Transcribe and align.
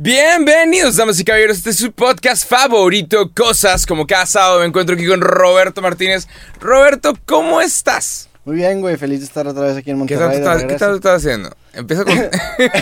Bienvenidos, 0.00 0.94
damas 0.94 1.18
y 1.18 1.24
caballeros. 1.24 1.56
Este 1.56 1.70
es 1.70 1.76
su 1.78 1.90
podcast 1.90 2.48
favorito, 2.48 3.32
Cosas. 3.34 3.84
Como 3.84 4.06
cada 4.06 4.26
sábado 4.26 4.60
me 4.60 4.66
encuentro 4.66 4.94
aquí 4.94 5.04
con 5.04 5.20
Roberto 5.20 5.82
Martínez. 5.82 6.28
Roberto, 6.60 7.14
¿cómo 7.26 7.60
estás? 7.60 8.28
Muy 8.44 8.54
bien, 8.54 8.80
güey. 8.80 8.96
Feliz 8.96 9.18
de 9.18 9.24
estar 9.26 9.48
otra 9.48 9.64
vez 9.64 9.76
aquí 9.76 9.90
en 9.90 10.06
¿Qué 10.06 10.14
Monterrey. 10.16 10.40
tal, 10.44 10.68
¿qué 10.68 10.74
tal 10.76 10.94
estás 10.94 11.16
haciendo? 11.16 11.50
Empieza 11.74 12.04
con. 12.04 12.16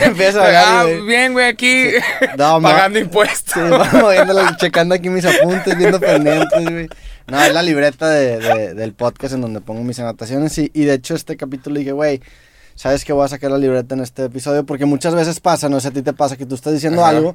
Empieza 0.03 0.43
a 0.45 0.81
Ah, 0.81 0.83
güey. 0.85 1.07
bien, 1.07 1.33
güey, 1.33 1.47
aquí. 1.47 1.87
No, 2.37 2.61
pagando 2.61 2.99
impuestos. 2.99 3.55
Sí, 3.55 3.61
vamos 3.61 4.57
checando 4.59 4.95
aquí 4.95 5.09
mis 5.09 5.25
apuntes, 5.25 5.75
viendo 5.79 5.99
pendientes, 5.99 6.65
güey. 6.71 6.89
No, 7.29 7.43
es 7.43 7.55
la 7.55 7.63
libreta 7.63 8.11
de, 8.11 8.39
de- 8.41 8.75
del 8.75 8.93
podcast 8.93 9.33
en 9.33 9.41
donde 9.41 9.63
pongo 9.63 9.83
mis 9.85 9.99
anotaciones. 10.01 10.59
Y, 10.59 10.71
y 10.75 10.85
de 10.85 10.93
hecho, 10.93 11.15
este 11.15 11.39
capítulo 11.39 11.79
dije, 11.79 11.93
güey, 11.93 12.21
¿sabes 12.77 13.05
que 13.05 13.13
voy 13.13 13.25
a 13.25 13.29
sacar 13.29 13.51
la 13.51 13.59
libreta 13.59 13.97
en 13.97 14.03
este 14.03 14.27
episodio? 14.27 14.65
Porque 14.65 14.85
muchas 14.85 15.15
veces 15.17 15.41
pasa, 15.41 15.69
no 15.69 15.81
sé, 15.81 15.89
a 15.89 15.91
ti 15.91 16.03
te 16.03 16.13
pasa 16.13 16.37
que 16.37 16.47
tú 16.47 16.55
estás 16.55 16.73
diciendo 16.73 17.01
Ajá. 17.05 17.11
algo 17.17 17.35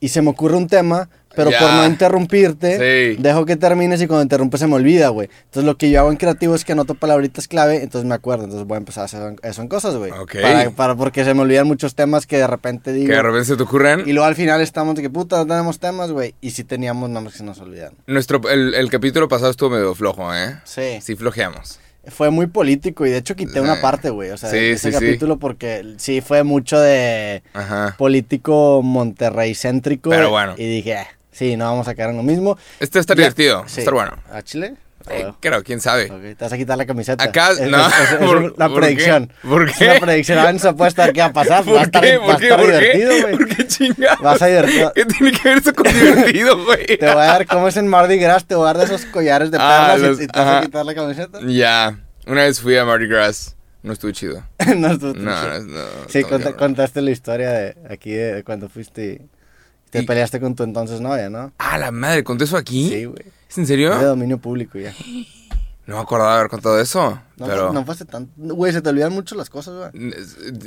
y 0.00 0.08
se 0.08 0.22
me 0.22 0.30
ocurre 0.30 0.56
un 0.56 0.68
tema, 0.68 1.08
pero 1.34 1.50
Ya. 1.50 1.58
por 1.58 1.72
no 1.72 1.84
interrumpirte, 1.84 3.14
Sí. 3.16 3.20
dejo 3.20 3.44
que 3.44 3.56
termines 3.56 4.00
y 4.00 4.06
cuando 4.06 4.22
interrumpes 4.22 4.60
se 4.60 4.66
me 4.68 4.76
olvida, 4.76 5.08
güey. 5.08 5.28
Entonces, 5.46 5.64
lo 5.64 5.76
que 5.76 5.90
yo 5.90 5.98
hago 6.00 6.10
en 6.12 6.16
creativo 6.16 6.54
es 6.54 6.64
que 6.64 6.70
anoto 6.72 6.94
palabritas 6.94 7.48
clave, 7.48 7.82
entonces 7.82 8.08
me 8.08 8.14
acuerdo. 8.14 8.44
Entonces, 8.44 8.66
voy 8.66 8.76
a 8.76 8.78
empezar 8.78 9.02
a 9.02 9.04
hacer 9.06 9.36
eso 9.42 9.60
en 9.62 9.66
cosas, 9.68 9.96
güey. 9.96 10.12
Ok. 10.12 10.36
Para, 10.40 10.70
para- 10.70 10.94
porque 10.94 11.24
se 11.24 11.34
me 11.34 11.40
olvidan 11.42 11.66
muchos 11.66 11.96
temas 11.96 12.26
que 12.26 12.38
de 12.38 12.46
repente 12.46 12.92
digo. 12.92 13.08
Que 13.08 13.14
de 13.14 13.22
repente 13.22 13.44
se 13.46 13.56
te 13.56 13.62
ocurren. 13.64 14.00
Y 14.06 14.12
luego 14.12 14.26
al 14.26 14.36
final 14.36 14.60
estamos 14.60 14.94
de 14.94 15.02
que 15.02 15.10
puta, 15.10 15.38
no 15.38 15.46
tenemos 15.46 15.80
temas, 15.80 16.12
güey. 16.12 16.34
Y 16.40 16.52
si 16.52 16.62
teníamos 16.62 17.10
nombres 17.10 17.32
que 17.34 17.38
se 17.38 17.44
nos 17.44 17.58
olvidan. 17.60 17.94
Nuestro, 18.06 18.40
el, 18.48 18.74
el 18.74 18.90
capítulo 18.90 19.26
pasado 19.28 19.50
estuvo 19.50 19.70
medio 19.70 19.94
flojo, 19.96 20.32
¿eh? 20.32 20.60
Sí. 20.64 21.00
Sí, 21.02 21.16
flojeamos. 21.16 21.80
Fue 22.10 22.30
muy 22.30 22.46
político 22.46 23.06
y 23.06 23.10
de 23.10 23.18
hecho 23.18 23.36
quité 23.36 23.54
Sí. 23.54 23.58
una 23.60 23.80
parte, 23.80 24.10
güey. 24.10 24.30
O 24.30 24.36
sea, 24.36 24.50
Sí, 24.50 24.56
de 24.56 24.72
ese 24.72 24.90
sí, 24.92 24.98
sí. 24.98 25.04
capítulo 25.04 25.38
porque 25.38 25.94
sí 25.98 26.20
fue 26.20 26.42
mucho 26.42 26.78
de 26.80 27.42
Ajá. 27.54 27.94
político 27.98 28.80
Monterrey 28.82 29.54
céntrico. 29.54 30.10
Pero 30.10 30.30
bueno. 30.30 30.54
Y 30.56 30.66
dije, 30.66 30.96
ah, 30.96 31.06
sí, 31.30 31.56
no 31.56 31.64
vamos 31.66 31.86
a 31.88 31.94
quedar 31.94 32.10
en 32.10 32.16
lo 32.16 32.22
mismo. 32.22 32.56
Este 32.80 32.98
está 32.98 33.14
Ya- 33.14 33.22
divertido. 33.22 33.64
Sí. 33.66 33.80
Está 33.80 33.92
bueno. 33.92 34.12
¿A 34.32 34.42
Chile? 34.42 34.74
Eh, 35.10 35.32
creo, 35.40 35.62
quién 35.62 35.80
sabe. 35.80 36.10
ok, 36.10 36.36
Te 36.36 36.44
vas 36.44 36.52
a 36.52 36.56
quitar 36.58 36.76
la 36.76 36.84
camiseta. 36.84 37.22
Acá, 37.24 37.52
Es- 37.52 37.60
no. 37.62 37.86
es- 37.86 37.94
es- 38.10 38.16
¿Por- 38.18 38.58
la 38.58 38.68
por 38.68 38.80
predicción. 38.80 39.28
qué? 39.28 39.48
¿Por 39.48 39.72
qué? 39.72 39.84
la 39.86 40.00
predicción. 40.00 40.38
Ahora 40.38 40.52
no 40.52 40.76
puede 40.76 40.88
estar 40.88 41.12
qué 41.12 41.20
va 41.20 41.26
a 41.26 41.32
pasar. 41.32 41.58
Va 41.58 41.58
a 41.60 41.64
¿Por 41.64 41.82
estar, 41.82 42.02
qué? 42.02 42.16
va 42.18 42.26
¿Por 42.26 42.36
qué? 42.38 42.44
estar 42.44 42.60
¿Por 42.60 42.66
divertido, 42.66 43.10
güey. 43.22 43.36
¿Por 43.38 43.48
qué 43.48 43.66
chingados? 43.66 44.20
Vas 44.20 44.42
a 44.42 44.46
divertir. 44.46 44.86
¿Qué 44.94 45.04
tiene 45.06 45.32
que 45.32 45.48
ver 45.48 45.58
eso 45.58 45.72
con 45.74 45.92
divertido, 45.92 46.64
güey? 46.64 46.86
Te 46.86 47.06
voy 47.06 47.08
a 47.22 47.26
dar, 47.26 47.46
como 47.46 47.68
es 47.68 47.76
en 47.76 47.88
Mardi 47.88 48.18
Gras, 48.18 48.44
te 48.44 48.54
voy 48.54 48.64
a 48.64 48.66
dar 48.74 48.78
de 48.78 48.84
esos 48.84 49.06
collares 49.06 49.50
de 49.50 49.58
Ah, 49.60 49.86
perlas 49.92 49.98
y- 49.98 50.02
los- 50.10 50.20
y, 50.22 50.26
te 50.26 50.38
vas 50.38 50.62
a 50.62 50.66
quitar 50.66 50.84
la 50.84 50.94
camiseta. 50.94 51.38
Ya. 51.46 51.98
Una 52.26 52.42
vez 52.42 52.60
fui 52.60 52.76
a 52.76 52.84
Mardi 52.84 53.06
Gras. 53.06 53.54
No 53.82 53.92
estuvo 53.92 54.10
chido. 54.10 54.42
no, 54.76 54.88
estuvo 54.92 55.14
tan 55.14 55.24
no, 55.24 55.40
chido. 55.40 55.60
no. 55.64 55.84
Sí, 56.08 56.22
contaste 56.58 57.00
la 57.00 57.10
historia 57.12 57.50
de 57.50 57.76
aquí 57.88 58.10
de 58.10 58.42
cuando 58.44 58.68
fuiste 58.68 59.04
y 59.06 59.20
te 59.90 60.00
Y- 60.00 60.02
peleaste 60.06 60.38
con 60.40 60.54
tu 60.54 60.64
entonces 60.64 61.00
novia, 61.00 61.30
¿no? 61.30 61.52
Ah, 61.58 61.78
la 61.78 61.90
madre, 61.92 62.24
¿conté 62.24 62.44
eso 62.44 62.56
aquí? 62.58 62.88
Sí, 62.90 63.04
güey. 63.06 63.22
¿Es 63.48 63.58
en 63.58 63.66
serio? 63.66 63.96
De 63.98 64.04
dominio 64.04 64.38
público 64.38 64.78
ya. 64.78 64.94
No 65.86 65.96
me 65.96 66.02
acordaba 66.02 66.32
de 66.32 66.38
haber 66.40 66.50
contado 66.50 66.78
eso. 66.78 67.18
No, 67.38 67.46
pero. 67.46 67.72
no 67.72 67.82
fue 67.82 67.94
hace 67.94 68.04
tanto. 68.04 68.30
Güey, 68.36 68.74
se 68.74 68.82
te 68.82 68.90
olvidan 68.90 69.10
mucho 69.10 69.34
las 69.34 69.48
cosas, 69.48 69.90
güey. 69.90 70.12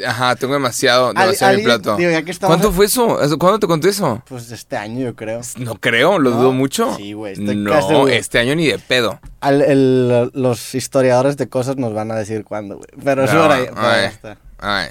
Ajá, 0.04 0.36
tengo 0.36 0.54
demasiado, 0.54 1.10
demasiado 1.14 1.54
en 1.54 1.60
mi 1.60 1.64
plato. 1.66 1.96
digo, 1.96 2.10
ya 2.10 2.24
que 2.24 2.32
estamos- 2.32 2.56
¿Cuánto 2.56 2.72
fue 2.72 2.86
eso? 2.88 3.20
¿Cuándo 3.38 3.60
te 3.60 3.68
conté 3.68 3.90
eso? 3.90 4.24
Pues 4.28 4.50
este 4.52 4.78
año, 4.78 5.02
yo 5.06 5.16
creo. 5.16 5.42
No 5.60 5.76
creo, 5.76 6.18
lo 6.18 6.32
¿No? 6.32 6.38
dudo 6.38 6.52
mucho. 6.54 6.96
Sí, 6.96 7.14
güey, 7.14 7.34
estoy 7.34 7.56
No, 7.56 8.08
este 8.08 8.40
año 8.40 8.56
ni 8.56 8.66
de 8.66 8.80
pedo. 8.80 9.20
Al- 9.42 9.62
el- 9.62 10.32
los 10.34 10.74
historiadores 10.74 11.38
de 11.38 11.48
cosas 11.48 11.78
nos 11.78 11.94
van 11.94 12.10
a 12.10 12.16
decir 12.16 12.44
cuándo, 12.44 12.78
güey. 12.78 12.88
Pero 13.04 13.24
eso 13.26 13.36
No, 13.36 13.42
por 13.44 13.52
ahí 13.52 13.66
ay. 13.76 14.06
está. 14.08 14.38
Ay. 14.58 14.88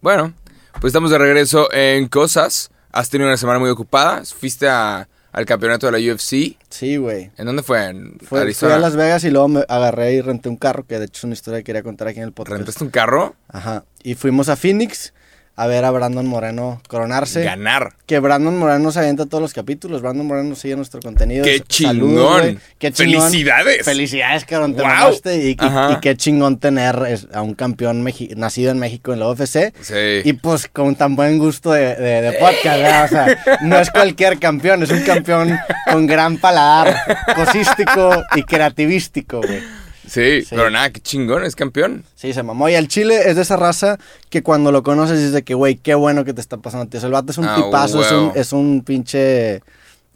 Bueno, 0.00 0.32
pues 0.80 0.86
estamos 0.92 1.10
de 1.10 1.18
regreso 1.18 1.70
en 1.74 2.08
Cosas. 2.08 2.70
Has 2.92 3.10
tenido 3.10 3.28
una 3.28 3.36
semana 3.36 3.58
muy 3.58 3.68
ocupada. 3.68 4.22
Fuiste 4.24 4.68
a- 4.70 5.06
al 5.36 5.44
campeonato 5.44 5.86
de 5.90 5.92
la 6.00 6.14
UFC. 6.14 6.56
Sí, 6.70 6.96
güey. 6.96 7.30
¿En 7.36 7.44
dónde 7.44 7.62
fue? 7.62 7.84
En 7.84 8.18
Fue, 8.20 8.26
fui 8.28 8.38
Arizona. 8.40 8.76
a 8.76 8.78
Las 8.78 8.96
Vegas 8.96 9.22
y 9.24 9.30
luego 9.30 9.48
me 9.48 9.64
agarré 9.68 10.14
y 10.14 10.22
renté 10.22 10.48
un 10.48 10.56
carro, 10.56 10.86
que 10.86 10.98
de 10.98 11.04
hecho 11.04 11.18
es 11.18 11.24
una 11.24 11.34
historia 11.34 11.60
que 11.60 11.64
quería 11.64 11.82
contar 11.82 12.08
aquí 12.08 12.20
en 12.20 12.24
el 12.24 12.32
podcast. 12.32 12.56
¿Rentaste 12.56 12.82
un 12.82 12.88
carro? 12.90 13.36
Ajá. 13.48 13.84
Y 14.02 14.14
fuimos 14.14 14.48
a 14.48 14.56
Phoenix 14.56 15.12
a 15.58 15.66
ver 15.66 15.84
a 15.86 15.90
Brandon 15.90 16.26
Moreno 16.26 16.82
coronarse. 16.86 17.42
Ganar. 17.42 17.94
Que 18.04 18.18
Brandon 18.18 18.58
Moreno 18.58 18.92
se 18.92 18.98
avienta 18.98 19.24
todos 19.24 19.40
los 19.40 19.54
capítulos. 19.54 20.02
Brandon 20.02 20.26
Moreno 20.26 20.54
sigue 20.54 20.76
nuestro 20.76 21.00
contenido. 21.00 21.44
¡Qué 21.44 21.60
chingón! 21.60 22.60
¡Qué 22.78 22.92
chingón! 22.92 23.22
¡Felicidades! 23.30 23.84
Felicidades, 23.84 24.44
cabrón, 24.44 24.74
te 24.76 24.82
¡Wow! 24.82 25.14
Y, 25.24 25.48
y- 25.52 25.56
Ajá. 25.58 25.92
y 25.92 26.00
qué 26.00 26.14
chingón 26.16 26.58
tener 26.58 27.18
a 27.32 27.40
un 27.42 27.54
campeón 27.54 28.04
mexi- 28.04 28.36
nacido 28.36 28.70
en 28.70 28.78
México 28.78 29.12
en 29.14 29.20
la 29.20 29.28
UFC. 29.30 29.72
Sí. 29.80 30.20
Y 30.24 30.32
pues 30.34 30.68
con 30.68 30.94
tan 30.94 31.16
buen 31.16 31.38
gusto 31.38 31.72
de, 31.72 31.94
de- 31.96 32.20
de 32.22 32.32
podcast, 32.34 32.64
¿verdad? 32.82 33.04
O 33.04 33.08
sea, 33.08 33.58
no 33.62 33.78
es 33.78 33.90
cualquier 33.90 34.38
campeón, 34.38 34.82
es 34.82 34.90
un 34.90 35.00
campeón 35.00 35.58
con 35.90 36.06
gran 36.06 36.36
paladar, 36.36 36.94
cosístico 37.34 38.10
y 38.34 38.42
creativístico, 38.42 39.40
güey. 39.40 39.60
Sí, 40.06 40.42
Sí. 40.42 40.48
pero 40.50 40.70
nada, 40.70 40.90
qué 40.90 41.00
chingón, 41.00 41.44
es 41.44 41.56
campeón. 41.56 42.04
Sí, 42.14 42.32
se 42.32 42.42
mamó. 42.42 42.68
Y 42.68 42.74
el 42.74 42.88
chile 42.88 43.28
es 43.28 43.36
de 43.36 43.42
esa 43.42 43.56
raza 43.56 43.98
que 44.30 44.42
cuando 44.42 44.72
lo 44.72 44.82
conoces 44.82 45.16
dices 45.18 45.32
de 45.32 45.42
que, 45.42 45.54
güey, 45.54 45.76
qué 45.76 45.94
bueno 45.94 46.24
que 46.24 46.32
te 46.32 46.40
está 46.40 46.56
pasando, 46.58 46.86
tío. 46.86 46.98
O 46.98 47.00
sea, 47.00 47.08
el 47.08 47.12
vato 47.12 47.32
es 47.32 47.38
un 47.38 47.46
Ah, 47.46 47.56
tipazo, 47.56 48.00
es 48.04 48.12
un, 48.12 48.32
es 48.34 48.52
un 48.52 48.82
pinche 48.84 49.62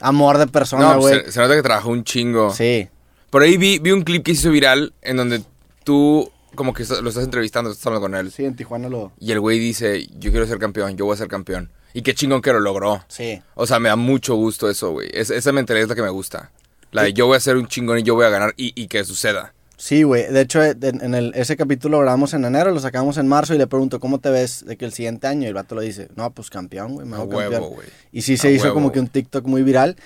amor 0.01 0.39
de 0.39 0.47
persona, 0.47 0.95
No, 0.95 1.01
güey. 1.01 1.25
se, 1.25 1.33
se 1.33 1.41
nota 1.41 1.55
que 1.57 1.63
trabajó 1.63 1.91
un 1.91 2.05
chingo. 2.05 2.55
Sí. 2.55 2.89
Por 3.31 3.43
ahí 3.43 3.57
vi, 3.57 3.79
vi 3.79 3.93
un 3.93 4.03
clip 4.03 4.25
que 4.25 4.33
hizo 4.33 4.51
viral 4.51 4.93
en 5.03 5.17
donde 5.17 5.43
tú 5.85 6.31
como 6.55 6.75
que 6.75 6.85
lo 7.03 7.09
estás 7.09 7.25
entrevistando, 7.25 7.71
estás 7.71 7.87
hablando 7.87 8.07
con 8.09 8.15
él. 8.17 8.33
Sí, 8.33 8.45
en 8.45 8.57
Tijuana 8.57 8.89
lo... 8.89 9.13
Y 9.21 9.31
el 9.33 9.41
güey 9.41 9.59
dice, 9.59 10.07
yo 10.19 10.31
quiero 10.33 10.47
ser 10.47 10.59
campeón, 10.59 10.97
yo 10.97 11.05
voy 11.05 11.15
a 11.15 11.17
ser 11.19 11.29
campeón. 11.29 11.71
Y 11.95 12.03
qué 12.03 12.13
chingón 12.15 12.41
que 12.43 12.53
lo 12.53 12.61
logró. 12.61 13.05
Sí. 13.09 13.41
O 13.55 13.67
sea, 13.67 13.79
me 13.79 13.89
da 13.89 13.97
mucho 13.97 14.35
gusto 14.35 14.69
eso, 14.69 14.91
güey. 14.91 15.09
Es- 15.13 15.31
esa 15.31 15.53
mentalidad 15.53 15.85
es 15.85 15.89
la 15.89 15.95
que 15.95 16.03
me 16.03 16.11
gusta. 16.11 16.51
La 16.93 17.03
de 17.05 17.13
yo 17.13 17.27
voy 17.27 17.37
a 17.37 17.41
ser 17.41 17.57
un 17.57 17.69
chingón 17.69 17.99
y 18.01 18.03
yo 18.03 18.15
voy 18.17 18.27
a 18.27 18.31
ganar 18.31 18.53
y, 18.57 18.73
y 18.81 18.89
que 18.89 19.05
suceda. 19.05 19.55
Sí, 19.83 20.03
güey. 20.03 20.31
De 20.31 20.43
hecho, 20.43 20.63
en 20.63 20.79
en 21.03 21.15
el, 21.15 21.33
ese 21.35 21.57
capítulo 21.57 21.97
lo 21.97 22.03
grabamos 22.03 22.35
en 22.35 22.45
enero, 22.45 22.71
lo 22.71 22.81
sacamos 22.81 23.17
en 23.17 23.27
marzo 23.27 23.55
y 23.55 23.59
le 23.59 23.67
pregunto, 23.67 23.99
¿cómo 23.99 24.19
te 24.19 24.29
ves 24.29 24.63
de 24.67 24.77
que 24.77 24.85
el 24.85 24.93
siguiente 24.93 25.27
año? 25.27 25.45
Y 25.45 25.47
el 25.47 25.55
vato 25.55 25.75
lo 25.75 25.81
dice, 25.81 26.09
no, 26.17 26.31
pues 26.33 26.51
campeón, 26.51 26.93
güey, 26.95 27.07
me 27.07 27.17
A 27.17 27.21
huevo, 27.23 27.69
güey. 27.71 27.89
Y 28.13 28.21
sí 28.23 28.35
A 28.35 28.37
se 28.37 28.53
hizo 28.53 28.65
huevo, 28.65 28.75
como 28.75 28.93
que 28.93 28.99
güey. 28.99 29.07
un 29.07 29.09
TikTok 29.11 29.47
muy 29.47 29.63
viral. 29.63 29.97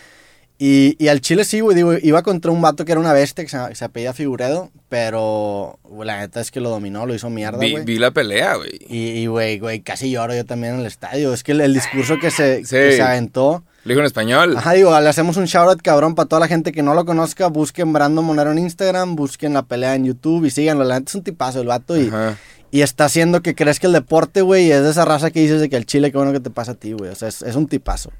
Y, 0.59 0.95
y 1.05 1.09
al 1.09 1.21
chile 1.21 1.45
sí, 1.45 1.59
güey, 1.59 1.75
digo, 1.75 1.95
iba 2.01 2.23
contra 2.23 2.53
un 2.53 2.63
vato 2.63 2.85
que 2.85 2.93
era 2.93 3.01
una 3.01 3.13
bestia, 3.13 3.43
que 3.43 3.51
se, 3.51 3.75
se 3.75 3.85
apellida 3.85 4.13
Figuredo, 4.13 4.71
pero 4.89 5.81
güey, 5.83 6.07
la 6.07 6.21
neta 6.21 6.41
es 6.41 6.53
que 6.53 6.61
lo 6.61 6.71
dominó, 6.71 7.05
lo 7.07 7.15
hizo 7.15 7.29
mierda, 7.29 7.59
Vi, 7.59 7.73
güey. 7.73 7.85
vi 7.85 7.99
la 7.99 8.13
pelea, 8.13 8.55
güey. 8.55 8.71
Y, 8.89 9.09
y, 9.19 9.27
güey, 9.27 9.59
güey, 9.59 9.81
casi 9.81 10.13
lloro 10.13 10.33
yo 10.37 10.45
también 10.45 10.75
en 10.75 10.81
el 10.81 10.87
estadio. 10.87 11.35
Es 11.35 11.43
que 11.43 11.51
el, 11.51 11.61
el 11.61 11.75
discurso 11.75 12.19
que 12.21 12.31
se, 12.31 12.65
Sí. 12.65 12.77
que 12.77 12.93
se 12.93 13.03
aventó. 13.03 13.65
Le 13.85 13.93
dijo 13.93 14.01
en 14.01 14.07
español. 14.07 14.57
Ajá, 14.57 14.73
digo, 14.73 14.99
le 14.99 15.09
hacemos 15.09 15.37
un 15.37 15.45
shout 15.45 15.69
out 15.69 15.83
cabrón 15.83 16.15
para 16.15 16.27
toda 16.29 16.41
la 16.41 16.49
gente 16.49 16.73
que 16.73 16.83
no 16.83 16.95
lo 16.95 17.05
conozca. 17.05 17.49
Busquen 17.49 17.93
Brandon 17.93 18.25
Monero 18.25 18.51
en 18.53 18.59
Instagram, 18.59 19.15
busquen 19.15 19.53
la 19.53 19.63
pelea 19.63 19.95
en 19.95 20.07
YouTube 20.07 20.47
y 20.47 20.51
síganlo. 20.51 20.85
La 20.85 20.99
neta 20.99 21.11
es 21.11 21.15
un 21.15 21.23
tipazo 21.23 21.61
el 21.61 21.67
vato 21.67 21.97
y, 21.97 22.09
Ajá. 22.09 22.37
y 22.71 22.81
está 22.81 23.05
haciendo 23.05 23.43
que 23.43 23.55
crees 23.55 23.81
que 23.81 23.87
el 23.87 23.93
deporte, 23.93 24.41
güey, 24.41 24.71
es 24.71 24.83
de 24.83 24.91
esa 24.91 25.05
raza 25.05 25.31
que 25.31 25.41
dices 25.41 25.61
de 25.61 25.69
que 25.69 25.77
el 25.77 25.85
chile, 25.85 26.11
qué 26.11 26.17
bueno 26.17 26.33
que 26.33 26.41
te 26.41 26.51
pasa 26.51 26.73
a 26.73 26.75
ti, 26.75 26.93
güey. 26.93 27.11
O 27.11 27.15
sea, 27.15 27.29
es, 27.29 27.43
es 27.43 27.57
un 27.57 27.67
tipazo. 27.67 28.11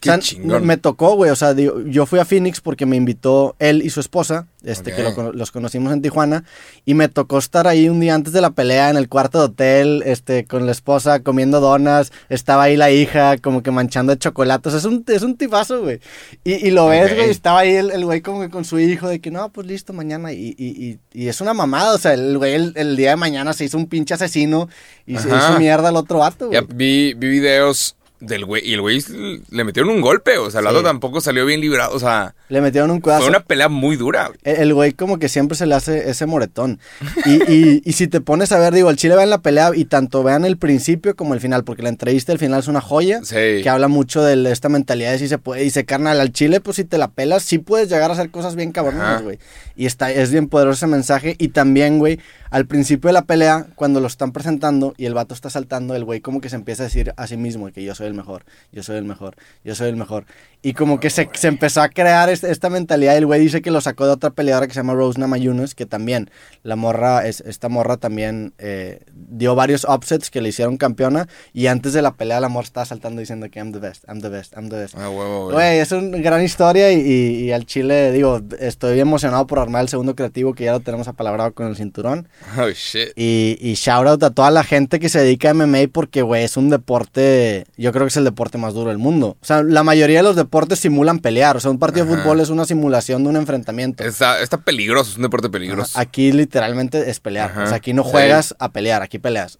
Qué 0.00 0.10
o 0.10 0.12
sea, 0.12 0.20
chingón. 0.20 0.64
me 0.64 0.76
tocó, 0.76 1.16
güey. 1.16 1.30
O 1.30 1.36
sea, 1.36 1.54
digo, 1.54 1.80
yo 1.84 2.06
fui 2.06 2.18
a 2.20 2.24
Phoenix 2.24 2.60
porque 2.60 2.86
me 2.86 2.96
invitó 2.96 3.56
él 3.58 3.82
y 3.84 3.90
su 3.90 3.98
esposa, 4.00 4.46
este, 4.62 4.94
que 4.94 5.02
lo 5.02 5.32
los 5.32 5.50
conocimos 5.50 5.92
en 5.92 6.02
Tijuana. 6.02 6.44
Y 6.84 6.94
me 6.94 7.08
tocó 7.08 7.38
estar 7.38 7.66
ahí 7.66 7.88
un 7.88 7.98
día 7.98 8.14
antes 8.14 8.32
de 8.32 8.40
la 8.40 8.50
pelea 8.50 8.90
en 8.90 8.96
el 8.96 9.08
cuarto 9.08 9.38
de 9.38 9.44
hotel, 9.46 10.02
este, 10.06 10.44
con 10.44 10.66
la 10.66 10.72
esposa 10.72 11.20
comiendo 11.24 11.58
donas. 11.60 12.12
Estaba 12.28 12.64
ahí 12.64 12.76
la 12.76 12.90
hija, 12.92 13.38
como 13.38 13.62
que 13.64 13.72
manchando 13.72 14.12
de 14.12 14.18
chocolates. 14.18 14.72
Es 14.74 14.84
un, 14.84 15.04
es 15.08 15.22
un 15.22 15.36
tipazo, 15.36 15.82
güey. 15.82 16.00
Y, 16.44 16.54
y 16.66 16.70
lo 16.70 16.86
ves, 16.86 17.10
Ok. 17.10 17.16
güey. 17.18 17.30
Estaba 17.30 17.60
ahí 17.60 17.72
el 17.74 17.90
el 17.90 18.04
güey 18.04 18.20
como 18.20 18.40
que 18.40 18.50
con 18.50 18.64
su 18.64 18.78
hijo, 18.78 19.08
de 19.08 19.20
que 19.20 19.30
no, 19.32 19.50
pues 19.50 19.66
listo, 19.66 19.92
mañana. 19.92 20.32
Y, 20.32 20.54
y, 20.56 20.98
y, 21.12 21.26
es 21.28 21.40
una 21.40 21.54
mamada. 21.54 21.94
O 21.94 21.98
sea, 21.98 22.14
el 22.14 22.38
güey 22.38 22.54
el, 22.54 22.72
el 22.76 22.96
día 22.96 23.10
de 23.10 23.16
mañana 23.16 23.52
se 23.52 23.64
hizo 23.64 23.76
un 23.76 23.86
pinche 23.86 24.14
asesino 24.14 24.68
y 25.06 25.16
se 25.18 25.28
hizo 25.28 25.58
mierda 25.58 25.88
al 25.88 25.96
otro 25.96 26.18
vato, 26.18 26.52
Ya 26.52 26.60
güey. 26.60 26.76
vi, 26.76 27.14
vi 27.14 27.28
videos 27.28 27.96
del 28.20 28.44
güey 28.44 28.62
y 28.68 28.74
el 28.74 28.80
güey 28.80 29.02
le 29.50 29.64
metieron 29.64 29.90
un 29.90 30.00
golpe. 30.00 30.38
O 30.38 30.50
sea, 30.50 30.60
el 30.60 30.68
Sí. 30.68 30.82
tampoco 30.82 31.20
salió 31.20 31.44
bien 31.46 31.60
librado. 31.60 31.94
O 31.94 31.98
sea, 31.98 32.34
Le 32.48 32.60
metieron 32.60 32.90
un 32.90 33.00
cuadazo. 33.00 33.22
fue 33.24 33.30
una 33.30 33.40
pelea 33.44 33.68
muy 33.68 33.96
dura. 33.96 34.30
El 34.44 34.68
el 34.68 34.74
güey 34.74 34.92
como 34.92 35.18
que 35.18 35.28
siempre 35.28 35.56
se 35.56 35.66
le 35.66 35.74
hace 35.74 36.10
ese 36.10 36.26
moretón. 36.26 36.78
Y, 37.24 37.52
y, 37.52 37.82
y 37.84 37.92
si 37.92 38.06
te 38.06 38.20
pones 38.20 38.52
a 38.52 38.58
ver, 38.58 38.74
digo, 38.74 38.90
el 38.90 38.96
Chile 38.96 39.16
vean 39.16 39.30
la 39.30 39.38
pelea 39.38 39.70
y 39.74 39.84
tanto 39.86 40.22
vean 40.22 40.44
el 40.44 40.56
principio 40.58 41.16
como 41.16 41.34
el 41.34 41.40
final, 41.40 41.64
porque 41.64 41.82
la 41.82 41.88
entrevista 41.88 42.32
del 42.32 42.38
final 42.38 42.60
es 42.60 42.68
una 42.68 42.80
joya. 42.80 43.20
Sí. 43.24 43.34
Que 43.62 43.68
habla 43.68 43.88
mucho 43.88 44.22
de 44.22 44.50
esta 44.52 44.68
mentalidad 44.68 45.12
de 45.12 45.18
si 45.18 45.28
se 45.28 45.38
puede. 45.38 45.64
Y 45.64 45.70
se 45.70 45.84
carnal, 45.84 46.20
al 46.20 46.32
Chile, 46.32 46.60
pues 46.60 46.76
si 46.76 46.84
te 46.84 46.98
la 46.98 47.08
pelas, 47.08 47.42
sí 47.42 47.58
puedes 47.58 47.88
llegar 47.88 48.10
a 48.10 48.14
hacer 48.14 48.30
cosas 48.30 48.54
bien 48.56 48.72
cabronas, 48.72 49.22
güey. 49.22 49.38
Y 49.76 49.86
está, 49.86 50.10
es 50.12 50.30
bien 50.30 50.48
poderoso 50.48 50.84
ese 50.84 50.86
mensaje. 50.88 51.36
Y 51.38 51.48
también, 51.48 51.98
güey, 51.98 52.18
al 52.50 52.66
principio 52.66 53.08
de 53.08 53.12
la 53.14 53.22
pelea, 53.22 53.66
cuando 53.74 54.00
lo 54.00 54.06
están 54.06 54.32
presentando 54.32 54.94
y 54.96 55.06
el 55.06 55.14
vato 55.14 55.34
está 55.34 55.50
saltando, 55.50 55.94
el 55.94 56.04
güey 56.04 56.20
como 56.20 56.40
que 56.40 56.48
se 56.48 56.56
empieza 56.56 56.82
a 56.82 56.86
decir 56.86 57.12
a 57.16 57.26
sí 57.26 57.36
mismo 57.36 57.70
que 57.72 57.84
yo 57.84 57.94
soy 57.94 58.07
soy 58.08 58.10
el 58.10 58.14
mejor, 58.14 58.44
yo 58.72 58.82
soy 58.82 58.96
el 58.98 59.04
mejor, 59.04 59.34
yo 59.64 59.74
soy 59.74 59.88
el 59.88 59.96
mejor. 59.96 60.24
Y 60.60 60.72
como 60.72 60.98
que 60.98 61.08
se, 61.08 61.28
se 61.34 61.46
empezó 61.46 61.82
a 61.82 61.88
crear 61.88 62.28
este- 62.28 62.50
esta 62.50 62.68
mentalidad. 62.68 63.16
El 63.16 63.26
güey 63.26 63.40
dice 63.40 63.62
que 63.62 63.70
lo 63.70 63.80
sacó 63.80 64.06
de 64.06 64.12
otra 64.12 64.30
peleadora 64.30 64.66
que 64.66 64.72
se 64.74 64.80
llama 64.80 64.94
Rose 64.94 65.18
Namajunas, 65.20 65.76
que 65.76 65.86
también, 65.86 66.30
la 66.64 66.74
morra, 66.74 67.26
es, 67.28 67.40
esta 67.42 67.68
morra 67.68 67.96
también 67.96 68.54
eh, 68.58 69.00
dio 69.14 69.54
varios 69.54 69.84
upsets 69.88 70.30
que 70.30 70.40
le 70.40 70.48
hicieron 70.48 70.76
campeona. 70.76 71.28
Y 71.52 71.68
antes 71.68 71.92
de 71.92 72.02
la 72.02 72.14
pelea, 72.16 72.40
la 72.40 72.48
morra 72.48 72.64
estaba 72.64 72.86
saltando 72.86 73.20
diciendo 73.20 73.48
que 73.50 73.60
I'm 73.60 73.70
the 73.72 73.78
best, 73.78 74.02
I'm 74.08 74.20
the 74.20 74.28
best, 74.30 74.52
I'm 74.56 74.68
the 74.68 74.76
best. 74.76 74.96
Ah, 74.98 75.08
huevo, 75.10 75.44
güey. 75.44 75.54
Güey, 75.54 75.78
es 75.78 75.92
una 75.92 76.18
gran 76.18 76.42
historia 76.42 76.90
y, 76.92 77.00
y- 77.02 77.44
y 77.44 77.52
al 77.52 77.64
chile, 77.64 78.10
digo, 78.10 78.40
estoy 78.58 78.98
emocionado 78.98 79.46
por 79.46 79.60
armar 79.60 79.82
el 79.82 79.88
segundo 79.88 80.16
creativo 80.16 80.54
que 80.54 80.64
ya 80.64 80.72
lo 80.72 80.80
tenemos 80.80 81.06
apalabrado 81.06 81.54
con 81.54 81.68
el 81.68 81.76
cinturón. 81.76 82.28
Oh, 82.58 82.68
shit. 82.70 83.10
Y, 83.14 83.56
y 83.60 83.74
shout 83.74 84.08
out 84.08 84.22
a 84.24 84.30
toda 84.30 84.50
la 84.50 84.64
gente 84.64 84.98
que 84.98 85.08
se 85.08 85.20
dedica 85.20 85.50
a 85.50 85.54
MMA 85.54 85.86
porque, 85.92 86.22
güey, 86.22 86.42
es 86.42 86.56
un 86.56 86.68
deporte, 86.70 87.64
yo 87.76 87.92
creo 87.92 87.97
que 88.04 88.08
es 88.10 88.16
el 88.16 88.24
deporte 88.24 88.58
más 88.58 88.74
duro 88.74 88.90
del 88.90 88.98
mundo. 88.98 89.36
O 89.40 89.44
sea, 89.44 89.62
la 89.62 89.82
mayoría 89.82 90.18
de 90.18 90.22
los 90.22 90.36
deportes 90.36 90.78
simulan 90.78 91.18
pelear. 91.20 91.56
O 91.56 91.60
sea, 91.60 91.70
un 91.70 91.78
partido 91.78 92.06
de 92.06 92.16
fútbol 92.16 92.40
es 92.40 92.48
una 92.50 92.64
simulación 92.64 93.22
de 93.24 93.30
un 93.30 93.36
enfrentamiento. 93.36 94.04
Está, 94.04 94.40
está 94.40 94.58
peligroso, 94.58 95.10
es 95.10 95.16
un 95.16 95.22
deporte 95.22 95.48
peligroso. 95.48 95.90
Ajá, 95.94 96.00
Aquí 96.00 96.32
literalmente 96.32 97.10
es 97.10 97.20
pelear. 97.20 97.50
Ajá. 97.50 97.64
O 97.64 97.66
sea, 97.66 97.76
aquí 97.76 97.92
no 97.92 98.04
Sí. 98.04 98.10
juegas 98.10 98.54
a 98.58 98.70
pelear, 98.70 99.02
aquí 99.02 99.18
peleas. 99.18 99.58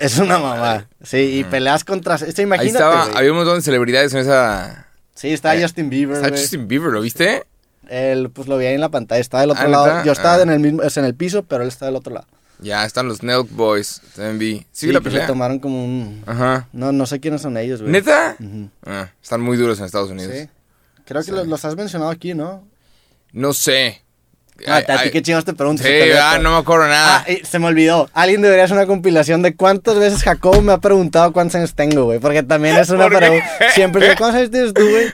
Es 0.00 0.18
una 0.18 0.38
mamá. 0.38 0.88
Sí, 1.02 1.18
y 1.18 1.44
peleas 1.44 1.84
contra... 1.84 2.14
O 2.14 2.18
sea, 2.18 2.28
Ahí 2.28 2.42
imagínate, 2.44 2.68
estaba, 2.78 3.04
había 3.18 3.30
un 3.30 3.36
montón 3.38 3.56
de 3.56 3.62
celebridades 3.62 4.12
en 4.14 4.20
esa... 4.20 4.86
Sí, 5.14 5.32
está 5.32 5.54
eh, 5.56 5.62
Justin 5.62 5.88
Bieber, 5.90 6.16
Está. 6.16 6.28
Justin 6.30 6.66
Bieber, 6.68 6.92
¿lo 6.92 7.00
viste? 7.00 7.44
Él, 7.88 8.30
pues 8.30 8.48
lo 8.48 8.58
vi 8.58 8.66
ahí 8.66 8.74
en 8.74 8.80
la 8.80 8.88
pantalla, 8.88 9.20
estaba 9.20 9.42
del 9.42 9.50
otro 9.50 9.64
Ah, 9.64 9.68
lado. 9.68 9.86
¿neta? 9.86 10.04
Yo 10.04 10.12
estaba 10.12 10.36
Ah. 10.36 10.42
en 10.42 10.50
el 10.50 10.60
mismo, 10.60 10.82
es 10.82 10.96
en 10.96 11.04
el 11.04 11.14
piso, 11.14 11.42
pero 11.44 11.62
él 11.62 11.68
está 11.68 11.86
del 11.86 11.96
otro 11.96 12.12
lado. 12.14 12.26
Ya, 12.58 12.84
están 12.86 13.06
los 13.08 13.22
Nelk 13.22 13.48
Boys, 13.50 14.00
también 14.14 14.38
vi. 14.38 14.58
Sí, 14.72 14.86
Sí, 14.86 14.92
la 14.92 15.00
que 15.00 15.04
se 15.06 15.10
pelea. 15.12 15.26
tomaron 15.26 15.58
como 15.58 15.84
un... 15.84 16.22
Ajá. 16.26 16.68
No, 16.72 16.90
no 16.92 17.04
sé 17.06 17.20
quiénes 17.20 17.42
son 17.42 17.56
ellos, 17.58 17.80
güey. 17.82 17.92
¿Neta? 17.92 18.36
Ah, 18.84 19.10
están 19.22 19.40
muy 19.42 19.56
duros 19.56 19.78
en 19.78 19.84
Estados 19.84 20.10
Unidos. 20.10 20.32
Sí. 20.34 20.48
Creo 21.04 21.20
que 21.20 21.26
Sí. 21.26 21.32
los, 21.32 21.46
los 21.46 21.64
has 21.64 21.76
mencionado 21.76 22.10
aquí, 22.10 22.32
¿no? 22.34 22.66
No 23.32 23.52
sé. 23.52 24.02
Ah, 24.66 24.76
Ay, 24.76 24.82
a 24.84 24.86
ti 24.86 24.92
ay, 24.96 25.10
qué 25.10 25.20
chingados 25.20 25.44
te 25.44 25.52
pregunto. 25.52 25.82
Sí, 25.82 25.90
ah, 26.18 26.30
todo. 26.36 26.42
no 26.44 26.50
me 26.52 26.56
acuerdo 26.56 26.86
nada. 26.86 27.26
Ah, 27.28 27.32
se 27.44 27.58
me 27.58 27.66
olvidó. 27.66 28.08
Alguien 28.14 28.40
debería 28.40 28.64
hacer 28.64 28.78
una 28.78 28.86
compilación 28.86 29.42
de 29.42 29.54
cuántas 29.54 29.98
veces 29.98 30.22
Jacobo 30.22 30.62
me 30.62 30.72
ha 30.72 30.78
preguntado 30.78 31.30
cuántos 31.34 31.56
años 31.56 31.74
tengo, 31.74 32.04
güey. 32.04 32.20
Porque 32.20 32.42
también 32.42 32.74
es 32.78 32.88
una 32.88 33.06
pregunta. 33.10 33.44
Siempre 33.74 34.06
¿cuántos 34.16 34.34
años 34.36 34.50
tienes 34.50 34.72
tú, 34.72 34.80
güey? 34.88 35.08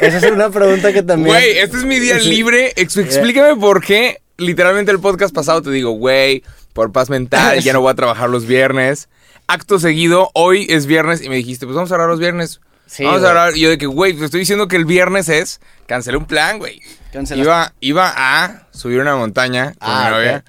Esa 0.00 0.18
es 0.18 0.30
una 0.32 0.50
pregunta 0.50 0.92
que 0.92 1.02
también. 1.02 1.34
Güey, 1.34 1.58
este 1.58 1.78
es 1.78 1.84
mi 1.84 1.98
día 1.98 2.16
libre. 2.20 2.72
Ex- 2.76 2.96
explícame 2.96 3.56
por 3.60 3.82
qué. 3.84 4.20
Literalmente 4.38 4.92
el 4.92 5.00
podcast 5.00 5.34
pasado 5.34 5.62
te 5.62 5.70
digo, 5.70 5.92
güey, 5.92 6.42
por 6.72 6.92
paz 6.92 7.08
mental, 7.10 7.60
ya 7.60 7.72
no 7.72 7.80
voy 7.80 7.90
a 7.92 7.94
trabajar 7.96 8.28
los 8.28 8.46
viernes. 8.46 9.08
Acto 9.46 9.78
seguido, 9.78 10.30
hoy 10.34 10.66
es 10.68 10.86
viernes 10.86 11.22
y 11.22 11.28
me 11.28 11.36
dijiste, 11.36 11.66
pues 11.66 11.76
vamos 11.76 11.90
a 11.90 11.94
hablar 11.94 12.08
los 12.10 12.18
viernes. 12.18 12.60
Sí, 12.86 13.04
vamos 13.04 13.20
güey. 13.20 13.26
a 13.26 13.30
hablar. 13.30 13.56
Y 13.56 13.60
yo 13.60 13.70
de 13.70 13.78
que, 13.78 13.86
güey, 13.86 14.12
te 14.14 14.24
estoy 14.24 14.40
diciendo 14.40 14.68
que 14.68 14.76
el 14.76 14.84
viernes 14.84 15.28
es. 15.28 15.60
Cancelé 15.86 16.16
un 16.18 16.26
plan, 16.26 16.58
güey. 16.58 16.80
Cancelaste. 17.12 17.42
Iba, 17.48 17.72
iba 17.80 18.12
a 18.16 18.66
subir 18.72 19.00
una 19.00 19.16
montaña 19.16 19.72
con 19.78 19.88
Ah, 19.90 20.04
mi 20.06 20.16
novia. 20.16 20.44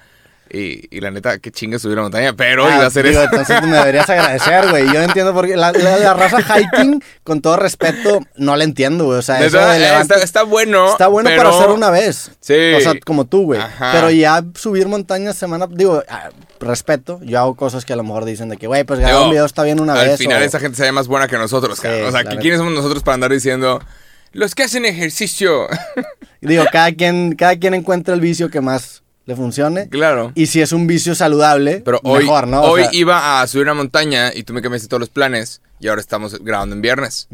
Y, 0.50 0.88
y 0.96 1.00
la 1.00 1.10
neta, 1.10 1.38
qué 1.38 1.50
chinga 1.50 1.78
subir 1.78 1.94
una 1.94 2.02
montaña. 2.04 2.32
Pero 2.34 2.66
Ah, 2.66 2.74
iba 2.76 2.84
a 2.84 2.86
hacer 2.86 3.06
digo, 3.06 3.20
eso. 3.20 3.30
Entonces 3.30 3.62
me 3.62 3.76
deberías 3.76 4.08
agradecer, 4.08 4.68
güey. 4.70 4.86
Yo 4.92 5.02
entiendo 5.02 5.34
por 5.34 5.46
qué. 5.46 5.56
La, 5.56 5.72
la- 5.72 5.98
la 5.98 6.14
raza 6.14 6.38
hiking, 6.40 7.02
con 7.24 7.40
todo 7.42 7.56
respeto, 7.56 8.20
no 8.36 8.56
la 8.56 8.64
entiendo, 8.64 9.04
güey. 9.04 9.18
O 9.18 9.22
sea, 9.22 9.40
eso 9.44 9.56
Neta, 9.58 9.72
de 9.72 9.84
eh, 9.84 10.00
está, 10.00 10.14
está 10.16 10.42
bueno. 10.44 10.90
Está 10.92 11.08
bueno 11.08 11.28
pero- 11.30 11.42
para 11.42 11.56
hacer 11.56 11.70
una 11.70 11.90
vez. 11.90 12.30
Sí. 12.40 12.72
O 12.76 12.80
sea, 12.80 12.94
como 13.04 13.26
tú, 13.26 13.42
güey. 13.44 13.60
Pero 13.92 14.10
ya 14.10 14.42
subir 14.54 14.88
montañas 14.88 15.36
semana, 15.36 15.66
digo, 15.70 16.02
ah, 16.08 16.30
respeto. 16.60 17.20
Yo 17.22 17.38
hago 17.38 17.54
cosas 17.54 17.84
que 17.84 17.92
a 17.92 17.96
lo 17.96 18.02
mejor 18.04 18.24
dicen 18.24 18.48
de 18.48 18.56
que, 18.56 18.66
güey, 18.66 18.84
pues 18.84 19.00
grabar 19.00 19.24
un 19.24 19.30
video 19.30 19.44
está 19.44 19.62
bien 19.62 19.80
una 19.80 19.94
Al 19.94 20.08
vez. 20.08 20.18
final 20.18 20.42
o- 20.42 20.44
esa 20.44 20.60
gente 20.60 20.76
se 20.76 20.82
ve 20.84 20.92
más 20.92 21.08
buena 21.08 21.28
que 21.28 21.36
nosotros, 21.38 21.78
Sí. 21.78 21.86
O 21.88 22.10
sea, 22.10 22.10
la 22.10 22.20
¿qui- 22.22 22.28
neta. 22.30 22.40
¿quiénes 22.40 22.58
somos 22.58 22.72
nosotros 22.74 23.02
para 23.02 23.14
andar 23.14 23.30
diciendo 23.32 23.80
los 24.32 24.54
que 24.54 24.62
hacen 24.64 24.84
ejercicio? 24.84 25.68
Digo, 26.40 26.64
cada 26.72 26.92
quien, 26.92 27.34
cada 27.34 27.56
quien 27.56 27.74
encuentra 27.74 28.14
el 28.14 28.20
vicio 28.20 28.50
que 28.50 28.60
más 28.60 29.02
le 29.28 29.36
funcione. 29.36 29.88
claro. 29.90 30.32
Y 30.34 30.46
si 30.46 30.62
es 30.62 30.72
un 30.72 30.86
vicio 30.86 31.14
saludable, 31.14 31.82
Pero 31.84 32.00
hoy, 32.02 32.24
mejor, 32.24 32.46
¿no? 32.48 32.62
O 32.62 32.70
hoy 32.70 32.82
sea, 32.84 32.90
iba 32.94 33.42
a 33.42 33.46
subir 33.46 33.64
una 33.64 33.74
montaña 33.74 34.32
y 34.34 34.42
tú 34.42 34.54
me 34.54 34.62
cambiaste 34.62 34.88
todos 34.88 35.00
los 35.00 35.10
planes 35.10 35.60
y 35.78 35.88
ahora 35.88 36.00
estamos 36.00 36.42
grabando 36.42 36.74
en 36.74 36.80
viernes. 36.80 37.28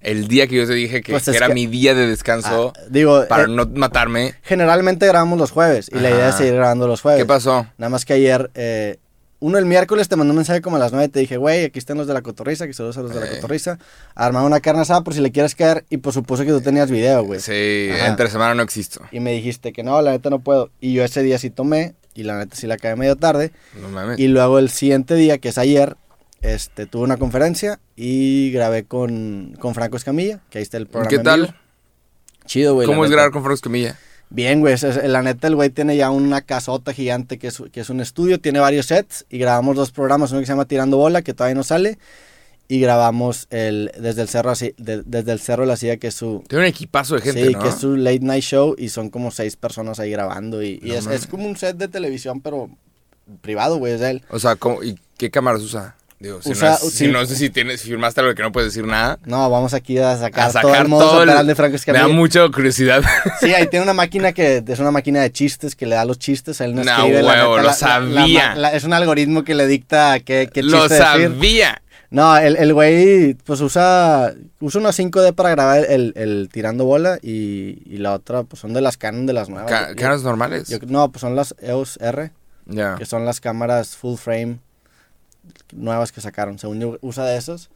El 0.00 0.28
día 0.28 0.46
que 0.46 0.54
yo 0.54 0.66
te 0.66 0.74
dije 0.74 1.02
que 1.02 1.10
Pues 1.10 1.26
es 1.26 1.34
era 1.34 1.48
que- 1.48 1.54
mi 1.54 1.66
día 1.66 1.94
de 1.94 2.06
descanso 2.06 2.72
ah, 2.76 2.80
digo, 2.88 3.26
para 3.28 3.44
eh, 3.44 3.48
no 3.48 3.66
matarme. 3.74 4.34
generalmente 4.42 5.06
grabamos 5.08 5.40
los 5.40 5.50
jueves. 5.50 5.90
Y 5.92 5.98
la 5.98 6.10
idea 6.10 6.28
es 6.28 6.36
seguir 6.36 6.54
grabando 6.54 6.86
los 6.86 7.00
jueves. 7.02 7.20
¿Qué 7.20 7.26
pasó? 7.26 7.66
Nada 7.78 7.90
más 7.90 8.04
que 8.04 8.12
ayer, 8.12 8.50
eh, 8.54 8.98
uno 9.40 9.58
el 9.58 9.64
miércoles 9.66 10.08
te 10.08 10.16
mandó 10.16 10.32
un 10.32 10.36
mensaje 10.36 10.60
como 10.60 10.76
a 10.76 10.78
las 10.78 10.92
9 10.92 11.08
te 11.08 11.20
dije, 11.20 11.38
güey, 11.38 11.64
aquí 11.64 11.78
están 11.78 11.96
los 11.96 12.06
de 12.06 12.14
la 12.14 12.22
cotorriza, 12.22 12.66
que 12.66 12.74
saludos 12.74 12.98
a 12.98 13.02
los 13.02 13.14
de 13.14 13.20
la 13.20 13.28
cotorriza. 13.28 13.78
Armar 14.14 14.44
una 14.44 14.60
carne 14.60 14.82
asada 14.82 15.02
por 15.02 15.14
si 15.14 15.20
le 15.20 15.32
quieres 15.32 15.54
caer 15.54 15.84
y 15.88 15.96
por 15.96 16.12
supuesto 16.12 16.44
que 16.44 16.52
tú 16.52 16.60
tenías 16.60 16.90
video, 16.90 17.24
güey. 17.24 17.40
Sí, 17.40 17.88
Ajá. 17.92 18.06
entre 18.08 18.28
semana 18.28 18.54
no 18.54 18.62
existo. 18.62 19.00
Y 19.10 19.20
me 19.20 19.32
dijiste 19.32 19.72
que 19.72 19.82
no, 19.82 20.00
la 20.02 20.12
neta 20.12 20.28
no 20.30 20.40
puedo. 20.40 20.70
Y 20.80 20.92
yo 20.92 21.04
ese 21.04 21.22
día 21.22 21.38
sí 21.38 21.48
tomé 21.50 21.94
y 22.14 22.24
la 22.24 22.38
neta 22.38 22.54
sí 22.54 22.66
la 22.66 22.74
acabé 22.74 22.96
medio 22.96 23.16
tarde. 23.16 23.50
No 23.80 23.88
mames. 23.88 24.18
Y 24.18 24.28
luego 24.28 24.58
el 24.58 24.68
siguiente 24.68 25.14
día, 25.14 25.38
que 25.38 25.48
es 25.48 25.58
ayer, 25.58 25.96
este, 26.42 26.86
tuve 26.86 27.04
una 27.04 27.16
conferencia 27.16 27.80
y 27.96 28.52
grabé 28.52 28.84
con, 28.84 29.56
con 29.58 29.74
Franco 29.74 29.96
Escamilla, 29.96 30.40
que 30.50 30.58
ahí 30.58 30.62
está 30.62 30.76
el 30.76 30.86
programa. 30.86 31.08
¿Qué 31.08 31.18
tal? 31.18 31.56
Chido, 32.44 32.74
güey. 32.74 32.86
¿Cómo 32.86 33.04
es 33.04 33.10
neta. 33.10 33.22
grabar 33.22 33.32
con 33.32 33.42
Franco 33.42 33.60
Camilla? 33.62 33.98
Bien, 34.30 34.60
güey. 34.60 34.76
la 35.04 35.22
neta, 35.22 35.48
el 35.48 35.56
güey 35.56 35.70
tiene 35.70 35.96
ya 35.96 36.10
una 36.10 36.40
casota 36.42 36.92
gigante 36.92 37.38
que 37.38 37.48
es, 37.48 37.60
que 37.72 37.80
es 37.80 37.90
un 37.90 38.00
estudio, 38.00 38.40
tiene 38.40 38.60
varios 38.60 38.86
sets 38.86 39.26
y 39.28 39.38
grabamos 39.38 39.74
dos 39.76 39.90
programas, 39.90 40.30
uno 40.30 40.40
que 40.40 40.46
se 40.46 40.52
llama 40.52 40.66
Tirando 40.66 40.96
Bola, 40.96 41.22
que 41.22 41.34
todavía 41.34 41.56
no 41.56 41.64
sale, 41.64 41.98
y 42.68 42.78
grabamos 42.80 43.48
el 43.50 43.90
desde 43.98 44.22
el 44.22 44.28
cerro 44.28 44.50
así, 44.50 44.72
de- 44.78 45.02
desde 45.04 45.32
el 45.32 45.40
cerro 45.40 45.62
de 45.62 45.66
la 45.68 45.76
silla, 45.76 45.96
que 45.96 46.06
es 46.06 46.14
su 46.14 46.44
Tiene 46.48 46.62
un 46.64 46.68
equipazo 46.68 47.16
de 47.16 47.22
gente, 47.22 47.44
sí, 47.48 47.52
¿no? 47.52 47.58
que 47.58 47.68
es 47.70 47.74
su 47.74 47.96
late 47.96 48.20
night 48.20 48.44
show 48.44 48.76
y 48.78 48.88
son 48.90 49.10
como 49.10 49.32
seis 49.32 49.56
personas 49.56 49.98
ahí 49.98 50.10
grabando 50.12 50.62
y, 50.62 50.78
y 50.80 50.90
No 50.90 50.94
es, 50.94 51.06
es 51.08 51.26
como 51.26 51.46
un 51.48 51.56
set 51.56 51.76
de 51.76 51.88
televisión, 51.88 52.40
pero 52.40 52.70
privado, 53.40 53.78
güey, 53.78 53.94
es 53.94 54.00
de 54.00 54.10
él. 54.10 54.22
O 54.30 54.38
sea, 54.38 54.54
¿cómo- 54.54 54.84
¿y 54.84 54.96
qué 55.18 55.30
cámaras 55.32 55.62
usa? 55.62 55.96
Digo, 56.20 56.42
si, 56.42 56.50
Usa- 56.50 56.68
no, 56.68 56.74
es- 56.88 56.92
si 56.92 57.08
no 57.08 57.24
sé 57.24 57.34
si, 57.34 57.48
tienes, 57.48 57.80
si 57.80 57.88
firmaste 57.88 58.20
algo 58.20 58.34
que 58.34 58.42
no 58.42 58.52
puedes 58.52 58.72
decir 58.74 58.86
nada. 58.86 59.18
No, 59.24 59.48
vamos 59.48 59.72
aquí 59.72 59.96
a 59.96 60.18
sacar, 60.18 60.48
A 60.48 60.52
sacar 60.52 60.62
todo 60.62 60.74
el 60.82 60.88
modo 60.88 61.20
de 61.24 61.54
Franco 61.54 61.70
Me 61.70 61.70
da 61.70 61.76
Escamilla. 61.76 62.08
mucha 62.08 62.46
curiosidad. 62.50 63.02
Sí, 63.40 63.54
ahí 63.54 63.66
tiene 63.68 63.84
una 63.84 63.94
máquina 63.94 64.32
que 64.32 64.62
es 64.66 64.78
una 64.80 64.90
máquina 64.90 65.22
de 65.22 65.32
chistes 65.32 65.74
que 65.74 65.86
le 65.86 65.94
da 65.96 66.04
los 66.04 66.18
chistes. 66.18 66.60
Él 66.60 66.74
no, 66.74 66.84
No, 66.84 66.90
escribe. 66.94 67.22
la 67.22 67.28
huevo, 67.32 67.56
neta, 67.56 67.56
lo 67.56 67.62
la- 67.62 67.62
la- 67.62 67.72
sabía. 67.72 68.48
la- 68.54 68.60
la- 68.60 68.72
es 68.74 68.84
un 68.84 68.92
algoritmo 68.92 69.44
que 69.44 69.54
le 69.54 69.66
dicta 69.66 70.20
qué, 70.20 70.50
qué 70.52 70.60
chiste 70.60 70.76
Lo 70.76 70.82
decir. 70.88 70.98
sabía. 70.98 71.82
No, 72.10 72.36
el, 72.36 72.56
el 72.56 72.74
güey 72.74 73.34
pues 73.34 73.60
usa, 73.62 74.34
usa 74.58 74.80
una 74.80 74.90
5D 74.90 75.32
para 75.32 75.50
grabar 75.50 75.86
el, 75.88 76.12
el 76.16 76.48
tirando 76.52 76.84
bola 76.84 77.18
y, 77.22 77.78
y 77.86 77.98
la 77.98 78.12
otra 78.12 78.42
pues 78.42 78.60
son 78.60 78.74
de 78.74 78.80
las 78.82 78.96
Canon 78.98 79.24
de 79.26 79.32
las 79.32 79.48
nuevas. 79.48 79.70
Ca- 79.70 79.88
Yo- 79.90 79.96
¿Cámaras 79.96 80.22
normales? 80.22 80.68
yo- 80.68 80.78
no, 80.86 81.10
pues 81.10 81.20
son 81.20 81.34
las 81.36 81.54
EOS 81.62 81.98
R, 82.02 82.32
ya. 82.66 82.96
que 82.96 83.06
son 83.06 83.24
las 83.24 83.40
cámaras 83.40 83.96
full 83.96 84.16
frame 84.18 84.58
nuevas 85.72 86.12
que 86.12 86.20
sacaron. 86.20 86.58
Según 86.58 86.80
yo 86.80 86.98
usa 87.02 87.24
de 87.24 87.36
esos. 87.36 87.70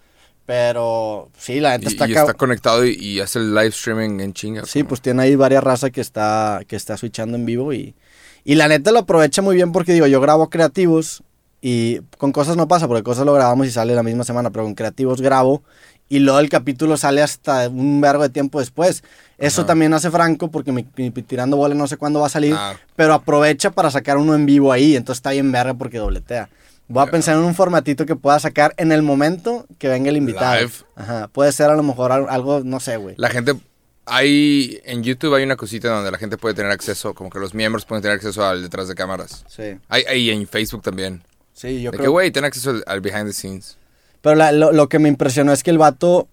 Pero 0.46 1.30
sí, 1.38 1.58
la 1.60 1.76
Y, 1.80 1.86
está 1.86 2.06
y 2.06 2.12
está 2.12 2.34
conectado 2.34 2.84
y, 2.84 2.92
y 2.94 3.20
hace 3.20 3.38
el 3.38 3.54
live 3.54 3.68
streaming 3.68 4.20
en 4.20 4.34
chinga. 4.34 4.64
Sí, 4.66 4.80
como- 4.80 4.88
pues 4.90 5.00
tiene 5.00 5.22
ahí 5.22 5.36
varias 5.36 5.64
razas 5.64 5.90
que 5.90 6.02
está, 6.02 6.60
que 6.68 6.76
está 6.76 6.96
switchando 6.98 7.36
en 7.38 7.46
vivo 7.46 7.72
y, 7.72 7.94
y 8.44 8.54
la 8.56 8.68
neta 8.68 8.92
lo 8.92 8.98
aprovecha 9.00 9.40
muy 9.40 9.56
bien 9.56 9.72
porque 9.72 9.94
digo, 9.94 10.06
yo 10.06 10.20
grabo 10.20 10.50
creativos 10.50 11.22
y 11.62 12.00
con 12.18 12.30
cosas 12.32 12.58
no 12.58 12.68
pasa 12.68 12.86
porque 12.88 13.02
cosas 13.02 13.24
lo 13.24 13.32
grabamos 13.32 13.66
y 13.66 13.70
sale 13.70 13.94
la 13.94 14.02
misma 14.02 14.22
semana, 14.24 14.50
pero 14.50 14.64
con 14.64 14.74
creativos 14.74 15.22
grabo 15.22 15.62
y 16.10 16.18
luego 16.18 16.38
el 16.40 16.50
capítulo 16.50 16.98
sale 16.98 17.22
hasta 17.22 17.70
un 17.70 18.02
vergo 18.02 18.22
de 18.22 18.28
tiempo 18.28 18.60
después. 18.60 19.02
Eso 19.38 19.62
Ajá. 19.62 19.68
también 19.68 19.94
hace 19.94 20.10
Franco 20.10 20.50
porque 20.50 20.72
mi, 20.72 20.86
mi 20.98 21.10
tirando 21.10 21.56
bola 21.56 21.74
no 21.74 21.86
sé 21.86 21.96
cuándo 21.96 22.20
va 22.20 22.26
a 22.26 22.30
salir, 22.30 22.54
Ah. 22.54 22.74
pero 22.96 23.14
aprovecha 23.14 23.70
para 23.70 23.90
sacar 23.90 24.18
uno 24.18 24.34
en 24.34 24.44
vivo 24.44 24.72
ahí, 24.72 24.94
entonces 24.94 25.20
está 25.20 25.30
bien 25.30 25.50
verga 25.50 25.72
porque 25.72 25.96
dobletea. 25.96 26.50
Voy 26.88 27.02
a 27.06 27.10
pensar 27.10 27.36
en 27.36 27.42
un 27.42 27.54
formatito 27.54 28.04
que 28.06 28.14
pueda 28.16 28.38
sacar 28.38 28.74
en 28.76 28.92
el 28.92 29.02
momento 29.02 29.66
que 29.78 29.88
venga 29.88 30.10
el 30.10 30.16
invitado. 30.18 30.60
Live. 30.60 30.72
Ajá, 30.96 31.28
puede 31.28 31.50
ser 31.52 31.70
a 31.70 31.74
lo 31.76 31.82
mejor 31.82 32.12
al- 32.12 32.28
algo, 32.28 32.60
no 32.64 32.78
sé, 32.80 32.96
güey. 32.98 33.14
La 33.18 33.30
gente... 33.30 33.54
Hay... 34.06 34.80
En 34.84 35.02
YouTube 35.02 35.34
hay 35.34 35.44
una 35.44 35.56
cosita 35.56 35.88
donde 35.88 36.10
la 36.10 36.18
gente 36.18 36.36
puede 36.36 36.54
tener 36.54 36.70
acceso, 36.70 37.14
como 37.14 37.30
que 37.30 37.38
los 37.38 37.54
miembros 37.54 37.86
pueden 37.86 38.02
tener 38.02 38.16
acceso 38.16 38.44
al 38.44 38.62
detrás 38.62 38.86
de 38.88 38.94
cámaras. 38.94 39.44
Sí, 39.48 39.78
Hay, 39.88 40.04
hay 40.06 40.30
en 40.30 40.46
Facebook 40.46 40.82
también. 40.82 41.22
sí, 41.54 41.80
yo 41.80 41.90
de 41.90 41.96
creo 41.96 42.08
que, 42.08 42.10
güey, 42.10 42.30
ten 42.30 42.44
acceso 42.44 42.70
al, 42.70 42.84
al 42.86 43.00
behind 43.00 43.26
the 43.28 43.32
scenes. 43.32 43.78
Pero 44.20 44.36
la- 44.36 44.52
lo, 44.52 44.72
lo 44.72 44.88
que 44.90 44.98
me 44.98 45.08
impresionó 45.08 45.52
es 45.54 45.62
que 45.62 45.70
el 45.70 45.78
vato 45.78 46.28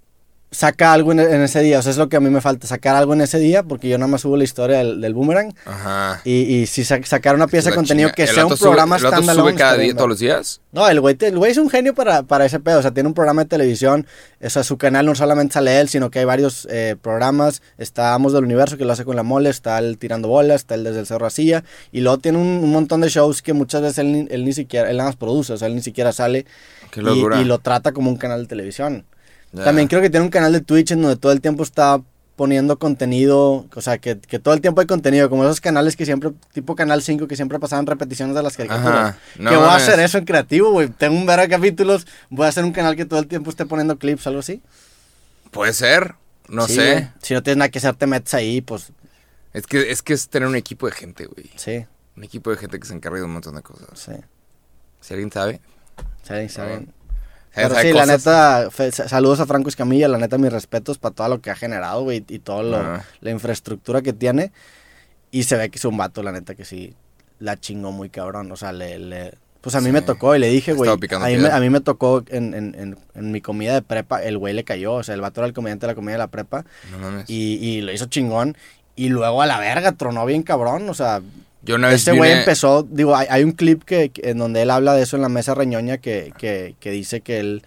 saca 0.54 0.92
algo 0.92 1.14
en, 1.14 1.20
en 1.22 1.42
ese 1.42 1.62
día. 1.62 1.80
O 1.80 1.82
sea, 1.82 1.92
es 1.92 1.98
lo 1.98 2.10
que 2.10 2.18
a 2.18 2.20
mí 2.20 2.30
me 2.30 2.42
falta, 2.42 2.68
sacar 2.68 2.96
algo 2.96 3.14
en 3.14 3.22
ese 3.22 3.40
día, 3.40 3.64
porque 3.64 3.88
yo 3.88 3.98
nada 3.98 4.08
más 4.12 4.22
subo 4.22 4.36
la 4.36 4.44
historia 4.44 4.80
del, 4.80 5.00
del 5.00 5.14
boomerang. 5.14 5.54
Ajá. 5.66 6.22
Y, 6.26 6.32
y 6.42 6.66
si 6.68 6.84
sa- 6.84 7.02
sacar 7.04 7.36
una 7.36 7.48
pieza 7.48 7.70
de 7.70 7.76
contenido 7.76 8.12
que 8.14 8.24
¿El 8.24 8.30
sea 8.30 8.46
un 8.46 8.52
sube- 8.58 8.60
programa 8.68 8.96
¿El 8.98 9.02
sube 9.02 9.10
cada 9.12 9.22
está 9.50 9.74
día, 9.76 9.84
bien, 9.84 9.96
todos 9.96 10.10
los 10.10 10.20
días? 10.20 10.60
No, 10.74 10.88
el 10.90 11.00
güey, 11.00 11.16
el 11.22 11.38
güey 11.38 11.52
es 11.52 11.58
un 11.58 11.70
genio 11.70 11.94
para, 11.96 12.24
para 12.24 12.46
ese 12.46 12.60
pedo. 12.60 12.80
O 12.80 12.82
sea, 12.82 12.92
tiene 12.92 13.08
un 13.08 13.14
programa 13.14 13.44
de 13.44 13.50
televisión. 13.50 14.06
O 14.44 14.50
sea, 14.50 14.64
su 14.64 14.78
canal 14.78 15.06
no 15.06 15.16
solamente 15.16 15.54
sale 15.54 15.80
él, 15.80 15.88
sino 15.90 16.10
que 16.10 16.20
hay 16.20 16.26
varios 16.26 16.68
eh, 16.70 16.96
programas. 17.02 17.62
Está 17.78 18.14
Amos 18.14 18.34
del 18.34 18.44
Universo, 18.44 18.78
que 18.78 18.84
lo 18.86 18.92
hace 18.94 19.06
con 19.06 19.16
la 19.16 19.24
mole. 19.24 19.50
Está 19.50 19.80
el 19.80 19.98
Tirando 19.98 20.28
Bola. 20.28 20.56
Está 20.56 20.76
el 20.76 20.84
Desde 20.84 21.00
el 21.00 21.08
Cerro 21.08 21.26
a 21.26 21.30
Silla. 21.30 21.64
Y 21.94 22.02
luego 22.02 22.18
tiene 22.20 22.38
un, 22.38 22.48
un 22.64 22.72
montón 22.72 23.00
de 23.02 23.10
shows 23.10 23.42
que 23.42 23.54
muchas 23.54 23.82
veces 23.82 24.00
él, 24.00 24.12
ni- 24.12 24.28
él 24.30 24.44
ni 24.46 24.52
siquiera, 24.54 24.90
él 24.90 24.98
nada 24.98 25.10
más 25.10 25.16
produce. 25.18 25.54
O 25.54 25.58
sea, 25.58 25.68
él 25.70 25.76
ni 25.76 25.82
siquiera 25.82 26.12
sale. 26.12 26.46
Qué 26.92 27.00
y, 27.00 27.04
locura. 27.04 27.40
y 27.42 27.46
lo 27.46 27.60
trata 27.60 27.94
como 27.94 28.10
un 28.10 28.18
canal 28.18 28.42
de 28.42 28.48
televisión. 28.48 29.06
También 29.54 29.88
creo 29.88 30.02
que 30.02 30.10
tiene 30.10 30.26
un 30.26 30.32
canal 30.32 30.54
de 30.54 30.62
Twitch 30.62 30.92
en 30.92 31.02
donde 31.02 31.18
todo 31.18 31.32
el 31.32 31.42
tiempo 31.42 31.64
está 31.64 32.02
poniendo 32.38 32.80
contenido, 32.80 33.68
o 33.76 33.82
sea, 33.82 33.98
que, 34.00 34.18
que 34.20 34.40
todo 34.40 34.54
el 34.54 34.62
tiempo 34.62 34.82
hay 34.82 34.88
contenido, 34.88 35.30
como 35.30 35.44
esos 35.44 35.62
canales 35.62 35.96
que 35.96 36.06
siempre, 36.06 36.32
tipo 36.54 36.76
Canal 36.76 37.04
5, 37.04 37.28
que 37.28 37.36
siempre 37.36 37.60
pasaban 37.60 37.86
repeticiones 37.86 38.34
de 38.36 38.42
las 38.42 38.58
caricaturas. 38.58 39.16
No 39.38 39.50
que 39.50 39.56
voy 39.58 39.66
a 39.68 39.76
hacer 39.76 40.00
eso 40.00 40.18
en 40.18 40.26
creativo, 40.26 40.72
güey. 40.72 40.88
Tengo 40.88 41.16
un 41.16 41.26
ver 41.28 41.40
de 41.42 41.50
capítulos, 41.50 42.08
voy 42.30 42.46
a 42.46 42.50
hacer 42.50 42.64
un 42.64 42.72
canal 42.72 42.96
que 42.96 43.06
todo 43.06 43.20
el 43.20 43.28
tiempo 43.28 43.50
esté 43.52 43.66
poniendo 43.66 43.98
clips, 44.00 44.26
algo 44.26 44.40
así. 44.40 44.62
Puede 45.52 45.74
ser, 45.74 46.16
no 46.48 46.66
Sí, 46.68 46.76
sé. 46.76 47.12
Si 47.22 47.34
no 47.34 47.44
tienes 47.44 47.58
nada 47.58 47.70
que 47.70 47.78
hacer, 47.78 47.94
te 47.96 48.08
metes 48.08 48.34
ahí, 48.34 48.62
pues 48.62 48.92
Es 49.54 49.68
que, 49.68 49.92
es 49.92 50.02
que 50.02 50.14
es 50.14 50.28
tener 50.30 50.48
un 50.48 50.56
equipo 50.56 50.88
de 50.88 50.94
gente, 50.94 51.26
güey. 51.26 51.52
sí, 51.58 51.86
Un 52.16 52.24
equipo 52.24 52.50
de 52.50 52.58
gente 52.58 52.80
que 52.80 52.88
se 52.88 52.94
encarga 52.94 53.20
de 53.20 53.26
un 53.26 53.34
montón 53.34 53.56
de 53.56 53.62
cosas. 53.62 53.88
sí. 53.94 54.14
Si 55.02 55.14
alguien 55.14 55.32
sabe. 55.32 55.60
Si 56.24 56.32
alguien 56.32 56.94
Pero 57.54 57.76
sí, 57.76 57.92
la 57.92 58.06
neta, 58.06 58.70
fe- 58.72 58.92
saludos 58.92 59.40
a 59.42 59.46
Franco 59.46 59.68
Escamilla, 59.70 60.08
la 60.08 60.18
neta, 60.18 60.38
mis 60.38 60.52
respetos 60.54 60.98
para 60.98 61.14
todo 61.14 61.28
lo 61.30 61.42
que 61.42 61.50
ha 61.52 61.56
generado, 61.56 62.04
güey, 62.04 62.24
y 62.30 62.40
toda 62.40 62.96
Ah. 62.98 63.04
la 63.20 63.32
infraestructura 63.32 64.02
que 64.02 64.14
tiene. 64.14 64.52
Y 65.32 65.44
se 65.44 65.56
ve 65.58 65.70
que 65.70 65.78
es 65.78 65.86
un 65.86 65.98
vato, 65.98 66.24
la 66.24 66.32
neta, 66.32 66.56
que 66.56 66.66
sí 66.66 66.94
la 67.40 67.58
chingó 67.60 67.92
muy 67.92 68.10
cabrón. 68.10 68.52
O 68.52 68.56
sea, 68.56 68.72
le. 68.72 69.00
le- 69.00 69.34
pues 69.62 69.76
a 69.76 69.80
mí 69.80 69.88
Sí. 69.88 69.92
me 69.92 70.02
tocó 70.02 70.36
y 70.36 70.40
le 70.40 70.48
dije, 70.50 70.74
güey. 70.74 70.90
A, 70.90 70.96
mí 71.28 71.38
me- 71.38 71.50
a 71.50 71.60
mí 71.60 71.70
me 71.70 71.82
tocó 71.82 72.24
en, 72.30 72.54
en- 72.56 72.74
en- 72.76 72.98
en 73.14 73.32
mi 73.32 73.42
comida 73.42 73.74
de 73.76 73.82
prepa, 73.84 74.24
el 74.24 74.38
güey 74.40 74.54
le 74.56 74.64
cayó. 74.64 74.94
O 74.94 75.04
sea, 75.04 75.14
el 75.16 75.22
vato 75.22 75.42
era 75.42 75.48
el 75.48 75.54
comediante 75.54 75.86
de 75.86 75.92
la 75.92 75.96
comida 75.96 76.14
de 76.14 76.18
la 76.18 76.28
prepa. 76.28 76.66
No 76.92 76.98
mames. 77.00 77.30
Y, 77.30 77.56
y 77.62 77.82
lo 77.82 77.92
hizo 77.92 78.06
chingón. 78.08 78.58
Y 78.96 79.10
luego 79.10 79.42
a 79.42 79.46
la 79.46 79.60
verga, 79.60 79.92
tronó 79.92 80.26
bien 80.26 80.42
cabrón. 80.44 80.90
O 80.90 80.94
sea, 80.94 81.22
Yo 81.64 81.76
una 81.76 81.90
vez 81.90 82.06
vi 82.10 82.18
güey 82.18 82.32
una- 82.32 82.40
empezó, 82.42 82.84
digo, 82.90 83.16
hay, 83.16 83.28
hay 83.30 83.44
un 83.44 83.52
clip 83.52 83.84
que, 83.84 84.10
que- 84.10 84.30
en 84.32 84.38
donde 84.40 84.62
él 84.64 84.70
habla 84.72 84.94
de 84.96 85.04
eso 85.04 85.16
en 85.16 85.22
la 85.22 85.30
mesa 85.30 85.54
reñoña 85.54 85.98
que, 86.00 86.34
que, 86.38 86.76
que 86.80 86.92
dice 86.92 87.22
que 87.22 87.40
él, 87.40 87.64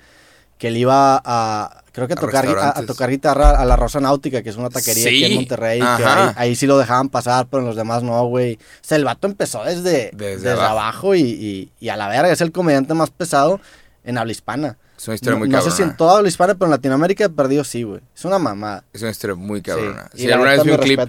que 0.59 0.69
él 0.69 0.77
iba 0.77 1.21
a, 1.25 1.83
creo 1.93 2.07
que 2.09 2.15
a 2.15 2.17
A 2.17 2.21
tocar, 2.21 2.47
a, 2.59 2.83
tocar 2.87 3.11
guitarra 3.11 3.51
a 3.51 3.65
la 3.65 3.77
Rosa 3.77 4.01
Náutica, 4.01 4.43
que 4.43 4.51
es 4.51 4.57
una 4.57 4.71
taquería 4.71 5.07
aquí 5.09 5.25
en 5.25 5.35
Monterrey, 5.35 5.79
que 5.81 6.05
ahí, 6.05 6.33
ahí 6.37 6.57
sí 6.57 6.67
lo 6.67 6.77
dejaban 6.79 7.09
pasar, 7.09 7.47
pero 7.51 7.61
en 7.63 7.67
los 7.69 7.77
demás 7.77 8.03
no, 8.03 8.25
güey. 8.27 8.55
O 8.55 8.59
sea, 8.81 8.97
el 8.97 9.05
vato 9.05 9.27
empezó 9.29 9.63
desde, 9.65 10.11
Desde 10.13 10.37
desde, 10.37 10.51
abajo. 10.53 10.71
abajo, 10.71 11.15
y, 11.15 11.21
y- 11.23 11.73
y 11.81 11.89
a 11.89 11.97
la 11.97 12.09
verga, 12.09 12.31
es 12.33 12.41
el 12.41 12.51
comediante 12.53 12.95
más 12.95 13.11
pesado 13.11 13.61
en 14.05 14.19
habla 14.19 14.33
hispana. 14.33 14.77
Es 14.97 15.09
una 15.09 15.15
historia 15.17 15.33
No, 15.35 15.39
muy 15.41 15.49
no 15.49 15.59
sé 15.59 15.65
cabrona. 15.69 15.77
si 15.77 15.83
en 15.83 15.97
toda 15.97 16.17
habla 16.17 16.29
hispana, 16.29 16.55
pero 16.55 16.67
en 16.67 16.71
Latinoamérica 16.71 17.29
perdido 17.29 17.65
sí, 17.65 17.83
güey. 17.83 18.01
Es 18.15 18.25
una 18.25 18.39
mamada. 18.39 18.85
Es 18.93 19.03
una 19.03 19.11
historia 19.11 19.35
muy 19.37 19.59
Sí. 19.59 19.63
cabrona. 19.65 20.09
Y 20.15 20.27
la 20.29 20.35
alguna 20.35 20.53
vez 20.53 20.65
vi 20.65 20.71
un 20.71 20.77
clip. 20.79 21.01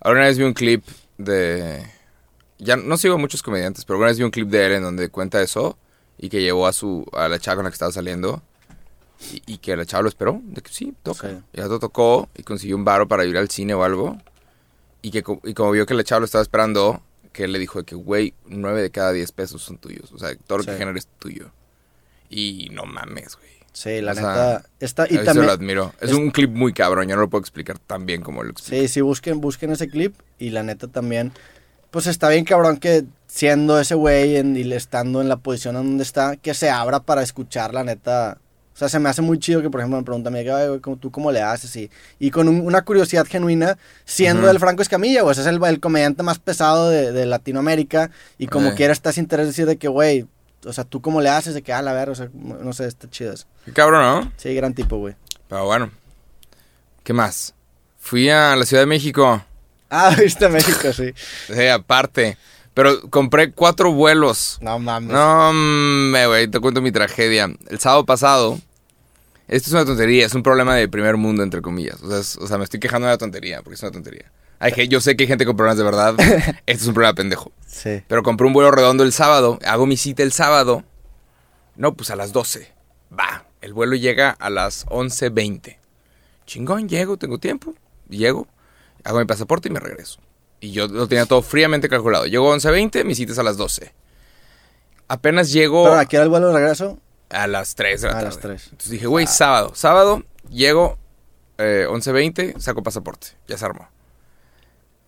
Alguna 0.00 0.24
vez 0.24 0.38
vi 0.38 0.44
un 0.44 0.52
clip 0.54 0.84
de. 1.18 1.82
Ya 2.58 2.76
no 2.76 2.96
sigo 2.96 3.14
a 3.14 3.18
muchos 3.18 3.42
comediantes, 3.42 3.84
pero 3.84 3.94
alguna 3.96 4.08
vez 4.10 4.18
vi 4.18 4.24
un 4.24 4.30
clip 4.30 4.48
de 4.48 4.66
él 4.66 4.72
en 4.72 4.82
donde 4.82 5.08
cuenta 5.08 5.42
eso 5.42 5.76
y 6.18 6.28
que 6.28 6.40
llevó 6.40 6.66
a 6.66 6.72
su 6.72 7.04
a 7.12 7.28
la 7.28 7.38
chava 7.38 7.56
con 7.56 7.64
la 7.64 7.70
que 7.70 7.74
estaba 7.74 7.90
saliendo 7.92 8.42
y, 9.32 9.42
y 9.54 9.58
que 9.58 9.76
la 9.76 9.84
chava 9.84 10.02
lo 10.02 10.08
esperó. 10.08 10.40
De 10.44 10.62
que 10.62 10.72
sí, 10.72 10.94
toca. 11.02 11.28
Sí. 11.30 11.36
Y 11.52 11.56
ya 11.58 11.66
lo 11.66 11.78
tocó 11.78 12.28
y 12.36 12.42
consiguió 12.42 12.76
un 12.76 12.84
varo 12.84 13.08
para 13.08 13.24
ir 13.24 13.36
al 13.36 13.50
cine 13.50 13.74
o 13.74 13.82
algo. 13.84 14.18
Y 15.02 15.10
que 15.10 15.22
y 15.44 15.54
como 15.54 15.70
vio 15.72 15.84
que 15.86 15.94
la 15.94 16.04
chava 16.04 16.20
lo 16.20 16.24
estaba 16.26 16.42
esperando, 16.42 17.02
que 17.32 17.44
él 17.44 17.52
le 17.52 17.58
dijo 17.58 17.80
de 17.80 17.84
que, 17.84 17.94
güey, 17.96 18.32
nueve 18.46 18.80
de 18.82 18.90
cada 18.90 19.12
diez 19.12 19.32
pesos 19.32 19.60
son 19.62 19.76
tuyos. 19.78 20.12
O 20.12 20.18
sea, 20.18 20.34
todo 20.46 20.58
lo 20.58 20.64
que 20.64 20.72
Sí. 20.72 20.78
generes 20.78 21.04
es 21.04 21.10
tuyo. 21.18 21.50
Y 22.30 22.68
no 22.72 22.84
mames, 22.84 23.36
güey. 23.36 23.50
Sí, 23.72 24.00
la 24.00 24.12
O 24.12 24.14
sea, 24.14 24.22
neta. 24.28 24.64
Está, 24.78 25.06
y 25.10 25.18
también, 25.24 25.46
lo 25.46 25.52
admiro. 25.52 25.92
Es, 26.00 26.10
es- 26.10 26.16
un 26.16 26.30
clip 26.30 26.50
muy 26.50 26.72
cabrón. 26.72 27.08
Yo 27.08 27.16
no 27.16 27.22
lo 27.22 27.28
puedo 27.28 27.40
explicar 27.40 27.78
tan 27.80 28.06
bien 28.06 28.22
como 28.22 28.44
lo 28.44 28.50
explico. 28.50 28.80
Sí, 28.82 28.88
sí, 28.88 29.00
busquen, 29.00 29.40
busquen 29.40 29.72
ese 29.72 29.88
clip 29.88 30.14
y 30.38 30.50
la 30.50 30.62
neta 30.62 30.86
también, 30.86 31.32
pues 31.94 32.08
está 32.08 32.28
bien 32.28 32.44
cabrón 32.44 32.78
que 32.78 33.04
siendo 33.28 33.78
ese 33.78 33.94
güey 33.94 34.36
y 34.36 34.72
estando 34.72 35.20
en 35.20 35.28
la 35.28 35.36
posición 35.36 35.76
en 35.76 35.82
donde 35.84 36.02
está, 36.02 36.34
que 36.36 36.52
se 36.52 36.68
abra 36.68 36.98
para 36.98 37.22
escuchar 37.22 37.72
la 37.72 37.84
neta. 37.84 38.38
O 38.74 38.76
sea, 38.76 38.88
se 38.88 38.98
me 38.98 39.08
hace 39.08 39.22
muy 39.22 39.38
chido 39.38 39.62
que, 39.62 39.70
por 39.70 39.78
ejemplo, 39.80 39.96
me 39.98 40.04
preguntan 40.04 40.34
a 40.34 40.36
mí, 40.42 40.48
"Ay, 40.48 40.66
güey, 40.66 40.80
¿cómo- 40.80 40.96
¿tú 40.96 41.12
cómo 41.12 41.30
le 41.30 41.40
haces? 41.40 41.76
Y, 41.76 41.88
y 42.18 42.32
con 42.32 42.48
un- 42.48 42.62
una 42.62 42.82
curiosidad 42.82 43.24
genuina, 43.26 43.78
siendo 44.04 44.50
el 44.50 44.58
Franco 44.58 44.82
Escamilla, 44.82 45.22
güey, 45.22 45.30
ese 45.30 45.42
es 45.42 45.46
el, 45.46 45.62
el 45.62 45.78
comediante 45.78 46.24
más 46.24 46.40
pesado 46.40 46.90
de, 46.90 47.12
de 47.12 47.26
Latinoamérica 47.26 48.10
y 48.38 48.48
como 48.48 48.70
quiera 48.74 48.92
estás 48.92 49.16
interés 49.16 49.46
decir 49.46 49.66
de 49.66 49.76
que, 49.76 49.86
güey, 49.86 50.26
o 50.66 50.72
sea, 50.72 50.82
¿tú 50.82 51.00
cómo 51.00 51.20
le 51.20 51.28
haces? 51.28 51.54
De 51.54 51.62
que, 51.62 51.72
ah, 51.72 51.82
la 51.82 51.92
ver, 51.92 52.10
o 52.10 52.16
sea, 52.16 52.28
no 52.34 52.72
sé, 52.72 52.86
está 52.88 53.08
chido 53.08 53.32
eso. 53.32 53.46
Qué 53.64 53.72
cabrón, 53.72 54.02
¿no? 54.24 54.32
Sí, 54.36 54.52
gran 54.56 54.74
tipo, 54.74 54.96
güey. 54.98 55.14
Pero 55.48 55.64
bueno. 55.66 55.90
¿Qué 57.04 57.12
más? 57.12 57.54
Fui 58.00 58.28
a 58.30 58.56
la 58.56 58.64
Ciudad 58.66 58.82
de 58.82 58.86
México. 58.86 59.44
Ah, 59.90 60.14
viste 60.18 60.48
México, 60.48 60.92
sí. 60.92 61.12
Sí, 61.46 61.66
aparte. 61.68 62.36
Pero 62.72 63.00
compré 63.10 63.52
cuatro 63.52 63.92
vuelos. 63.92 64.58
No 64.60 64.78
mames. 64.80 65.12
No, 65.12 65.52
me 65.52 66.26
güey, 66.26 66.48
te 66.48 66.58
cuento 66.58 66.80
mi 66.82 66.90
tragedia. 66.90 67.48
El 67.68 67.78
sábado 67.78 68.04
pasado. 68.04 68.58
Esto 69.46 69.68
es 69.68 69.72
una 69.74 69.84
tontería, 69.84 70.26
es 70.26 70.34
un 70.34 70.42
problema 70.42 70.74
de 70.74 70.88
primer 70.88 71.16
mundo, 71.16 71.42
entre 71.44 71.60
comillas. 71.62 72.02
O 72.02 72.08
sea, 72.10 72.18
es- 72.18 72.36
o 72.38 72.46
sea, 72.48 72.58
me 72.58 72.64
estoy 72.64 72.80
quejando 72.80 73.06
de 73.06 73.12
la 73.12 73.18
tontería, 73.18 73.58
porque 73.62 73.74
es 73.74 73.82
una 73.82 73.92
tontería. 73.92 74.32
Hay 74.58 74.72
que, 74.72 74.88
yo 74.88 75.00
sé 75.00 75.14
que 75.16 75.24
hay 75.24 75.28
gente 75.28 75.44
con 75.46 75.56
problemas 75.56 75.76
de 75.78 75.84
verdad. 75.84 76.14
Este 76.66 76.82
es 76.82 76.86
un 76.86 76.94
problema 76.94 77.14
pendejo. 77.14 77.52
Sí. 77.66 78.02
Pero 78.08 78.22
compré 78.22 78.46
un 78.46 78.52
vuelo 78.54 78.70
redondo 78.72 79.04
el 79.04 79.12
sábado. 79.12 79.58
Hago 79.66 79.86
mi 79.86 79.96
cita 79.96 80.22
el 80.22 80.32
sábado. 80.32 80.82
No, 81.76 81.94
pues 81.94 82.10
a 82.10 82.16
las 82.16 82.32
12. 82.32 82.72
Va. 83.16 83.44
El 83.60 83.74
vuelo 83.74 83.94
llega 83.96 84.30
a 84.30 84.50
las 84.50 84.86
11.20. 84.86 85.76
Chingón, 86.46 86.88
llego, 86.88 87.16
tengo 87.16 87.38
tiempo. 87.38 87.74
Llego, 88.08 88.48
hago 89.04 89.18
mi 89.18 89.24
pasaporte 89.26 89.68
y 89.68 89.72
me 89.72 89.80
regreso. 89.80 90.18
Y 90.60 90.72
yo 90.72 90.86
lo 90.88 91.06
tenía 91.06 91.26
todo 91.26 91.42
fríamente 91.42 91.88
calculado. 91.88 92.26
Llego 92.26 92.52
a 92.52 92.56
11.20, 92.56 93.04
mi 93.04 93.14
cita 93.14 93.32
es 93.32 93.38
a 93.38 93.42
las 93.42 93.56
12. 93.56 93.92
Apenas 95.08 95.52
llego 95.52 95.84
Pero 95.84 95.98
aquí 95.98 96.16
era 96.16 96.22
el 96.24 96.30
vuelo 96.30 96.48
de 96.48 96.54
regreso. 96.54 96.98
a 97.30 97.46
las 97.46 97.74
3 97.74 98.00
de 98.00 98.06
la 98.08 98.12
A 98.12 98.16
tarde. 98.16 98.28
las 98.30 98.38
3. 98.40 98.62
Entonces 98.64 98.90
dije, 98.90 99.06
güey, 99.06 99.26
sábado. 99.26 99.72
Sábado, 99.74 100.22
llego 100.50 100.98
eh, 101.58 101.86
11.20, 101.88 102.58
saco 102.58 102.82
pasaporte. 102.82 103.28
Ya 103.46 103.58
se 103.58 103.64
armó. 103.66 103.88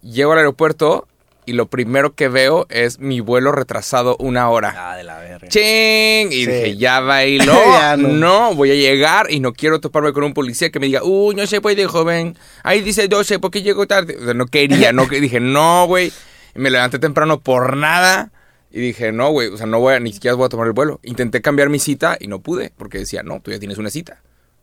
Llego 0.02 0.32
al 0.32 0.38
aeropuerto 0.38 1.08
y 1.46 1.52
lo 1.52 1.66
primero 1.66 2.14
que 2.14 2.28
veo 2.28 2.66
es 2.68 2.98
mi 2.98 3.20
vuelo 3.20 3.52
retrasado 3.52 4.16
una 4.18 4.50
hora. 4.50 4.74
Ah, 4.76 4.96
de 4.96 5.04
la 5.04 5.18
verga. 5.18 5.48
¡Ching! 5.48 6.32
Y 6.32 6.44
Sí. 6.44 6.46
dije, 6.46 6.76
ya 6.76 7.00
bailó. 7.00 7.54
Ya 7.80 7.96
no. 7.96 8.08
no. 8.08 8.54
voy 8.54 8.70
a 8.72 8.74
llegar 8.74 9.30
y 9.30 9.40
no 9.40 9.52
quiero 9.52 9.80
toparme 9.80 10.12
con 10.12 10.24
un 10.24 10.34
policía 10.34 10.70
que 10.70 10.80
me 10.80 10.86
diga, 10.86 11.02
uy, 11.04 11.34
no 11.34 11.46
se 11.46 11.60
puede, 11.60 11.86
joven. 11.86 12.36
Ahí 12.62 12.80
dice 12.82 13.08
12, 13.08 13.38
¿por 13.38 13.50
qué 13.50 13.62
llegó 13.62 13.86
tarde? 13.86 14.16
O 14.20 14.24
sea, 14.24 14.34
no 14.34 14.46
quería, 14.46 14.92
no 14.92 15.08
que 15.08 15.20
dije, 15.20 15.40
no, 15.40 15.86
güey. 15.86 16.12
Y 16.54 16.58
me 16.58 16.70
levanté 16.70 16.98
temprano 16.98 17.40
por 17.40 17.76
nada. 17.76 18.30
Y 18.72 18.80
dije, 18.80 19.10
no, 19.12 19.30
güey, 19.30 19.48
o 19.48 19.56
sea, 19.56 19.66
no 19.66 19.80
voy 19.80 19.94
a, 19.94 20.00
ni 20.00 20.12
siquiera 20.12 20.34
voy 20.34 20.46
a 20.46 20.48
tomar 20.50 20.66
el 20.66 20.72
vuelo. 20.74 21.00
Intenté 21.02 21.40
cambiar 21.40 21.68
mi 21.70 21.78
cita 21.78 22.16
y 22.20 22.26
no 22.26 22.40
pude, 22.40 22.72
porque 22.76 22.98
decía, 22.98 23.22
no, 23.22 23.40
tú 23.40 23.50
ya 23.50 23.58
tienes 23.58 23.78
una 23.78 23.88
cita. 23.90 24.20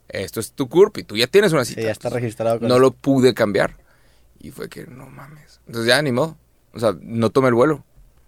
Esto 0.09 0.39
es 0.39 0.51
tu 0.51 0.69
CURP 0.69 0.97
y 0.99 1.03
tú 1.03 1.15
ya 1.17 1.25
tienes 1.27 1.53
una 1.53 1.65
Sí, 1.65 1.71
cita. 1.73 1.81
ya 1.83 1.91
está 1.91 2.09
registrado 2.09 2.59
con 2.59 2.67
No 2.67 2.77
lo 2.77 2.91
pude 2.91 3.33
cambiar. 3.33 3.77
Y 4.39 4.51
fue 4.51 4.69
que, 4.69 4.85
no 4.85 5.07
mames. 5.07 5.61
Entonces 5.65 5.87
ya, 5.87 6.01
ni 6.01 6.11
modo. 6.11 6.37
O 6.74 6.80
sea, 6.80 6.94
no 7.01 7.30
tomé 7.30 7.50
el 7.50 7.53
vuelo. 7.53 7.84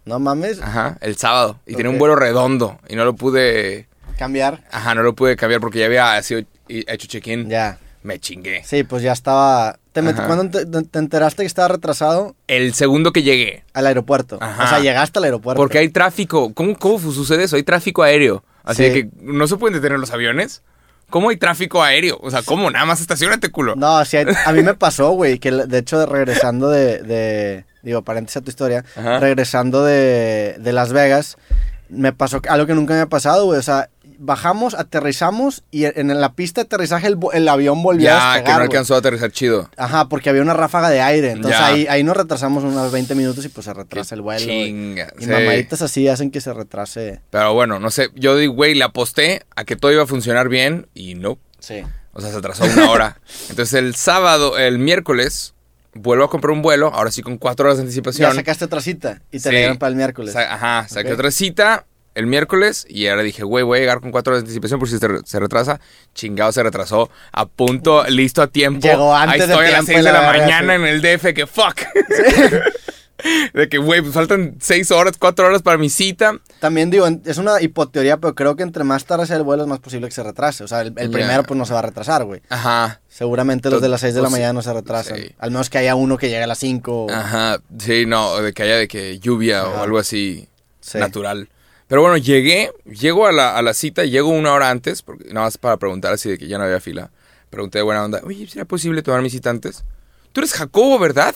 No 0.06 0.20
mames. 0.20 0.62
Ajá, 0.62 0.98
el 1.02 1.16
sábado. 1.18 1.60
Y 1.66 1.76
tenía 1.76 1.90
un 1.90 1.98
vuelo 1.98 2.16
redondo. 2.16 2.80
Y 2.88 2.96
no 2.96 3.06
lo 3.06 3.16
pude. 3.16 3.88
Cambiar. 4.18 4.64
Ajá, 4.72 4.94
no 4.96 5.02
lo 5.04 5.14
pude 5.16 5.36
cambiar 5.36 5.60
porque 5.62 5.80
ya 5.80 5.86
había 5.88 6.22
sido 6.22 6.42
hecho 6.68 7.08
check-in. 7.08 7.50
Ya. 7.50 7.80
Me 8.04 8.20
chingué. 8.20 8.64
Sí, 8.64 8.84
pues 8.84 9.02
ya 9.02 9.12
estaba. 9.14 9.80
¿Te 9.92 10.04
met-. 10.04 10.16
¿Cuándo 10.28 10.50
te, 10.66 10.84
te 10.84 11.00
enteraste 11.00 11.42
que 11.42 11.48
estaba 11.48 11.70
retrasado 11.70 12.36
El 12.48 12.76
segundo 12.76 13.12
que 13.12 13.24
llegué. 13.24 13.64
al 13.74 13.88
aeropuerto? 13.88 14.38
Ajá. 14.42 14.64
O 14.64 14.68
sea, 14.68 14.80
llegaste 14.80 15.18
al 15.18 15.26
aeropuerto. 15.26 15.60
Porque 15.60 15.80
hay 15.80 15.90
tráfico. 15.90 16.54
¿Cómo, 16.54 16.78
¿Cómo 16.78 17.00
sucede 17.00 17.46
eso? 17.46 17.56
Hay 17.56 17.64
tráfico 17.64 18.04
aéreo. 18.04 18.44
Así 18.64 18.84
Sí. 18.86 18.94
que 18.94 19.10
no 19.22 19.48
se 19.48 19.58
pueden 19.58 19.74
detener 19.74 19.98
los 19.98 20.12
aviones. 20.12 20.62
¿Cómo 21.10 21.30
hay 21.30 21.38
tráfico 21.38 21.82
aéreo? 21.84 22.20
O 22.22 22.30
sea, 22.32 22.42
¿cómo? 22.44 22.70
Nada 22.72 22.86
más 22.86 23.02
estacionate, 23.02 23.50
culo. 23.50 23.76
No, 23.76 24.04
sí, 24.06 24.18
a 24.18 24.52
mí 24.54 24.62
me 24.64 24.74
pasó, 24.76 25.12
güey, 25.12 25.38
que 25.40 25.52
de 25.52 25.78
hecho 25.78 26.06
regresando 26.06 26.70
de, 26.70 27.02
de- 27.04 27.66
digo, 27.86 28.02
paréntesis 28.02 28.38
a 28.38 28.42
tu 28.42 28.50
historia, 28.50 28.84
Ajá. 28.98 29.20
regresando 29.20 29.86
de, 29.86 30.56
de 30.60 30.74
Las 30.74 30.92
Vegas, 30.92 31.38
me 31.88 32.12
pasó 32.12 32.42
algo 32.50 32.66
que 32.66 32.74
nunca 32.74 32.94
me 32.94 33.02
ha 33.02 33.06
pasado, 33.08 33.46
güey, 33.46 33.60
o 33.60 33.64
sea, 33.64 33.90
bajamos, 34.18 34.74
aterrizamos 34.74 35.64
y 35.72 35.86
en 35.86 36.20
la 36.20 36.34
pista 36.34 36.62
de 36.62 36.66
aterrizaje 36.66 37.08
el, 37.08 37.18
el 37.34 37.48
avión 37.48 37.82
volvió 37.84 38.10
a 38.10 38.14
ya, 38.14 38.34
despegar, 38.34 38.44
que 38.46 38.52
no 38.52 38.64
alcanzó 38.64 38.96
a 38.96 39.00
aterrizar 39.00 39.32
chido. 39.32 39.70
Ajá, 39.78 40.08
porque 40.10 40.30
había 40.30 40.42
una 40.42 40.54
ráfaga 40.54 40.90
de 40.90 41.02
aire. 41.02 41.32
Entonces 41.32 41.60
ahí, 41.60 41.88
ahí 41.90 42.04
nos 42.04 42.16
retrasamos 42.18 42.64
unos 42.64 42.92
20 42.92 43.16
minutos 43.16 43.46
y 43.46 43.50
pues 43.50 43.66
se 43.66 43.74
retrasa 43.74 44.10
Qué 44.10 44.16
el 44.16 44.22
vuelo. 44.22 44.46
Chinga. 44.46 45.14
Y 45.20 45.26
sí. 45.26 45.30
mamaditas 45.30 45.82
así 45.82 46.08
hacen 46.08 46.32
que 46.32 46.42
se 46.42 46.54
retrase. 46.54 47.22
Pero 47.30 47.54
bueno, 47.54 47.80
no 47.80 47.92
sé. 47.92 48.10
Yo 48.16 48.38
digo, 48.38 48.54
güey, 48.54 48.76
le 48.76 48.84
aposté 48.84 49.44
a 49.56 49.64
que 49.66 49.76
todo 49.76 49.92
iba 49.92 50.04
a 50.04 50.08
funcionar 50.08 50.50
bien 50.50 50.88
y 50.94 51.16
no. 51.16 51.38
Sí. 51.60 51.84
O 52.14 52.22
sea, 52.22 52.32
se 52.32 52.38
atrasó 52.38 52.64
una 52.64 52.90
hora. 52.90 53.20
Entonces 53.50 53.74
el 53.74 53.96
sábado, 53.96 54.58
el 54.58 54.80
miércoles, 54.80 55.54
vuelvo 55.96 56.26
a 56.26 56.30
comprar 56.30 56.52
un 56.52 56.62
vuelo, 56.62 56.92
ahora 56.94 57.10
sí 57.12 57.22
con 57.24 57.38
cuatro 57.38 57.66
horas 57.66 57.78
de 57.78 57.82
anticipación. 57.84 58.30
Ya 58.30 58.36
sacaste 58.36 58.66
otra 58.66 58.82
cita 58.82 59.22
y 59.32 59.38
te 59.40 59.40
Sí. 59.40 59.52
la 59.52 59.58
dieron 59.58 59.78
para 59.78 59.90
el 59.90 59.96
miércoles. 59.96 60.34
Sa- 60.34 60.54
ajá, 60.54 60.88
saqué 60.88 61.12
otra 61.12 61.32
cita 61.32 61.86
el 62.14 62.28
miércoles 62.28 62.86
y 62.90 63.08
ahora 63.08 63.24
dije, 63.24 63.44
güey, 63.44 63.64
voy 63.66 63.78
a 63.78 63.82
llegar 63.82 64.00
con 64.02 64.12
cuatro 64.12 64.32
horas 64.34 64.44
de 64.44 64.46
anticipación 64.48 64.80
por 64.80 64.88
si 64.88 64.98
se, 65.00 65.08
re- 65.08 65.20
se 65.26 65.40
retrasa. 65.40 65.80
Chingado, 66.14 66.52
se 66.52 66.62
retrasó. 66.64 67.10
A 67.32 67.46
punto, 67.46 68.06
listo 68.08 68.42
a 68.42 68.48
tiempo. 68.48 68.88
Llegó 68.88 69.14
antes 69.16 69.42
Ahí 69.42 69.48
de 69.48 69.54
estoy 69.54 69.68
a 69.68 69.72
las 69.72 69.86
seis 69.86 70.04
de 70.04 70.12
la 70.12 70.22
mañana 70.22 70.76
sí. 70.76 70.82
en 70.82 70.88
el 70.88 71.02
DF, 71.02 71.34
que 71.34 71.48
fuck. 71.48 71.82
De 73.54 73.70
que, 73.70 73.78
güey, 73.78 74.02
pues 74.02 74.14
faltan 74.14 74.56
seis 74.60 74.92
horas, 74.92 75.14
cuatro 75.18 75.46
horas 75.48 75.62
para 75.62 75.78
mi 75.78 75.90
cita. 75.90 76.38
También 76.60 76.90
digo, 76.90 77.08
es 77.08 77.38
una 77.38 77.62
hipoteoría, 77.62 78.18
pero 78.18 78.36
creo 78.36 78.56
que 78.58 78.64
entre 78.64 78.84
más 78.84 79.06
tarde 79.06 79.26
sea 79.26 79.38
el 79.38 79.44
vuelo 79.44 79.64
es 79.64 79.70
más 79.70 79.80
posible 79.80 80.08
que 80.08 80.14
se 80.14 80.22
retrase. 80.24 80.64
O 80.64 80.68
sea, 80.68 80.82
el, 80.82 80.92
primero 80.94 81.44
pues 81.44 81.58
no 81.58 81.66
se 81.66 81.74
va 81.74 81.80
a 81.80 81.84
retrasar, 81.84 82.26
güey. 82.26 82.42
Ajá. 82.50 83.00
Seguramente 83.08 83.70
los 83.70 83.82
de 83.82 83.88
las 83.90 84.02
6 84.02 84.14
de 84.16 84.22
la 84.22 84.26
Pues, 84.26 84.34
mañana 84.34 84.54
no 84.54 84.62
se 84.62 84.74
retrasan. 84.74 85.18
sí. 85.18 85.32
Al 85.40 85.52
menos 85.52 85.70
que 85.70 85.78
haya 85.78 85.96
uno 85.96 86.18
que 86.18 86.28
llegue 86.30 86.44
a 86.44 86.48
las 86.48 86.60
5. 86.60 87.08
Ajá. 87.10 87.60
Sí, 87.80 88.06
no, 88.06 88.42
de 88.42 88.52
que 88.54 88.64
haya 88.64 88.76
de 88.76 88.88
que 88.90 89.18
lluvia 89.20 89.66
o 89.68 89.82
algo 89.82 89.98
así 89.98 90.50
Sí. 90.82 90.98
natural. 90.98 91.48
Pero 91.88 92.02
bueno, 92.02 92.18
llegué, 92.18 92.72
llego 92.86 93.28
a 93.28 93.32
la, 93.32 93.56
a 93.56 93.62
la 93.62 93.74
cita, 93.74 94.04
llego 94.06 94.30
una 94.30 94.52
hora 94.54 94.70
antes, 94.72 95.04
porque 95.04 95.26
nada 95.34 95.46
más 95.46 95.58
para 95.58 95.78
preguntar 95.78 96.12
así 96.14 96.30
de 96.30 96.38
que 96.38 96.48
ya 96.48 96.58
no 96.58 96.64
había 96.66 96.80
fila. 96.82 97.12
Pregunté 97.50 97.78
de 97.80 97.84
buena 97.84 98.04
onda, 98.04 98.22
oye, 98.26 98.46
¿sería 98.48 98.66
posible 98.66 99.02
tomar 99.04 99.22
mi 99.22 99.30
cita 99.30 99.52
antes? 99.52 99.86
Tú 100.34 100.42
eres 100.42 100.52
Jacobo, 100.54 101.00
¿verdad? 101.00 101.34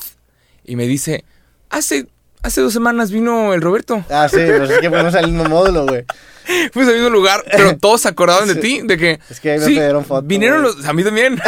Y 0.66 0.76
me 0.76 0.86
dice, 0.88 1.24
hace, 1.70 2.06
hace 2.44 2.62
dos 2.62 2.74
semanas 2.74 3.12
vino 3.12 3.54
el 3.54 3.62
Roberto. 3.62 4.04
Ah, 4.10 4.28
sí, 4.30 4.38
pues 4.38 4.70
es 4.70 4.80
que 4.80 4.90
fuimos 4.90 5.16
al 5.16 5.28
mismo 5.32 5.46
módulo, 5.50 5.86
güey. 5.86 6.06
Fuimos 6.74 6.90
al 6.92 6.96
mismo 7.00 7.12
lugar, 7.12 7.44
pero 7.52 7.78
todos 7.82 8.02
se 8.02 8.08
acordaban 8.10 8.48
de 8.48 8.56
Sí. 8.56 8.60
ti, 8.60 8.82
de 8.84 8.98
que... 8.98 9.20
Es 9.30 9.40
que 9.40 9.52
ahí 9.52 9.60
me 9.60 9.66
sí, 9.66 9.72
pidieron 9.74 10.04
foto, 10.04 10.26
Vinieron 10.26 10.64
güey. 10.64 10.76
los... 10.78 10.86
A 10.88 10.94
mí 10.94 11.04
también. 11.04 11.40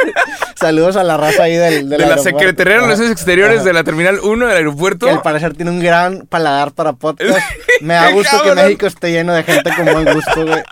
Saludos 0.58 0.96
a 0.96 1.04
la 1.04 1.18
raza 1.18 1.42
ahí 1.42 1.56
del, 1.56 1.90
de 1.90 1.96
del 1.96 2.00
la 2.00 2.06
aeropuerto. 2.14 2.38
Secretaría 2.38 2.74
de. 2.76 2.80
Relaciones 2.80 3.12
Exteriores 3.12 3.64
de 3.64 3.72
la 3.74 3.84
Terminal 3.84 4.18
1 4.22 4.46
del 4.46 4.56
aeropuerto. 4.56 5.06
Que 5.06 5.12
al 5.12 5.20
parecer 5.20 5.54
tiene 5.54 5.70
un 5.72 5.80
gran 5.80 6.26
paladar 6.26 6.72
para 6.72 6.94
podcast. 6.94 7.38
Me 7.82 7.94
da 7.94 8.08
¡Qué 8.08 8.12
gusto 8.14 8.42
que! 8.42 8.54
México 8.54 8.86
esté 8.86 9.12
lleno 9.12 9.34
de 9.34 9.42
gente 9.42 9.70
con 9.76 9.84
buen 9.84 10.14
gusto, 10.14 10.46
güey. 10.46 10.62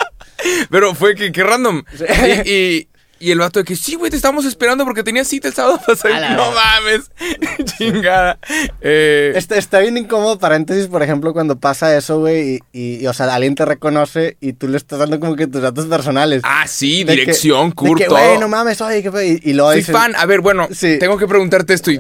Pero 0.70 0.94
fue 0.94 1.14
que, 1.14 1.30
que 1.30 1.42
random. 1.44 1.82
Sí. 1.94 2.04
Y, 2.44 2.50
y, 2.50 2.88
y 3.25 3.31
el 3.33 3.38
vato 3.38 3.59
de 3.61 3.64
que, 3.64 3.76
sí, 3.76 3.95
güey, 3.95 4.11
te 4.11 4.16
estábamos 4.16 4.45
esperando 4.45 4.85
porque 4.85 5.02
tenías 5.02 5.26
cita 5.28 5.49
el 5.49 5.54
sábado 5.54 5.81
pasado. 5.87 6.14
No 6.37 6.52
mames. 6.52 7.11
Chingada. 7.78 8.38
Eh, 8.81 9.33
Está, 9.35 9.57
está 9.57 9.78
bien 9.81 9.97
incómodo, 9.97 10.38
paréntesis, 10.38 10.87
por 10.87 11.02
ejemplo, 11.02 11.33
cuando 11.33 11.59
pasa 11.59 11.97
eso, 11.97 12.21
güey, 12.21 12.57
y, 12.73 12.78
y, 12.78 13.02
y, 13.02 13.07
o 13.07 13.12
sea, 13.12 13.35
alguien 13.35 13.54
te 13.54 13.64
reconoce 13.64 14.37
y 14.40 14.52
tú 14.52 14.69
le 14.69 14.76
estás 14.76 14.99
dando 14.99 15.19
como 15.21 15.37
que 15.37 15.47
tus 15.47 15.62
datos 15.62 15.87
personales. 15.87 16.43
ah, 16.45 16.66
sí, 16.66 17.04
De 17.04 17.14
que- 17.14 17.21
dirección, 17.21 17.71
de 17.71 17.75
curto. 17.75 18.04
que, 18.04 18.09
güey, 18.09 18.38
no 18.38 18.49
mames, 18.49 18.81
oye, 18.81 19.02
¿qué? 19.02 19.26
Y, 19.43 19.50
y 19.50 19.54
luego 19.54 19.71
Soy 19.71 19.81
dices, 19.81 19.95
fan. 19.95 20.14
A 20.16 20.26
ver, 20.26 20.40
bueno, 20.40 20.69
Sí. 20.73 20.99
tengo 20.99 21.16
que 21.19 21.26
preguntarte 21.26 21.75
esto. 21.75 21.90
Y, 21.90 21.99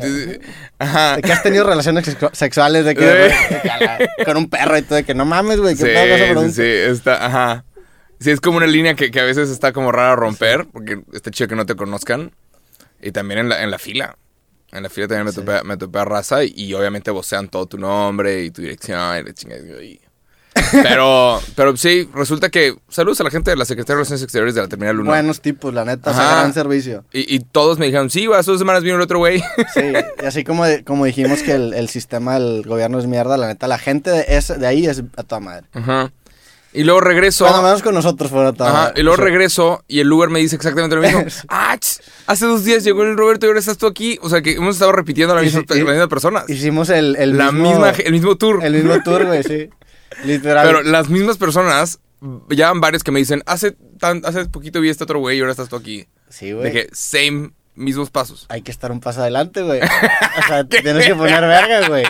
ajá. 0.78 1.16
de 1.16 1.22
que 1.22 1.32
has 1.32 1.42
tenido 1.42 1.64
relaciones 1.64 2.06
sexu- 2.06 2.32
sexuales, 2.32 2.84
de 2.84 2.94
que, 2.94 3.04
Eh. 3.04 3.34
de 3.50 3.60
que 3.62 3.68
la- 3.68 4.24
con 4.24 4.36
un 4.36 4.48
perro 4.48 4.76
y 4.78 4.82
todo, 4.82 4.96
de 4.96 5.04
que 5.04 5.14
no 5.14 5.24
mames, 5.24 5.58
güey, 5.60 5.74
Sí, 5.76 5.84
qué 5.84 6.16
sí, 6.16 6.22
pregunta. 6.24 6.52
sí, 6.52 6.62
está, 6.62 7.26
ajá. 7.26 7.64
Sí, 8.20 8.30
es 8.30 8.40
como 8.40 8.56
una 8.58 8.66
línea 8.66 8.94
que, 8.94 9.10
que 9.10 9.20
a 9.20 9.24
veces 9.24 9.50
está 9.50 9.72
como 9.72 9.92
rara 9.92 10.16
romper, 10.16 10.66
porque 10.72 11.00
está 11.12 11.30
chido 11.30 11.48
que 11.48 11.56
no 11.56 11.66
te 11.66 11.74
conozcan. 11.74 12.32
Y 13.02 13.12
también 13.12 13.40
en 13.40 13.48
la, 13.50 13.62
en 13.62 13.70
la 13.70 13.78
fila. 13.78 14.16
En 14.72 14.82
la 14.82 14.88
fila 14.90 15.06
también 15.08 15.26
me, 15.26 15.32
Sí. 15.32 15.40
topé, 15.40 15.62
me 15.64 15.76
topé 15.76 15.98
a 15.98 16.04
raza 16.04 16.42
y, 16.44 16.52
y 16.56 16.74
obviamente 16.74 17.10
vocean 17.10 17.48
todo 17.48 17.66
tu 17.66 17.78
nombre 17.78 18.42
y 18.44 18.50
tu 18.50 18.62
dirección 18.62 19.18
y 19.18 19.22
la 19.24 19.32
chingada. 19.34 19.60
y- 19.82 20.00
Pero, 20.70 21.40
pero 21.56 21.76
sí, 21.76 22.08
resulta 22.14 22.48
que... 22.48 22.76
Saludos 22.88 23.20
a 23.20 23.24
la 23.24 23.30
gente 23.30 23.50
de 23.50 23.56
la 23.56 23.64
Secretaría 23.64 23.94
de 23.96 23.98
Relaciones 23.98 24.22
Exteriores 24.22 24.54
de 24.54 24.60
la 24.62 24.68
Terminal 24.68 24.98
1. 25.00 25.10
Buenos 25.10 25.40
tipos, 25.40 25.74
la 25.74 25.84
neta, 25.84 26.12
o 26.12 26.14
sea, 26.14 26.36
gran 26.38 26.54
servicio. 26.54 27.04
Y, 27.12 27.34
y 27.34 27.40
todos 27.40 27.78
me 27.78 27.86
dijeron, 27.86 28.08
sí, 28.08 28.28
va, 28.28 28.38
hace 28.38 28.52
dos 28.52 28.60
semanas 28.60 28.84
vino 28.84 28.94
el 28.94 29.00
otro 29.00 29.18
güey. 29.18 29.40
Sí, 29.74 29.80
y 30.22 30.24
así 30.24 30.44
como, 30.44 30.64
como 30.86 31.04
dijimos 31.06 31.42
que 31.42 31.52
el, 31.52 31.74
el 31.74 31.88
sistema 31.88 32.34
del 32.38 32.62
gobierno 32.62 33.00
es 33.00 33.06
mierda, 33.08 33.36
la 33.36 33.48
neta, 33.48 33.66
la 33.66 33.78
gente 33.78 34.10
de, 34.10 34.24
ese- 34.28 34.56
de 34.56 34.66
ahí 34.68 34.86
es 34.86 35.02
a 35.16 35.22
toda 35.24 35.40
madre. 35.40 35.66
Ajá. 35.72 36.12
Y 36.74 36.82
luego 36.82 37.00
regreso... 37.00 37.44
Cuando 37.44 37.62
menos 37.62 37.82
con 37.82 37.94
nosotros 37.94 38.30
fueron 38.30 38.48
a 38.48 38.52
toda 38.52 38.70
Ajá, 38.70 38.92
y 38.96 39.02
luego 39.02 39.16
regreso 39.16 39.84
y 39.86 40.00
el 40.00 40.12
Uber 40.12 40.28
me 40.28 40.40
dice 40.40 40.56
exactamente 40.56 40.96
lo 40.96 41.02
mismo. 41.02 41.24
ah, 41.48 41.78
hace 42.26 42.46
dos 42.46 42.64
días 42.64 42.82
llegó 42.82 43.04
el 43.04 43.16
Roberto 43.16 43.46
y 43.46 43.48
ahora 43.48 43.60
estás 43.60 43.78
tú 43.78 43.86
aquí. 43.86 44.18
O 44.22 44.28
sea 44.28 44.42
que 44.42 44.52
hemos 44.52 44.74
estado 44.74 44.92
repitiendo 44.92 45.32
a 45.32 45.36
la 45.36 45.42
misma, 45.42 46.08
personas. 46.08 46.50
Hicimos 46.50 46.90
el, 46.90 47.14
el 47.16 47.38
la 47.38 47.52
mismo, 47.52 47.70
misma, 47.70 47.90
el 47.90 48.12
mismo 48.12 48.36
tour. 48.36 48.64
el 48.64 48.72
mismo 48.74 49.00
tour, 49.02 49.24
güey, 49.24 49.42
sí. 49.44 49.70
Literal. 50.24 50.66
Pero 50.66 50.82
las 50.82 51.08
mismas 51.08 51.38
personas, 51.38 52.00
ya 52.50 52.68
van 52.68 52.80
varios 52.80 53.04
que 53.04 53.12
me 53.12 53.20
dicen, 53.20 53.42
hace, 53.46 53.76
tan, 53.98 54.22
hace 54.24 54.44
poquito 54.46 54.80
vi 54.80 54.88
este 54.88 55.04
otro 55.04 55.20
güey 55.20 55.38
y 55.38 55.40
ahora 55.40 55.52
estás 55.52 55.68
tú 55.68 55.76
aquí. 55.76 56.06
sí, 56.28 56.52
güey. 56.52 56.72
que 56.72 56.88
same, 56.92 57.52
mismos 57.74 58.10
pasos. 58.10 58.46
Hay 58.48 58.62
que 58.62 58.70
estar 58.70 58.90
un 58.90 59.00
paso 59.00 59.20
adelante, 59.20 59.62
güey. 59.62 59.80
O 60.38 60.46
sea, 60.48 60.64
tienes 60.64 61.06
que 61.06 61.14
poner 61.14 61.40
verga, 61.42 61.88
güey. 61.88 62.04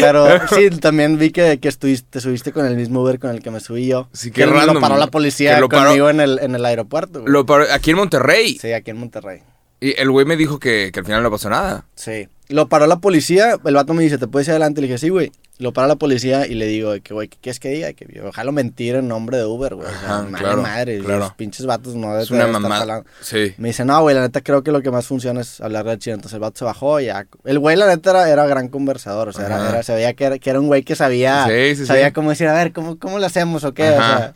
Pero 0.00 0.26
sí, 0.48 0.70
también 0.80 1.18
vi 1.18 1.30
que, 1.30 1.58
que 1.60 1.68
estuviste, 1.68 2.06
te 2.10 2.20
subiste 2.20 2.52
con 2.52 2.66
el 2.66 2.76
mismo 2.76 3.02
Uber 3.02 3.18
con 3.18 3.30
el 3.30 3.42
que 3.42 3.50
me 3.50 3.60
subí 3.60 3.86
yo. 3.86 4.08
Sí, 4.12 4.30
que 4.30 4.42
qué 4.42 4.46
lo 4.46 4.52
random, 4.52 4.80
paró 4.80 4.96
la 4.96 5.06
policía 5.08 5.54
Que 5.54 5.60
lo 5.60 5.68
paró- 5.68 5.86
conmigo 5.86 6.10
en 6.10 6.20
el, 6.20 6.38
en 6.40 6.54
el 6.54 6.64
aeropuerto, 6.64 7.20
güey. 7.22 7.32
Lo 7.32 7.46
paró- 7.46 7.66
aquí 7.72 7.90
en 7.92 7.96
Monterrey. 7.96 8.58
Sí, 8.60 8.72
aquí 8.72 8.90
en 8.90 8.98
Monterrey. 8.98 9.40
Y 9.80 9.98
el 10.00 10.10
güey 10.10 10.26
me 10.26 10.36
dijo 10.36 10.58
que, 10.58 10.90
que 10.92 11.00
al 11.00 11.06
final 11.06 11.22
no 11.22 11.30
pasó 11.30 11.48
nada. 11.50 11.86
Sí. 11.94 12.28
Lo 12.50 12.68
paró 12.68 12.86
la 12.86 12.96
policía, 12.98 13.58
el 13.62 13.74
vato 13.74 13.92
me 13.92 14.02
dice, 14.02 14.16
¿te 14.16 14.26
puedes 14.26 14.48
ir 14.48 14.52
adelante? 14.52 14.80
Le 14.80 14.86
dije, 14.86 14.98
sí, 14.98 15.08
güey. 15.10 15.30
Lo 15.58 15.72
paró 15.72 15.88
la 15.88 15.96
policía 15.96 16.46
y 16.46 16.54
le 16.54 16.66
digo, 16.66 16.94
que, 17.02 17.12
güey, 17.12 17.26
¿qué 17.28 17.36
quieres 17.42 17.58
que 17.58 17.68
diga? 17.68 17.92
Que 17.92 18.22
ojalá 18.24 18.52
mentir 18.52 18.94
en 18.94 19.08
nombre 19.08 19.36
de 19.38 19.44
Uber, 19.44 19.74
güey. 19.74 19.88
O 19.88 19.90
sea, 19.90 19.98
Ajá, 19.98 20.22
madre, 20.22 20.38
claro, 20.38 20.62
madre. 20.62 20.98
claro. 21.00 21.18
Los 21.18 21.34
pinches 21.34 21.66
vatos 21.66 21.96
no 21.96 22.06
deben 22.10 22.22
Es 22.22 22.30
una 22.30 22.44
estar 22.46 22.60
mamada. 22.60 23.02
Sí. 23.20 23.54
Me 23.58 23.68
dice, 23.68 23.84
no, 23.84 24.00
güey, 24.00 24.14
la 24.14 24.20
neta 24.22 24.40
creo 24.40 24.62
que 24.62 24.70
lo 24.70 24.80
que 24.82 24.90
más 24.92 25.06
funciona 25.06 25.40
es 25.40 25.60
hablar 25.60 25.84
de 25.84 25.98
chino. 25.98 26.14
Entonces 26.14 26.34
el 26.34 26.40
vato 26.40 26.58
se 26.60 26.64
bajó 26.64 27.00
y 27.00 27.06
ya. 27.06 27.26
El 27.44 27.58
güey, 27.58 27.76
la 27.76 27.88
neta, 27.88 28.10
era, 28.10 28.30
era 28.30 28.46
gran 28.46 28.68
conversador. 28.68 29.28
O 29.28 29.32
sea, 29.32 29.46
era, 29.46 29.68
era- 29.68 29.82
se 29.82 29.92
veía 29.94 30.14
que 30.14 30.24
era, 30.24 30.38
que 30.38 30.48
era 30.48 30.60
un 30.60 30.68
güey 30.68 30.84
que 30.84 30.94
sabía. 30.94 31.44
Sí, 31.48 31.74
sí, 31.74 31.86
sabía 31.86 32.12
cómo 32.12 32.30
decir, 32.30 32.46
a 32.46 32.54
ver, 32.54 32.72
¿cómo, 32.72 32.96
cómo 32.98 33.18
lo 33.18 33.26
hacemos 33.26 33.64
o 33.64 33.74
qué? 33.74 33.88
Ajá. 33.88 34.14
O 34.14 34.18
sea. 34.18 34.34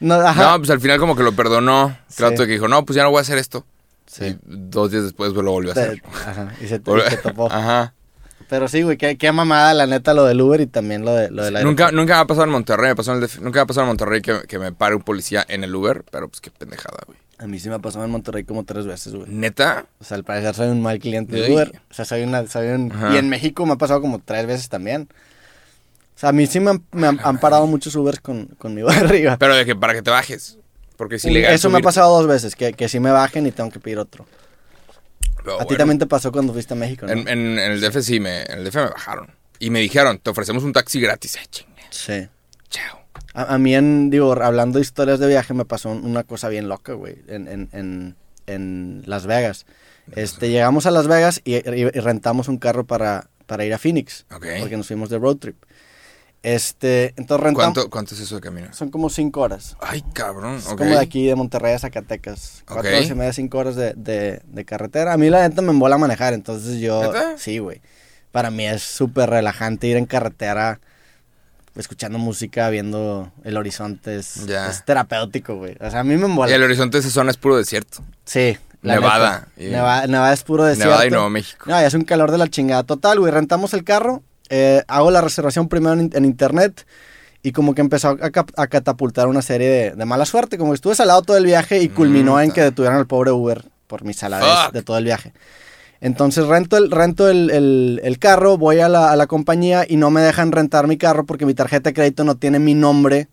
No, 0.00 0.14
ajá. 0.16 0.52
No, 0.52 0.58
pues 0.58 0.68
al 0.70 0.80
final 0.80 0.98
como 1.00 1.16
que 1.16 1.22
lo 1.22 1.32
perdonó. 1.32 1.96
Trato 2.14 2.42
de 2.42 2.46
que 2.46 2.52
dijo, 2.52 2.68
no, 2.68 2.84
pues 2.84 2.94
ya 2.94 3.02
no 3.04 3.10
voy 3.10 3.18
a 3.18 3.22
hacer 3.22 3.38
esto. 3.38 3.64
Sí. 4.08 4.24
Y 4.24 4.38
dos 4.44 4.90
días 4.90 5.04
después 5.04 5.32
lo 5.32 5.52
volvió 5.52 5.70
a 5.70 5.72
hacer. 5.72 6.02
ajá, 6.26 6.54
y 6.60 6.66
se, 6.66 6.78
te, 6.78 7.16
topó. 7.22 7.46
Ajá. 7.52 7.94
Pero 8.48 8.66
sí, 8.66 8.82
güey, 8.82 8.96
qué, 8.96 9.18
qué 9.18 9.30
mamada, 9.30 9.74
la 9.74 9.86
neta, 9.86 10.14
lo 10.14 10.24
del 10.24 10.40
Uber 10.40 10.60
y 10.60 10.66
también 10.66 11.04
lo, 11.04 11.14
de, 11.14 11.30
lo 11.30 11.44
del 11.44 11.62
Nunca, 11.64 11.92
nunca 11.92 12.14
me 12.14 12.20
ha 12.20 12.24
pasado 12.24 12.44
en 12.44 12.50
Monterrey, 12.50 12.88
me 12.88 12.96
pasó 12.96 13.14
en 13.14 13.22
el 13.22 13.28
nunca 13.42 13.58
me 13.58 13.62
ha 13.62 13.66
pasado 13.66 13.84
en 13.84 13.88
Monterrey 13.88 14.22
que, 14.22 14.40
que 14.48 14.58
me 14.58 14.72
pare 14.72 14.94
un 14.94 15.02
policía 15.02 15.44
en 15.48 15.64
el 15.64 15.74
Uber, 15.74 16.02
pero 16.10 16.28
pues 16.28 16.40
qué 16.40 16.50
pendejada, 16.50 16.98
güey. 17.06 17.18
A 17.40 17.46
mí 17.46 17.60
sí 17.60 17.68
me 17.68 17.78
pasó 17.78 18.02
en 18.02 18.10
Monterrey 18.10 18.42
como 18.42 18.64
tres 18.64 18.86
veces, 18.86 19.14
güey. 19.14 19.30
¿Neta? 19.30 19.86
O 20.00 20.04
sea, 20.04 20.16
al 20.16 20.24
parecer 20.24 20.54
soy 20.54 20.68
un 20.68 20.82
mal 20.82 20.98
cliente 20.98 21.36
de. 21.36 21.52
Uber. 21.52 21.80
O 21.88 21.94
sea, 21.94 22.04
soy 22.04 22.22
una... 22.22 22.44
Soy 22.48 22.68
un... 22.68 22.90
Ajá. 22.90 23.14
Y 23.14 23.16
en 23.18 23.28
México 23.28 23.64
me 23.64 23.74
ha 23.74 23.76
pasado 23.76 24.00
como 24.00 24.18
tres 24.18 24.46
veces 24.46 24.68
también. 24.68 25.08
O 26.16 26.18
sea, 26.18 26.30
a 26.30 26.32
mí 26.32 26.48
sí 26.48 26.58
me 26.58 26.70
han, 26.70 26.82
me 26.90 27.06
han, 27.06 27.20
han 27.22 27.38
parado 27.38 27.68
muchos 27.68 27.94
Ubers 27.94 28.18
con, 28.18 28.46
conmigo 28.58 28.88
arriba. 28.90 29.36
Pero 29.38 29.54
de 29.54 29.64
que 29.64 29.76
para 29.76 29.94
que 29.94 30.02
te 30.02 30.10
bajes. 30.10 30.58
Porque 30.98 31.14
es 31.14 31.24
ilegal. 31.24 31.54
Eso 31.54 31.70
me 31.70 31.78
ha 31.78 31.80
pasado 31.80 32.14
dos 32.18 32.26
veces, 32.26 32.54
que, 32.56 32.74
que 32.74 32.88
sí 32.90 33.00
me 33.00 33.10
bajen 33.10 33.46
y 33.46 33.52
tengo 33.52 33.70
que 33.70 33.80
pedir 33.80 33.98
otro. 33.98 34.26
Pero 35.36 35.60
a 35.60 35.64
ti 35.64 35.76
también 35.76 35.98
te 35.98 36.06
pasó 36.06 36.30
cuando 36.32 36.52
fuiste 36.52 36.74
a 36.74 36.76
México, 36.76 37.06
¿no? 37.06 37.12
En, 37.12 37.20
en- 37.28 37.58
en 37.58 37.72
el 37.72 37.80
DF 37.80 38.02
sí, 38.02 38.20
me, 38.20 38.42
en 38.42 38.58
el 38.58 38.64
DF 38.64 38.74
me 38.74 38.82
bajaron. 38.90 39.30
Y 39.60 39.70
me 39.70 39.80
dijeron, 39.80 40.18
te 40.18 40.28
ofrecemos 40.30 40.62
un 40.64 40.72
taxi 40.74 41.00
gratis. 41.00 41.36
Eh, 41.36 41.40
chingue. 41.50 41.82
Sí. 41.90 42.28
Chao. 42.68 43.00
A, 43.32 43.54
a 43.54 43.58
mí, 43.58 43.74
en, 43.74 44.10
digo, 44.10 44.32
hablando 44.42 44.78
de 44.78 44.82
historias 44.82 45.18
de 45.20 45.26
viaje, 45.28 45.54
me 45.54 45.64
pasó 45.64 45.90
una 45.90 46.24
cosa 46.24 46.48
bien 46.48 46.68
loca, 46.68 46.92
güey, 46.92 47.16
en, 47.28 47.48
en, 47.72 48.16
en, 48.46 49.02
Las 49.06 49.26
Vegas. 49.26 49.64
Este, 50.14 50.50
llegamos 50.50 50.86
a 50.86 50.90
Las 50.90 51.06
Vegas 51.06 51.40
y, 51.44 51.54
y- 51.56 51.62
y 51.94 52.00
rentamos 52.00 52.48
un 52.48 52.58
carro 52.58 52.84
para, 52.84 53.28
para 53.46 53.64
ir 53.64 53.72
a 53.72 53.78
Phoenix. 53.78 54.26
Ok. 54.34 54.46
Porque 54.60 54.76
nos 54.76 54.86
fuimos 54.88 55.08
de 55.10 55.18
road 55.18 55.36
trip. 55.36 55.56
Este, 56.42 57.14
entonces 57.16 57.44
rentamos... 57.44 57.74
¿Cuánto, 57.74 57.90
¿Cuánto 57.90 58.14
es 58.14 58.20
eso 58.20 58.36
de 58.36 58.40
camino? 58.40 58.68
Son 58.72 58.90
como 58.90 59.10
cinco 59.10 59.40
horas. 59.40 59.76
Ay, 59.80 60.02
cabrón. 60.12 60.56
Es 60.56 60.64
como 60.64 60.84
de 60.84 60.98
aquí 60.98 61.26
de 61.26 61.34
Monterrey 61.34 61.74
a 61.74 61.78
Zacatecas. 61.78 62.62
Cuatro 62.66 62.90
horas 62.90 63.08
y 63.10 63.14
media, 63.14 63.32
cinco 63.32 63.58
horas 63.58 63.74
de, 63.76 63.92
de, 63.94 64.40
de 64.44 64.64
carretera. 64.64 65.12
A 65.12 65.16
mí 65.16 65.28
la 65.30 65.46
neta 65.48 65.62
me 65.62 65.70
embola 65.70 65.98
manejar, 65.98 66.34
entonces 66.34 66.78
yo... 66.80 67.02
¿Neta? 67.02 67.36
Sí, 67.38 67.58
güey. 67.58 67.80
Para 68.30 68.50
mí 68.50 68.66
es 68.66 68.82
súper 68.82 69.30
relajante 69.30 69.88
ir 69.88 69.96
en 69.96 70.06
carretera, 70.06 70.80
escuchando 71.74 72.18
música, 72.18 72.68
viendo 72.70 73.32
el 73.44 73.56
horizonte. 73.56 74.16
Es, 74.16 74.46
Ya. 74.46 74.68
es 74.68 74.84
terapéutico, 74.84 75.56
güey. 75.56 75.76
O 75.80 75.90
sea, 75.90 76.00
a 76.00 76.04
mí 76.04 76.14
me 76.16 76.22
Y 76.22 76.24
embola. 76.30 76.54
el 76.54 76.62
horizonte 76.62 76.98
de 76.98 77.00
esa 77.00 77.10
zona 77.10 77.30
es 77.30 77.36
puro 77.36 77.56
desierto. 77.56 78.02
Sí. 78.24 78.56
la 78.82 78.94
Nevada. 78.94 79.48
Y- 79.56 79.66
Nevada, 79.66 80.06
Nevada 80.06 80.32
es 80.32 80.44
puro 80.44 80.64
desierto. 80.64 80.90
Nevada 80.90 81.06
y 81.06 81.10
Nuevo 81.10 81.30
México. 81.30 81.64
No, 81.66 81.72
ya 81.80 81.86
es 81.86 81.94
un 81.94 82.04
calor 82.04 82.30
de 82.30 82.38
la 82.38 82.48
chingada. 82.48 82.84
Total, 82.84 83.18
güey, 83.18 83.32
rentamos 83.32 83.74
el 83.74 83.82
carro, 83.82 84.22
eh, 84.50 84.82
hago 84.88 85.10
la 85.10 85.20
reservación 85.20 85.68
primero 85.68 85.94
en, 86.00 86.10
en 86.12 86.24
internet 86.24 86.86
y 87.42 87.52
como 87.52 87.74
que 87.74 87.80
empezó 87.80 88.16
a, 88.20 88.66
catapultar 88.68 89.28
una 89.28 89.42
serie 89.42 89.68
de, 89.68 89.90
de 89.92 90.04
mala 90.04 90.26
suerte. 90.26 90.58
Como 90.58 90.72
que 90.72 90.76
estuve 90.76 90.94
salado 90.94 91.22
todo 91.22 91.36
el 91.36 91.44
viaje 91.44 91.80
y 91.82 91.88
culminó 91.88 92.36
Mm, 92.36 92.40
en 92.40 92.52
que 92.52 92.62
detuvieran 92.62 92.98
al 92.98 93.06
pobre 93.06 93.30
Uber 93.30 93.64
por 93.86 94.04
mi 94.04 94.12
saladez 94.12 94.72
de 94.72 94.82
todo 94.82 94.98
el 94.98 95.04
viaje. 95.04 95.32
Entonces 96.00 96.46
rento 96.46 96.76
el, 96.76 96.90
rento 96.90 97.28
el, 97.28 97.50
el- 97.50 98.00
el 98.04 98.18
carro, 98.18 98.56
voy 98.58 98.80
a 98.80 98.88
la, 98.88 99.10
a 99.10 99.16
la 99.16 99.26
compañía 99.26 99.84
y 99.88 99.96
no 99.96 100.10
me 100.10 100.20
dejan 100.20 100.52
rentar 100.52 100.86
mi 100.86 100.96
carro 100.96 101.26
porque 101.26 101.46
mi 101.46 101.54
tarjeta 101.54 101.90
de 101.90 101.94
crédito 101.94 102.22
no 102.24 102.36
tiene 102.36 102.58
mi 102.58 102.74
nombre 102.74 103.28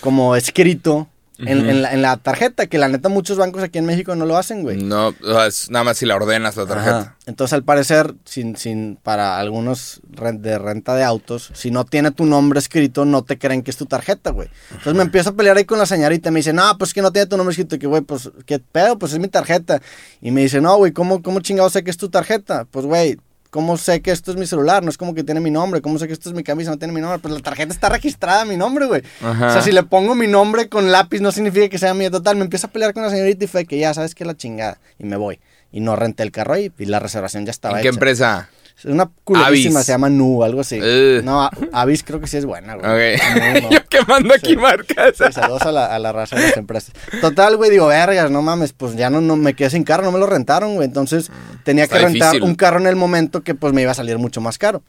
como 0.00 0.36
escrito 0.36 1.08
en, 1.38 1.82
la, 1.82 1.92
en 1.92 2.02
la 2.02 2.16
tarjeta, 2.16 2.66
que 2.66 2.78
la 2.78 2.88
neta 2.88 3.08
muchos 3.08 3.36
bancos 3.36 3.62
aquí 3.62 3.78
en 3.78 3.86
México 3.86 4.14
no 4.14 4.24
lo 4.24 4.36
hacen, 4.36 4.62
güey. 4.62 4.82
No, 4.82 5.14
es 5.46 5.70
nada 5.70 5.84
más 5.84 5.98
si 5.98 6.06
la 6.06 6.14
ordenas 6.14 6.56
la 6.56 6.66
tarjeta. 6.66 6.98
Ajá. 6.98 7.16
Entonces, 7.26 7.54
al 7.54 7.64
parecer, 7.64 8.14
sin, 8.24 8.56
sin, 8.56 8.96
para 9.02 9.38
algunos 9.38 10.00
de 10.04 10.58
renta 10.58 10.94
de 10.94 11.02
autos, 11.02 11.50
si 11.54 11.70
no 11.70 11.84
tiene 11.84 12.10
tu 12.10 12.24
nombre 12.24 12.58
escrito, 12.60 13.04
no 13.04 13.24
te 13.24 13.38
creen 13.38 13.62
que 13.62 13.70
es 13.70 13.76
tu 13.76 13.86
tarjeta, 13.86 14.30
güey. 14.30 14.48
Entonces 14.70 14.94
me 14.94 15.02
empiezo 15.02 15.30
a 15.30 15.32
pelear 15.34 15.56
ahí 15.56 15.64
con 15.64 15.78
la 15.78 15.86
señorita 15.86 16.28
y 16.28 16.32
me 16.32 16.38
dice, 16.40 16.52
no, 16.52 16.78
pues 16.78 16.94
que 16.94 17.02
no 17.02 17.10
tiene 17.10 17.26
tu 17.26 17.36
nombre 17.36 17.52
escrito. 17.52 17.78
Que, 17.78 17.86
güey, 17.86 18.02
pues, 18.02 18.30
¿qué 18.46 18.58
pedo? 18.58 18.98
Pues 18.98 19.12
es 19.12 19.18
mi 19.18 19.28
tarjeta. 19.28 19.80
Y 20.20 20.30
me 20.30 20.42
dice, 20.42 20.60
no, 20.60 20.76
güey, 20.76 20.92
¿cómo, 20.92 21.22
¿cómo 21.22 21.40
chingado 21.40 21.68
sé 21.70 21.82
que 21.82 21.90
es 21.90 21.96
tu 21.96 22.10
tarjeta? 22.10 22.66
Pues, 22.70 22.86
güey, 22.86 23.18
¿cómo 23.54 23.76
sé 23.76 24.02
que 24.02 24.10
esto 24.10 24.32
es 24.32 24.36
mi 24.36 24.48
celular? 24.48 24.82
No 24.82 24.90
es 24.90 24.98
como 24.98 25.14
que 25.14 25.22
tiene 25.22 25.38
mi 25.40 25.52
nombre. 25.52 25.80
¿Cómo 25.80 25.96
sé 26.00 26.08
que 26.08 26.12
esto 26.12 26.28
es 26.28 26.34
mi 26.34 26.42
camisa? 26.42 26.72
No 26.72 26.76
tiene 26.76 26.92
mi 26.92 27.00
nombre. 27.00 27.20
Pues 27.20 27.32
la 27.32 27.38
tarjeta 27.38 27.72
está 27.72 27.88
registrada 27.88 28.40
a 28.40 28.44
mi 28.44 28.56
nombre, 28.56 28.86
güey. 28.86 29.02
Ajá. 29.22 29.46
O 29.46 29.52
sea, 29.52 29.62
si 29.62 29.70
le 29.70 29.84
pongo 29.84 30.16
mi 30.16 30.26
nombre 30.26 30.68
con 30.68 30.90
lápiz, 30.90 31.20
no 31.20 31.30
significa 31.30 31.68
que 31.68 31.78
sea 31.78 31.94
mío. 31.94 32.10
Total, 32.10 32.34
me 32.34 32.42
empiezo 32.42 32.66
a 32.66 32.70
pelear 32.70 32.92
con 32.92 33.04
la 33.04 33.10
señorita 33.10 33.44
y 33.44 33.46
fue 33.46 33.64
que 33.64 33.78
ya 33.78 33.94
sabes 33.94 34.16
que 34.16 34.24
la 34.24 34.36
chingada. 34.36 34.78
Y 34.98 35.04
me 35.04 35.14
voy. 35.16 35.38
Y 35.70 35.78
no 35.78 35.94
renté 35.94 36.24
el 36.24 36.32
carro 36.32 36.54
ahí 36.54 36.72
y 36.80 36.86
la 36.86 36.98
reservación 36.98 37.46
ya 37.46 37.52
estaba 37.52 37.76
¿En 37.78 37.82
qué 37.82 37.88
hecha. 37.90 37.94
empresa? 37.94 38.48
Una 38.84 39.10
culerísima, 39.24 39.82
se 39.82 39.92
llama 39.92 40.10
Nu, 40.10 40.42
algo 40.42 40.60
así. 40.60 40.78
Ugh. 40.80 41.22
No, 41.24 41.48
Avis 41.72 42.02
creo 42.02 42.20
que 42.20 42.26
sí 42.26 42.36
es 42.36 42.44
buena, 42.44 42.74
güey. 42.74 43.14
Ok. 43.14 43.20
Nu, 43.34 43.60
no. 43.62 43.70
Yo 43.70 43.78
quemando 43.88 44.34
aquí 44.34 44.56
marcas. 44.56 45.14
Sí, 45.16 45.24
saludos 45.32 45.62
a 45.62 45.72
la, 45.72 45.86
a 45.86 45.98
la 45.98 46.12
raza 46.12 46.36
de 46.36 46.42
las 46.48 46.56
empresas. 46.56 46.92
Total, 47.20 47.56
güey, 47.56 47.70
digo, 47.70 47.86
vergas, 47.86 48.30
no 48.30 48.42
mames, 48.42 48.72
pues 48.72 48.96
ya 48.96 49.08
no, 49.10 49.20
no 49.20 49.36
me 49.36 49.54
quedé 49.54 49.70
sin 49.70 49.84
carro, 49.84 50.02
no 50.04 50.12
me 50.12 50.18
lo 50.18 50.26
rentaron, 50.26 50.74
güey. 50.74 50.86
Entonces 50.86 51.30
tenía 51.62 51.86
que 51.86 51.94
Mm, 51.98 52.02
rentar 52.02 52.32
difícil. 52.32 52.42
un 52.42 52.54
carro 52.56 52.78
en 52.80 52.86
el 52.86 52.96
momento 52.96 53.42
que 53.42 53.54
pues 53.54 53.72
me 53.72 53.82
iba 53.82 53.92
a 53.92 53.94
salir 53.94 54.18
mucho 54.18 54.40
más 54.40 54.58
caro. 54.58 54.82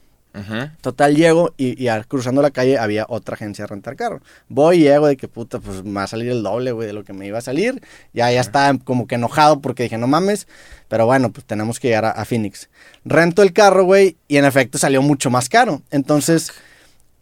Total, 0.80 1.14
llego 1.14 1.54
y, 1.56 1.86
cruzando 2.08 2.42
la 2.42 2.50
calle 2.50 2.78
había 2.78 3.06
otra 3.08 3.34
agencia 3.34 3.64
de 3.64 3.68
rentar 3.68 3.96
carro. 3.96 4.20
Voy 4.48 4.78
y 4.78 4.80
llego 4.80 5.06
de 5.06 5.16
que 5.16 5.28
puta, 5.28 5.58
pues 5.58 5.82
me 5.82 5.94
va 5.94 6.02
a 6.04 6.06
salir 6.06 6.30
el 6.30 6.42
doble, 6.42 6.72
güey, 6.72 6.86
de 6.86 6.92
lo 6.92 7.04
que 7.04 7.12
me 7.12 7.26
iba 7.26 7.38
a 7.38 7.42
salir. 7.42 7.82
Ya, 8.12 8.30
ya 8.30 8.40
estaba 8.40 8.78
como 8.78 9.06
que 9.06 9.14
enojado 9.14 9.60
porque 9.60 9.84
dije, 9.84 9.98
no 9.98 10.06
mames. 10.06 10.46
Pero 10.88 11.06
bueno, 11.06 11.32
pues 11.32 11.46
tenemos 11.46 11.80
que 11.80 11.88
llegar 11.88 12.04
a, 12.04 12.10
a 12.10 12.24
Phoenix. 12.24 12.68
Rento 13.04 13.42
el 13.42 13.52
carro, 13.52 13.84
güey, 13.84 14.16
y 14.28 14.36
en 14.36 14.44
efecto 14.44 14.78
salió 14.78 15.02
mucho 15.02 15.30
más 15.30 15.48
caro. 15.48 15.82
Entonces, 15.90 16.52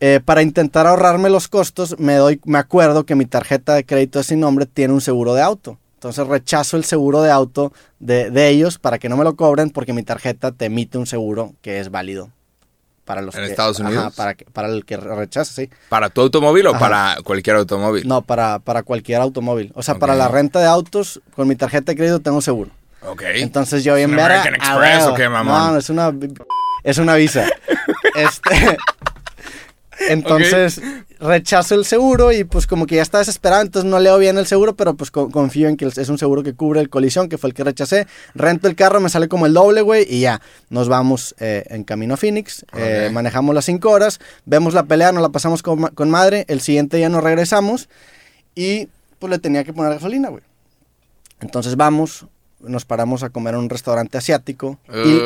eh, 0.00 0.20
para 0.22 0.42
intentar 0.42 0.86
ahorrarme 0.86 1.30
los 1.30 1.48
costos, 1.48 1.98
me 1.98 2.14
doy, 2.16 2.40
me 2.44 2.58
acuerdo 2.58 3.06
que 3.06 3.14
mi 3.14 3.26
tarjeta 3.26 3.74
de 3.74 3.86
crédito 3.86 4.18
de 4.18 4.24
sin 4.24 4.40
nombre 4.40 4.66
tiene 4.66 4.92
un 4.92 5.00
seguro 5.00 5.34
de 5.34 5.42
auto. 5.42 5.78
Entonces 5.94 6.26
rechazo 6.26 6.76
el 6.76 6.84
seguro 6.84 7.22
de 7.22 7.30
auto 7.30 7.72
de, 8.00 8.30
de 8.30 8.48
ellos 8.48 8.78
para 8.78 8.98
que 8.98 9.08
no 9.08 9.16
me 9.16 9.24
lo 9.24 9.36
cobren 9.36 9.70
porque 9.70 9.94
mi 9.94 10.02
tarjeta 10.02 10.52
te 10.52 10.66
emite 10.66 10.98
un 10.98 11.06
seguro 11.06 11.54
que 11.62 11.80
es 11.80 11.90
válido. 11.90 12.30
Para 13.04 13.20
los 13.20 13.34
¿En 13.34 13.42
que- 13.44 13.50
Estados 13.50 13.80
ajá, 13.80 13.88
Unidos? 13.88 14.14
para, 14.14 14.34
que- 14.34 14.46
para 14.46 14.68
el 14.68 14.84
que 14.86 14.96
rechaza, 14.96 15.52
sí. 15.52 15.68
¿Para 15.90 16.08
tu 16.08 16.22
automóvil 16.22 16.66
o 16.68 16.70
Ajá. 16.70 16.78
para 16.78 17.16
cualquier 17.22 17.56
automóvil? 17.56 18.08
No, 18.08 18.22
para, 18.22 18.58
para 18.60 18.82
cualquier 18.82 19.20
automóvil. 19.20 19.72
O 19.74 19.82
sea, 19.82 19.96
para 19.96 20.14
la 20.14 20.28
renta 20.28 20.58
de 20.60 20.66
autos, 20.66 21.20
con 21.36 21.46
mi 21.46 21.54
tarjeta 21.56 21.92
de 21.92 21.96
crédito 21.96 22.20
tengo 22.20 22.40
seguro. 22.40 22.70
Ok. 23.06 23.22
Entonces 23.34 23.84
yo 23.84 23.94
bien 23.94 24.10
un 24.10 24.16
verga, 24.16 24.40
American 24.40 24.54
Express 24.54 25.04
o 25.04 25.14
qué, 25.14 25.28
mamón? 25.28 25.52
No, 25.58 25.72
no, 25.72 25.78
es 25.78 25.90
una 25.90 26.12
es 26.82 26.96
una 26.98 27.14
visa. 27.16 27.44
este 28.14 28.76
entonces 30.08 30.80
rechazo 31.20 31.74
el 31.74 31.84
seguro 31.84 32.32
y 32.32 32.44
pues 32.44 32.66
como 32.66 32.86
que 32.86 32.96
ya 32.96 33.02
está 33.02 33.18
desesperado, 33.18 33.62
entonces 33.62 33.90
no 33.90 33.98
leo 33.98 34.18
bien 34.18 34.36
el 34.36 34.46
seguro, 34.46 34.74
pero 34.76 34.94
pues 34.94 35.10
co- 35.10 35.30
confío 35.30 35.68
en 35.68 35.76
que 35.76 35.86
es 35.86 36.08
un 36.08 36.18
seguro 36.18 36.42
que 36.42 36.52
cubre 36.54 36.80
el 36.80 36.90
colisión, 36.90 37.28
que 37.28 37.38
fue 37.38 37.48
el 37.48 37.54
que 37.54 37.64
rechacé. 37.64 38.06
Rento 38.34 38.68
el 38.68 38.74
carro, 38.76 39.00
me 39.00 39.08
sale 39.08 39.28
como 39.28 39.46
el 39.46 39.54
doble, 39.54 39.80
güey, 39.80 40.06
y 40.08 40.20
ya, 40.20 40.40
nos 40.70 40.88
vamos 40.88 41.34
eh, 41.38 41.64
en 41.70 41.84
camino 41.84 42.14
a 42.14 42.16
Phoenix, 42.16 42.64
eh, 42.76 43.10
manejamos 43.12 43.54
las 43.54 43.64
5 43.64 43.88
horas, 43.90 44.20
vemos 44.44 44.74
la 44.74 44.82
pelea, 44.84 45.12
nos 45.12 45.22
la 45.22 45.30
pasamos 45.30 45.62
con, 45.62 45.80
ma- 45.80 45.90
con 45.90 46.10
madre, 46.10 46.44
el 46.48 46.60
siguiente 46.60 46.96
día 46.98 47.08
nos 47.08 47.22
regresamos 47.24 47.88
y 48.54 48.88
pues 49.18 49.30
le 49.30 49.38
tenía 49.38 49.64
que 49.64 49.72
poner 49.72 49.92
gasolina, 49.94 50.28
güey. 50.28 50.42
Entonces 51.40 51.76
vamos, 51.76 52.26
nos 52.60 52.84
paramos 52.84 53.22
a 53.22 53.30
comer 53.30 53.54
en 53.54 53.60
un 53.60 53.70
restaurante 53.70 54.18
asiático 54.18 54.78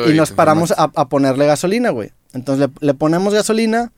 y, 0.09 0.13
nos 0.17 0.31
paramos 0.31 0.71
a, 0.71 0.89
a 0.95 1.07
ponerle 1.09 1.45
gasolina, 1.45 1.89
güey. 1.91 2.11
Entonces 2.33 2.67
le, 2.81 2.87
le 2.87 2.93
ponemos 2.93 3.33
gasolina, 3.33 3.91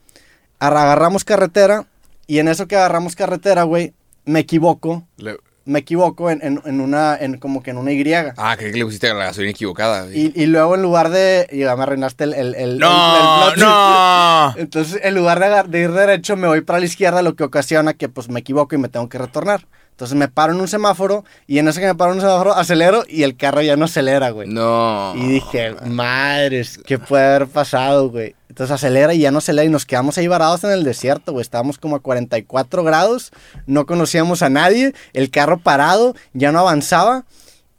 agarramos 0.66 1.24
carretera 1.24 1.84
y 2.26 2.38
en 2.38 2.48
eso 2.48 2.66
que 2.68 2.76
agarramos 2.76 3.16
carretera, 3.16 3.64
güey, 3.64 3.92
me 4.24 4.40
equivoco, 4.40 5.02
Le- 5.16 5.36
me 5.64 5.80
equivoco 5.80 6.30
en, 6.30 6.40
en- 6.42 6.60
en 6.64 6.80
una, 6.80 7.16
en 7.16 7.38
como 7.38 7.62
que 7.62 7.70
en 7.70 7.78
una 7.78 7.92
Y. 7.92 8.34
Ah, 8.36 8.56
creí 8.56 8.72
que 8.72 8.78
le 8.78 8.84
pusiste 8.84 9.08
la 9.08 9.14
gasolina 9.26 9.50
equivocada. 9.52 10.06
Y, 10.12 10.32
y 10.34 10.46
luego 10.46 10.74
en 10.74 10.82
lugar 10.82 11.10
de... 11.10 11.46
Y 11.52 11.58
ya 11.60 11.76
me 11.76 11.82
arruinaste 11.84 12.24
el... 12.24 12.34
el, 12.34 12.54
el- 12.54 12.78
no, 12.78 13.48
el- 13.48 13.54
el- 13.54 13.60
no. 13.60 14.54
Entonces, 14.56 15.00
en 15.04 15.14
lugar 15.14 15.38
de, 15.40 15.68
de 15.68 15.84
ir 15.84 15.92
derecho, 15.92 16.36
me 16.36 16.48
voy 16.48 16.62
para 16.62 16.78
la 16.80 16.86
izquierda, 16.86 17.22
lo 17.22 17.34
que 17.36 17.44
ocasiona 17.44 17.94
que 17.94 18.08
pues 18.08 18.28
me 18.28 18.40
equivoco 18.40 18.74
y 18.74 18.78
me 18.78 18.88
tengo 18.88 19.08
que 19.08 19.18
retornar. 19.18 19.66
Entonces 19.90 20.16
me 20.16 20.26
paro 20.26 20.54
en 20.54 20.60
un 20.60 20.68
semáforo 20.68 21.22
y 21.46 21.58
en 21.58 21.68
eso 21.68 21.78
que 21.78 21.86
me 21.86 21.94
paro 21.94 22.12
en 22.12 22.16
un 22.18 22.22
semáforo 22.22 22.54
acelero 22.56 23.04
y 23.06 23.22
el 23.24 23.36
carro 23.36 23.60
ya 23.60 23.76
no 23.76 23.84
acelera, 23.84 24.30
güey. 24.30 24.48
No. 24.48 25.12
Y 25.14 25.26
dije, 25.28 25.74
madres, 25.84 26.80
¿qué 26.86 26.98
puede 26.98 27.24
haber 27.24 27.46
pasado, 27.46 28.08
güey? 28.10 28.34
Entonces 28.52 28.74
acelera 28.74 29.14
y 29.14 29.20
ya 29.20 29.30
no 29.30 29.38
acelera 29.38 29.64
y 29.64 29.70
nos 29.70 29.86
quedamos 29.86 30.18
ahí 30.18 30.28
varados 30.28 30.62
en 30.62 30.72
el 30.72 30.84
desierto, 30.84 31.32
güey. 31.32 31.40
Estábamos 31.40 31.78
como 31.78 31.96
a 31.96 32.00
44 32.00 32.84
grados, 32.84 33.32
no 33.66 33.86
conocíamos 33.86 34.42
a 34.42 34.50
nadie, 34.50 34.92
el 35.14 35.30
carro 35.30 35.56
parado, 35.56 36.14
ya 36.34 36.52
no 36.52 36.58
avanzaba 36.58 37.24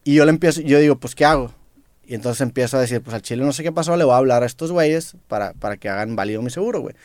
y 0.03 0.15
yo 0.15 0.25
le 0.25 0.31
empiezo, 0.31 0.61
yo 0.61 0.79
digo, 0.79 0.95
pues, 0.95 1.13
¿qué 1.13 1.25
hago? 1.25 1.51
Y 2.07 2.15
entonces 2.15 2.41
empiezo 2.41 2.77
a 2.77 2.81
decir, 2.81 3.03
pues 3.03 3.13
al 3.13 3.21
chile 3.21 3.45
no 3.45 3.53
sé 3.53 3.61
qué 3.61 3.71
pasó, 3.71 3.95
le 3.95 4.03
voy 4.03 4.15
a 4.15 4.17
hablar 4.17 4.41
a 4.41 4.47
estos 4.47 4.71
güeyes 4.71 5.15
para, 5.27 5.53
para 5.53 5.77
que 5.77 5.89
hagan 5.89 6.15
válido 6.15 6.41
mi 6.41 6.49
seguro, 6.49 6.81
güey. 6.81 6.95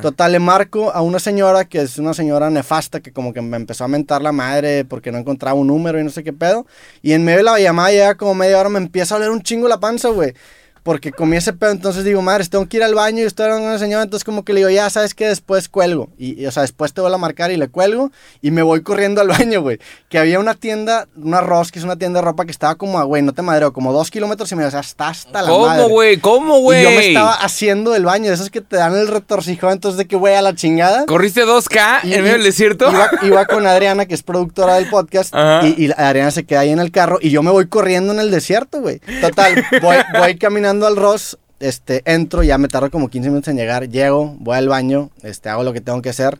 Total, 0.00 0.32
le 0.32 0.40
marco 0.40 0.90
a 0.92 1.00
una 1.00 1.20
señora 1.20 1.64
que 1.64 1.80
es 1.80 1.98
una 1.98 2.14
señora 2.14 2.50
nefasta 2.50 2.98
que 2.98 3.12
como 3.12 3.32
que 3.32 3.40
me 3.40 3.56
empezó 3.56 3.84
a 3.84 3.88
mentar 3.88 4.20
la 4.20 4.32
madre 4.32 4.84
porque 4.84 5.12
no 5.12 5.18
encontraba 5.18 5.54
un 5.54 5.68
número 5.68 6.00
y 6.00 6.04
no 6.04 6.10
sé 6.10 6.24
qué 6.24 6.32
pedo. 6.32 6.66
Y 7.02 7.12
en 7.12 7.24
medio 7.24 7.38
de 7.38 7.44
la 7.44 7.60
llamada 7.60 7.92
ya 7.92 8.14
como 8.16 8.34
media 8.34 8.58
hora 8.58 8.68
me 8.68 8.78
empieza 8.78 9.14
a 9.14 9.18
oler 9.18 9.30
un 9.30 9.42
chingo 9.42 9.68
la 9.68 9.78
panza, 9.78 10.08
güey. 10.08 10.34
Porque 10.82 11.12
comí 11.12 11.36
ese 11.36 11.52
pedo, 11.52 11.70
entonces 11.70 12.02
digo, 12.04 12.22
madre, 12.22 12.44
tengo 12.46 12.66
que 12.68 12.78
ir 12.78 12.82
al 12.82 12.94
baño 12.94 13.22
y 13.22 13.26
estoy 13.26 13.44
hablando 13.44 13.62
con 13.62 13.70
una 13.70 13.78
señora, 13.78 14.02
entonces 14.02 14.24
como 14.24 14.44
que 14.44 14.52
le 14.52 14.60
digo, 14.60 14.70
ya 14.70 14.90
sabes 14.90 15.14
que 15.14 15.28
después 15.28 15.68
cuelgo. 15.68 16.08
Y, 16.18 16.42
y, 16.42 16.46
o 16.46 16.50
sea, 16.50 16.62
después 16.62 16.92
te 16.92 17.00
voy 17.00 17.12
a 17.12 17.18
marcar 17.18 17.52
y 17.52 17.56
le 17.56 17.68
cuelgo 17.68 18.10
y 18.40 18.50
me 18.50 18.62
voy 18.62 18.82
corriendo 18.82 19.20
al 19.20 19.28
baño, 19.28 19.62
güey. 19.62 19.78
Que 20.08 20.18
había 20.18 20.40
una 20.40 20.54
tienda, 20.54 21.06
una 21.16 21.40
es 21.72 21.84
una 21.84 21.96
tienda 21.96 22.18
de 22.20 22.24
ropa 22.24 22.44
que 22.44 22.50
estaba 22.50 22.74
como, 22.74 22.98
a, 22.98 23.04
güey, 23.04 23.22
no 23.22 23.32
te 23.32 23.42
madreo, 23.42 23.72
como 23.72 23.92
dos 23.92 24.10
kilómetros 24.10 24.50
y 24.50 24.56
me 24.56 24.64
o 24.64 24.70
sea, 24.70 24.80
está 24.80 25.08
hasta 25.08 25.42
la 25.42 25.48
madre. 25.50 25.82
¿Cómo, 25.82 25.88
güey? 25.88 26.16
¿Cómo, 26.18 26.58
güey? 26.60 26.80
Y 26.80 26.84
yo 26.84 26.90
me 26.90 27.08
estaba 27.08 27.34
haciendo 27.34 27.92
del 27.92 28.04
baño, 28.04 28.28
de 28.28 28.34
esos 28.34 28.50
que 28.50 28.60
te 28.60 28.76
dan 28.76 28.96
el 28.96 29.06
retorcijón, 29.08 29.72
entonces 29.72 29.98
de 29.98 30.06
que, 30.06 30.16
güey, 30.16 30.34
a 30.34 30.42
la 30.42 30.54
chingada. 30.54 31.06
¿Corriste 31.06 31.44
2K 31.44 32.00
Y- 32.04 32.14
en 32.14 32.22
medio 32.22 32.34
del 32.34 32.44
desierto? 32.44 32.90
Iba, 32.90 33.08
iba 33.22 33.46
con 33.46 33.66
Adriana, 33.66 34.06
que 34.06 34.14
es 34.14 34.22
productora 34.22 34.74
del 34.74 34.88
podcast, 34.88 35.32
y, 35.62 35.84
y 35.86 35.90
Adriana 35.96 36.30
se 36.32 36.44
queda 36.44 36.60
ahí 36.60 36.70
en 36.70 36.80
el 36.80 36.90
carro 36.90 37.18
y 37.20 37.30
yo 37.30 37.42
me 37.42 37.50
voy 37.52 37.66
corriendo 37.68 38.12
en 38.12 38.18
el 38.18 38.30
desierto, 38.32 38.80
güey. 38.80 39.00
Total, 39.20 39.64
voy, 39.80 39.96
voy 40.18 40.36
caminando 40.38 40.71
al 40.86 40.96
Ross, 40.96 41.38
este, 41.60 42.02
entro, 42.04 42.42
ya 42.42 42.58
me 42.58 42.68
tardo 42.68 42.90
como 42.90 43.08
15 43.08 43.28
minutos 43.28 43.48
en 43.48 43.56
llegar, 43.56 43.88
llego, 43.88 44.34
voy 44.38 44.56
al 44.56 44.68
baño, 44.68 45.10
este, 45.22 45.48
hago 45.48 45.62
lo 45.62 45.72
que 45.72 45.80
tengo 45.80 46.02
que 46.02 46.10
hacer, 46.10 46.38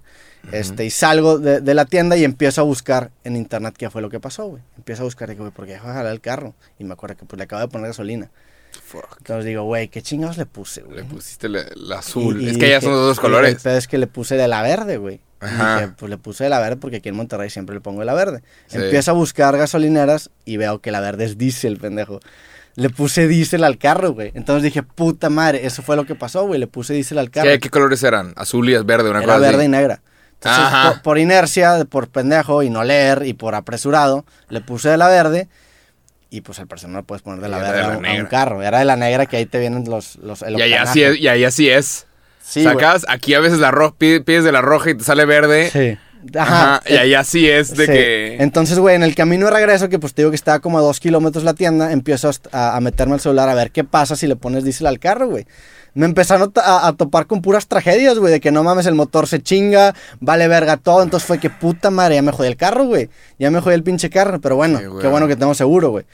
este, 0.51 0.85
y 0.85 0.91
salgo 0.91 1.39
de, 1.39 1.61
de 1.61 1.75
la 1.75 1.85
tienda 1.85 2.17
y 2.17 2.25
empiezo 2.25 2.61
a 2.61 2.65
buscar 2.65 3.11
en 3.23 3.37
internet 3.37 3.75
qué 3.79 3.91
fue 3.91 4.03
lo 4.03 4.11
que 4.11 4.19
pasó, 4.19 4.47
güey. 4.47 4.63
Empiezo 4.77 5.03
a 5.03 5.05
buscar, 5.05 5.29
digo, 5.29 5.43
güey, 5.45 5.53
¿por 5.53 5.67
qué 5.67 5.73
dejó 5.75 5.87
de 5.89 5.95
jalar 5.95 6.13
el 6.13 6.21
carro? 6.21 6.55
Y 6.79 6.85
me 6.85 6.95
acuerdo 6.95 7.17
que 7.17 7.25
pues 7.25 7.39
le 7.39 7.45
acabo 7.45 7.63
de 7.63 7.69
poner 7.69 7.87
gasolina. 7.89 8.31
Fuck. 8.85 9.17
Entonces 9.19 9.45
digo, 9.45 9.63
güey, 9.65 9.89
¿qué 9.89 10.03
chingados 10.03 10.39
le 10.39 10.47
puse, 10.47 10.81
güey? 10.83 10.97
Le 10.97 11.05
pusiste 11.05 11.49
la 11.49 11.99
azul. 11.99 12.41
Y- 12.41 12.47
y 12.47 12.49
es 12.51 12.59
que 12.59 12.71
ya 12.71 12.81
son 12.81 12.91
los 12.93 13.01
dos 13.03 13.19
El 13.19 13.21
colores. 13.23 13.63
pedo 13.63 13.77
es 13.77 13.87
que 13.87 13.99
le 13.99 14.07
puse 14.09 14.35
de 14.37 14.49
la 14.49 14.63
verde, 14.63 14.97
güey. 14.97 15.21
Ajá. 15.41 15.81
Dije, 15.81 15.93
pues 15.99 16.09
le 16.11 16.17
puse 16.19 16.45
de 16.45 16.51
la 16.51 16.59
verde 16.59 16.77
porque 16.79 16.97
aquí 16.97 17.09
en 17.11 17.17
Monterrey 17.17 17.51
siempre 17.51 17.75
le 17.75 17.81
pongo 17.81 18.01
de 18.01 18.07
la 18.07 18.15
verde. 18.15 18.43
Sí. 18.69 18.79
Empiezo 18.79 19.11
a 19.11 19.15
buscar 19.15 19.57
gasolineras 19.59 20.31
y 20.45 20.57
veo 20.57 20.81
que 20.81 20.91
la 20.91 21.01
verde 21.01 21.25
es 21.27 21.37
diésel, 21.37 21.77
pendejo. 21.79 22.21
Le 22.75 22.89
puse 22.91 23.29
diésel 23.29 23.65
al 23.65 23.77
carro, 23.79 24.13
güey. 24.13 24.33
Entonces 24.35 24.63
dije, 24.63 24.83
puta 24.83 25.29
madre, 25.31 25.67
eso 25.67 25.83
fue 25.83 25.95
lo 25.97 26.07
que 26.07 26.15
pasó, 26.15 26.47
güey. 26.47 26.59
Le 26.59 26.67
puse 26.67 26.95
diésel 26.95 27.19
al 27.19 27.31
carro. 27.31 27.49
¿Qué, 27.51 27.59
qué 27.61 27.69
colores 27.71 28.03
eran? 28.03 28.33
Azul 28.37 28.69
y 28.71 28.73
verde, 28.83 29.11
una 29.11 29.19
Era 29.19 29.27
cosa 29.27 29.39
verde 29.39 29.57
así. 29.57 29.65
y 29.67 29.69
negra. 29.69 30.01
Entonces, 30.35 30.65
por, 30.91 31.03
por 31.03 31.19
inercia, 31.19 31.85
por 31.85 32.09
pendejo 32.09 32.63
y 32.63 32.71
no 32.71 32.83
leer 32.83 33.25
y 33.27 33.35
por 33.35 33.55
apresurado, 33.55 34.25
le 34.49 34.61
puse 34.61 34.89
de 34.89 34.97
la 34.97 35.09
verde. 35.09 35.49
Y 36.31 36.41
pues 36.41 36.59
al 36.59 36.67
parecer 36.67 36.89
no 36.89 36.97
le 36.99 37.05
puedes 37.05 37.21
poner 37.23 37.41
de 37.41 37.49
la 37.51 37.59
Y 37.59 37.61
verde 37.61 37.77
de 37.77 37.83
la 37.83 37.85
a, 37.85 37.89
un- 37.91 37.95
a 38.07 38.09
un 38.09 38.15
negra. 38.17 38.29
carro. 38.31 38.63
Era 38.63 38.79
de 38.79 38.85
la 38.87 38.97
negra 38.97 39.27
que 39.27 39.37
ahí 39.37 39.45
te 39.47 39.59
vienen 39.61 39.85
los... 39.89 40.17
los 40.17 40.41
el 40.43 40.59
Y 40.59 40.63
ahí 40.63 40.73
así 40.73 41.03
es. 41.03 41.19
Y 41.19 41.29
ahí 41.29 41.45
así 41.45 41.69
es. 41.69 42.07
Sí, 42.43 42.67
aquí 43.07 43.35
a 43.35 43.41
veces 43.41 43.59
la 43.61 43.71
roja, 43.71 43.95
pides 43.99 44.43
de 44.45 44.51
la 44.51 44.63
roja 44.63 44.91
y 44.91 44.95
te 44.97 45.05
sale 45.05 45.25
verde. 45.27 45.71
Sí. 45.71 45.99
Ajá. 46.39 46.83
Y 46.89 46.95
ahí 46.95 47.15
así 47.15 47.49
es 47.49 47.77
de 47.77 47.87
Sí. 47.87 47.93
que. 47.93 48.37
Entonces, 48.43 48.79
güey, 48.79 48.97
en 48.97 49.03
el 49.03 49.15
camino 49.15 49.47
de 49.47 49.53
regreso, 49.53 49.89
que 49.89 49.99
pues 49.99 50.15
te 50.15 50.23
digo 50.23 50.31
que 50.31 50.37
estaba 50.37 50.61
como 50.61 50.79
a 50.79 50.83
dos 50.83 51.01
kilómetros 51.01 51.45
la 51.45 51.55
tienda, 51.55 51.93
empiezo 51.93 52.31
a, 52.53 52.77
a 52.77 52.81
meterme 52.81 53.15
al 53.15 53.21
celular 53.21 53.49
a 53.49 53.55
ver 53.55 53.71
qué 53.71 53.85
pasa 53.85 54.17
si 54.17 54.27
le 54.27 54.37
pones 54.37 54.65
diésel 54.65 54.87
al 54.87 54.99
carro, 54.99 55.29
güey. 55.29 55.47
Me 55.95 56.07
empezaron 56.07 56.51
a, 56.57 56.87
a 56.89 56.93
topar 56.95 57.27
con 57.27 57.43
puras 57.43 57.67
tragedias, 57.67 58.19
güey, 58.19 58.33
de 58.33 58.41
que 58.41 58.51
no 58.51 58.63
mames, 58.65 58.87
el 58.87 58.95
motor 58.95 59.27
se 59.27 59.43
chinga, 59.43 59.95
vale 60.21 60.49
verga 60.49 60.79
todo. 60.79 61.03
Entonces 61.03 61.27
fue 61.27 61.39
que 61.39 61.51
puta 61.51 61.91
madre, 61.91 62.15
ya 62.15 62.23
me 62.23 62.33
jodí 62.33 62.49
el 62.49 62.57
carro, 62.57 62.85
güey. 62.85 63.11
Ya 63.39 63.51
me 63.51 63.61
jodí 63.61 63.75
el 63.75 63.83
pinche 63.83 64.09
carro, 64.09 64.41
pero 64.41 64.57
bueno, 64.57 64.79
Sí, 64.79 64.85
qué 65.03 65.09
bueno 65.09 65.29
que 65.29 65.37
tengo 65.37 65.53
seguro, 65.53 65.91
güey. 65.91 66.07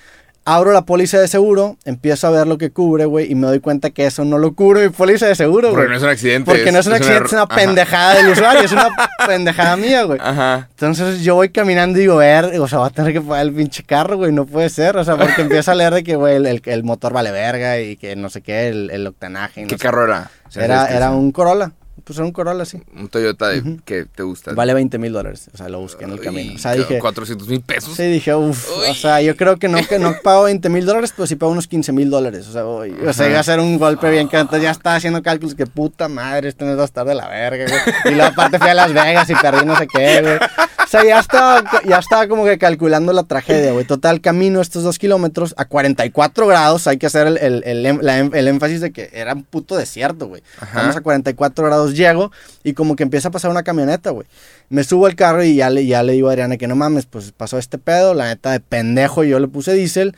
Abro 0.51 0.73
la 0.73 0.83
póliza 0.83 1.19
de 1.21 1.29
seguro, 1.29 1.77
empiezo 1.85 2.27
a 2.27 2.31
ver 2.31 2.47
lo 2.47 2.57
que 2.59 2.71
cubre, 2.71 3.05
güey, 3.05 3.31
y 3.31 3.35
me 3.35 3.47
doy 3.47 3.61
cuenta 3.61 3.91
que 3.91 4.07
eso 4.07 4.25
no 4.25 4.39
lo 4.39 4.55
cubre 4.55 4.83
mi 4.85 4.89
póliza 4.89 5.27
de 5.27 5.35
seguro, 5.35 5.69
Porque 5.71 5.87
güey. 5.87 5.91
no 5.91 5.97
es 5.97 6.03
un 6.03 6.09
accidente. 6.09 6.51
Porque 6.51 6.73
no 6.73 6.79
es 6.79 6.87
un 6.87 6.95
accidente, 6.95 7.27
es 7.27 7.33
una 7.33 7.43
Ajá. 7.43 7.55
pendejada 7.55 8.15
del 8.15 8.29
usuario, 8.31 8.63
es 8.63 8.73
una 8.73 8.89
pendejada 9.27 9.77
mía, 9.77 10.05
güey. 10.05 10.19
Ajá. 10.23 10.69
Entonces 10.71 11.23
yo 11.23 11.35
voy 11.35 11.51
caminando 11.51 11.99
y 11.99 12.03
digo, 12.03 12.17
ver, 12.17 12.59
o 12.61 12.67
sea, 12.67 12.79
va 12.79 12.87
a 12.87 12.91
tener 12.91 13.13
que 13.13 13.21
pagar 13.21 13.45
el 13.47 13.53
pinche 13.53 13.83
carro, 13.83 14.17
güey, 14.17 14.33
no 14.33 14.47
puede 14.47 14.71
ser, 14.71 14.97
o 14.97 15.05
sea, 15.05 15.17
porque 15.17 15.43
empieza 15.43 15.73
a 15.73 15.75
leer 15.75 15.93
de 15.93 16.03
que, 16.05 16.17
güey, 16.17 16.37
el, 16.37 16.47
el- 16.47 16.63
el 16.65 16.83
motor 16.85 17.13
vale 17.13 17.31
verga 17.31 17.79
y 17.79 17.97
que 17.97 18.17
no 18.17 18.31
sé 18.31 18.41
qué, 18.41 18.69
el, 18.69 18.91
el 18.91 19.07
octanaje. 19.07 19.63
no 19.63 19.69
¿Qué 19.69 19.77
carro 19.77 20.05
era? 20.05 20.31
O 20.47 20.51
sea, 20.51 20.65
Era, 20.65 20.87
era 20.87 21.11
un 21.11 21.31
Corolla, 21.31 21.73
Pues 22.05 22.19
era 22.19 22.27
un 22.27 22.33
Corolla, 22.33 22.65
sí. 22.65 22.81
Un 22.97 23.09
Toyota 23.09 23.49
de, 23.49 23.79
que 23.85 24.05
te 24.05 24.23
gusta. 24.23 24.53
Vale 24.53 24.75
20 24.75 24.99
mil 24.99 25.13
dólares. 25.13 25.51
O 25.53 25.57
sea, 25.57 25.69
lo 25.69 25.81
busqué 25.81 26.05
en 26.05 26.11
el 26.11 26.19
Uy, 26.19 26.25
camino. 26.25 26.55
O 26.55 26.59
sea, 26.59 26.75
dije... 26.75 26.99
400 26.99 27.49
mil 27.49 27.61
pesos. 27.61 27.95
Sí, 27.95 28.05
dije, 28.05 28.35
uff, 28.35 28.71
o 28.89 28.95
sea, 28.95 29.21
yo 29.21 29.37
creo 29.37 29.57
que 29.57 29.69
no, 29.69 29.79
que 29.87 29.99
no 29.99 30.15
pago 30.23 30.45
20 30.45 30.69
mil 30.69 30.87
dólares, 30.87 31.13
pero 31.15 31.27
sí 31.27 31.37
pago 31.37 31.53
unos 31.53 31.67
15 31.67 31.93
mil 31.93 32.11
dólares. 32.11 32.47
O 32.49 32.53
sea, 32.53 32.67
uy, 32.67 32.95
o 33.07 33.13
sea, 33.13 33.29
iba 33.29 33.41
a 33.41 33.43
ser 33.43 33.61
un 33.61 33.79
golpe 33.79 34.11
bien 34.11 34.29
que 34.29 34.37
entonces 34.37 34.63
ya 34.63 34.71
estaba 34.71 34.97
haciendo 34.97 35.23
cálculos 35.23 35.55
que 35.55 35.67
puta 35.67 36.09
madre, 36.09 36.49
este 36.49 36.65
mes 36.65 36.77
va 36.77 36.83
a 36.83 36.87
estar 36.87 37.07
de 37.07 37.15
la 37.15 37.29
verga, 37.29 37.65
güey. 37.67 38.13
Y 38.13 38.17
luego 38.17 38.31
aparte 38.33 38.59
fui 38.59 38.69
a 38.69 38.75
Las 38.75 38.93
Vegas 38.93 39.29
y 39.31 39.35
perdí 39.35 39.67
no 39.67 39.77
sé 39.77 39.87
qué, 39.87 40.23
güey. 40.23 40.39
O 40.89 40.91
sea, 40.91 41.05
ya 41.05 41.19
estaba, 41.19 41.63
ya 41.87 41.99
estaba 41.99 42.27
como 42.29 42.47
que 42.47 42.57
calculando 42.57 43.13
la 43.13 43.25
tragedia, 43.25 43.73
güey. 43.73 43.85
Total, 43.85 44.23
camino 44.23 44.63
estos 44.63 44.85
dos 44.85 44.99
kilómetros 44.99 45.53
a 45.59 45.67
44 45.67 46.47
grados, 46.47 46.87
hay 46.87 46.97
que 46.97 47.05
hacer 47.05 47.27
el, 47.27 47.37
el, 47.37 47.63
el, 47.67 47.85
em- 47.85 47.99
la 48.01 48.19
em- 48.19 48.31
el 48.33 48.49
énfasis 48.49 48.81
de 48.81 48.91
que 48.91 49.11
era 49.13 49.35
un 49.35 49.43
puto 49.43 49.77
desierto, 49.77 50.29
güey. 50.29 50.43
Vamos 50.73 50.97
a 50.97 51.03
44 51.03 51.63
grados, 51.67 51.95
llego 51.95 52.33
y 52.65 52.73
como 52.73 52.97
que 52.97 53.03
empieza 53.03 53.29
a 53.29 53.31
pasar 53.31 53.51
una 53.51 53.65
camioneta, 53.65 54.09
güey. 54.13 54.27
Me 54.71 54.83
subo 54.83 55.05
al 55.05 55.15
carro 55.15 55.45
y 55.45 55.57
ya 55.57 55.69
le, 55.69 55.85
ya 55.85 56.03
le 56.03 56.15
digo 56.15 56.31
a 56.31 56.33
Adriana 56.33 56.57
que 56.57 56.67
no 56.67 56.75
mames, 56.75 57.05
pues 57.05 57.33
pasó 57.33 57.59
este 57.59 57.77
pedo, 57.77 58.15
la 58.15 58.29
neta 58.29 58.53
de 58.53 58.61
pendejo, 58.61 59.25
yo 59.25 59.39
le 59.41 59.49
puse 59.49 59.75
diésel 59.75 60.17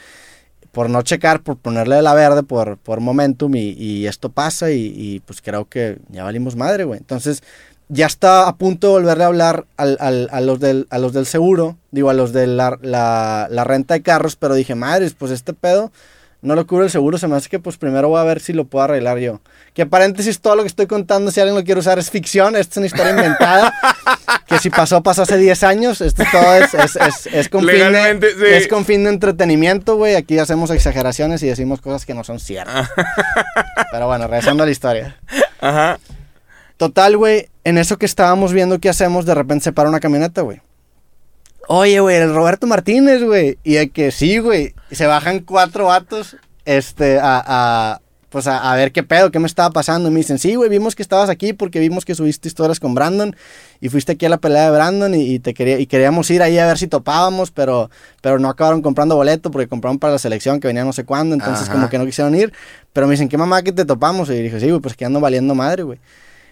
por 0.70 0.88
no 0.88 1.02
checar, 1.02 1.42
por 1.42 1.56
ponerle 1.56 2.00
la 2.00 2.14
verde, 2.14 2.44
por, 2.44 2.78
por 2.78 3.00
momentum 3.00 3.52
y, 3.56 3.70
y 3.72 4.06
esto 4.06 4.28
pasa 4.28 4.70
y, 4.70 4.94
y, 4.96 5.18
pues 5.18 5.42
creo 5.42 5.64
que 5.68 5.98
ya 6.10 6.22
valimos 6.22 6.54
madre, 6.54 6.84
güey. 6.84 7.00
Entonces 7.00 7.42
ya 7.92 8.06
está 8.06 8.46
a 8.48 8.54
punto 8.56 8.86
de 8.86 8.92
volverle 8.94 9.24
a 9.24 9.26
hablar 9.26 9.64
al- 9.76 9.96
al- 10.00 10.28
a, 10.32 10.40
los 10.40 10.60
del, 10.60 10.86
a 10.90 10.98
los 10.98 11.12
del 11.12 11.26
seguro, 11.26 11.76
digo, 11.90 12.08
a 12.08 12.14
los 12.14 12.32
de 12.32 12.46
la, 12.46 12.78
la, 12.80 13.48
la 13.50 13.64
renta 13.64 13.94
de 13.94 14.02
carros, 14.02 14.36
pero 14.36 14.54
dije, 14.54 14.74
madres, 14.76 15.14
pues 15.18 15.32
este 15.32 15.52
pedo 15.52 15.90
no 16.42 16.54
lo 16.54 16.66
cubre 16.66 16.84
el 16.86 16.90
seguro, 16.90 17.18
se 17.18 17.28
me 17.28 17.36
hace 17.36 17.50
que 17.50 17.58
pues 17.58 17.76
primero 17.76 18.08
voy 18.08 18.18
a 18.20 18.24
ver 18.24 18.40
si 18.40 18.54
lo 18.54 18.64
puedo 18.64 18.84
arreglar 18.84 19.18
yo. 19.18 19.40
Que 19.74 19.84
paréntesis, 19.86 20.40
todo 20.40 20.56
lo 20.56 20.62
que 20.62 20.68
estoy 20.68 20.86
contando, 20.86 21.30
si 21.30 21.38
alguien 21.40 21.54
lo 21.54 21.64
quiere 21.64 21.80
usar, 21.80 21.98
es 21.98 22.10
ficción, 22.10 22.56
esto 22.56 22.72
es 22.72 22.76
una 22.78 22.86
historia 22.86 23.10
inventada. 23.10 23.74
que 24.46 24.58
si 24.58 24.70
pasó, 24.70 25.02
pasó 25.02 25.22
hace 25.22 25.36
10 25.36 25.62
años, 25.64 26.00
esto 26.00 26.22
todo 26.32 26.54
es, 26.54 26.72
es, 26.72 26.96
es, 26.96 27.26
es 27.26 27.48
con, 27.50 27.60
fin 27.66 27.92
de, 27.92 28.20
sí. 28.38 28.44
es 28.46 28.68
con 28.68 28.84
fin 28.86 29.04
de 29.04 29.10
entretenimiento, 29.10 29.96
güey. 29.96 30.14
Aquí 30.16 30.38
hacemos 30.38 30.70
exageraciones 30.70 31.42
y 31.42 31.46
decimos 31.48 31.80
cosas 31.82 32.06
que 32.06 32.14
no 32.14 32.24
son 32.24 32.40
ciertas. 32.40 32.88
Pero 33.92 34.06
bueno, 34.06 34.26
regresando 34.26 34.62
a 34.62 34.66
la 34.66 34.72
historia. 34.72 35.16
Ajá. 35.60 35.98
Total, 36.80 37.14
güey, 37.14 37.50
en 37.64 37.76
eso 37.76 37.98
que 37.98 38.06
estábamos 38.06 38.54
viendo 38.54 38.78
qué 38.78 38.88
hacemos, 38.88 39.26
de 39.26 39.34
repente 39.34 39.64
se 39.64 39.72
para 39.74 39.90
una 39.90 40.00
camioneta, 40.00 40.40
güey. 40.40 40.62
Oye, 41.68 42.00
güey, 42.00 42.16
el 42.16 42.34
Roberto 42.34 42.66
Martínez, 42.66 43.22
güey. 43.22 43.58
Y 43.62 43.74
de 43.74 43.90
que 43.90 44.10
sí, 44.10 44.38
güey. 44.38 44.74
Se 44.90 45.04
bajan 45.04 45.40
cuatro 45.40 45.84
vatos, 45.88 46.38
este, 46.64 47.18
a, 47.20 47.44
a 47.46 48.00
pues 48.30 48.46
a, 48.46 48.72
a 48.72 48.76
ver 48.76 48.92
qué 48.92 49.02
pedo, 49.02 49.30
qué 49.30 49.38
me 49.38 49.46
estaba 49.46 49.68
pasando. 49.72 50.08
Y 50.08 50.12
me 50.12 50.20
dicen, 50.20 50.38
sí, 50.38 50.54
güey, 50.54 50.70
vimos 50.70 50.94
que 50.94 51.02
estabas 51.02 51.28
aquí 51.28 51.52
porque 51.52 51.80
vimos 51.80 52.06
que 52.06 52.14
subiste 52.14 52.48
historias 52.48 52.80
con 52.80 52.94
Brandon 52.94 53.36
y 53.82 53.90
fuiste 53.90 54.12
aquí 54.12 54.24
a 54.24 54.30
la 54.30 54.38
pelea 54.38 54.64
de 54.64 54.70
Brandon 54.70 55.14
y, 55.14 55.34
y 55.34 55.38
te 55.38 55.52
quería, 55.52 55.78
y 55.78 55.86
queríamos 55.86 56.30
ir 56.30 56.42
ahí 56.42 56.56
a 56.56 56.64
ver 56.64 56.78
si 56.78 56.86
topábamos, 56.86 57.50
pero, 57.50 57.90
pero 58.22 58.38
no 58.38 58.48
acabaron 58.48 58.80
comprando 58.80 59.16
boleto 59.16 59.50
porque 59.50 59.68
compraron 59.68 59.98
para 59.98 60.14
la 60.14 60.18
selección 60.18 60.60
que 60.60 60.68
venía 60.68 60.84
no 60.84 60.94
sé 60.94 61.04
cuándo, 61.04 61.34
entonces 61.34 61.64
Ajá. 61.64 61.74
como 61.74 61.90
que 61.90 61.98
no 61.98 62.06
quisieron 62.06 62.34
ir. 62.34 62.54
Pero 62.94 63.06
me 63.06 63.10
dicen, 63.10 63.28
¿qué 63.28 63.36
mamá 63.36 63.62
que 63.62 63.72
te 63.72 63.84
topamos? 63.84 64.30
Y 64.30 64.40
dije, 64.40 64.58
sí, 64.60 64.70
güey, 64.70 64.80
pues 64.80 64.96
que 64.96 65.04
ando 65.04 65.20
valiendo 65.20 65.54
madre, 65.54 65.82
güey. 65.82 65.98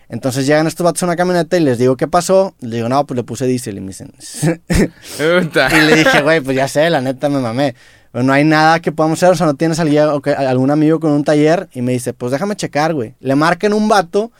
Entonces 0.09 0.47
llegan 0.47 0.67
estos 0.67 0.85
vatos 0.85 1.03
a 1.03 1.07
una 1.07 1.17
camioneta 1.17 1.57
y 1.57 1.61
les 1.61 1.79
digo, 1.79 1.97
¿qué 1.97 2.09
pasó? 2.09 2.55
Les 2.61 2.73
digo, 2.73 2.89
no, 2.89 3.05
pues 3.07 3.17
le 3.17 3.25
puse 3.25 3.47
diésel. 3.47 3.77
Y 3.77 3.81
me 3.81 3.89
dicen, 3.89 4.13
y 5.19 5.81
le 5.81 5.97
dije, 5.97 6.23
güey, 6.23 6.41
pues 6.41 6.57
ya 6.57 6.67
sé, 6.67 6.89
la 6.89 7.01
neta 7.01 7.29
me 7.29 7.41
mamé. 7.41 7.75
Pero 8.11 8.25
no 8.25 8.33
hay 8.33 8.45
nada 8.45 8.81
que 8.81 8.91
podamos 8.91 9.19
hacer, 9.23 9.35
o 9.35 9.37
sea, 9.37 9.47
no 9.47 9.55
tienes 9.55 9.79
algún 9.79 10.71
amigo 10.71 10.99
con 10.99 11.11
un 11.11 11.25
taller. 11.25 11.69
Y 11.75 11.83
me 11.83 11.93
dice, 11.93 12.15
pues 12.15 12.33
déjame 12.33 12.57
checar, 12.57 12.95
güey. 12.95 13.15
Le 13.21 13.35
marcan 13.35 13.75
un 13.75 13.89
vato 13.89 14.33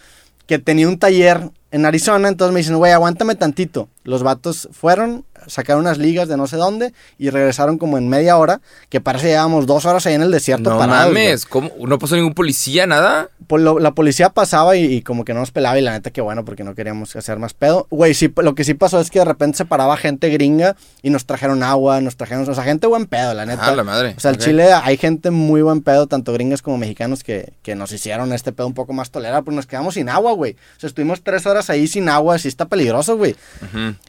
que 0.47 0.59
tenía 0.59 0.89
un 0.89 0.99
taller 0.99 1.51
en 1.71 1.85
Arizona, 1.85 2.29
entonces 2.29 2.55
me 2.55 2.61
dicen, 2.61 2.77
güey, 2.77 2.93
aguántame 2.93 3.35
tantito. 3.35 3.91
Los 4.05 4.23
vatos 4.23 4.71
fueron, 4.73 5.27
sacaron 5.47 5.83
unas 5.83 5.99
ligas 5.99 6.29
de 6.29 6.37
no 6.37 6.47
sé 6.47 6.57
dónde 6.57 6.93
y 7.19 7.31
regresaron 7.31 7.79
como 7.79 7.99
en 7.99 8.09
media 8.09 8.37
hora, 8.37 8.61
que 8.89 9.01
parece 9.01 9.25
que 9.27 9.31
llevábamos 9.31 9.67
dos 9.67 9.85
horas 9.87 10.05
ahí 10.07 10.15
en 10.15 10.23
el 10.23 10.31
desierto 10.31 10.71
No 10.71 10.79
parados, 10.79 11.13
mames, 11.13 11.45
¿cómo? 11.47 11.71
¿No 11.87 11.99
pasó 11.99 12.17
ningún 12.17 12.35
policía, 12.35 12.87
nada? 12.87 13.29
Pues 13.47 13.63
lo- 13.63 13.79
la 13.79 13.93
policía 13.93 14.31
pasaba 14.31 14.77
y, 14.77 14.85
y 14.85 15.03
como 15.03 15.25
que 15.25 15.35
no 15.35 15.41
nos 15.41 15.51
pelaba 15.51 15.79
y 15.79 15.83
la 15.83 15.93
neta 15.93 16.11
que 16.11 16.21
bueno 16.21 16.45
porque 16.45 16.65
no 16.65 16.75
queríamos 16.75 17.15
hacer 17.17 17.39
más 17.39 17.55
pedo. 17.55 17.87
Güey, 17.91 18.15
sí, 18.15 18.33
lo 18.37 18.55
que 18.55 18.65
sí 18.65 18.75
pasó 18.75 19.01
es 19.01 19.11
que 19.11 19.19
de 19.21 19.25
repente 19.25 19.59
se 19.59 19.65
paraba 19.65 19.97
gente 19.97 20.29
gringa 20.31 20.77
y 21.03 21.11
nos 21.11 21.25
trajeron 21.27 21.63
agua, 21.63 22.01
nos 22.01 22.17
trajeron, 22.17 22.49
o 22.49 22.55
sea, 22.55 22.65
gente 22.65 22.87
buen 22.87 23.07
pedo, 23.07 23.35
la 23.35 23.47
neta. 23.47 23.67
Ah, 23.69 23.75
la 23.77 23.85
madre. 23.85 24.15
O 24.17 24.21
sea, 24.21 24.31
el 24.33 24.37
Ok. 24.37 24.43
Chile 24.43 24.73
hay 24.73 24.97
gente 24.97 25.31
muy 25.31 25.63
buen 25.63 25.83
pedo, 25.83 26.07
tanto 26.07 26.33
gringas 26.33 26.63
como 26.63 26.79
mexicanos, 26.79 27.23
que, 27.25 27.53
que 27.63 27.75
nos 27.75 27.93
hicieron 27.93 28.33
este 28.33 28.53
pedo 28.53 28.67
un 28.67 28.75
poco 28.75 28.93
más 28.93 29.11
tolerable, 29.11 29.45
pues 29.45 29.55
nos 29.55 29.67
quedamos 29.67 29.95
sin 29.95 30.09
agua, 30.09 30.33
güey. 30.33 30.53
O 30.77 30.81
sea, 30.81 30.89
estuvimos 30.89 31.23
tres 31.23 31.47
horas 31.47 31.71
ahí 31.71 31.87
sin 31.87 32.09
agua, 32.09 32.39
sí 32.39 32.49
está 32.49 32.67
peligroso, 32.67 33.17
güey. 33.17 33.35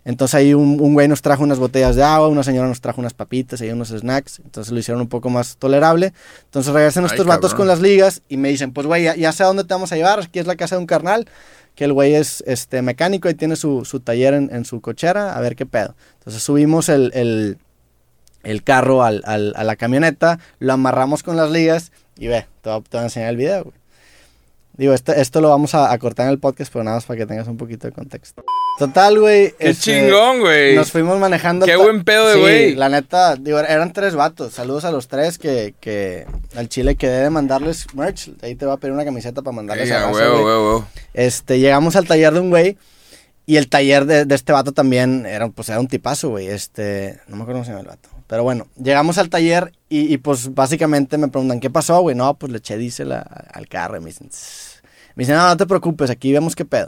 Entonces 0.06 0.36
ahí 0.36 0.54
un, 0.54 0.80
un 0.82 0.94
güey 0.94 1.08
nos 1.08 1.19
trajo 1.22 1.44
unas 1.44 1.60
botellas 1.60 1.96
de 1.96 2.04
agua, 2.04 2.28
una 2.28 2.44
señora 2.44 2.68
nos 2.68 2.82
trajo 2.82 3.02
unas 3.02 3.14
papitas, 3.14 3.62
ahí 3.62 3.70
unos 3.72 3.90
snacks, 3.90 4.40
entonces 4.40 4.72
lo 4.74 4.80
hicieron 4.80 5.02
un 5.02 5.08
poco 5.10 5.30
más 5.30 5.58
tolerable. 5.58 6.14
Entonces 6.46 6.74
regresan 6.74 7.04
Ay, 7.06 7.10
estos 7.12 7.26
vatos 7.26 7.52
cabrón. 7.52 7.58
con 7.58 7.68
las 7.68 7.80
ligas 7.82 8.22
y 8.30 8.38
me 8.38 8.50
dicen, 8.50 8.72
pues 8.74 8.88
güey, 8.88 9.04
ya, 9.04 9.16
ya 9.16 9.32
sé 9.32 9.44
a 9.44 9.48
dónde 9.48 9.64
te 9.64 9.74
vamos 9.74 9.92
a 9.92 9.96
llevar, 9.96 10.20
aquí 10.20 10.40
es 10.40 10.48
la 10.48 10.56
casa 10.56 10.76
de 10.76 10.80
un 10.82 10.88
carnal, 10.88 11.28
que 11.76 11.86
el 11.86 11.94
güey 11.94 12.16
es 12.16 12.44
este 12.48 12.82
mecánico 12.82 13.30
y 13.30 13.34
tiene 13.36 13.56
su, 13.56 13.86
su 13.86 14.00
taller 14.02 14.34
en, 14.34 14.50
en 14.54 14.66
su 14.66 14.82
cochera, 14.82 15.36
a 15.38 15.40
ver 15.42 15.56
qué 15.56 15.66
pedo. 15.66 15.96
Entonces 16.20 16.44
subimos 16.44 16.90
el, 16.90 17.12
el, 17.14 17.58
el 18.44 18.64
carro 18.64 19.04
al, 19.04 19.22
al- 19.26 19.54
a 19.56 19.64
la 19.64 19.76
camioneta, 19.76 20.40
lo 20.60 20.74
amarramos 20.74 21.24
con 21.24 21.38
las 21.38 21.50
ligas 21.52 21.92
y 22.18 22.28
ve, 22.28 22.48
te 22.62 22.70
voy, 22.70 22.82
te 22.82 22.98
voy 22.98 23.02
a 23.02 23.04
enseñar 23.04 23.30
el 23.30 23.38
video, 23.38 23.64
güey. 23.64 23.79
Digo, 24.80 24.94
esto, 24.94 25.12
esto 25.12 25.42
lo 25.42 25.50
vamos 25.50 25.76
a, 25.76 25.92
a 25.92 25.98
cortar 25.98 26.28
en 26.28 26.32
el 26.32 26.40
podcast, 26.40 26.72
pero 26.72 26.86
nada 26.86 26.96
más 26.96 27.06
para 27.06 27.18
que 27.18 27.26
tengas 27.26 27.50
un 27.50 27.58
poquito 27.58 27.86
de 27.86 27.92
contexto. 27.92 28.46
Total, 28.78 29.20
güey. 29.20 29.54
Qué 29.60 29.72
este, 29.72 29.92
chingón, 29.92 30.40
güey. 30.40 30.74
Nos 30.74 30.90
fuimos 30.90 31.20
manejando. 31.20 31.66
Qué 31.66 31.76
buen 31.76 32.06
pedo 32.06 32.30
de 32.30 32.36
Sí, 32.36 32.40
güey. 32.40 32.76
La 32.76 32.88
neta, 32.88 33.36
digo, 33.36 33.60
eran 33.60 33.92
tres 33.92 34.16
vatos. 34.16 34.54
Saludos 34.54 34.86
a 34.86 34.92
los 34.92 35.10
tres 35.10 35.38
que, 35.38 35.76
que 35.82 36.26
al 36.56 36.70
Chile 36.70 36.96
quedé 36.96 37.24
de 37.24 37.30
mandarles 37.30 37.94
merch. 37.94 38.32
Ahí 38.42 38.56
te 38.56 38.66
voy 38.66 38.74
a 38.74 38.78
pedir 38.78 38.94
una 38.94 39.04
camiseta 39.04 39.42
para 39.42 39.54
mandarles 39.54 39.92
a 39.92 40.06
raza, 40.06 40.14
huevo. 40.14 40.88
Este, 41.14 41.60
llegamos 41.60 41.98
al 41.98 42.08
taller 42.08 42.32
de 42.32 42.40
un 42.40 42.50
güey. 42.50 42.78
Y 43.46 43.58
el 43.58 43.68
taller 43.68 44.06
de, 44.06 44.24
de 44.24 44.36
este 44.36 44.54
vato 44.54 44.72
también 44.72 45.26
era, 45.26 45.50
pues, 45.50 45.68
era 45.68 45.82
un 45.82 45.90
tipazo, 45.90 46.30
güey. 46.30 46.48
Este, 46.48 47.20
no 47.28 47.36
me 47.36 47.42
acuerdo 47.42 47.58
cómo 47.60 47.66
se 47.66 47.72
llama 47.72 47.82
el 47.82 47.88
vato. 47.88 48.08
Pero 48.28 48.44
bueno, 48.44 48.68
llegamos 48.82 49.18
al 49.18 49.28
taller 49.28 49.74
y, 49.90 50.14
y, 50.14 50.20
pues 50.20 50.54
básicamente 50.54 51.18
me 51.18 51.28
preguntan, 51.28 51.60
¿qué 51.60 51.70
pasó, 51.70 52.00
güey? 52.00 52.16
No, 52.16 52.36
pues 52.36 52.50
le 52.54 52.60
eché 52.60 52.78
diésel 52.78 53.12
al 53.12 53.68
carro. 53.68 53.98
Y 53.98 54.00
me 54.00 54.06
dicen. 54.06 54.30
Me 55.20 55.24
dicen, 55.24 55.36
no, 55.36 55.46
no 55.50 55.58
te 55.58 55.66
preocupes, 55.66 56.10
aquí 56.10 56.32
vemos 56.32 56.56
qué 56.56 56.64
pedo. 56.64 56.88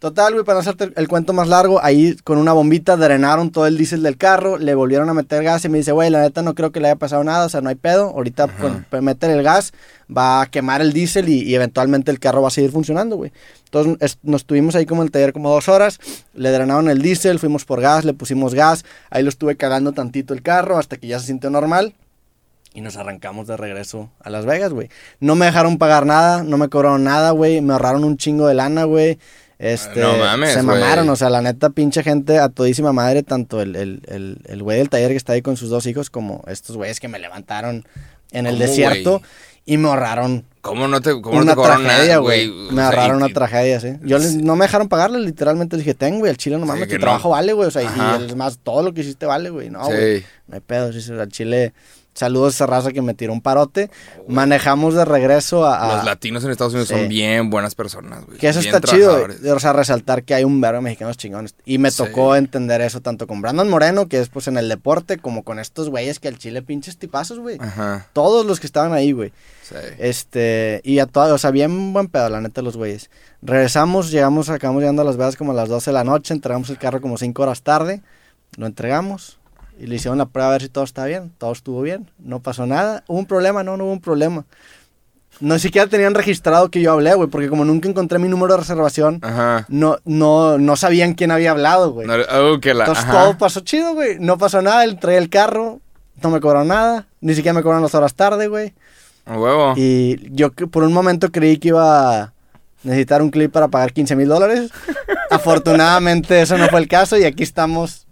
Total, 0.00 0.32
güey, 0.32 0.44
para 0.44 0.54
no 0.54 0.60
hacerte 0.60 0.90
el, 0.96 1.06
cuento 1.08 1.32
más 1.32 1.46
largo, 1.46 1.78
ahí 1.84 2.16
con 2.24 2.38
una 2.38 2.52
bombita 2.52 2.96
drenaron 2.96 3.50
todo 3.52 3.66
el 3.68 3.76
diésel 3.76 4.02
del 4.02 4.16
carro, 4.16 4.58
le 4.58 4.74
volvieron 4.74 5.08
a 5.08 5.14
meter 5.14 5.44
gas 5.44 5.64
y 5.64 5.68
me 5.68 5.78
dice, 5.78 5.92
güey, 5.92 6.10
la 6.10 6.22
neta 6.22 6.42
no 6.42 6.56
creo 6.56 6.72
que 6.72 6.80
le 6.80 6.88
haya 6.88 6.96
pasado 6.96 7.22
nada, 7.22 7.46
o 7.46 7.48
sea, 7.48 7.60
no 7.60 7.68
hay 7.68 7.76
pedo. 7.76 8.08
Ahorita 8.08 8.48
con, 8.48 9.04
meter 9.04 9.30
el 9.30 9.44
gas, 9.44 9.72
va 10.10 10.42
a 10.42 10.46
quemar 10.46 10.80
el 10.80 10.92
diésel 10.92 11.28
y, 11.28 11.42
y 11.42 11.54
eventualmente 11.54 12.10
el 12.10 12.18
carro 12.18 12.42
va 12.42 12.48
a 12.48 12.50
seguir 12.50 12.72
funcionando, 12.72 13.14
güey. 13.14 13.30
Entonces 13.66 13.96
es- 14.00 14.18
nos 14.24 14.46
tuvimos 14.46 14.74
ahí 14.74 14.84
como 14.84 15.02
en 15.02 15.06
el 15.06 15.12
taller 15.12 15.32
como 15.32 15.48
dos 15.50 15.68
horas, 15.68 16.00
le 16.34 16.50
drenaron 16.50 16.88
el 16.90 17.02
diésel, 17.02 17.38
fuimos 17.38 17.64
por 17.64 17.80
gas, 17.80 18.04
le 18.04 18.14
pusimos 18.14 18.52
gas, 18.52 18.84
ahí 19.10 19.22
lo 19.22 19.28
estuve 19.28 19.56
cagando 19.56 19.92
tantito 19.92 20.34
el 20.34 20.42
carro 20.42 20.78
hasta 20.78 20.96
que 20.96 21.06
ya 21.06 21.20
se 21.20 21.26
sintió 21.26 21.50
normal. 21.50 21.94
Y 22.72 22.82
nos 22.82 22.96
arrancamos 22.96 23.46
de 23.48 23.56
regreso 23.56 24.10
a 24.20 24.30
Las 24.30 24.46
Vegas, 24.46 24.72
güey. 24.72 24.88
No 25.18 25.34
me 25.34 25.46
dejaron 25.46 25.76
pagar 25.78 26.06
nada, 26.06 26.44
no 26.44 26.56
me 26.56 26.68
cobraron 26.68 27.02
nada, 27.02 27.32
güey. 27.32 27.60
Me 27.60 27.72
ahorraron 27.72 28.04
un 28.04 28.16
chingo 28.16 28.46
de 28.46 28.54
lana, 28.54 28.84
güey. 28.84 29.18
Este, 29.58 30.00
No 30.00 30.16
mames, 30.16 30.54
se 30.54 30.62
güey. 30.62 30.78
mamaron, 30.80 31.08
o 31.10 31.16
sea, 31.16 31.28
la 31.30 31.42
neta, 31.42 31.70
pinche 31.70 32.02
gente 32.02 32.38
a 32.38 32.48
todísima 32.48 32.92
madre, 32.92 33.22
tanto 33.22 33.60
el, 33.60 33.76
el, 33.76 34.02
el, 34.06 34.38
el 34.46 34.62
güey 34.62 34.78
del 34.78 34.88
taller 34.88 35.10
que 35.10 35.16
está 35.16 35.34
ahí 35.34 35.42
con 35.42 35.56
sus 35.56 35.68
dos 35.68 35.84
hijos, 35.86 36.08
como 36.10 36.42
estos 36.46 36.76
güeyes 36.76 36.98
que 37.00 37.08
me 37.08 37.18
levantaron 37.18 37.84
en 38.30 38.46
el 38.46 38.54
¿Cómo, 38.54 38.66
desierto 38.66 39.10
güey? 39.18 39.22
y 39.66 39.76
me 39.76 39.88
ahorraron 39.88 40.46
¿Cómo 40.62 40.88
no 40.88 41.00
te, 41.02 41.10
cómo 41.20 41.36
no 41.36 41.42
una 41.42 41.52
te 41.52 41.56
cobraron 41.56 41.82
tragedia, 41.84 42.08
nada, 42.14 42.18
güey. 42.20 42.48
güey? 42.48 42.68
O 42.68 42.70
Me 42.70 42.76
sea, 42.76 42.86
ahorraron 42.86 43.20
y- 43.20 43.22
una 43.24 43.34
tragedia, 43.34 43.80
sí. 43.80 43.88
Yo 44.02 44.18
les- 44.18 44.36
no 44.36 44.56
me 44.56 44.64
dejaron 44.64 44.88
pagarle, 44.88 45.18
literalmente 45.20 45.76
les 45.76 45.84
dije, 45.84 45.94
ten, 45.94 46.20
güey, 46.20 46.30
el 46.30 46.38
chile 46.38 46.56
no 46.56 46.64
mames, 46.64 46.88
tu 46.88 46.94
no. 46.94 47.00
trabajo 47.00 47.28
vale, 47.30 47.52
güey. 47.52 47.68
O 47.68 47.70
sea, 47.70 47.86
Ajá. 47.86 48.18
y 48.20 48.24
es 48.26 48.36
más, 48.36 48.58
todo 48.62 48.82
lo 48.82 48.94
que 48.94 49.00
hiciste 49.02 49.26
vale, 49.26 49.50
güey. 49.50 49.68
No, 49.68 49.84
Sí. 49.86 49.90
güey. 49.92 50.24
No 50.48 50.54
hay 50.54 50.60
pedo, 50.60 50.90
sí, 50.92 51.02
sí, 51.02 51.12
al 51.12 51.28
chile. 51.28 51.74
Saludos 52.12 52.54
a 52.54 52.56
esa 52.56 52.66
raza 52.66 52.90
que 52.92 53.02
me 53.02 53.14
tiró 53.14 53.32
un 53.32 53.40
parote. 53.40 53.88
Manejamos 54.26 54.94
de 54.94 55.04
regreso 55.04 55.64
a. 55.64 55.92
a- 55.92 55.96
Los 55.96 56.04
latinos 56.04 56.44
en 56.44 56.50
Estados 56.50 56.72
Unidos 56.72 56.88
Sí. 56.88 56.94
son 56.94 57.08
bien 57.08 57.50
buenas 57.50 57.74
personas, 57.74 58.26
güey. 58.26 58.36
que 58.38 58.48
eso 58.48 58.60
Bien 58.60 58.74
está 58.74 58.86
chido, 58.88 59.26
o 59.54 59.60
sea, 59.60 59.72
resaltar 59.72 60.24
que 60.24 60.34
hay 60.34 60.44
un 60.44 60.60
verbo 60.60 60.78
de 60.78 60.82
mexicanos 60.82 61.16
chingones. 61.16 61.54
Y 61.64 61.78
me 61.78 61.90
Sí. 61.90 61.98
tocó 61.98 62.34
entender 62.36 62.80
eso 62.80 63.00
tanto 63.00 63.26
con 63.26 63.40
Brandon 63.40 63.68
Moreno, 63.70 64.08
que 64.08 64.18
es 64.20 64.28
pues 64.28 64.48
en 64.48 64.56
el 64.58 64.68
deporte, 64.68 65.18
como 65.18 65.44
con 65.44 65.58
estos 65.60 65.88
güeyes 65.88 66.18
que 66.18 66.28
al 66.28 66.36
chile 66.38 66.62
pinches 66.62 66.98
tipazos, 66.98 67.38
güey. 67.38 67.58
Ajá. 67.60 68.08
Todos 68.12 68.44
los 68.44 68.58
que 68.60 68.66
estaban 68.66 68.92
ahí, 68.92 69.12
güey. 69.12 69.32
Sí. 69.62 69.76
Este, 69.98 70.80
y 70.84 70.98
a 70.98 71.06
todos, 71.06 71.30
o 71.30 71.38
sea, 71.38 71.52
bien 71.52 71.92
buen 71.92 72.08
pedo, 72.08 72.28
la 72.28 72.40
neta, 72.40 72.60
los 72.60 72.76
güeyes. 72.76 73.08
Regresamos, 73.40 74.10
llegamos, 74.10 74.50
acabamos 74.50 74.82
llegando 74.82 75.02
a 75.02 75.04
Las 75.04 75.16
Vegas 75.16 75.36
como 75.36 75.52
a 75.52 75.54
las 75.54 75.68
12 75.68 75.90
de 75.90 75.94
la 75.94 76.04
noche, 76.04 76.34
entregamos 76.34 76.68
el 76.70 76.78
carro 76.78 77.00
como 77.00 77.16
5 77.16 77.42
horas 77.42 77.62
tarde, 77.62 78.02
lo 78.56 78.66
entregamos 78.66 79.38
y 79.80 79.86
le 79.86 79.96
hicieron 79.96 80.18
la 80.18 80.26
prueba 80.26 80.50
a 80.50 80.52
ver 80.52 80.62
si 80.62 80.68
todo 80.68 80.84
estaba 80.84 81.06
bien. 81.06 81.32
Todo 81.38 81.52
estuvo 81.52 81.80
bien, 81.80 82.10
no 82.18 82.40
pasó 82.40 82.66
nada. 82.66 83.02
¿Hubo 83.06 83.18
un 83.18 83.26
problema? 83.26 83.62
No, 83.62 83.76
no 83.78 83.84
hubo 83.84 83.92
un 83.92 84.00
problema. 84.00 84.44
no 85.40 85.58
siquiera 85.58 85.88
tenían 85.88 86.14
registrado 86.14 86.70
que 86.70 86.82
yo 86.82 86.92
hablé, 86.92 87.14
güey, 87.14 87.30
porque 87.30 87.48
como 87.48 87.64
nunca 87.64 87.88
encontré 87.88 88.18
mi 88.18 88.28
número 88.28 88.52
de 88.54 88.60
reservación, 88.60 89.20
Ajá. 89.22 89.64
no, 89.70 89.96
no, 90.04 90.58
no 90.58 90.76
sabían 90.76 91.14
quién 91.14 91.30
había 91.30 91.52
hablado, 91.52 91.92
güey. 91.92 92.06
No, 92.06 92.14
oh, 92.14 92.60
que 92.60 92.74
la, 92.74 92.84
Entonces 92.84 93.04
ajá. 93.04 93.20
todo 93.22 93.38
pasó 93.38 93.60
chido, 93.60 93.94
güey. 93.94 94.18
No 94.20 94.36
pasó 94.36 94.60
nada, 94.60 94.84
traía 94.98 95.18
el 95.18 95.30
carro, 95.30 95.80
no 96.22 96.28
me 96.28 96.40
cobraron 96.40 96.68
nada, 96.68 97.06
ni 97.22 97.34
siquiera 97.34 97.54
me 97.54 97.62
cobraron 97.62 97.82
las 97.82 97.94
horas 97.94 98.14
tarde, 98.14 98.48
güey. 98.48 98.74
A 99.24 99.38
huevo. 99.38 99.72
Y 99.76 100.18
yo 100.34 100.52
por 100.52 100.82
un 100.82 100.92
momento 100.92 101.30
creí 101.30 101.56
que 101.56 101.68
iba 101.68 102.20
a 102.22 102.32
necesitar 102.82 103.22
un 103.22 103.30
clip 103.30 103.50
para 103.50 103.68
pagar 103.68 103.94
15 103.94 104.16
mil 104.16 104.28
dólares. 104.28 104.70
Afortunadamente 105.30 106.42
eso 106.42 106.58
no 106.58 106.68
fue 106.68 106.80
el 106.80 106.88
caso 106.88 107.16
y 107.16 107.24
aquí 107.24 107.42
estamos 107.42 108.06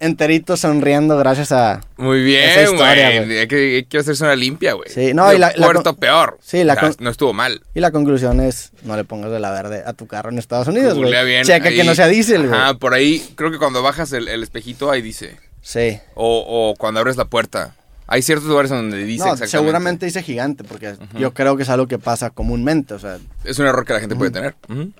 enteritos 0.00 0.60
sonriendo 0.60 1.16
gracias 1.16 1.52
a... 1.52 1.80
Muy 1.96 2.34
esa 2.34 2.54
bien, 2.60 2.64
historia, 2.72 3.22
güey. 3.24 3.38
Hay 3.38 3.48
que, 3.48 3.56
hay 3.76 3.84
que 3.84 3.98
hacerse 3.98 4.24
una 4.24 4.36
limpia, 4.36 4.74
güey. 4.74 4.88
Sí, 4.90 5.14
no, 5.14 5.32
y 5.32 5.38
la- 5.38 5.52
la 5.56 5.66
Puerto 5.66 5.82
con- 5.90 5.96
peor. 5.96 6.38
Sí, 6.42 6.64
la 6.64 6.74
O 6.74 6.76
sea, 6.78 6.88
con- 6.90 6.96
no 7.04 7.10
estuvo 7.10 7.32
mal. 7.32 7.62
Y 7.74 7.80
la 7.80 7.90
conclusión 7.90 8.40
es, 8.40 8.70
no 8.82 8.96
le 8.96 9.04
pongas 9.04 9.30
de 9.30 9.40
la 9.40 9.50
verde 9.50 9.82
a 9.86 9.92
tu 9.92 10.06
carro 10.06 10.30
en 10.30 10.38
Estados 10.38 10.68
Unidos, 10.68 10.94
güey. 10.98 11.12
Checa 11.42 11.70
que 11.70 11.80
ahí. 11.80 11.86
no 11.86 11.94
sea 11.94 12.08
diésel, 12.08 12.48
güey. 12.48 12.60
Ajá, 12.60 12.74
por 12.74 12.94
ahí, 12.94 13.26
creo 13.34 13.50
que 13.50 13.58
cuando 13.58 13.82
bajas 13.82 14.12
el, 14.12 14.28
el 14.28 14.42
espejito, 14.42 14.90
ahí 14.90 15.02
dice. 15.02 15.36
Sí. 15.62 15.98
O, 16.14 16.44
o 16.46 16.74
cuando 16.76 17.00
abres 17.00 17.16
la 17.16 17.24
puerta. 17.26 17.74
Hay 18.06 18.20
ciertos 18.20 18.46
lugares 18.48 18.70
donde 18.70 18.98
dice 18.98 19.20
No, 19.24 19.32
exactamente. 19.32 19.50
seguramente 19.50 20.04
dice 20.06 20.22
gigante, 20.22 20.62
porque 20.62 20.94
yo 21.18 21.32
creo 21.32 21.56
que 21.56 21.62
es 21.62 21.70
algo 21.70 21.86
que 21.88 21.98
pasa 21.98 22.28
comúnmente, 22.28 22.92
o 22.92 22.98
sea... 22.98 23.16
Es 23.44 23.58
un 23.58 23.66
error 23.66 23.86
que 23.86 23.94
la 23.94 24.00
gente 24.00 24.14
puede 24.14 24.30
tener. 24.30 24.54
Ujú. 24.68 24.92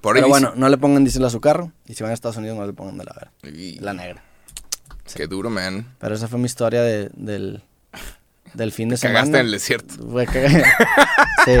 Por 0.00 0.14
Pero 0.14 0.28
bueno, 0.28 0.52
no 0.56 0.68
le 0.68 0.78
pongan 0.78 1.04
diésel 1.04 1.24
a 1.24 1.30
su 1.30 1.40
carro, 1.40 1.72
y 1.86 1.94
si 1.94 2.02
van 2.02 2.10
a 2.10 2.14
Estados 2.14 2.36
Unidos 2.36 2.56
no 2.56 2.66
le 2.66 2.72
pongan 2.72 2.98
de 2.98 3.04
la 3.04 3.12
verde, 3.42 3.58
Y- 3.60 3.78
la 3.80 3.92
negra. 3.92 4.22
Qué 5.14 5.26
duro, 5.26 5.50
man. 5.50 5.94
Pero 5.98 6.14
esa 6.14 6.28
fue 6.28 6.38
mi 6.38 6.46
historia 6.46 6.82
de- 6.82 7.10
del, 7.14 7.62
del 8.54 8.72
fin 8.72 8.88
de 8.90 8.96
semana. 8.98 9.20
Cagaste 9.20 9.38
en 9.40 9.46
el 9.46 9.52
desierto. 9.52 9.94
Fue 10.10 10.26
que- 10.26 10.48
sí. 11.44 11.52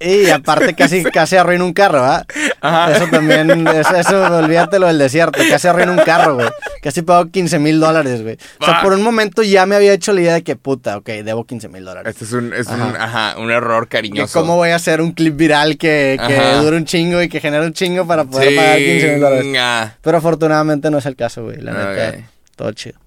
Y 0.00 0.28
aparte 0.28 0.74
casi, 0.74 1.02
casi 1.04 1.36
arruino 1.36 1.64
un 1.64 1.72
carro, 1.72 2.02
¿ah? 2.04 2.26
Ajá. 2.60 2.92
Eso 2.96 3.06
también, 3.10 3.66
eso, 3.68 3.94
eso, 3.96 4.22
olvídatelo 4.38 4.86
del 4.88 4.98
desierto, 4.98 5.40
casi 5.48 5.68
arruino 5.68 5.92
un 5.92 5.98
carro, 5.98 6.34
güey. 6.34 6.48
Casi 6.82 7.02
pago 7.02 7.30
15 7.30 7.58
mil 7.60 7.80
dólares, 7.80 8.22
güey. 8.22 8.36
O 8.60 8.64
sea, 8.64 8.78
Ah. 8.78 8.82
por 8.82 8.92
un 8.92 9.02
momento 9.02 9.42
ya 9.42 9.64
me 9.66 9.76
había 9.76 9.92
hecho 9.92 10.12
la 10.12 10.20
idea 10.20 10.34
de 10.34 10.42
que, 10.42 10.56
puta, 10.56 10.98
ok, 10.98 11.06
debo 11.24 11.44
15 11.46 11.68
mil 11.68 11.84
dólares. 11.84 12.10
Este 12.12 12.24
es 12.24 12.32
un, 12.32 12.52
es 12.52 12.66
un, 12.66 12.82
Ajá. 12.82 13.04
ajá, 13.32 13.38
un 13.40 13.50
error 13.50 13.88
cariñoso. 13.88 14.38
¿Cómo 14.40 14.56
voy 14.56 14.70
a 14.70 14.76
hacer 14.76 15.00
un 15.00 15.12
clip 15.12 15.36
viral 15.36 15.78
que, 15.78 16.18
que 16.26 16.36
Ajá. 16.38 16.56
dure 16.60 16.76
un 16.76 16.84
chingo 16.84 17.22
y 17.22 17.28
que 17.28 17.40
genere 17.40 17.64
un 17.64 17.72
chingo 17.72 18.06
para 18.06 18.24
poder 18.24 18.54
pagar 18.56 18.78
15 18.78 19.10
mil 19.12 19.20
dólares? 19.20 19.44
Chinga. 19.44 19.96
Pero 20.02 20.18
afortunadamente 20.18 20.90
no 20.90 20.98
es 20.98 21.06
el 21.06 21.16
caso, 21.16 21.44
güey. 21.44 21.60
La 21.62 21.72
neta, 21.72 22.28
todo 22.56 22.72
chido. 22.72 22.98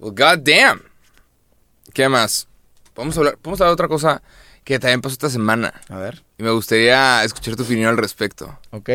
Well, 0.00 0.12
god 0.16 0.38
damn. 0.42 0.82
¿Qué 1.92 2.08
más? 2.08 2.48
Vamos 2.96 3.16
a 3.16 3.20
hablar, 3.20 3.38
vamos 3.42 3.60
a 3.60 3.64
hablar 3.64 3.70
de 3.70 3.74
otra 3.84 3.88
cosa 3.88 4.22
que 4.64 4.78
también 4.78 5.00
pasó 5.02 5.12
esta 5.12 5.30
semana. 5.30 5.72
A 5.88 5.98
ver, 5.98 6.22
Y 6.38 6.42
me 6.42 6.50
gustaría 6.50 7.22
escuchar 7.24 7.54
tu 7.56 7.62
opinión 7.62 7.88
al 7.90 7.96
respecto. 7.98 8.58
ok. 8.70 8.90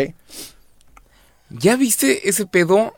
¿Ya 1.52 1.76
viste 1.76 2.30
ese 2.30 2.46
pedo 2.46 2.96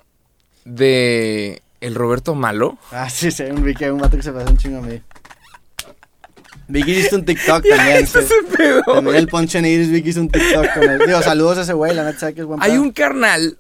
de 0.65 1.61
el 1.79 1.95
Roberto 1.95 2.35
Malo? 2.35 2.77
Ah, 2.91 3.09
sí, 3.09 3.31
sí, 3.31 3.43
un 3.43 3.63
Vicky, 3.63 3.85
un 3.85 3.99
vato 3.99 4.17
que 4.17 4.23
se 4.23 4.31
parece 4.31 4.51
un 4.51 4.57
chingo 4.57 4.79
a 4.79 4.81
mí. 4.81 5.01
Vicky 6.67 6.91
hizo 6.91 7.15
un 7.17 7.25
TikTok 7.25 7.63
también. 7.75 8.07
sí. 8.07 8.19
ese 8.19 8.33
pedo? 8.57 8.81
También 8.83 9.15
el 9.17 9.27
Poncho 9.27 9.59
Iris, 9.59 9.89
Vicky 9.89 10.09
hizo 10.09 10.21
un 10.21 10.29
TikTok 10.29 10.73
con 10.73 10.83
él. 10.83 11.01
Digo, 11.05 11.21
saludos 11.21 11.57
a 11.59 11.61
ese 11.61 11.73
güey, 11.73 11.93
la 11.93 12.03
neta 12.03 12.19
sabe 12.19 12.33
que 12.33 12.41
es 12.41 12.47
buen 12.47 12.61
Hay 12.61 12.71
pedo. 12.71 12.81
un 12.81 12.91
carnal 12.91 13.57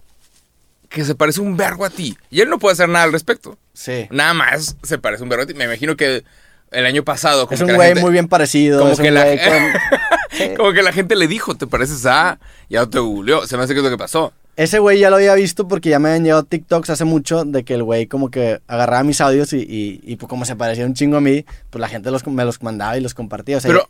que 0.89 1.05
se 1.05 1.15
parece 1.15 1.39
un 1.41 1.55
vergo 1.57 1.85
a 1.85 1.89
ti. 1.89 2.17
Y 2.29 2.41
él 2.41 2.49
no 2.49 2.59
puede 2.59 2.73
hacer 2.73 2.89
nada 2.89 3.05
al 3.05 3.11
respecto. 3.13 3.57
Sí. 3.73 4.07
Nada 4.11 4.33
más 4.33 4.75
se 4.83 4.97
parece 4.97 5.23
un 5.23 5.29
vergo 5.29 5.43
a 5.43 5.47
ti. 5.47 5.53
Me 5.53 5.63
imagino 5.65 5.95
que 5.95 6.23
el 6.71 6.85
año 6.85 7.03
pasado... 7.03 7.45
como 7.47 7.55
Es 7.55 7.61
un 7.61 7.75
güey 7.75 7.89
gente- 7.89 8.01
muy 8.01 8.11
bien 8.11 8.27
parecido. 8.27 8.79
como 8.79 8.91
es 8.93 8.99
que 8.99 9.09
un 9.09 9.13
la- 9.13 9.23
güey 9.25 9.37
con- 9.43 9.97
Sí. 10.31 10.49
Como 10.55 10.71
que 10.71 10.81
la 10.81 10.93
gente 10.93 11.15
le 11.17 11.27
dijo, 11.27 11.55
te 11.55 11.67
pareces 11.67 12.05
a... 12.05 12.39
Ya 12.69 12.85
te 12.85 12.99
googleó. 12.99 13.45
Se 13.45 13.57
me 13.57 13.63
hace 13.63 13.73
que 13.73 13.79
es 13.79 13.83
lo 13.83 13.89
que 13.89 13.97
pasó. 13.97 14.31
Ese 14.55 14.79
güey 14.79 14.99
ya 14.99 15.09
lo 15.09 15.17
había 15.17 15.33
visto 15.35 15.67
porque 15.67 15.89
ya 15.89 15.99
me 15.99 16.09
habían 16.09 16.23
llegado 16.23 16.43
TikToks 16.43 16.89
hace 16.89 17.03
mucho 17.05 17.43
de 17.45 17.63
que 17.63 17.73
el 17.73 17.83
güey 17.83 18.05
como 18.07 18.29
que 18.31 18.61
agarraba 18.67 19.03
mis 19.03 19.19
audios 19.21 19.51
y, 19.53 19.57
y, 19.57 19.99
y, 20.03 20.15
pues 20.17 20.29
como 20.29 20.45
se 20.45 20.55
parecía 20.55 20.85
un 20.85 20.93
chingo 20.93 21.17
a 21.17 21.21
mí, 21.21 21.45
pues 21.69 21.79
la 21.81 21.87
gente 21.89 22.11
los, 22.11 22.25
me 22.27 22.45
los 22.45 22.61
mandaba 22.63 22.97
y 22.97 23.01
los 23.01 23.13
compartía. 23.13 23.57
O 23.57 23.59
sea, 23.59 23.69
Pero 23.69 23.89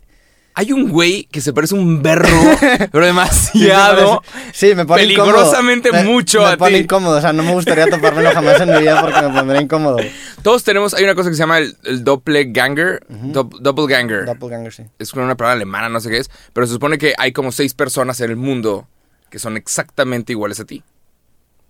hay 0.54 0.72
un 0.72 0.88
güey 0.90 1.24
que 1.32 1.40
se 1.40 1.52
parece 1.52 1.74
un 1.74 2.02
berro, 2.02 2.28
pero 2.92 3.06
demasiado. 3.06 4.22
me 4.34 4.52
Sí, 4.52 4.74
me 4.74 4.84
pone 4.84 5.04
incómodo. 5.04 5.32
peligrosamente 5.32 5.92
Me- 5.92 6.04
mucho 6.04 6.40
me 6.40 6.46
a 6.52 6.56
pone 6.56 6.76
ti. 6.78 6.84
incómodo, 6.84 7.18
o 7.18 7.20
sea, 7.20 7.32
no 7.32 7.42
me 7.42 7.52
gustaría 7.52 7.86
topármelo 7.88 8.30
jamás 8.32 8.60
en 8.60 8.70
mi 8.72 8.80
vida 8.80 9.00
porque 9.00 9.22
me 9.22 9.30
pondría 9.34 9.60
incómodo. 9.62 9.96
Todos 10.42 10.62
tenemos, 10.64 10.94
hay 10.94 11.04
una 11.04 11.14
cosa 11.14 11.30
que 11.30 11.36
se 11.36 11.40
llama 11.40 11.58
el, 11.58 11.76
el 11.84 12.04
doppelganger. 12.04 13.06
dop- 13.08 13.58
doppelganger. 13.60 14.26
Doppelganger, 14.26 14.72
sí. 14.72 14.82
es 14.98 15.12
una 15.14 15.36
palabra 15.36 15.54
alemana, 15.54 15.88
no 15.88 16.00
sé 16.00 16.10
qué 16.10 16.18
es. 16.18 16.30
Pero 16.52 16.66
se 16.66 16.72
supone 16.74 16.98
que 16.98 17.14
hay 17.18 17.32
como 17.32 17.52
seis 17.52 17.74
personas 17.74 18.20
en 18.20 18.30
el 18.30 18.36
mundo 18.36 18.88
que 19.30 19.38
son 19.38 19.56
exactamente 19.56 20.32
iguales 20.32 20.60
a 20.60 20.64
ti. 20.64 20.82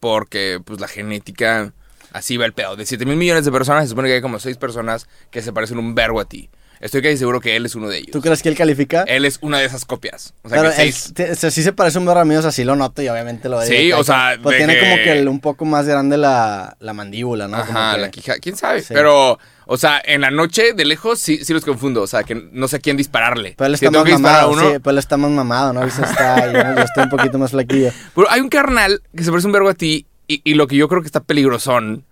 Porque, 0.01 0.61
pues, 0.64 0.81
la 0.81 0.88
genética... 0.88 1.73
Así 2.12 2.37
va 2.37 2.45
el 2.45 2.53
pedo. 2.53 2.77
De 2.77 2.85
7 2.85 3.07
mil 3.07 3.16
millones 3.16 3.47
de 3.47 3.53
personas, 3.53 3.85
se 3.85 3.88
supone 3.90 4.09
que 4.09 4.14
hay 4.16 4.21
como 4.21 4.38
seis 4.38 4.59
personas 4.59 5.09
que 5.31 5.40
se 5.40 5.51
parecen 5.51 5.79
un 5.79 5.95
vergo 5.95 6.21
a 6.21 6.27
ti. 6.27 6.51
Estoy 6.83 7.01
casi 7.01 7.16
seguro 7.16 7.40
que 7.40 7.55
él 7.57 7.64
es 7.64 7.75
uno 7.77 7.88
de 7.88 7.99
ellos. 7.99 8.11
¿Tú 8.11 8.21
crees 8.21 8.42
que 8.42 8.49
él 8.49 8.57
califica? 8.57 9.05
Él 9.07 9.25
es 9.25 9.38
una 9.40 9.59
de 9.61 9.64
esas 9.66 9.85
copias. 9.85 10.35
O 10.42 10.49
sea, 10.49 10.59
Pero 10.61 10.75
que 10.75 10.83
él, 10.83 10.92
seis... 10.92 11.12
te- 11.14 11.51
sí 11.53 11.62
se 11.62 11.73
parece 11.73 11.99
un 11.99 12.05
barro 12.07 12.21
a 12.21 12.25
mí, 12.25 12.35
o 12.35 12.42
sea, 12.42 12.51
sí 12.51 12.64
lo 12.64 12.75
noto 12.77 13.01
y 13.03 13.09
obviamente 13.09 13.49
lo 13.49 13.59
veo. 13.59 13.66
Sí, 13.68 13.75
directo. 13.75 14.01
o 14.01 14.05
sea, 14.05 14.37
Pues 14.42 14.57
tiene 14.59 14.75
que- 14.75 14.81
como 14.81 14.97
que 14.97 15.12
el- 15.12 15.29
un 15.29 15.38
poco 15.40 15.64
más 15.64 15.87
grande 15.87 16.16
la, 16.18 16.77
la 16.81 16.92
mandíbula, 16.92 17.47
¿no? 17.47 17.64
Como 17.64 17.79
Ajá, 17.79 17.95
que- 17.95 18.01
la 18.01 18.11
quija. 18.11 18.35
¿Quién 18.40 18.57
sabe? 18.57 18.81
Sí. 18.83 18.92
Pero, 18.95 19.38
o 19.66 19.77
sea, 19.79 20.03
en 20.05 20.23
la 20.23 20.33
noche, 20.33 20.73
de 20.73 20.85
lejos, 20.85 21.21
sí, 21.21 21.45
sí 21.45 21.53
los 21.53 21.64
confundo. 21.64 22.03
O 22.03 22.07
sea, 22.09 22.25
que 22.25 22.35
no 22.35 22.66
sé 22.66 22.77
a 22.77 22.79
quién 22.81 22.97
dispararle. 22.97 23.55
Pero 23.57 23.68
él 23.68 23.75
está 23.75 23.90
más 23.92 24.09
mamado, 24.11 24.51
uno, 24.51 24.62
sí, 24.73 24.79
pero 24.81 24.90
él 24.90 24.99
está 24.99 25.16
más 25.16 25.31
mamado, 25.31 25.73
¿no? 25.73 25.85
Está, 25.85 26.47
yo, 26.53 26.75
yo 26.79 26.83
estoy 26.83 27.05
un 27.05 27.11
poquito 27.11 27.38
más 27.38 27.53
flaquillo. 27.53 27.92
Pero 28.14 28.29
hay 28.29 28.40
un 28.40 28.49
carnal 28.49 29.01
que 29.16 29.23
se 29.23 29.31
parece 29.31 29.47
un 29.47 29.53
vergo 29.53 29.68
a 29.68 29.75
ti 29.75 30.07
y, 30.27 30.40
y 30.42 30.55
lo 30.55 30.66
que 30.66 30.75
yo 30.75 30.88
creo 30.88 31.01
que 31.01 31.07
está 31.07 31.21
peligrosón 31.21 32.05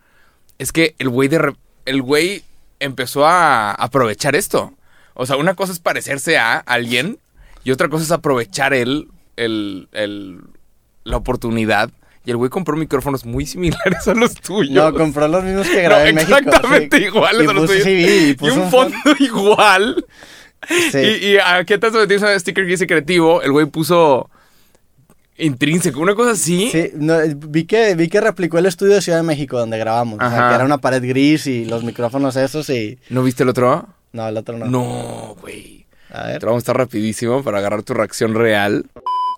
es 0.58 0.70
que 0.70 0.94
el 1.00 1.08
güey 1.08 1.28
de 1.28 1.38
re- 1.38 1.56
el 1.86 2.02
güey 2.02 2.44
empezó 2.80 3.26
a 3.26 3.72
aprovechar 3.72 4.34
esto. 4.34 4.74
O 5.14 5.26
sea, 5.26 5.36
una 5.36 5.54
cosa 5.54 5.72
es 5.72 5.78
parecerse 5.78 6.38
a 6.38 6.56
alguien 6.58 7.18
y 7.62 7.70
otra 7.70 7.88
cosa 7.88 8.04
es 8.04 8.10
aprovechar 8.10 8.74
él 8.74 9.08
el, 9.36 9.88
el- 9.92 10.40
la 11.04 11.16
oportunidad. 11.16 11.90
Y 12.24 12.30
el 12.30 12.36
güey 12.36 12.50
compró 12.50 12.76
micrófonos 12.76 13.24
muy 13.24 13.46
similares 13.46 14.06
a 14.06 14.14
los 14.14 14.34
tuyos. 14.34 14.74
No, 14.74 14.92
compró 14.94 15.26
los 15.28 15.42
mismos 15.42 15.66
que 15.68 15.76
No, 15.76 15.88
grabé 15.88 16.08
en 16.10 16.14
México. 16.16 16.36
exactamente 16.36 16.98
sí. 16.98 17.04
iguales 17.04 17.46
Y 17.46 17.50
a 17.50 17.52
los 17.54 17.66
tuyos. 17.66 17.84
vi, 17.86 17.92
y 17.92 18.36
y 18.38 18.48
un 18.50 18.70
fondo 18.70 18.96
igual. 19.18 20.04
Sí. 20.92 20.98
Y, 20.98 21.26
y 21.28 21.38
aquí 21.38 21.72
atrás 21.74 21.92
donde 21.94 22.06
tienes 22.06 22.22
un 22.30 22.38
sticker 22.38 22.64
que 22.64 22.70
dice 22.72 22.86
creativo, 22.86 23.40
el 23.40 23.52
güey 23.52 23.64
puso 23.66 24.28
intrínseco, 25.40 26.00
una 26.00 26.14
cosa 26.14 26.32
así. 26.32 26.70
Sí, 26.70 26.90
no, 26.94 27.18
vi, 27.36 27.64
que, 27.64 27.94
vi 27.94 28.08
que 28.08 28.20
replicó 28.20 28.58
el 28.58 28.66
estudio 28.66 28.94
de 28.94 29.02
Ciudad 29.02 29.18
de 29.18 29.24
México 29.24 29.58
donde 29.58 29.78
grabamos. 29.78 30.18
O 30.20 30.30
sea, 30.30 30.48
que 30.48 30.54
era 30.54 30.64
una 30.64 30.78
pared 30.78 31.02
gris 31.02 31.46
y 31.46 31.64
los 31.64 31.84
micrófonos 31.84 32.36
esos 32.36 32.68
y... 32.70 32.98
¿No 33.08 33.22
viste 33.22 33.42
el 33.42 33.48
otro? 33.48 33.88
No, 34.12 34.28
el 34.28 34.36
otro 34.36 34.58
no. 34.58 34.66
No, 34.66 35.36
güey. 35.40 35.86
A 36.12 36.26
ver. 36.26 36.40
Te 36.40 36.46
vamos 36.46 36.60
a 36.60 36.62
estar 36.62 36.76
rapidísimo 36.76 37.42
para 37.42 37.58
agarrar 37.58 37.82
tu 37.82 37.94
reacción 37.94 38.34
real. 38.34 38.86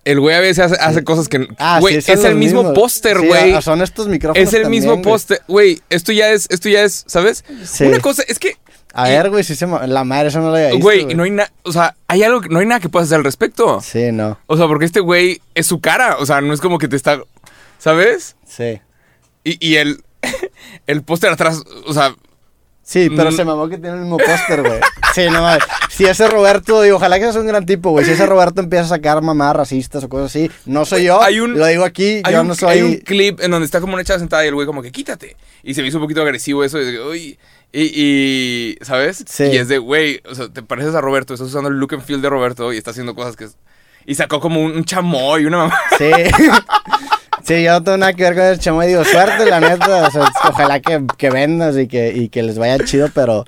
El 0.05 0.19
güey 0.19 0.35
a 0.35 0.41
veces 0.41 0.59
hace, 0.59 0.77
hace 0.81 1.05
cosas 1.05 1.29
que... 1.29 1.47
Ah, 1.59 1.79
güey, 1.81 2.01
sí, 2.01 2.11
es 2.11 2.25
el 2.25 2.35
mismo 2.35 2.75
póster, 2.75 3.25
güey. 3.25 3.53
ah, 3.53 3.63
son 3.63 3.83
estos 3.83 4.09
micrófonos 4.09 4.49
es 4.49 4.53
el 4.55 4.63
también, 4.63 4.83
mismo 4.83 5.01
póster. 5.03 5.43
Güey, 5.47 5.81
esto 5.91 6.11
ya 6.11 6.31
es, 6.33 6.47
esto 6.51 6.69
ya 6.69 6.83
es, 6.83 7.05
¿sabes? 7.07 7.45
Sí. 7.65 7.85
Una 7.85 8.01
cosa, 8.01 8.25
es 8.27 8.39
que... 8.39 8.57
A 8.95 9.05
ver, 9.09 9.31
güey, 9.31 9.43
si 9.45 9.55
se... 9.55 9.67
La 9.67 10.05
madre, 10.05 10.29
eso 10.29 10.41
no 10.41 10.49
lo 10.51 10.55
había 10.57 10.69
visto, 10.71 10.83
Güey, 10.83 11.15
no 11.15 11.23
hay 11.23 11.31
nada... 11.31 11.51
O 11.63 11.73
sea, 11.73 11.97
hay 12.09 12.23
algo... 12.23 12.41
No 12.51 12.59
hay 12.59 12.67
nada 12.67 12.81
que 12.81 12.89
puedas 12.89 13.09
hacer 13.09 13.19
al 13.19 13.25
respecto. 13.25 13.81
Sí, 13.81 14.13
no. 14.13 14.39
O 14.47 14.57
sea, 14.57 14.67
porque 14.67 14.85
este 14.85 15.01
güey 15.01 15.41
es 15.55 15.67
su 15.67 15.81
cara. 15.81 16.17
O 16.19 16.27
sea, 16.27 16.41
no 16.41 16.53
es 16.53 16.61
como 16.61 16.79
que 16.79 16.89
te 16.89 16.97
está... 16.97 17.21
¿Sabes? 17.79 18.37
Sí. 18.47 18.81
Y, 19.45 19.67
y 19.67 19.77
el... 19.77 20.03
El 20.87 21.03
póster 21.03 21.31
atrás, 21.33 21.63
o 21.87 21.93
sea... 21.95 22.15
Sí, 22.85 23.09
pero 23.15 23.31
se 23.31 23.45
mamó 23.45 23.69
que 23.69 23.79
tiene 23.79 23.95
el 23.95 24.01
mismo 24.03 24.19
póster, 24.19 24.61
güey. 24.63 24.81
Sí, 25.15 25.27
no 25.31 25.43
mames. 25.43 25.63
Si 25.91 26.05
ese 26.07 26.27
Roberto, 26.27 26.81
digo, 26.81 26.97
ojalá 26.97 27.17
que 27.19 27.25
seas 27.25 27.37
un 27.37 27.47
gran 27.47 27.67
tipo, 27.67 27.91
güey. 27.91 28.05
Si 28.07 28.13
ese 28.13 28.25
Roberto 28.25 28.63
empieza 28.63 28.87
a 28.87 28.89
sacar 28.89 29.21
mamadas 29.21 29.55
racistas 29.57 30.03
o 30.05 30.09
cosas 30.09 30.27
así, 30.35 30.51
no 30.65 30.87
soy 30.87 31.05
yo. 31.05 31.21
Hay 31.23 31.39
un- 31.39 31.59
lo 31.59 31.67
digo 31.67 31.85
aquí, 31.85 32.23
Hay 32.25 32.33
yo 32.33 32.41
un, 32.41 32.49
no 32.49 32.55
soy. 32.55 32.71
hay 32.71 32.83
un 32.83 32.97
clip 32.97 33.39
en 33.43 33.51
donde 33.51 33.67
está 33.67 33.81
como 33.83 33.93
una 33.93 34.05
chava 34.05 34.19
sentada 34.21 34.43
y 34.45 34.49
el 34.49 34.55
güey 34.55 34.67
como 34.67 34.81
que 34.81 34.91
quítate. 34.91 35.37
Y 35.63 35.75
se 35.75 35.83
me 35.83 35.89
hizo 35.89 35.99
un 35.99 36.05
poquito 36.05 36.23
agresivo 36.23 36.65
eso. 36.65 36.81
Y, 36.81 36.97
"Uy", 36.99 37.39
y, 37.73 37.83
y, 37.95 38.79
¿sabes? 38.85 39.25
Sí. 39.27 39.45
Y 39.45 39.57
es 39.57 39.69
de, 39.69 39.79
güey, 39.79 40.21
o 40.29 40.35
sea, 40.35 40.49
te 40.49 40.63
pareces 40.63 40.95
a 40.95 41.01
Roberto, 41.01 41.35
estás 41.35 41.49
usando 41.49 41.69
el 41.71 41.77
look 41.77 41.95
and 41.95 42.03
feel 42.05 42.21
de 42.21 42.29
Roberto 42.29 42.73
y 42.73 42.77
está 42.79 42.91
haciendo 42.91 43.15
cosas 43.15 43.37
que... 43.37 43.45
es- 43.45 43.57
Y 44.07 44.15
sacó 44.15 44.41
como 44.41 44.61
un, 44.63 44.73
un 44.73 44.85
chamoy, 44.85 45.45
una 45.47 45.57
mamá. 45.59 45.79
Sí. 45.99 46.11
sí, 47.45 47.63
yo 47.63 47.73
no 47.73 47.83
tengo 47.83 47.99
nada 47.99 48.13
que 48.13 48.23
ver 48.25 48.35
con 48.35 48.45
el 48.45 48.59
chamo 48.59 48.83
y 48.83 48.89
digo, 48.89 49.05
suerte, 49.05 49.47
la 49.47 49.61
neta. 49.61 50.07
O 50.07 50.11
sea, 50.11 50.31
ojalá 50.49 50.81
que, 50.81 51.05
que 51.17 51.31
vendas 51.31 51.77
y 51.77 51.89
que, 51.89 52.13
y 52.15 52.29
que 52.29 52.43
les 52.43 52.59
vaya 52.59 52.79
chido, 52.85 53.09
pero. 53.15 53.45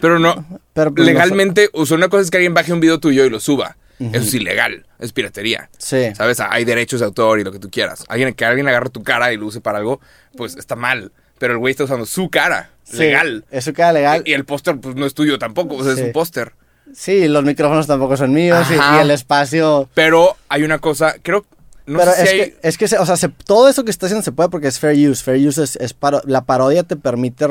Pero 0.00 0.18
no, 0.18 0.46
pero 0.72 0.94
pues, 0.94 1.06
no 1.06 1.12
legalmente, 1.12 1.68
o 1.74 1.84
sea, 1.84 1.96
una 1.98 2.08
cosa 2.08 2.22
es 2.22 2.30
que 2.30 2.38
alguien 2.38 2.54
baje 2.54 2.72
un 2.72 2.80
video 2.80 3.00
tuyo 3.00 3.24
y 3.26 3.30
lo 3.30 3.38
suba. 3.38 3.76
Eso 3.98 4.16
es 4.24 4.32
ilegal, 4.32 4.86
es 4.98 5.12
piratería. 5.12 5.68
Sí. 5.76 6.14
¿Sabes? 6.14 6.40
Hay 6.40 6.64
derechos 6.64 7.00
de 7.00 7.06
autor 7.06 7.38
y 7.38 7.44
lo 7.44 7.52
que 7.52 7.58
tú 7.58 7.68
quieras. 7.70 8.04
Alguien, 8.08 8.32
que 8.32 8.46
alguien 8.46 8.66
agarre 8.66 8.88
tu 8.88 9.02
cara 9.02 9.30
y 9.30 9.36
lo 9.36 9.44
use 9.44 9.60
para 9.60 9.76
algo, 9.76 10.00
pues 10.38 10.56
está 10.56 10.74
mal. 10.74 11.12
Pero 11.38 11.52
el 11.52 11.58
güey 11.58 11.72
está 11.72 11.84
usando 11.84 12.06
su 12.06 12.30
cara, 12.30 12.70
legal. 12.98 13.44
Eso 13.50 13.72
queda 13.72 13.92
legal. 13.92 14.22
Y 14.26 14.32
el 14.32 14.44
póster, 14.44 14.78
pues 14.80 14.94
no 14.96 15.06
es 15.06 15.14
tuyo 15.14 15.38
tampoco, 15.38 15.76
o 15.76 15.84
sea, 15.84 15.92
es 15.92 16.00
un 16.00 16.12
póster. 16.12 16.52
Sí, 16.92 17.28
los 17.28 17.44
micrófonos 17.44 17.86
tampoco 17.86 18.16
son 18.16 18.32
míos 18.32 18.66
y, 18.70 19.00
el 19.00 19.10
espacio... 19.12 19.88
Pero 19.94 20.36
hay 20.48 20.64
una 20.64 20.78
cosa, 20.80 21.14
creo, 21.22 21.46
no 21.86 21.98
pero 22.00 22.12
sé 22.12 22.22
es, 22.24 22.30
si 22.30 22.34
hay... 22.40 22.50
que, 22.50 22.58
es 22.62 22.78
que, 22.78 22.84
o 22.98 23.06
sea, 23.06 23.16
se- 23.16 23.28
todo 23.28 23.68
eso 23.68 23.84
que 23.84 23.92
está 23.92 24.06
haciendo 24.06 24.24
se 24.24 24.32
puede 24.32 24.48
porque 24.48 24.66
es 24.66 24.78
fair 24.80 25.08
use. 25.08 25.22
Fair 25.22 25.46
use 25.46 25.62
es, 25.62 25.76
es 25.76 25.94
paro- 25.98 26.22
la 26.26 26.44
parodia 26.44 26.82
te 26.82 26.96
permite 26.96 27.46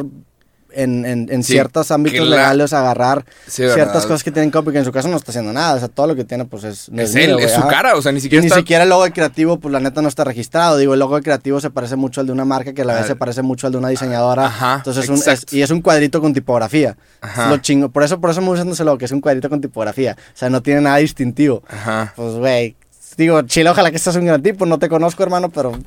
en, 0.71 1.05
en, 1.05 1.27
en 1.31 1.43
Sí, 1.43 1.53
ciertos 1.53 1.91
ámbitos 1.91 2.27
la- 2.27 2.35
legales 2.37 2.73
agarrar 2.73 3.25
Sí, 3.47 3.63
ciertas 3.73 4.05
cosas 4.05 4.23
que 4.23 4.31
tienen 4.31 4.51
copy, 4.51 4.71
que 4.71 4.79
en 4.79 4.85
su 4.85 4.91
caso 4.91 5.07
no 5.07 5.17
está 5.17 5.31
haciendo 5.31 5.51
nada. 5.53 5.75
O 5.75 5.79
sea, 5.79 5.87
todo 5.87 6.07
lo 6.07 6.15
que 6.15 6.23
tiene, 6.25 6.45
pues 6.45 6.63
es. 6.63 6.89
no 6.89 7.01
Es 7.01 7.15
él, 7.15 7.37
es 7.39 7.51
su 7.53 7.65
cara, 7.67 7.95
o 7.95 8.01
sea, 8.01 8.11
ni 8.11 8.21
siquiera 8.21 8.41
ni 8.41 8.47
está... 8.47 8.59
siquiera 8.59 8.83
el 8.83 8.89
logo 8.89 9.03
de 9.03 9.11
creativo, 9.11 9.59
pues 9.59 9.71
la 9.71 9.79
neta 9.79 10.01
no 10.01 10.07
está 10.07 10.23
registrado. 10.23 10.77
Digo, 10.77 10.93
el 10.93 10.99
logo 10.99 11.15
de 11.15 11.21
creativo 11.23 11.59
se 11.61 11.69
parece 11.69 11.95
mucho 11.95 12.21
al 12.21 12.27
de 12.27 12.33
una 12.33 12.45
marca 12.45 12.73
que 12.73 12.81
a 12.81 12.85
la 12.85 12.93
vez 12.93 13.03
Ah. 13.05 13.07
se 13.07 13.15
parece 13.15 13.41
mucho 13.41 13.67
al 13.67 13.73
de 13.73 13.79
una 13.79 13.89
diseñadora. 13.89 14.45
Ajá, 14.45 14.75
Entonces 14.77 15.03
es 15.05 15.09
un, 15.09 15.15
es- 15.15 15.27
exacto. 15.27 15.55
y 15.55 15.61
es 15.61 15.69
un 15.71 15.81
cuadrito 15.81 16.21
con 16.21 16.33
tipografía. 16.33 16.97
Ajá. 17.21 17.49
Lo 17.49 17.57
chingo. 17.57 17.89
Por 17.89 18.03
eso, 18.03 18.19
por 18.21 18.29
eso 18.29 18.41
me 18.41 18.47
gusta 18.47 18.69
ese 18.69 18.83
logo, 18.83 18.97
que 18.97 19.05
es 19.05 19.11
un 19.11 19.21
cuadrito 19.21 19.49
con 19.49 19.61
tipografía. 19.61 20.15
O 20.19 20.37
sea, 20.37 20.49
no 20.49 20.61
tiene 20.61 20.81
nada 20.81 20.97
distintivo. 20.97 21.63
Ajá. 21.67 22.13
Pues, 22.15 22.33
güey. 22.35 22.75
Digo, 23.17 23.41
chile, 23.41 23.69
ojalá 23.69 23.91
que 23.91 23.99
seas 23.99 24.15
un 24.15 24.25
gran 24.25 24.41
tipo. 24.41 24.65
No 24.65 24.79
te 24.79 24.87
conozco, 24.87 25.23
hermano, 25.23 25.49
pero. 25.49 25.77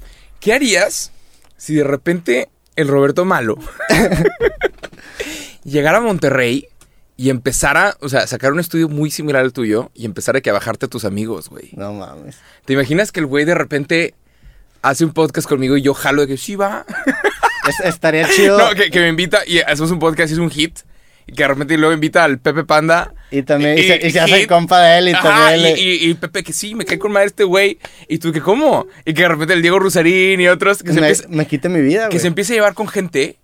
¿Qué 0.40 0.52
harías 0.52 1.12
si 1.56 1.74
de 1.76 1.84
repente 1.84 2.48
el 2.76 2.88
Roberto 2.88 3.24
Malo 3.24 3.58
llegara 5.64 5.98
a 5.98 6.00
Monterrey 6.00 6.68
y 7.16 7.30
empezara, 7.30 7.96
o 8.00 8.08
sea, 8.08 8.26
sacar 8.26 8.52
un 8.52 8.60
estudio 8.60 8.88
muy 8.88 9.10
similar 9.10 9.42
al 9.42 9.52
tuyo 9.52 9.90
y 9.94 10.06
empezara 10.06 10.38
a 10.38 10.40
que 10.40 10.50
a 10.50 10.54
bajarte 10.54 10.86
a 10.86 10.88
tus 10.88 11.04
amigos, 11.04 11.48
güey? 11.50 11.70
No 11.76 11.92
mames. 11.92 12.36
¿Te 12.64 12.72
imaginas 12.72 13.12
que 13.12 13.20
el 13.20 13.26
güey 13.26 13.44
de 13.44 13.54
repente 13.54 14.14
hace 14.80 15.04
un 15.04 15.12
podcast 15.12 15.48
conmigo 15.48 15.76
y 15.76 15.82
yo 15.82 15.94
jalo 15.94 16.22
de 16.22 16.28
que 16.28 16.36
sí 16.36 16.56
va? 16.56 16.84
Es- 17.68 17.80
estaría 17.80 18.28
chido. 18.28 18.58
No, 18.68 18.74
que, 18.74 18.90
que 18.90 19.00
me 19.00 19.08
invita 19.08 19.40
y 19.46 19.58
hacemos 19.60 19.90
un 19.92 19.98
podcast 19.98 20.30
y 20.30 20.34
es 20.34 20.38
un 20.38 20.50
hit. 20.50 20.80
Y 21.26 21.32
que 21.32 21.42
de 21.44 21.48
repente 21.48 21.76
luego 21.78 21.94
invita 21.94 22.24
al 22.24 22.38
Pepe 22.38 22.64
Panda. 22.64 23.14
Y 23.30 23.42
también 23.42 23.78
y, 23.78 23.82
Y- 23.82 23.86
se, 23.88 24.06
y 24.06 24.10
se 24.10 24.20
hace 24.20 24.46
compa 24.46 24.80
de 24.80 24.98
él 24.98 25.08
y 25.08 25.12
Ajá, 25.12 25.50
también 25.50 25.76
y, 25.78 26.14
Pepe 26.14 26.42
que 26.42 26.52
sí, 26.52 26.74
me 26.74 26.84
cae 26.84 26.98
con 26.98 27.12
madre 27.12 27.26
este 27.26 27.44
güey. 27.44 27.78
Y 28.08 28.18
tú 28.18 28.32
que 28.32 28.40
cómo. 28.40 28.86
Y 29.04 29.14
que 29.14 29.22
de 29.22 29.28
repente 29.28 29.54
el 29.54 29.62
Diego 29.62 29.78
Rusarín 29.78 30.40
y 30.40 30.48
otros 30.48 30.82
que 30.82 30.92
se, 30.92 31.00
me, 31.00 31.08
empieza, 31.08 31.28
me 31.28 31.46
quite 31.46 31.68
mi 31.68 31.80
vida, 31.80 32.08
que 32.08 32.18
se 32.18 32.26
empieza 32.26 32.52
a 32.52 32.56
llevar 32.56 32.74
con 32.74 32.88
gente 32.88 33.38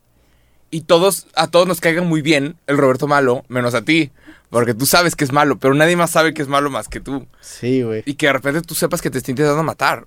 y 0.71 0.83
todos, 0.83 1.27
a 1.35 1.47
todos 1.49 1.67
nos 1.67 1.81
caigan 1.81 2.07
muy 2.07 2.21
bien 2.21 2.57
el 2.67 2.77
Roberto 2.77 3.07
Malo, 3.07 3.45
menos 3.49 3.75
a 3.75 3.83
ti. 3.83 4.11
Porque 4.51 4.73
tú 4.73 4.87
sabes 4.87 5.15
que 5.15 5.25
es 5.25 5.33
malo, 5.33 5.59
pero 5.59 5.75
nadie 5.75 5.95
más 5.95 6.11
sabe 6.11 6.33
que 6.33 6.41
es 6.41 6.49
malo 6.49 6.71
más 6.71 6.89
que 6.89 7.01
tú. 7.01 7.27
Sí, 7.41 7.83
güey. 7.83 8.03
Y 8.07 8.15
que 8.15 8.27
de 8.27 8.33
repente 8.33 8.63
tú 8.63 8.75
sepas 8.75 9.03
que 9.03 9.11
te 9.11 9.19
está 9.19 9.31
intentando 9.31 9.63
matar. 9.63 10.07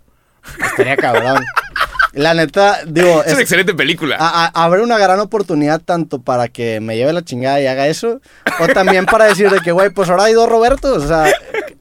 Estaría 0.63 0.97
cabrón. 0.97 1.43
La 2.13 2.33
neta, 2.33 2.79
digo, 2.85 3.21
Es, 3.21 3.27
es- 3.27 3.33
una 3.33 3.41
excelente 3.41 3.73
película. 3.73 4.17
a- 4.19 4.45
a- 4.45 4.63
habrá 4.65 4.83
una 4.83 4.97
gran 4.97 5.19
oportunidad 5.19 5.79
tanto 5.81 6.21
para 6.21 6.47
que 6.49 6.79
me 6.81 6.97
lleve 6.97 7.13
la 7.13 7.23
chingada 7.23 7.61
y 7.61 7.67
haga 7.67 7.87
eso, 7.87 8.19
o 8.59 8.67
también 8.67 9.05
para 9.05 9.25
decir 9.25 9.49
de 9.49 9.59
que, 9.61 9.71
güey, 9.71 9.89
pues 9.91 10.09
ahora 10.09 10.25
hay 10.25 10.33
dos 10.33 10.49
Robertos. 10.49 11.03
O 11.03 11.07
sea, 11.07 11.31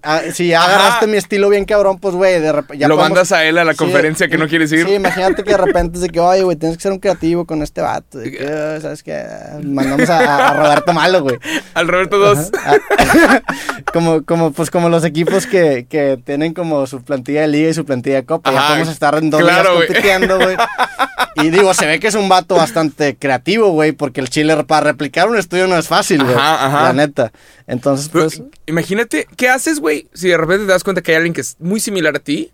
a- 0.03 0.23
si 0.33 0.49
ya 0.49 0.63
agarraste 0.65 1.07
mi 1.07 1.17
estilo 1.17 1.49
bien 1.49 1.65
cabrón, 1.65 1.99
pues, 1.99 2.15
güey, 2.15 2.41
de 2.41 2.53
repente. 2.53 2.79
ya 2.79 2.89
Lo 2.89 2.95
podemos- 2.97 3.11
mandas 3.17 3.33
a 3.33 3.45
él 3.45 3.59
a 3.59 3.65
la 3.65 3.73
Sí, 3.73 3.79
conferencia 3.79 4.29
que 4.29 4.39
no 4.39 4.49
quieres 4.49 4.71
ir. 4.73 4.87
Sí, 4.87 4.95
imagínate 4.95 5.43
que 5.45 5.51
de 5.53 5.57
repente 5.59 5.97
es 5.97 6.03
de 6.03 6.09
que, 6.09 6.21
oye, 6.21 6.43
güey, 6.43 6.57
tienes 6.57 6.77
que 6.79 6.83
ser 6.83 6.93
un 6.93 6.99
creativo 6.99 7.45
con 7.47 7.63
este 7.63 7.81
vato. 7.81 8.19
De 8.19 8.31
que, 8.31 8.39
"Ah, 8.47 8.79
¿sabes 8.81 9.03
qué? 9.03 9.25
Mandamos 9.63 10.09
a, 10.11 10.55
Roberto 10.55 10.93
Malo, 10.93 11.23
güey. 11.23 11.39
Al 11.75 11.89
Roberto 11.89 12.19
2. 12.19 12.51
Ah, 12.65 12.77
como, 13.93 14.25
como, 14.25 14.53
pues 14.53 14.71
como 14.71 14.89
los 14.89 15.05
equipos 15.05 15.47
que, 15.47 15.87
que 15.89 16.19
tienen 16.25 16.55
como 16.55 16.87
su 16.87 17.03
plantilla 17.03 17.43
de 17.43 17.49
liga 17.49 17.71
y 17.71 17.75
su 17.75 17.85
plantilla 17.85 18.17
de 18.17 18.25
copa. 18.25 18.51
ya 18.53 18.59
Ajá, 18.59 18.69
podemos 18.69 18.89
estar 18.89 19.15
en 19.17 19.31
dos 19.31 19.41
claro, 19.41 19.77
güey. 19.77 19.87
compitiendo, 19.89 20.37
güey. 20.39 20.57
Y 21.37 21.51
digo, 21.51 21.73
se 21.75 21.87
ve 21.87 22.01
que 22.01 22.09
es 22.09 22.15
un 22.15 22.29
vato 22.29 22.55
bastante 22.57 23.17
creativo, 23.17 23.71
güey, 23.71 23.93
porque 23.93 24.21
el 24.21 24.29
Chile 24.31 24.65
para 24.65 24.85
replicar 24.91 25.29
un 25.29 25.37
estudio 25.39 25.67
no 25.69 25.77
es 25.79 25.87
fácil, 25.89 26.23
güey. 26.25 26.35
Ajá, 26.35 26.67
ajá. 26.67 26.83
La 26.85 26.93
neta. 26.93 27.33
Entonces, 27.67 28.09
Pero, 28.13 28.25
pues, 28.25 28.43
imagínate, 28.67 29.27
¿qué 29.37 29.49
haces, 29.49 29.79
güey? 29.81 30.09
Si 30.13 30.29
de 30.29 30.37
repente 30.37 30.67
te 30.67 30.73
das 30.73 30.83
cuenta 30.85 31.03
que 31.03 31.13
hay 31.13 31.17
alguien 31.19 31.33
que 31.35 31.41
es 31.43 31.57
muy 31.61 31.79
similar 31.81 32.17
a 32.17 32.19
ti 32.19 32.53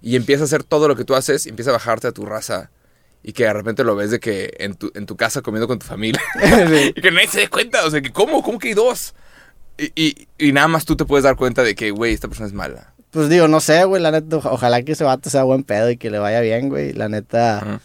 y 0.00 0.16
empieza 0.16 0.42
a 0.42 0.46
hacer 0.46 0.64
todo 0.64 0.88
lo 0.88 0.96
que 0.96 1.04
tú 1.04 1.14
haces 1.14 1.44
y 1.46 1.50
empieza 1.50 1.70
a 1.70 1.74
bajarte 1.74 2.06
a 2.08 2.12
tu 2.12 2.24
raza 2.24 2.70
y 3.22 3.32
que 3.32 3.44
de 3.44 3.52
repente 3.52 3.84
lo 3.84 3.94
ves 3.96 4.10
de 4.10 4.20
que 4.20 4.54
en 4.58 4.74
tu, 4.74 4.90
en 4.94 5.06
tu 5.06 5.16
casa 5.16 5.40
comiendo 5.42 5.66
con 5.68 5.78
tu 5.78 5.86
familia 5.86 6.20
Sí. 6.42 6.92
y 6.96 7.00
que 7.00 7.10
nadie 7.10 7.28
se 7.28 7.40
dé 7.40 7.48
cuenta, 7.48 7.84
o 7.86 7.90
sea, 7.90 8.00
que 8.02 8.10
¿cómo? 8.12 8.42
¿Cómo 8.42 8.58
que 8.58 8.68
hay 8.68 8.74
dos? 8.74 9.14
Y, 9.78 9.92
y- 9.94 10.28
y 10.38 10.52
nada 10.52 10.68
más 10.68 10.84
tú 10.84 10.94
te 10.96 11.04
puedes 11.04 11.24
dar 11.24 11.36
cuenta 11.36 11.62
de 11.62 11.74
que, 11.74 11.90
güey, 11.90 12.12
esta 12.14 12.28
persona 12.28 12.46
es 12.46 12.52
mala. 12.54 12.94
pues 13.10 13.28
digo, 13.28 13.48
no 13.48 13.60
sé, 13.60 13.84
güey, 13.84 14.00
la 14.02 14.10
neta, 14.10 14.36
oja- 14.36 14.50
ojalá 14.52 14.82
que 14.82 14.92
ese 14.92 15.04
vato 15.04 15.30
sea 15.30 15.42
buen 15.44 15.62
pedo 15.64 15.90
y 15.90 15.96
que 15.96 16.10
le 16.10 16.18
vaya 16.18 16.40
bien, 16.40 16.68
güey. 16.68 16.92
La 16.92 17.08
neta. 17.08 17.80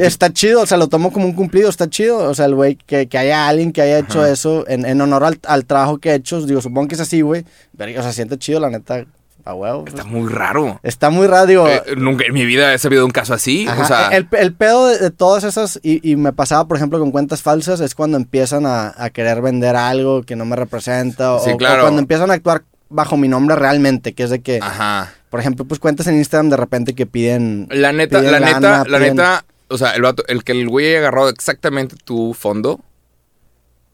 Está 0.00 0.32
chido, 0.32 0.62
o 0.62 0.66
sea, 0.66 0.76
lo 0.78 0.88
tomo 0.88 1.12
como 1.12 1.26
un 1.26 1.32
cumplido, 1.32 1.68
está 1.68 1.88
chido. 1.88 2.18
O 2.18 2.34
sea, 2.34 2.46
el 2.46 2.54
güey, 2.54 2.76
que, 2.76 3.06
que 3.08 3.18
haya 3.18 3.48
alguien 3.48 3.72
que 3.72 3.82
haya 3.82 3.98
hecho 3.98 4.20
Ajá. 4.20 4.30
eso 4.30 4.64
en, 4.68 4.84
en 4.86 5.00
honor 5.00 5.24
al, 5.24 5.38
al 5.46 5.64
trabajo 5.64 5.98
que 5.98 6.10
he 6.10 6.14
hecho. 6.14 6.40
Digo, 6.44 6.60
supongo 6.60 6.88
que 6.88 6.94
es 6.96 7.00
así, 7.00 7.20
güey. 7.20 7.44
O 7.78 8.02
sea, 8.02 8.12
siente 8.12 8.38
chido, 8.38 8.60
la 8.60 8.70
neta, 8.70 9.04
a 9.44 9.54
huevo. 9.54 9.84
pues. 9.84 9.94
está 9.94 10.04
muy 10.08 10.28
raro. 10.28 10.80
Está 10.82 11.10
muy 11.10 11.26
raro, 11.26 11.46
digo. 11.46 11.68
Eh, 11.68 11.80
nunca 11.96 12.24
en 12.26 12.34
mi 12.34 12.44
vida 12.44 12.74
he 12.74 12.78
sabido 12.78 13.04
un 13.06 13.12
caso 13.12 13.32
así. 13.34 13.66
ajá, 13.68 13.82
o 13.82 13.86
sea, 13.86 14.08
el, 14.08 14.26
el 14.32 14.52
pedo 14.54 14.88
de, 14.88 14.98
de 14.98 15.10
todas 15.10 15.44
esas, 15.44 15.78
y, 15.82 16.00
y 16.08 16.16
me 16.16 16.32
pasaba, 16.32 16.66
por 16.66 16.76
ejemplo, 16.76 16.98
con 16.98 17.12
cuentas 17.12 17.42
falsas, 17.42 17.80
es 17.80 17.94
cuando 17.94 18.16
empiezan 18.16 18.66
a, 18.66 18.92
a 18.96 19.10
querer 19.10 19.40
vender 19.42 19.76
algo 19.76 20.22
que 20.22 20.34
no 20.36 20.44
me 20.44 20.56
representa. 20.56 21.34
O, 21.34 21.44
Sí, 21.44 21.50
o 21.50 21.56
claro. 21.56 21.82
cuando 21.82 22.00
empiezan 22.00 22.30
a 22.30 22.34
actuar 22.34 22.64
bajo 22.88 23.16
mi 23.16 23.28
nombre 23.28 23.56
realmente, 23.56 24.12
que 24.14 24.22
es 24.24 24.30
de 24.30 24.40
que, 24.42 24.60
ajá. 24.62 25.12
por 25.30 25.40
ejemplo, 25.40 25.64
pues 25.64 25.80
cuentas 25.80 26.06
en 26.06 26.16
Instagram 26.16 26.50
de 26.50 26.56
repente 26.56 26.94
que 26.94 27.04
piden. 27.06 27.66
La 27.70 27.92
neta, 27.92 28.18
piden 28.20 28.32
la 28.32 28.40
lana, 28.40 28.54
neta, 28.54 28.84
la 28.88 28.98
piden- 28.98 29.10
neta, 29.14 29.44
o 29.68 29.78
sea, 29.78 29.92
el, 29.92 30.02
vato- 30.02 30.24
el 30.28 30.44
que 30.44 30.52
el 30.52 30.68
güey 30.68 30.88
haya 30.88 30.98
agarrado 30.98 31.28
exactamente 31.28 31.96
tu 32.04 32.34
fondo, 32.34 32.80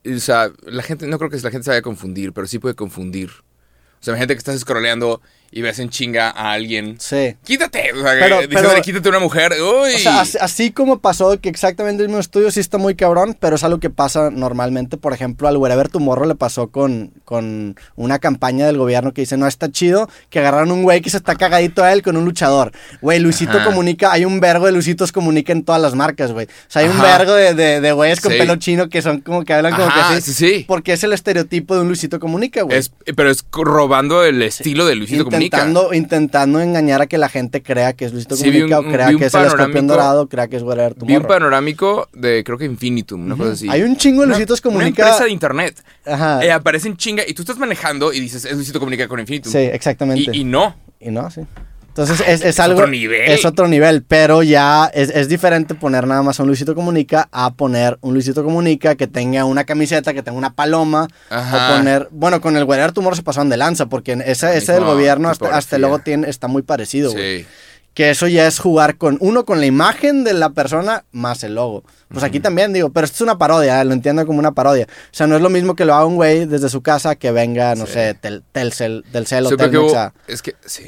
o 0.04 0.18
sea, 0.18 0.50
la 0.64 0.82
gente, 0.82 1.06
no 1.06 1.18
creo 1.18 1.30
que 1.30 1.36
la 1.38 1.50
gente 1.50 1.64
se 1.64 1.70
vaya 1.70 1.78
a 1.80 1.82
confundir, 1.82 2.32
pero 2.32 2.46
sí 2.46 2.58
puede 2.58 2.74
confundir. 2.74 3.30
O 3.30 4.04
sea, 4.04 4.12
imagínate 4.12 4.34
que 4.34 4.38
estás 4.38 4.58
scrolleando 4.60 5.20
y 5.54 5.60
ves 5.60 5.78
en 5.78 5.90
chinga 5.90 6.30
a 6.30 6.52
alguien. 6.52 6.96
Sí. 6.98 7.36
Quítate, 7.44 7.92
o 7.92 8.02
sea, 8.02 8.12
Pero- 8.18 8.40
diciéndole, 8.40 8.80
quítate 8.80 9.08
una 9.10 9.18
mujer. 9.18 9.52
Uy. 9.52 9.94
O 9.94 9.98
sea, 9.98 10.22
así, 10.22 10.38
así 10.40 10.70
como 10.70 11.00
pasó 11.00 11.38
que 11.40 11.50
exactamente 11.50 12.02
el 12.02 12.08
mismo 12.08 12.20
estudio 12.20 12.50
sí 12.50 12.58
está 12.58 12.78
muy 12.78 12.94
cabrón, 12.94 13.36
pero 13.38 13.56
es 13.56 13.62
algo 13.64 13.78
que 13.78 13.90
pasa 13.90 14.30
normalmente. 14.30 14.96
Por 14.96 15.12
ejemplo, 15.12 15.48
al 15.48 15.58
Wherever 15.58 15.88
Tomorrow 15.90 16.26
le 16.26 16.34
pasó 16.36 16.68
con, 16.68 17.12
con 17.26 17.76
una 17.96 18.18
campaña 18.18 18.64
del 18.66 18.78
gobierno 18.78 19.12
que 19.12 19.20
dice, 19.22 19.36
no 19.36 19.46
está 19.46 19.70
chido, 19.70 20.08
que 20.30 20.38
agarraron 20.38 20.72
un 20.72 20.82
güey 20.84 21.02
que 21.02 21.10
se 21.10 21.18
está 21.18 21.34
cagadito 21.36 21.84
a 21.84 21.92
él 21.92 22.00
con 22.02 22.16
un 22.16 22.24
luchador. 22.24 22.72
Güey, 23.02 23.18
Luisito 23.20 23.58
Ajá. 23.58 23.66
Comunica, 23.66 24.10
hay 24.10 24.24
un 24.24 24.40
vergo 24.40 24.64
de 24.66 24.72
Luisitos 24.72 25.12
Comunica 25.12 25.52
en 25.52 25.64
todas 25.64 25.82
las 25.82 25.94
marcas, 25.94 26.32
güey. 26.32 26.46
O 26.46 26.50
sea, 26.68 26.80
hay 26.82 26.88
un 26.88 26.98
vergo 27.00 27.34
de, 27.34 27.52
de, 27.54 27.80
de 27.82 27.92
güeyes 27.92 28.20
con 28.22 28.32
Sí. 28.32 28.38
pelo 28.38 28.56
chino 28.56 28.88
que 28.88 29.02
son 29.02 29.20
como 29.20 29.44
que 29.44 29.52
hablan 29.52 29.74
como 29.74 29.92
que 29.92 30.00
así. 30.00 30.22
sí, 30.22 30.32
sí. 30.32 30.64
Porque 30.66 30.94
es 30.94 31.04
el 31.04 31.12
estereotipo 31.12 31.74
de 31.74 31.82
un 31.82 31.88
Luisito 31.88 32.18
Comunica, 32.18 32.62
güey. 32.62 32.78
Es- 32.78 32.90
pero 33.14 33.30
es 33.30 33.44
robando 33.52 34.24
el 34.24 34.40
estilo 34.40 34.86
de 34.86 34.94
Luisito 34.94 35.24
Comunica. 35.24 35.41
Intentando, 35.44 35.94
intentando 35.94 36.60
engañar 36.60 37.02
a 37.02 37.06
que 37.06 37.18
la 37.18 37.28
gente 37.28 37.62
crea 37.62 37.92
que 37.92 38.04
es 38.06 38.12
Luisito 38.12 38.36
Sí, 38.36 38.44
Comunica 38.44 38.80
un- 38.80 38.88
o 38.88 38.92
crea 38.92 39.08
que 39.16 39.26
es 39.26 39.34
el 39.34 39.44
escorpión 39.46 39.86
dorado, 39.86 40.28
crea 40.28 40.48
que 40.48 40.56
es 40.56 40.62
Wherever 40.62 40.94
Vi 40.94 41.00
un 41.02 41.06
Tomorrow. 41.08 41.28
panorámico 41.28 42.08
de, 42.12 42.42
creo 42.44 42.58
que 42.58 42.64
Infinitum, 42.64 43.24
una 43.26 43.36
cosa 43.36 43.52
así. 43.52 43.68
Hay 43.68 43.82
un 43.82 43.96
chingo 43.96 44.22
de 44.22 44.26
Una- 44.28 44.36
Luisitos 44.36 44.60
Una 44.64 44.72
Comunica. 44.74 45.02
empresa 45.02 45.24
de 45.24 45.30
internet. 45.30 45.82
Ajá. 46.06 46.44
Eh, 46.44 46.50
aparece 46.52 46.88
en 46.88 46.96
chinga 46.96 47.22
y 47.26 47.34
tú 47.34 47.42
estás 47.42 47.58
manejando 47.58 48.12
y 48.12 48.20
dices, 48.20 48.44
es 48.44 48.54
Luisito 48.54 48.78
Comunica 48.78 49.06
con 49.08 49.20
Infinitum. 49.20 49.52
sí, 49.52 49.58
exactamente. 49.58 50.30
Y, 50.32 50.40
y 50.40 50.44
no. 50.44 50.74
Y 51.00 51.10
no, 51.10 51.30
sí. 51.30 51.40
Entonces 51.92 52.20
es, 52.20 52.40
es 52.40 52.44
Es 52.46 52.60
algo. 52.60 52.78
otro 52.78 52.86
nivel. 52.90 53.30
Es 53.30 53.44
otro 53.44 53.68
nivel, 53.68 54.02
pero 54.02 54.42
ya 54.42 54.90
es, 54.94 55.10
es 55.10 55.28
diferente 55.28 55.74
poner 55.74 56.06
nada 56.06 56.22
más 56.22 56.38
un 56.40 56.46
Luisito 56.46 56.74
Comunica 56.74 57.28
a 57.30 57.52
poner 57.52 57.98
un 58.00 58.14
Luisito 58.14 58.42
Comunica 58.42 58.94
que 58.94 59.06
tenga 59.06 59.44
una 59.44 59.64
camiseta, 59.64 60.14
que 60.14 60.22
tenga 60.22 60.38
una 60.38 60.54
paloma. 60.54 61.08
Ajá. 61.28 61.74
O 61.74 61.76
poner. 61.76 62.08
Bueno, 62.10 62.40
con 62.40 62.56
el 62.56 62.64
Guerrero 62.66 62.94
Tumor 62.94 63.14
se 63.14 63.22
pasaron 63.22 63.50
de 63.50 63.58
lanza, 63.58 63.86
porque 63.86 64.12
ese, 64.24 64.56
ese 64.56 64.72
del 64.72 64.84
gobierno 64.84 65.28
hasta, 65.28 65.54
hasta 65.54 65.76
el 65.76 65.82
logo 65.82 65.98
tiene, 65.98 66.30
está 66.30 66.48
muy 66.48 66.62
parecido, 66.62 67.12
güey. 67.12 67.40
Sí. 67.42 67.46
Que 67.92 68.08
eso 68.08 68.26
ya 68.26 68.46
es 68.46 68.58
jugar 68.58 68.96
con 68.96 69.18
uno 69.20 69.44
con 69.44 69.60
la 69.60 69.66
imagen 69.66 70.24
de 70.24 70.32
la 70.32 70.48
persona 70.48 71.04
más 71.12 71.44
el 71.44 71.56
logo. 71.56 71.84
Pues 72.08 72.24
aquí 72.24 72.40
también 72.40 72.72
digo, 72.72 72.88
pero 72.88 73.04
esto 73.04 73.16
es 73.16 73.20
una 73.20 73.36
parodia, 73.36 73.82
¿eh? 73.82 73.84
lo 73.84 73.92
entiendo 73.92 74.26
como 74.26 74.38
una 74.38 74.52
parodia. 74.52 74.86
O 74.88 75.14
sea, 75.14 75.26
no 75.26 75.36
es 75.36 75.42
lo 75.42 75.50
mismo 75.50 75.76
que 75.76 75.84
lo 75.84 75.92
haga 75.94 76.06
un 76.06 76.14
güey 76.16 76.46
desde 76.46 76.70
su 76.70 76.80
casa 76.80 77.16
que 77.16 77.32
venga, 77.32 77.74
no 77.74 77.84
Sí. 77.84 77.92
sé, 77.92 78.14
tel, 78.14 78.42
Telcel, 78.50 79.04
del 79.12 79.26
Sí, 79.26 79.34
porque 79.42 79.56
Telmex, 79.68 79.92
a- 79.94 80.14
es 80.26 80.40
que, 80.40 80.54
sí. 80.64 80.84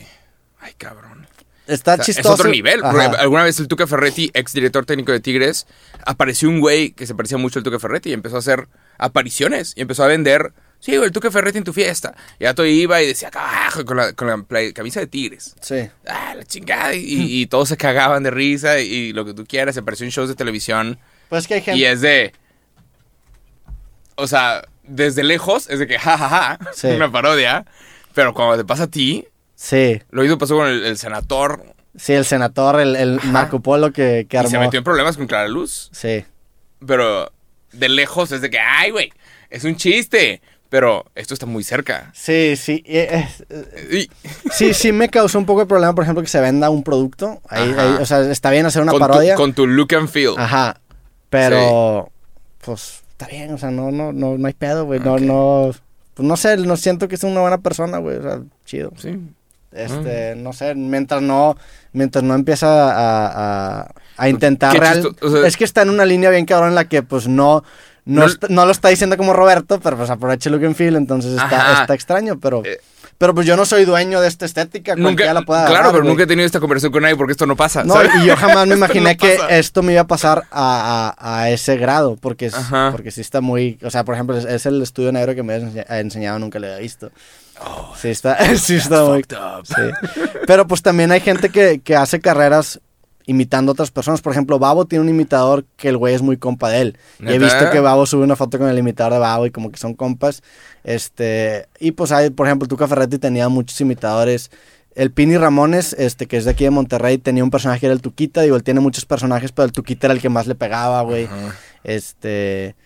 Ay, 0.64 0.72
cabrón. 0.78 1.26
Está 1.66 1.92
O 1.94 1.96
sea, 1.96 2.04
chistoso. 2.06 2.34
Es 2.34 2.40
otro 2.40 2.50
nivel. 2.50 2.82
Alguna 2.84 3.42
vez 3.44 3.58
el 3.60 3.68
Tuca 3.68 3.86
Ferretti, 3.86 4.30
ex 4.34 4.52
director 4.52 4.84
técnico 4.86 5.12
de 5.12 5.20
Tigres, 5.20 5.66
apareció 6.04 6.48
un 6.48 6.60
güey 6.60 6.92
que 6.92 7.06
se 7.06 7.14
parecía 7.14 7.38
mucho 7.38 7.58
al 7.58 7.62
Tuca 7.62 7.78
Ferretti 7.78 8.10
y 8.10 8.12
empezó 8.12 8.36
a 8.36 8.38
hacer 8.40 8.68
apariciones 8.98 9.72
y 9.76 9.80
empezó 9.82 10.04
a 10.04 10.08
vender. 10.08 10.52
Sí, 10.80 10.92
güey, 10.96 11.06
el 11.06 11.12
Tuca 11.12 11.30
Ferretti 11.30 11.58
en 11.58 11.64
tu 11.64 11.72
fiesta. 11.72 12.14
Y 12.38 12.44
ya 12.44 12.54
todo 12.54 12.66
iba 12.66 13.00
y 13.02 13.06
decía, 13.06 13.30
carajo, 13.30 13.84
con 13.84 13.96
la, 13.96 14.12
con 14.12 14.28
la 14.28 14.36
play- 14.42 14.72
camisa 14.74 15.00
de 15.00 15.06
Tigres. 15.06 15.54
Sí. 15.60 15.88
Ah, 16.06 16.34
la 16.36 16.44
chingada. 16.44 16.94
Y, 16.94 17.40
y 17.40 17.46
todos 17.46 17.68
se 17.70 17.76
cagaban 17.78 18.22
de 18.22 18.30
risa 18.30 18.80
y, 18.80 19.12
lo 19.14 19.24
que 19.24 19.32
tú 19.34 19.44
quieras. 19.46 19.74
Se 19.74 19.80
apareció 19.80 20.04
en 20.04 20.10
shows 20.12 20.28
de 20.28 20.34
televisión. 20.34 20.98
Pues 21.30 21.46
que 21.46 21.54
hay 21.54 21.62
gente. 21.62 21.78
Y 21.78 21.84
es 21.86 22.00
de. 22.02 22.32
O 24.16 24.26
sea, 24.26 24.66
desde 24.82 25.22
lejos 25.24 25.68
es 25.70 25.78
de 25.78 25.86
que 25.86 25.98
jajaja. 25.98 26.58
Sí. 26.74 26.88
Una 26.88 27.10
parodia. 27.10 27.64
Pero 28.14 28.34
cuando 28.34 28.56
te 28.58 28.64
pasa 28.64 28.84
a 28.84 28.86
ti, 28.88 29.26
Sí. 29.64 30.02
lo 30.10 30.20
mismo 30.22 30.36
pasó 30.36 30.56
con 30.56 30.68
el, 30.68 30.84
el 30.84 30.98
senador. 30.98 31.64
Sí, 31.96 32.12
el 32.12 32.24
senador, 32.26 32.80
el, 32.80 32.96
el 32.96 33.20
Marco 33.24 33.60
Polo 33.60 33.92
que, 33.92 34.26
que 34.28 34.36
Y 34.36 34.38
armó. 34.38 34.50
se 34.50 34.58
metió 34.58 34.78
en 34.78 34.84
problemas 34.84 35.16
con 35.16 35.26
Clara 35.26 35.48
Luz. 35.48 35.88
Sí. 35.92 36.24
Pero 36.86 37.32
de 37.72 37.88
lejos 37.88 38.30
es 38.32 38.42
de 38.42 38.50
que, 38.50 38.58
ay, 38.58 38.90
güey, 38.90 39.10
es 39.48 39.64
un 39.64 39.76
chiste. 39.76 40.42
Pero 40.68 41.04
esto 41.14 41.32
está 41.34 41.46
muy 41.46 41.62
cerca. 41.62 42.10
Sí, 42.14 42.56
sí. 42.56 42.82
eh, 42.84 43.26
eh, 43.48 44.08
sí, 44.52 44.74
sí 44.74 44.92
me 44.92 45.08
causó 45.08 45.38
un 45.38 45.46
poco 45.46 45.60
de 45.60 45.66
problema, 45.66 45.94
por 45.94 46.02
ejemplo, 46.02 46.20
que 46.22 46.28
se 46.28 46.40
venda 46.40 46.68
un 46.68 46.82
producto. 46.82 47.40
Ahí, 47.48 47.70
Ajá. 47.70 47.82
ahí, 47.82 48.02
o 48.02 48.06
sea, 48.06 48.20
está 48.30 48.50
bien 48.50 48.66
hacer 48.66 48.82
una 48.82 48.92
con, 48.92 49.00
parodia. 49.00 49.34
Tu, 49.36 49.40
con 49.40 49.52
tu 49.54 49.66
look 49.66 49.94
and 49.94 50.08
feel. 50.08 50.34
Ajá. 50.36 50.80
Pero, 51.30 52.10
pues, 52.64 53.02
está 53.10 53.28
bien, 53.28 53.54
o 53.54 53.58
sea, 53.58 53.70
no, 53.70 53.90
no, 53.92 54.12
no, 54.12 54.36
no 54.36 54.46
hay 54.46 54.52
pedo, 54.52 54.84
güey. 54.84 55.00
No, 55.00 55.18
no. 55.18 55.70
Pues 56.14 56.28
no 56.28 56.36
sé, 56.36 56.56
no 56.56 56.76
siento 56.76 57.06
que 57.08 57.14
es 57.14 57.22
una 57.24 57.40
buena 57.40 57.58
persona, 57.58 57.98
güey. 57.98 58.16
O 58.18 58.22
sea, 58.22 58.40
chido. 58.64 58.92
Sí. 58.96 59.16
Este, 59.74 60.34
no 60.36 60.52
sé, 60.52 60.74
mientras 60.74 61.20
no, 61.22 61.56
mientras 61.92 62.22
no 62.24 62.34
empieza 62.34 62.66
a, 62.92 63.80
a, 63.82 63.90
a 64.16 64.28
intentar 64.28 64.78
real. 64.78 65.14
o 65.20 65.30
sea- 65.30 65.46
es 65.46 65.56
que 65.56 65.64
está 65.64 65.82
en 65.82 65.90
una 65.90 66.04
línea 66.04 66.30
bien 66.30 66.46
cabrón 66.46 66.70
en 66.70 66.74
la 66.76 66.84
que, 66.88 67.02
pues, 67.02 67.26
no. 67.28 67.64
No, 68.06 68.20
No- 68.20 68.26
está- 68.26 68.48
no 68.50 68.66
lo 68.66 68.70
está 68.72 68.88
diciendo 68.90 69.16
como 69.16 69.32
Roberto, 69.32 69.80
pero 69.80 69.96
pues 69.96 70.10
aprovecha 70.10 70.50
look 70.50 70.62
and 70.64 70.74
feel, 70.76 70.94
entonces 70.94 71.32
está, 71.32 71.80
está 71.80 71.94
extraño, 71.94 72.38
pero... 72.38 72.60
Eh. 72.62 72.78
pero 73.16 73.34
pues 73.34 73.46
yo 73.46 73.56
no 73.56 73.64
soy 73.64 73.86
dueño 73.86 74.20
de 74.20 74.28
esta 74.28 74.44
estética, 74.44 74.94
Nunca, 74.94 75.32
la 75.32 75.40
puede 75.40 75.60
claro, 75.62 75.72
agarrar, 75.74 75.92
pero 75.92 76.02
güey. 76.02 76.12
nunca 76.12 76.24
he 76.24 76.26
tenido 76.26 76.44
esta 76.44 76.60
conversación 76.60 76.92
con 76.92 77.00
nadie 77.02 77.16
porque 77.16 77.32
esto 77.32 77.46
no 77.46 77.56
pasa. 77.56 77.82
No, 77.82 77.94
¿sabes? 77.94 78.10
y 78.22 78.26
yo 78.26 78.36
jamás 78.36 78.66
me 78.66 78.74
Esto 78.74 78.76
imaginé 78.76 79.10
no 79.14 79.16
que 79.16 79.38
esto 79.58 79.82
me 79.82 79.92
iba 79.92 80.02
a 80.02 80.06
pasar 80.06 80.42
a, 80.50 81.14
a- 81.16 81.40
a 81.44 81.50
ese 81.50 81.78
grado, 81.78 82.16
porque, 82.20 82.46
es, 82.46 82.54
porque 82.92 83.10
sí 83.10 83.22
está 83.22 83.40
muy... 83.40 83.78
O 83.82 83.90
sea, 83.90 84.04
por 84.04 84.14
ejemplo, 84.16 84.36
es, 84.36 84.44
es 84.44 84.66
el 84.66 84.82
estudio 84.82 85.10
negro 85.10 85.34
que 85.34 85.42
me 85.42 85.54
ha 85.88 85.98
enseñado, 85.98 86.38
nunca 86.38 86.58
lo 86.58 86.66
había 86.66 86.80
visto. 86.80 87.10
Sí 87.96 88.08
está, 88.08 88.56
sí 88.56 88.76
está 88.76 89.04
muy... 89.04 89.22
Sí. 89.64 89.74
Pero 90.46 90.66
pues 90.66 90.82
también 90.82 91.12
hay 91.12 91.20
gente 91.20 91.50
que, 91.50 91.80
que 91.80 91.96
hace 91.96 92.20
carreras 92.20 92.80
imitando 93.26 93.70
a 93.70 93.74
otras 93.74 93.90
personas. 93.90 94.20
Por 94.20 94.32
ejemplo, 94.32 94.58
Babo 94.58 94.84
tiene 94.86 95.02
un 95.02 95.08
imitador 95.08 95.64
que 95.76 95.88
el 95.88 95.96
güey 95.96 96.14
es 96.14 96.22
muy 96.22 96.36
compa 96.36 96.70
de 96.70 96.80
él. 96.80 96.98
Y 97.20 97.32
he 97.32 97.38
visto 97.38 97.70
que 97.70 97.80
Babo 97.80 98.06
sube 98.06 98.24
una 98.24 98.36
foto 98.36 98.58
con 98.58 98.68
el 98.68 98.78
imitador 98.78 99.14
de 99.14 99.18
Babo 99.18 99.46
y 99.46 99.50
como 99.50 99.70
que 99.70 99.78
son 99.78 99.94
compas. 99.94 100.42
Este, 100.82 101.68
y 101.78 101.92
pues 101.92 102.12
hay, 102.12 102.30
por 102.30 102.46
ejemplo, 102.46 102.68
Tuca 102.68 102.86
Ferretti 102.86 103.18
tenía 103.18 103.48
muchos 103.48 103.80
imitadores. 103.80 104.50
El 104.94 105.10
Pini 105.10 105.36
Ramones, 105.36 105.92
este, 105.94 106.26
que 106.26 106.36
es 106.36 106.44
de 106.44 106.52
aquí 106.52 106.64
de 106.64 106.70
Monterrey, 106.70 107.18
tenía 107.18 107.42
un 107.42 107.50
personaje 107.50 107.80
que 107.80 107.86
era 107.86 107.94
el 107.94 108.02
Tuquita. 108.02 108.42
Digo, 108.42 108.56
él 108.56 108.62
tiene 108.62 108.80
muchos 108.80 109.04
personajes, 109.06 109.52
pero 109.52 109.66
el 109.66 109.72
Tuquita 109.72 110.06
era 110.06 110.14
el 110.14 110.20
que 110.20 110.28
más 110.28 110.46
le 110.46 110.54
pegaba, 110.54 111.02
güey. 111.02 111.28
Este, 111.82 112.76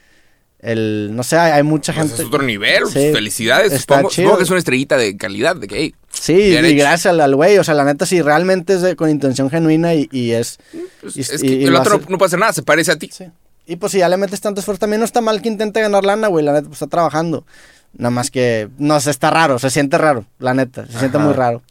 el, 0.60 1.10
no 1.14 1.22
sé, 1.22 1.36
hay, 1.38 1.62
mucha 1.62 1.92
Pues 1.92 2.08
gente. 2.08 2.22
es 2.22 2.28
otro 2.28 2.42
nivel. 2.42 2.82
pues. 2.82 2.94
Felicidades. 2.94 3.72
Está 3.72 3.96
Supongo, 3.96 4.10
chido. 4.10 4.24
supongo 4.26 4.38
que 4.38 4.44
es 4.44 4.50
una 4.50 4.58
estrellita 4.58 4.96
de 4.96 5.16
calidad. 5.16 5.56
De 5.56 5.68
que, 5.68 5.76
hey, 5.78 5.94
Sí, 6.10 6.32
y 6.32 6.56
hecho. 6.56 6.76
gracias 6.76 7.06
al- 7.18 7.34
güey, 7.36 7.58
o 7.58 7.64
sea, 7.64 7.74
la 7.74 7.84
neta, 7.84 8.04
sí, 8.06 8.20
realmente 8.22 8.74
es 8.74 8.82
de- 8.82 8.96
con 8.96 9.08
intención 9.08 9.50
genuina 9.50 9.94
y, 9.94 10.08
y 10.10 10.32
es... 10.32 10.58
pues, 11.00 11.16
y- 11.16 11.20
es 11.20 11.40
que 11.40 11.46
y 11.46 11.64
el 11.64 11.76
otro 11.76 11.96
hace- 11.96 12.06
no, 12.08 12.18
puede 12.18 12.26
hacer 12.28 12.38
nada, 12.40 12.52
se 12.52 12.62
parece 12.62 12.90
a 12.92 12.96
ti. 12.96 13.08
Sí. 13.12 13.26
Y 13.66 13.76
pues 13.76 13.92
si 13.92 13.98
ya 13.98 14.08
le 14.08 14.16
metes 14.16 14.40
tanto 14.40 14.58
esfuerzo, 14.60 14.80
también 14.80 14.98
no 15.00 15.04
está 15.04 15.20
mal 15.20 15.40
que 15.42 15.48
intente 15.48 15.80
ganar 15.80 16.04
lana, 16.04 16.26
güey, 16.28 16.44
la 16.44 16.52
neta, 16.52 16.66
pues 16.66 16.76
está 16.82 16.86
trabajando. 16.88 17.44
Nada 17.96 18.10
más 18.10 18.30
que, 18.30 18.68
no 18.78 18.98
sé, 19.00 19.10
está 19.10 19.30
raro, 19.30 19.58
se 19.58 19.70
siente 19.70 19.96
raro, 19.98 20.24
la 20.38 20.54
neta, 20.54 20.86
se 20.86 20.98
siente 20.98 21.18
muy 21.18 21.34
raro. 21.34 21.62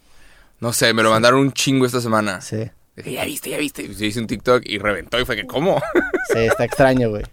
No 0.59 0.71
sé, 0.73 0.93
me 0.93 1.03
lo 1.03 1.09
mandaron 1.11 1.39
un 1.39 1.51
chingo 1.51 1.85
esta 1.85 1.99
semana. 2.01 2.39
Sí, 2.41 2.69
que, 2.95 3.11
ya 3.13 3.25
viste, 3.25 3.49
ya 3.49 3.57
viste. 3.57 3.83
Y 3.83 3.93
yo 3.95 4.05
hice 4.05 4.19
un 4.19 4.27
TikTok 4.27 4.63
y 4.65 4.77
reventó 4.79 5.19
y 5.19 5.25
fue 5.25 5.35
que, 5.35 5.45
¿cómo? 5.45 5.81
sí, 6.33 6.39
está 6.39 6.63
extraño, 6.63 7.09
güey. 7.09 7.23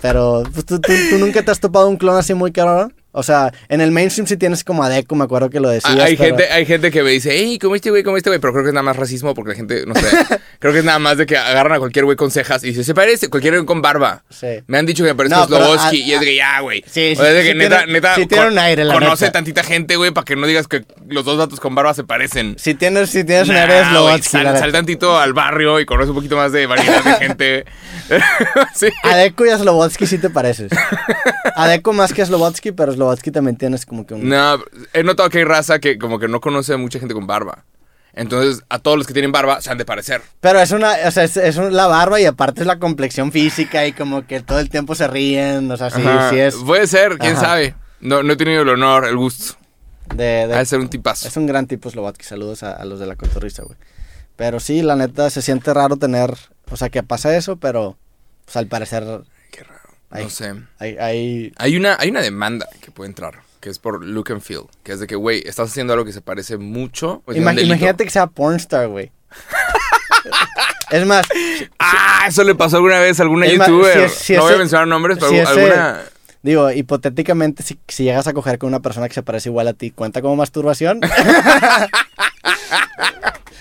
Pero, 0.00 0.44
pues, 0.52 0.64
¿tú, 0.64 0.80
tú, 0.80 0.92
nunca 1.18 1.42
te 1.42 1.50
has 1.50 1.60
topado 1.60 1.88
un 1.88 1.96
clon 1.96 2.16
así 2.16 2.34
muy 2.34 2.52
caro, 2.52 2.90
O 3.18 3.22
sea, 3.24 3.52
en 3.68 3.80
el 3.80 3.90
mainstream 3.90 4.26
sí 4.28 4.36
tienes 4.36 4.62
como 4.62 4.84
a 4.84 4.88
Deco, 4.88 5.16
me 5.16 5.24
acuerdo 5.24 5.50
que 5.50 5.58
lo 5.58 5.68
decías. 5.70 5.98
hay, 5.98 6.16
pero- 6.16 6.36
gente, 6.36 6.52
hay 6.52 6.64
gente 6.66 6.90
que 6.92 7.02
me 7.02 7.10
dice, 7.10 7.30
hey, 7.32 7.58
¿cómo 7.60 7.74
este 7.74 7.90
güey? 7.90 8.02
¿Cómo 8.04 8.16
este 8.16 8.30
güey? 8.30 8.38
Pero 8.40 8.52
creo 8.52 8.62
que 8.64 8.68
es 8.70 8.74
nada 8.74 8.84
más 8.84 8.96
racismo 8.96 9.34
porque 9.34 9.50
la 9.50 9.56
gente, 9.56 9.84
no 9.86 9.94
sé, 9.94 10.06
creo 10.60 10.72
que 10.72 10.78
es 10.78 10.84
nada 10.84 10.98
más 11.00 11.18
de 11.18 11.26
que 11.26 11.36
agarran 11.36 11.72
a 11.72 11.78
cualquier 11.80 12.04
güey 12.04 12.16
con 12.16 12.30
cejas 12.30 12.62
y 12.62 12.68
dice, 12.68 12.84
se 12.84 12.94
parece, 12.94 13.28
cualquier 13.28 13.54
güey 13.54 13.66
con 13.66 13.82
barba. 13.82 14.22
Sí. 14.30 14.46
Me 14.68 14.78
han 14.78 14.86
dicho 14.86 15.02
que 15.02 15.10
me 15.10 15.14
parece 15.16 15.34
No, 15.34 15.46
y 15.92 16.12
es 16.12 16.20
de 16.20 16.26
que 16.26 16.36
ya, 16.36 16.60
güey. 16.60 16.84
Sí, 16.86 17.12
o 17.12 17.16
sea, 17.16 17.24
sí, 17.24 17.30
es 17.30 17.34
de 17.34 17.42
que 17.42 17.52
sí 17.52 17.58
neta, 17.58 17.76
tiene- 17.78 17.92
neta, 17.92 18.14
sí 18.14 18.26
tiene 18.26 18.46
un 18.46 18.58
aire, 18.58 18.84
la 18.84 18.94
conoce 18.94 19.24
neta. 19.24 19.32
tantita 19.32 19.62
gente, 19.64 19.96
güey, 19.96 20.12
para 20.12 20.24
que 20.24 20.36
no 20.36 20.46
digas 20.46 20.68
que 20.68 20.84
los 21.08 21.24
dos 21.24 21.38
datos 21.38 21.58
con 21.58 21.74
barba 21.74 21.94
se 21.94 22.04
parecen. 22.04 22.54
Si 22.58 22.74
tienes, 22.74 23.10
si 23.10 23.24
tienes 23.24 23.48
un 23.48 23.54
Nah, 23.56 23.62
área 23.64 23.74
de 23.76 23.82
güey, 23.82 23.92
Slovatsky, 23.94 24.30
sal, 24.60 24.72
tantito 24.72 25.18
al 25.18 25.32
barrio 25.32 25.80
y 25.80 25.86
conoce 25.86 26.10
un 26.10 26.16
poquito 26.16 26.36
más 26.36 26.52
de 26.52 26.66
variedad 26.66 27.02
de 27.02 27.14
gente. 27.14 27.64
sí. 28.74 28.88
A 29.02 29.16
Deco 29.16 29.44
y 29.46 29.50
a 29.50 29.58
Slobodsky 29.58 30.06
sí 30.06 30.18
te 30.18 30.30
pareces. 30.30 30.70
A 31.56 31.66
Deco 31.66 31.92
más 31.92 32.12
que 32.12 32.22
a 32.22 32.26
Slobodsky, 32.26 32.70
pero 32.72 32.92
Slobodsky 33.08 33.30
también 33.30 33.56
tienes 33.56 33.86
como 33.86 34.06
que 34.06 34.14
un... 34.14 34.28
No, 34.28 34.58
he 34.92 35.02
notado 35.02 35.28
que 35.30 35.38
hay 35.38 35.44
raza 35.44 35.78
que 35.78 35.98
como 35.98 36.18
que 36.18 36.28
no 36.28 36.40
conoce 36.40 36.74
a 36.74 36.76
mucha 36.76 36.98
gente 36.98 37.14
con 37.14 37.26
barba. 37.26 37.64
Entonces, 38.14 38.64
a 38.68 38.78
todos 38.80 38.96
los 38.98 39.06
que 39.06 39.12
tienen 39.12 39.30
barba 39.32 39.60
se 39.60 39.70
han 39.70 39.78
de 39.78 39.84
parecer. 39.84 40.22
Pero 40.40 40.58
es 40.60 40.72
una, 40.72 40.94
o 41.06 41.10
sea, 41.10 41.24
es, 41.24 41.36
es 41.36 41.56
un- 41.56 41.74
la 41.76 41.86
barba 41.86 42.20
y 42.20 42.24
aparte 42.24 42.62
es 42.62 42.66
la 42.66 42.78
complexión 42.78 43.30
física 43.30 43.86
y 43.86 43.92
como 43.92 44.26
que 44.26 44.40
todo 44.40 44.58
el 44.58 44.70
tiempo 44.70 44.94
se 44.94 45.06
ríen, 45.06 45.70
o 45.70 45.76
sea, 45.76 45.90
sí, 45.90 46.02
Ajá. 46.04 46.30
sí 46.30 46.38
es 46.38 46.56
Puede 46.56 46.86
ser, 46.86 47.18
quién 47.18 47.32
Ajá. 47.36 47.40
sabe. 47.46 47.74
No, 48.00 48.22
no 48.22 48.32
he 48.32 48.36
tenido 48.36 48.62
el 48.62 48.68
honor, 48.70 49.04
el 49.06 49.16
gusto. 49.16 49.54
de, 50.14 50.46
de- 50.46 50.48
de 50.48 50.64
ser 50.66 50.80
un 50.80 50.88
tipazo. 50.88 51.28
es 51.28 51.36
un 51.36 51.46
gran 51.46 51.66
tipo 51.66 51.90
Slobodsky, 51.90 52.24
saludos 52.24 52.62
a, 52.62 52.72
a 52.72 52.84
los 52.86 52.98
de 52.98 53.06
la 53.06 53.14
cotorriza, 53.16 53.62
güey. 53.62 53.76
Pero 54.36 54.58
sí, 54.58 54.82
la 54.82 54.96
neta, 54.96 55.30
se 55.30 55.42
siente 55.42 55.72
raro 55.74 55.96
tener, 55.96 56.34
o 56.70 56.76
sea, 56.76 56.88
que 56.88 57.02
pasa 57.02 57.36
eso, 57.36 57.56
pero 57.56 57.98
pues 58.44 58.56
al 58.56 58.66
parecer 58.68 59.04
No 60.10 60.30
sé. 60.30 60.54
hay, 60.78 60.96
hay 60.98 61.52
Hay 61.58 61.76
una, 61.76 61.96
hay 61.98 62.08
una 62.10 62.20
demanda 62.22 62.66
que 62.80 62.90
puede 62.90 63.08
entrar, 63.10 63.40
que 63.60 63.68
es 63.70 63.78
por 63.78 64.04
look 64.04 64.32
and 64.32 64.40
feel. 64.40 64.62
Que 64.82 64.92
es 64.92 65.00
de 65.00 65.06
que, 65.06 65.16
güey, 65.16 65.42
estás 65.46 65.70
haciendo 65.70 65.92
algo 65.92 66.04
que 66.04 66.12
se 66.12 66.20
parece 66.22 66.56
mucho. 66.56 67.22
pues, 67.26 67.36
imagínate 67.36 68.04
que 68.04 68.10
sea 68.10 68.26
pornstar, 68.26 68.88
güey. 68.88 69.12
es 70.90 71.06
más, 71.06 71.26
Ah, 71.78 72.24
eso 72.28 72.42
le 72.44 72.54
pasó 72.54 72.76
alguna 72.76 72.98
vez 73.00 73.20
a 73.20 73.22
alguna 73.22 73.46
más, 73.56 73.68
youtuber. 73.68 73.92
si 73.94 74.00
es- 74.04 74.12
si 74.14 74.32
no 74.36 74.42
voy 74.42 74.54
a 74.54 74.58
mencionar 74.58 74.88
nombres, 74.88 75.18
pero 75.20 75.30
ese- 75.32 75.46
alguna. 75.46 76.00
digo, 76.42 76.70
hipotéticamente, 76.70 77.62
si, 77.62 77.78
si 77.88 78.04
llegas 78.04 78.26
a 78.26 78.32
coger 78.32 78.58
con 78.58 78.68
una 78.68 78.80
persona 78.80 79.08
que 79.08 79.14
se 79.14 79.22
parece 79.22 79.50
igual 79.50 79.68
a 79.68 79.74
ti, 79.74 79.90
¿cuenta 79.90 80.22
como 80.22 80.36
masturbación? 80.36 81.00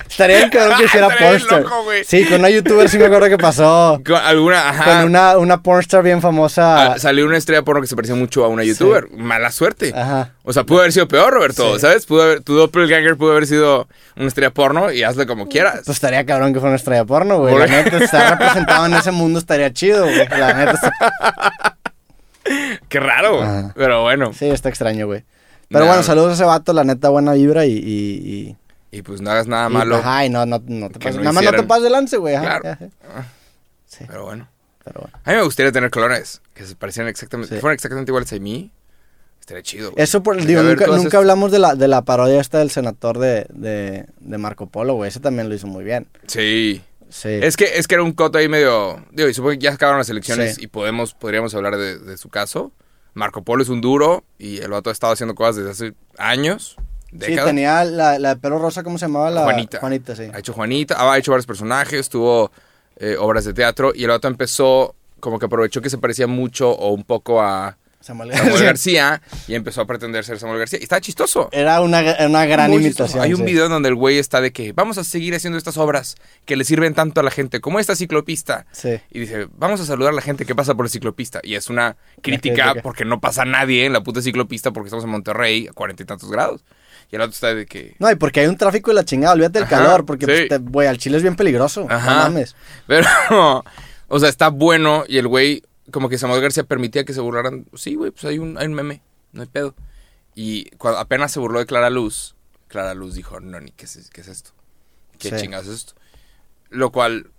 Estaría 0.09 0.37
bien 0.37 0.49
cabrón 0.49 0.77
que 0.77 0.85
hiciera 0.85 1.07
pornstar. 1.09 1.61
loco. 1.63 1.83
Sí, 2.05 2.25
con 2.25 2.39
una 2.39 2.49
youtuber 2.49 2.89
sí 2.89 2.97
me 2.97 3.05
acuerdo 3.05 3.27
que 3.29 3.37
pasó. 3.37 4.01
Con 4.05 4.15
alguna, 4.15 4.69
ajá. 4.69 4.83
Con 4.85 4.97
una, 5.09 5.37
una 5.37 5.61
pornstar 5.61 6.03
bien 6.03 6.21
famosa. 6.21 6.93
Ah, 6.93 6.99
salió 6.99 7.25
una 7.25 7.37
estrella 7.37 7.61
porno 7.63 7.81
que 7.81 7.87
se 7.87 7.95
parecía 7.95 8.15
mucho 8.15 8.43
a 8.43 8.47
una 8.47 8.63
youtuber. 8.63 9.09
Mala 9.11 9.51
suerte. 9.51 9.93
Ajá. 9.95 10.33
O 10.43 10.53
sea, 10.53 10.63
pudo 10.63 10.79
haber 10.79 10.91
sido 10.93 11.07
peor, 11.07 11.33
Roberto, 11.33 11.75
Sí. 11.75 11.81
¿sabes? 11.81 12.05
Pudo 12.05 12.23
haber, 12.23 12.41
tu 12.41 12.55
doppelganger 12.55 13.17
pudo 13.17 13.31
haber 13.31 13.47
sido 13.47 13.87
una 14.15 14.27
estrella 14.27 14.51
porno 14.51 14.91
y 14.91 15.03
hazle 15.03 15.27
como 15.27 15.47
quieras. 15.49 15.81
Pues 15.85 15.97
estaría 15.97 16.25
cabrón 16.25 16.53
que 16.53 16.59
fuera 16.59 16.69
una 16.71 16.77
estrella 16.77 17.05
porno, 17.05 17.39
güey. 17.39 17.57
La 17.57 17.67
neta, 17.83 17.97
estar 17.97 18.31
representado 18.39 18.85
en 18.85 18.93
ese 18.93 19.11
mundo 19.11 19.39
estaría 19.39 19.71
chido, 19.73 20.03
güey. 20.05 20.27
La 20.29 20.53
neta, 20.53 20.71
está- 20.71 21.77
Qué 22.87 22.99
raro, 22.99 23.41
Ajá. 23.43 23.73
pero 23.75 24.03
bueno. 24.03 24.31
sí, 24.33 24.47
está 24.49 24.69
extraño, 24.69 25.05
güey. 25.07 25.25
Pero 25.69 25.81
Nah. 25.83 25.87
bueno, 25.91 26.03
saludos 26.03 26.29
a 26.31 26.33
ese 26.35 26.43
vato, 26.45 26.71
la 26.71 26.85
neta, 26.85 27.09
buena 27.09 27.33
vibra 27.33 27.65
y... 27.65 27.73
y, 27.73 27.75
y- 27.77 28.55
Y 28.91 29.01
pues 29.01 29.21
no 29.21 29.29
hagas 29.31 29.47
nada 29.47 29.69
y- 29.69 29.73
malo. 29.73 29.97
Ajá, 29.97 30.25
y 30.25 30.29
no, 30.29 30.45
no, 30.45 30.61
no 30.65 30.89
te 30.89 30.99
pases. 30.99 31.15
no 31.15 31.21
nada 31.23 31.33
más 31.33 31.43
no 31.43 31.49
te 31.49 31.55
hicieran. 31.55 31.67
pases 31.67 31.83
de 31.83 31.89
lance, 31.89 32.17
güey. 32.17 32.37
Claro. 32.37 32.69
ajá. 32.69 32.89
Sí, 33.85 34.05
Pero 34.07 34.25
bueno. 34.25 34.47
pero 34.83 35.01
bueno. 35.01 35.17
A 35.23 35.29
mí 35.31 35.35
me 35.37 35.43
gustaría 35.43 35.71
tener 35.71 35.89
clones 35.91 36.41
que 36.53 36.65
se 36.65 36.75
parecieran 36.75 37.09
exactamente, 37.09 37.49
Sí. 37.49 37.55
que 37.55 37.61
fueran 37.61 37.75
exactamente 37.75 38.11
iguales 38.11 38.31
a 38.33 38.39
mí. 38.39 38.71
Estaría 39.39 39.63
chido. 39.63 39.91
güey. 39.91 40.03
Eso, 40.03 40.21
por, 40.23 40.35
digo, 40.45 40.61
nunca, 40.61 41.17
hablamos 41.17 41.51
de 41.51 41.59
la, 41.59 41.75
de 41.75 41.87
la 41.87 42.01
parodia 42.03 42.41
esta 42.41 42.59
del 42.59 42.69
senador 42.69 43.17
de, 43.17 43.45
de, 43.49 44.05
de 44.19 44.37
Marco 44.37 44.67
Polo, 44.67 44.95
güey. 44.95 45.07
Ese 45.07 45.19
también 45.21 45.47
lo 45.47 45.55
hizo 45.55 45.67
muy 45.67 45.83
bien. 45.85 46.07
Sí. 46.27 46.81
Sí. 47.09 47.29
Es 47.41 47.55
que, 47.55 47.77
es 47.77 47.87
que 47.87 47.95
era 47.95 48.03
un 48.03 48.11
coto 48.11 48.37
ahí 48.37 48.49
medio. 48.49 49.01
Digo, 49.11 49.29
y 49.29 49.33
supongo 49.33 49.51
que 49.53 49.59
ya 49.59 49.71
acabaron 49.73 49.99
las 49.99 50.09
elecciones 50.09 50.55
Sí. 50.55 50.65
y 50.65 50.67
podemos, 50.67 51.13
podríamos 51.13 51.55
hablar 51.55 51.77
de, 51.77 51.97
de 51.97 52.17
su 52.17 52.27
caso. 52.27 52.73
Marco 53.13 53.41
Polo 53.43 53.63
es 53.63 53.69
un 53.69 53.79
duro 53.79 54.25
y 54.37 54.57
el 54.57 54.69
vato 54.71 54.89
ha 54.89 54.93
estado 54.93 55.13
haciendo 55.13 55.33
cosas 55.33 55.55
desde 55.55 55.71
hace 55.71 55.93
años, 56.17 56.75
Sí, 57.19 57.35
tenía 57.35 57.83
la, 57.83 58.19
la 58.19 58.35
de 58.35 58.41
pelo 58.41 58.59
rosa, 58.59 58.83
¿cómo 58.83 58.97
se 58.97 59.05
llamaba? 59.05 59.29
La, 59.29 59.43
Juanita. 59.43 59.79
Juanita, 59.79 60.15
sí. 60.15 60.23
Ha 60.33 60.39
hecho 60.39 60.53
Juanita, 60.53 60.95
ha 60.99 61.17
hecho 61.17 61.31
varios 61.31 61.45
personajes, 61.45 62.09
tuvo 62.09 62.51
eh, 62.97 63.15
obras 63.19 63.45
de 63.45 63.53
teatro 63.53 63.91
y 63.95 64.03
el 64.03 64.09
vato 64.09 64.27
empezó, 64.27 64.95
como 65.19 65.39
que 65.39 65.45
aprovechó 65.45 65.81
que 65.81 65.89
se 65.89 65.97
parecía 65.97 66.27
mucho 66.27 66.71
o 66.71 66.91
un 66.93 67.03
poco 67.03 67.41
a 67.41 67.77
Samuel 68.07 68.33
Samuel 68.33 68.63
García. 68.63 69.21
Y 69.47 69.55
empezó 69.55 69.81
a 69.81 69.85
pretender 69.85 70.23
ser 70.23 70.39
Samuel 70.39 70.59
García. 70.59 70.79
Y 70.79 70.83
estaba 70.83 71.01
chistoso. 71.01 71.49
Era 71.51 71.81
una, 71.81 72.01
una 72.25 72.45
gran 72.45 72.69
Muy 72.69 72.77
imitación. 72.77 73.07
chistoso. 73.07 73.21
Hay 73.21 73.33
un 73.33 73.43
video 73.43 73.67
donde 73.67 73.89
el 73.89 73.95
güey 73.95 74.17
está 74.17 74.39
de 74.39 74.51
que 74.51 74.71
vamos 74.71 74.97
a 74.97 75.03
seguir 75.03 75.35
haciendo 75.35 75.57
estas 75.57 75.77
obras 75.77 76.15
que 76.45 76.55
le 76.55 76.63
sirven 76.63 76.93
tanto 76.93 77.19
a 77.19 77.23
la 77.23 77.31
gente, 77.31 77.59
como 77.59 77.79
esta 77.79 77.95
ciclopista. 77.95 78.65
Sí. 78.71 78.99
Y 79.11 79.19
dice, 79.19 79.47
vamos 79.57 79.81
a 79.81 79.85
saludar 79.85 80.13
a 80.13 80.15
la 80.15 80.21
gente 80.21 80.45
que 80.45 80.55
pasa 80.55 80.73
por 80.75 80.85
el 80.85 80.89
ciclopista. 80.89 81.41
Y 81.43 81.55
es 81.55 81.69
una 81.69 81.97
crítica, 82.21 82.63
crítica. 82.63 82.81
porque 82.81 83.03
no 83.03 83.19
pasa 83.19 83.43
nadie 83.43 83.85
en 83.85 83.93
la 83.93 84.01
puta 84.01 84.21
ciclopista 84.21 84.71
porque 84.71 84.87
estamos 84.87 85.03
en 85.03 85.11
Monterrey 85.11 85.67
a 85.67 85.73
cuarenta 85.73 86.03
y 86.03 86.05
tantos 86.05 86.31
grados. 86.31 86.63
Y 87.11 87.15
el 87.15 87.21
otro 87.21 87.31
está 87.31 87.53
de 87.55 87.65
que... 87.65 87.95
No, 87.99 88.11
y 88.11 88.15
porque 88.15 88.41
hay 88.41 88.47
un 88.47 88.57
tráfico 88.57 88.91
de 88.91 88.95
la 88.95 89.05
chingada, 89.05 89.33
olvídate 89.33 89.59
del 89.59 89.63
Ajá, 89.63 89.77
calor, 89.77 90.05
porque, 90.05 90.25
sí. 90.25 90.31
pues, 90.31 90.49
te- 90.49 90.57
güey, 90.57 90.87
al 90.87 90.97
chile 90.97 91.17
es 91.17 91.23
bien 91.23 91.35
peligroso. 91.35 91.87
Ajá. 91.89 92.15
No 92.15 92.21
mames. 92.23 92.55
Pero, 92.85 93.07
o 94.09 94.19
sea, 94.19 94.27
está 94.29 94.49
bueno 94.49 95.03
y 95.07 95.17
el 95.17 95.27
güey, 95.27 95.63
como 95.91 96.09
que 96.09 96.17
Samuel 96.17 96.41
García 96.41 96.63
permitía 96.65 97.05
que 97.05 97.13
se 97.13 97.21
burlaran. 97.21 97.65
Sí, 97.75 97.95
güey, 97.95 98.11
pues 98.11 98.25
hay 98.25 98.39
un, 98.39 98.57
hay 98.57 98.67
un 98.67 98.73
meme, 98.73 99.01
no 99.31 99.41
hay 99.41 99.47
pedo. 99.47 99.73
Y 100.35 100.69
cuando 100.71 100.99
apenas 100.99 101.31
se 101.31 101.39
burló 101.39 101.59
de 101.59 101.65
Clara 101.65 101.89
Luz, 101.89 102.35
Clara 102.67 102.93
Luz 102.93 103.15
dijo, 103.15 103.39
no, 103.39 103.59
ni, 103.61 103.71
¿qué 103.71 103.85
es, 103.85 104.09
qué 104.11 104.21
es 104.21 104.27
esto? 104.27 104.51
¿Qué 105.17 105.29
Sí. 105.29 105.35
chingados 105.37 105.67
es 105.67 105.73
esto? 105.75 105.93
Lo 106.69 106.91
cual, 106.91 107.31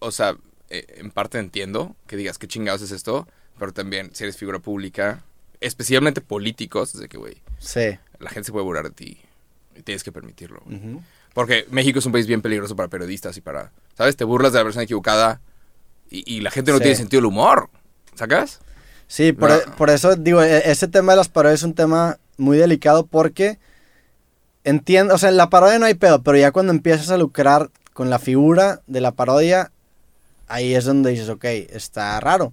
o 0.00 0.10
sea, 0.12 0.36
eh, 0.68 0.84
en 0.98 1.10
parte 1.10 1.38
entiendo 1.38 1.96
que 2.06 2.16
digas, 2.18 2.36
¿qué 2.36 2.46
chingados 2.46 2.82
es 2.82 2.90
esto? 2.90 3.26
Pero 3.58 3.72
también, 3.72 4.10
si 4.12 4.24
eres 4.24 4.36
figura 4.36 4.58
pública 4.58 5.24
especialmente 5.60 6.20
políticos, 6.20 6.94
es 6.94 7.00
de 7.00 7.08
que, 7.08 7.16
güey, 7.16 7.38
Sí. 7.58 7.98
la 8.20 8.30
gente 8.30 8.46
se 8.46 8.52
puede 8.52 8.64
burlar 8.64 8.84
de 8.84 8.90
ti 8.90 9.18
y 9.76 9.82
tienes 9.82 10.02
que 10.04 10.12
permitirlo. 10.12 10.62
Porque 11.34 11.66
México 11.70 11.98
es 12.00 12.06
un 12.06 12.12
país 12.12 12.26
bien 12.26 12.42
peligroso 12.42 12.74
para 12.74 12.88
periodistas 12.88 13.36
y 13.36 13.40
para, 13.40 13.70
¿sabes? 13.96 14.16
Te 14.16 14.24
burlas 14.24 14.52
de 14.52 14.58
la 14.58 14.64
persona 14.64 14.82
equivocada 14.84 15.40
y, 16.10 16.24
y 16.32 16.40
la 16.40 16.50
gente 16.50 16.70
no 16.72 16.78
Sí. 16.78 16.82
tiene 16.84 16.96
sentido 16.96 17.20
del 17.20 17.26
humor, 17.26 17.68
¿sacas? 18.14 18.60
Sí, 19.06 19.32
por, 19.32 19.50
No. 19.50 19.56
e- 19.56 19.64
por 19.76 19.90
eso 19.90 20.16
digo, 20.16 20.42
e- 20.42 20.70
ese 20.70 20.88
tema 20.88 21.12
de 21.12 21.16
las 21.16 21.28
parodias 21.28 21.60
es 21.60 21.64
un 21.64 21.74
tema 21.74 22.18
muy 22.38 22.56
delicado 22.58 23.06
porque 23.06 23.58
entiendo, 24.64 25.14
o 25.14 25.18
sea, 25.18 25.28
en 25.28 25.36
la 25.36 25.50
parodia 25.50 25.78
no 25.78 25.86
hay 25.86 25.94
pedo, 25.94 26.22
pero 26.22 26.36
ya 26.38 26.50
cuando 26.52 26.72
empiezas 26.72 27.10
a 27.10 27.16
lucrar 27.18 27.70
con 27.92 28.10
la 28.10 28.18
figura 28.18 28.80
de 28.86 29.00
la 29.00 29.12
parodia, 29.12 29.70
ahí 30.46 30.74
es 30.74 30.84
donde 30.84 31.10
dices, 31.10 31.28
ok, 31.28 31.44
está 31.44 32.18
raro. 32.20 32.52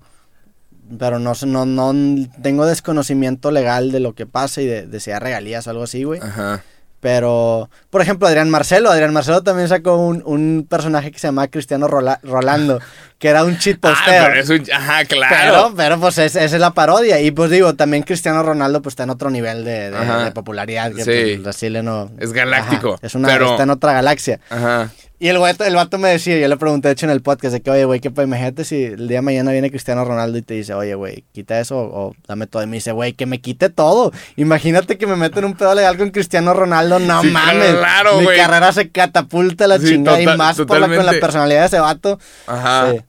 Pero 1.00 1.20
no, 1.20 1.34
no, 1.46 1.66
no 1.66 1.94
tengo 2.42 2.66
desconocimiento 2.66 3.52
legal 3.52 3.92
de 3.92 4.00
lo 4.00 4.14
que 4.14 4.26
pasa 4.26 4.62
y 4.62 4.66
de, 4.66 4.86
de 4.86 5.00
si 5.00 5.12
hay 5.12 5.20
regalías 5.20 5.66
o 5.68 5.72
algo 5.72 5.84
así, 5.84 6.04
güey. 6.04 6.20
Ajá. 6.22 6.62
Pero, 7.00 7.70
por 7.92 8.02
ejemplo, 8.02 8.28
Adrián 8.28 8.50
Marcelo. 8.50 8.90
Adrián 8.90 9.14
Marcelo 9.14 9.44
también 9.44 9.68
sacó 9.68 9.96
un, 9.98 10.24
un 10.26 10.66
personaje 10.68 11.12
que 11.12 11.20
se 11.20 11.28
llamaba 11.28 11.48
Cristiano 11.50 11.88
Rola- 11.88 12.20
Rolando, 12.24 12.80
que 13.20 13.30
era 13.30 13.44
un 13.46 13.58
cheat 13.58 13.78
Ah, 13.82 13.90
posteo. 13.90 14.24
pero 14.26 14.40
es 14.42 14.50
un... 14.50 14.64
Ajá, 14.74 15.06
claro. 15.06 15.74
pero 15.76 16.00
pues 16.00 16.18
es- 16.18 16.36
esa 16.36 16.56
es 16.56 16.62
la 16.62 16.72
parodia. 16.72 17.20
Y 17.22 17.32
pues 17.32 17.50
digo, 17.52 17.74
también 17.76 18.04
Cristiano 18.04 18.44
Ronaldo 18.44 18.82
pues 18.82 18.94
está 18.94 19.04
en 19.04 19.10
otro 19.12 19.30
nivel 19.30 19.64
de, 19.64 19.92
de- 19.92 19.98
Ajá. 19.98 20.26
de 20.26 20.32
popularidad. 20.32 20.92
Que 20.92 21.04
Sí. 21.04 21.42
pues, 21.42 21.62
no... 21.84 22.12
Es 22.20 22.34
galáctico, 22.34 22.96
Ajá, 22.96 23.00
es 23.08 23.16
una, 23.16 23.28
pero- 23.30 23.52
está 23.52 23.64
en 23.64 23.70
otra 23.70 23.94
galaxia. 23.94 24.40
Ajá. 24.50 24.92
Y 25.18 25.30
el 25.30 25.38
vato, 25.38 25.64
el 25.64 25.74
vato 25.74 25.98
me 25.98 26.10
decía, 26.10 26.38
yo 26.38 26.48
le 26.50 26.58
pregunté 26.58 26.90
de 26.90 26.92
hecho 26.92 27.06
en 27.06 27.12
el 27.12 27.22
podcast, 27.22 27.54
de 27.54 27.62
que, 27.62 27.72
oye, 27.72 27.86
güey, 27.86 28.02
que 28.02 28.12
pues 28.12 28.28
imagínate 28.28 28.66
si 28.66 28.84
el 28.84 29.08
día 29.08 29.20
de 29.20 29.22
mañana 29.22 29.54
viene 29.54 29.70
Cristiano 29.72 30.04
Ronaldo 30.04 30.38
y 30.38 30.42
te 30.42 30.56
dice, 30.56 30.74
oye, 30.74 30.94
güey, 30.94 31.24
quita 31.32 31.58
eso 31.62 31.78
o, 31.78 32.14
dame 32.28 32.48
todo. 32.48 32.62
Y 32.64 32.68
me 32.68 32.76
dice, 32.76 32.92
güey, 32.92 33.14
que 33.14 33.26
me 33.26 33.40
quite 33.40 33.70
todo. 33.70 34.12
Imagínate 34.36 34.98
que 34.98 35.08
me 35.08 35.16
meto 35.16 35.40
en 35.40 35.46
un 35.46 35.54
pedo 35.56 35.74
legal 35.74 35.98
con 35.98 36.10
Cristiano 36.12 36.54
Ronaldo, 36.54 37.00
no 37.00 37.22
Sí, 37.22 37.30
mames. 37.30 37.76
claro, 37.76 38.20
Mi 38.20 38.28
carrera 38.36 38.74
se 38.74 38.90
catapulta 38.90 39.68
la 39.68 39.80
Sí, 39.80 39.88
chingada 39.88 40.20
y 40.22 40.26
más 40.38 40.58
por 40.58 40.80
la, 40.82 40.88
con 40.94 41.06
la 41.06 41.14
personalidad 41.14 41.62
de 41.62 41.68
ese 41.68 41.80
vato. 41.80 42.20
Ajá. 42.46 42.92
Sí. 42.92 43.02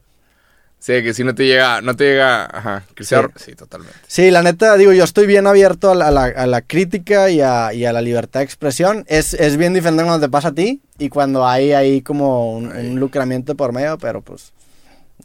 Sí. 0.86 1.02
que 1.02 1.12
si 1.14 1.24
no 1.24 1.34
te 1.34 1.46
llega, 1.46 1.80
no 1.80 1.96
te 1.96 2.04
llega, 2.04 2.44
ajá, 2.44 2.84
Cristiano. 2.94 3.30
Sí, 3.36 3.54
totalmente. 3.54 3.96
Sí, 4.06 4.30
la 4.30 4.42
neta, 4.42 4.76
digo, 4.76 4.92
yo 4.92 5.02
estoy 5.04 5.26
bien 5.26 5.46
abierto 5.46 5.90
a 5.90 5.94
la, 5.94 6.08
a 6.08 6.10
la- 6.10 6.24
a 6.26 6.46
la 6.46 6.62
crítica 6.62 7.28
y 7.30 7.40
a, 7.40 7.72
y 7.74 7.84
a 7.84 7.92
la 7.92 8.00
libertad 8.02 8.40
de 8.40 8.44
expresión. 8.44 9.04
Es, 9.08 9.34
es 9.34 9.56
bien 9.56 9.74
diferente 9.74 10.04
cuando 10.04 10.24
te 10.24 10.30
pasa 10.30 10.48
a 10.48 10.54
ti 10.54 10.80
y 10.98 11.08
cuando 11.08 11.46
hay 11.46 11.72
ahí 11.72 12.02
como 12.02 12.56
un 12.56 13.00
lucramiento 13.00 13.54
por 13.56 13.72
medio, 13.72 13.98
pero 13.98 14.22
pues, 14.22 14.52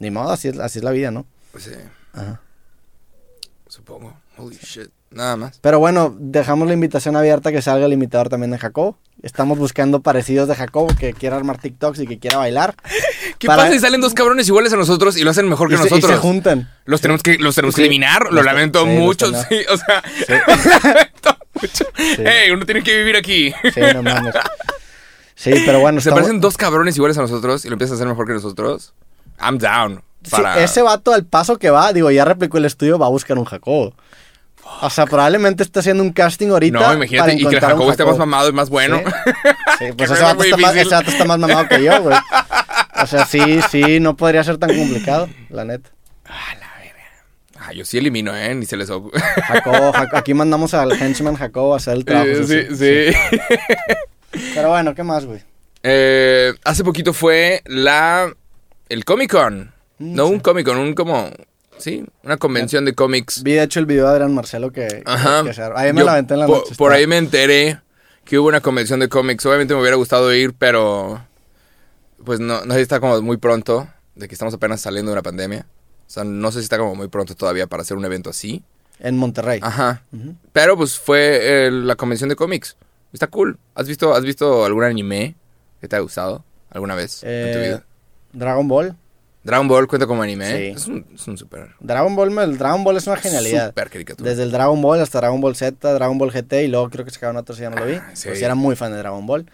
ni 0.00 0.10
modo, 0.10 0.30
así 0.32 0.48
es, 0.48 0.58
así 0.58 0.78
es 0.80 0.84
la 0.84 0.90
vida, 0.90 1.10
¿no? 1.10 1.26
Pues 1.52 1.64
sí, 1.64 1.70
Ajá. 2.12 2.40
supongo. 3.68 4.14
Holy 4.36 4.56
shit. 4.62 4.88
Nada 5.10 5.36
más. 5.36 5.58
Pero 5.60 5.78
bueno, 5.78 6.16
dejamos 6.18 6.66
la 6.66 6.72
invitación 6.72 7.16
abierta 7.16 7.52
que 7.52 7.60
salga 7.60 7.84
el 7.84 7.92
imitador 7.92 8.30
también 8.30 8.50
de 8.50 8.56
Jacob. 8.58 8.96
Estamos 9.22 9.58
buscando 9.58 10.00
parecidos 10.00 10.48
de 10.48 10.54
Jacob 10.54 10.96
que 10.98 11.12
quiera 11.12 11.36
armar 11.36 11.58
TikToks 11.58 12.00
y 12.00 12.06
que 12.06 12.18
quiera 12.18 12.38
bailar. 12.38 12.74
¿Qué 13.42 13.48
Para- 13.48 13.64
pasa 13.64 13.74
si 13.74 13.80
salen 13.80 14.00
dos 14.00 14.14
cabrones 14.14 14.46
iguales 14.46 14.72
a 14.72 14.76
nosotros 14.76 15.16
y 15.16 15.24
lo 15.24 15.30
hacen 15.32 15.48
mejor 15.48 15.68
que 15.68 15.74
y, 15.74 15.78
se, 15.78 15.82
y 15.82 15.90
nosotros? 15.90 16.12
se 16.12 16.16
juntan. 16.18 16.70
Los 16.84 17.00
tenemos 17.00 17.22
que, 17.24 17.38
los 17.38 17.54
tenemos 17.56 17.74
Sí. 17.74 17.82
que 17.82 17.86
eliminar, 17.88 18.28
lo 18.32 18.42
lamento 18.44 18.84
sí, 18.84 18.86
los 18.94 18.98
mucho, 19.00 19.26
sí, 19.48 19.56
o 19.68 19.76
sea, 19.76 20.02
lo 20.28 20.36
lamento 20.84 21.38
mucho. 21.60 21.84
Hey, 22.18 22.50
uno 22.52 22.64
tiene 22.64 22.82
que 22.84 22.96
vivir 22.96 23.16
aquí. 23.16 23.52
Sí, 23.74 23.80
no 23.94 24.02
mames. 24.04 24.32
Sí, 25.34 25.52
pero 25.66 25.80
bueno, 25.80 26.00
Se 26.00 26.08
estamos- 26.08 26.20
parecen 26.22 26.40
dos 26.40 26.56
cabrones 26.56 26.96
iguales 26.96 27.18
a 27.18 27.22
nosotros 27.22 27.64
y 27.64 27.68
lo 27.68 27.72
empiezas 27.74 27.92
a 27.92 27.96
hacer 27.96 28.06
mejor 28.06 28.26
que 28.28 28.34
nosotros. 28.34 28.94
I'm 29.40 29.58
down. 29.58 30.02
Sí, 30.22 30.30
Para... 30.30 30.62
ese 30.62 30.82
vato 30.82 31.12
al 31.12 31.24
paso 31.24 31.58
que 31.58 31.70
va, 31.70 31.92
digo, 31.92 32.08
ya 32.12 32.24
replicó 32.24 32.58
el 32.58 32.64
estudio, 32.64 32.96
va 32.96 33.06
a 33.06 33.10
buscar 33.10 33.36
un 33.38 33.44
Jacobo. 33.44 33.92
O 34.80 34.88
sea, 34.88 35.04
probablemente 35.06 35.64
está 35.64 35.80
haciendo 35.80 36.02
un 36.02 36.12
casting 36.12 36.48
ahorita. 36.50 36.78
no, 36.78 36.94
imagínate, 36.94 37.18
para 37.18 37.32
y 37.32 37.38
que 37.42 37.48
el 37.48 37.54
un 37.56 37.60
Jacobo 37.60 37.90
esté 37.90 38.04
más 38.04 38.12
Jacobo. 38.12 38.26
mamado 38.26 38.48
y 38.48 38.52
más 38.52 38.70
bueno. 38.70 38.98
Sí, 39.78 39.84
Sí, 39.86 39.92
pues 39.98 40.10
ese 40.12 40.22
vato, 40.22 40.44
está 40.44 40.56
más, 40.56 40.76
ese 40.76 40.94
vato 40.94 41.10
está 41.10 41.24
más 41.24 41.38
mamado 41.40 41.66
que 41.68 41.82
yo, 41.82 42.00
güey. 42.02 42.16
O 43.02 43.06
sea, 43.06 43.26
sí, 43.26 43.60
sí, 43.70 44.00
no 44.00 44.16
podría 44.16 44.44
ser 44.44 44.58
tan 44.58 44.76
complicado, 44.76 45.28
la 45.50 45.64
neta. 45.64 45.90
Ah, 47.64 47.72
yo 47.72 47.84
sí 47.84 47.98
elimino, 47.98 48.36
¿eh? 48.36 48.54
Ni 48.54 48.66
se 48.66 48.76
les 48.76 48.90
ocurre. 48.90 49.20
Jacobo, 49.20 49.92
Jac- 49.92 50.14
aquí 50.14 50.34
mandamos 50.34 50.74
al 50.74 50.92
henchman 51.00 51.36
Jacobo 51.36 51.74
a 51.74 51.76
hacer 51.76 51.94
el 51.94 52.04
trabajo. 52.04 52.28
sí, 52.44 52.62
sucio. 52.66 52.76
sí. 52.76 53.16
Pero 54.54 54.70
bueno, 54.70 54.94
¿qué 54.94 55.02
más, 55.04 55.24
güey? 55.24 55.40
Eh, 55.84 56.52
hace 56.64 56.82
poquito 56.84 57.12
fue 57.12 57.62
la... 57.66 58.32
El 58.88 59.04
Comic 59.04 59.30
Con. 59.30 59.72
Mm, 59.98 60.14
No 60.14 60.26
sí. 60.26 60.32
un 60.32 60.40
Comic 60.40 60.66
Con, 60.66 60.78
un 60.78 60.94
como... 60.94 61.30
Sí, 61.78 62.04
una 62.24 62.36
convención 62.36 62.84
de 62.84 62.94
cómics. 62.94 63.42
Vi 63.42 63.52
de 63.52 63.62
hecho 63.64 63.80
el 63.80 63.86
video 63.86 64.06
de 64.06 64.12
Adrián 64.12 64.34
Marcelo 64.34 64.70
que, 64.72 65.02
Ajá. 65.04 65.42
que 65.44 65.52
se. 65.52 65.62
Ahí 65.74 65.92
me 65.92 66.00
Yo 66.00 66.06
la 66.06 66.12
aventé 66.12 66.34
en 66.34 66.40
la 66.40 66.46
noche. 66.46 66.74
Por 66.76 66.92
ahí 66.92 67.06
me 67.08 67.16
enteré 67.16 67.80
que 68.24 68.38
hubo 68.38 68.46
una 68.48 68.60
convención 68.60 69.00
de 69.00 69.08
cómics. 69.08 69.44
Obviamente 69.46 69.74
me 69.74 69.80
hubiera 69.80 69.96
gustado 69.96 70.32
ir, 70.34 70.52
pero... 70.56 71.24
Pues 72.24 72.40
no, 72.40 72.64
no 72.64 72.72
sé 72.74 72.78
si 72.78 72.82
está 72.82 73.00
como 73.00 73.20
muy 73.22 73.36
pronto, 73.36 73.88
de 74.14 74.28
que 74.28 74.34
estamos 74.34 74.54
apenas 74.54 74.80
saliendo 74.80 75.10
de 75.10 75.14
una 75.14 75.22
pandemia. 75.22 75.66
O 76.06 76.10
sea, 76.12 76.24
no 76.24 76.52
sé 76.52 76.58
si 76.58 76.64
está 76.64 76.78
como 76.78 76.94
muy 76.94 77.08
pronto 77.08 77.34
todavía 77.34 77.66
para 77.66 77.82
hacer 77.82 77.96
un 77.96 78.04
evento 78.04 78.30
así. 78.30 78.62
En 78.98 79.16
Monterrey. 79.16 79.58
Ajá. 79.62 80.02
Pero 80.52 80.76
pues 80.76 80.98
fue 80.98 81.66
eh, 81.66 81.70
la 81.70 81.96
convención 81.96 82.28
de 82.28 82.36
cómics. 82.36 82.76
Está 83.12 83.26
cool. 83.26 83.58
¿Has 83.74 83.88
visto, 83.88 84.14
¿Has 84.14 84.22
visto 84.22 84.64
algún 84.64 84.84
anime 84.84 85.34
que 85.80 85.88
te 85.88 85.96
ha 85.96 86.00
gustado 86.00 86.44
alguna 86.70 86.94
vez 86.94 87.22
en 87.24 87.52
tu 87.52 87.58
Eh, 87.58 87.68
vida? 87.68 87.84
Dragon 88.32 88.68
Ball. 88.68 88.96
Dragon 89.42 89.66
Ball 89.66 89.88
cuenta 89.88 90.06
como 90.06 90.22
anime. 90.22 90.46
Sí. 90.56 90.64
Es 90.76 90.86
un, 90.86 91.04
es 91.14 91.26
un 91.26 91.36
super, 91.36 91.70
Dragon 91.80 92.14
Ball, 92.14 92.38
el 92.38 92.56
Dragon 92.58 92.84
Ball 92.84 92.96
es 92.96 93.06
una 93.08 93.16
genialidad. 93.16 93.68
super 93.68 93.90
caricatura. 93.90 94.30
Desde 94.30 94.44
el 94.44 94.52
Dragon 94.52 94.80
Ball 94.80 95.00
hasta 95.00 95.18
Dragon 95.18 95.40
Ball 95.40 95.56
Z, 95.56 95.92
Dragon 95.94 96.16
Ball 96.16 96.30
GT 96.30 96.52
y 96.64 96.68
luego 96.68 96.88
creo 96.90 97.04
que 97.04 97.10
sacaron 97.10 97.36
otros 97.36 97.58
y 97.58 97.62
ya 97.62 97.70
no 97.70 97.76
lo 97.80 97.86
vi. 97.86 97.94
Ah, 97.94 98.10
sí. 98.14 98.28
Pues 98.28 98.40
era 98.40 98.54
muy 98.54 98.76
fan 98.76 98.92
de 98.92 98.98
Dragon 98.98 99.26
Ball. 99.26 99.46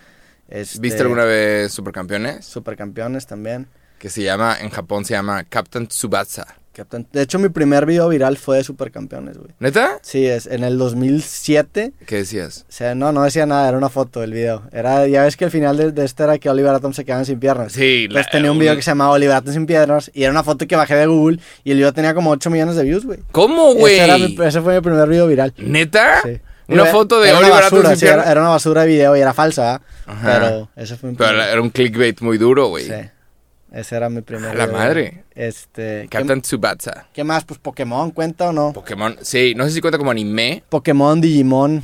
Este, 0.49 0.78
¿Viste 0.80 1.03
alguna 1.03 1.24
vez 1.24 1.72
Supercampeones? 1.72 2.44
Supercampeones 2.44 3.26
también. 3.26 3.66
Que 3.99 4.09
se 4.11 4.22
llama, 4.22 4.57
en 4.61 4.70
Japón 4.70 5.05
se 5.05 5.14
llama 5.14 5.44
Captain 5.44 5.86
Tsubasa. 5.88 6.46
Captain- 6.72 7.09
De 7.12 7.22
hecho, 7.22 7.40
mi 7.40 7.49
primer 7.49 7.84
video 7.86 8.09
viral 8.09 8.36
fue 8.36 8.59
de 8.59 8.64
Supercampeones, 8.64 9.36
güey. 9.36 9.51
¿Neta? 9.59 9.99
Sí, 10.03 10.24
es 10.26 10.46
en 10.46 10.62
el 10.62 10.78
2007. 10.78 11.92
¿Qué 12.07 12.16
decías? 12.16 12.64
O 12.68 12.72
sea, 12.72 12.94
no, 12.94 13.11
no 13.11 13.24
decía 13.24 13.46
nada, 13.46 13.68
era 13.68 13.76
una 13.76 13.88
foto 13.88 14.20
del 14.20 14.32
video. 14.32 14.62
Era, 14.72 15.09
ya 15.09 15.24
ves 15.24 15.36
que 15.36 15.44
el 15.46 15.51
final 15.51 15.76
de, 15.76 15.90
de 15.90 16.05
este 16.05 16.22
era 16.22 16.38
que 16.38 16.49
Oliver 16.49 16.72
Atom 16.72 16.92
se 16.92 17.05
quedaban 17.05 17.24
sin 17.26 17.40
piernas. 17.40 17.72
Sí, 17.72 18.09
Pues 18.12 18.26
tenía 18.30 18.53
un 18.53 18.59
video 18.61 18.76
que 18.76 18.82
se 18.82 18.92
llamaba 18.92 19.11
Oliver 19.11 19.34
Atom 19.34 19.53
sin 19.53 19.66
piernas 19.66 20.11
y 20.14 20.22
era 20.22 20.30
una 20.30 20.44
foto 20.44 20.66
que 20.68 20.76
bajé 20.76 20.94
de 20.94 21.07
Google 21.07 21.40
y 21.64 21.72
el 21.72 21.78
video 21.78 21.92
tenía 21.92 22.14
como 22.14 22.30
8 22.30 22.49
millones 22.51 22.76
de 22.76 22.84
views, 22.84 23.05
güey. 23.05 23.18
¿Cómo, 23.32 23.72
Ese, 23.72 24.07
güey? 24.36 24.49
ese 24.49 24.61
fue 24.62 24.76
mi 24.76 24.80
primer 24.80 25.09
video 25.09 25.26
viral. 25.26 25.53
¿Neta? 25.59 26.20
Sí. 26.22 26.38
Una 26.68 26.86
foto 26.86 27.20
de 27.20 27.30
era 27.30 27.38
Oliver 27.38 27.62
basura, 27.62 27.96
sí, 27.96 28.06
era, 28.06 28.32
una 28.32 28.50
basura 28.50 28.82
de 28.82 28.88
video 28.88 29.16
y 29.16 29.20
era 29.20 29.32
falsa. 29.32 29.80
Ajá. 30.06 30.38
Pero 30.38 30.68
ese 30.76 30.96
fue 30.96 31.10
mi 31.10 31.16
Pero 31.16 31.30
primer. 31.30 31.48
era 31.48 31.62
un 31.62 31.70
clickbait 31.70 32.20
muy 32.20 32.38
duro, 32.38 32.68
güey. 32.68 32.84
Sí. 32.86 32.92
Ese 33.72 33.96
era 33.96 34.08
mi 34.08 34.22
primer 34.22 34.50
A 34.50 34.54
la 34.54 34.66
video. 34.66 34.78
madre. 34.78 35.24
Este. 35.34 36.02
¿qué, 36.02 36.08
Captain 36.18 36.40
Tsubasa. 36.42 37.06
qué 37.12 37.24
más? 37.24 37.44
Pues 37.44 37.58
Pokémon, 37.58 38.10
¿cuenta 38.10 38.48
o 38.48 38.52
no? 38.52 38.72
Pokémon. 38.72 39.16
Sí, 39.22 39.54
no 39.56 39.64
sé 39.64 39.70
si 39.72 39.80
cuenta 39.80 39.98
como 39.98 40.10
anime. 40.10 40.62
Pokémon, 40.68 41.20
Digimon. 41.20 41.82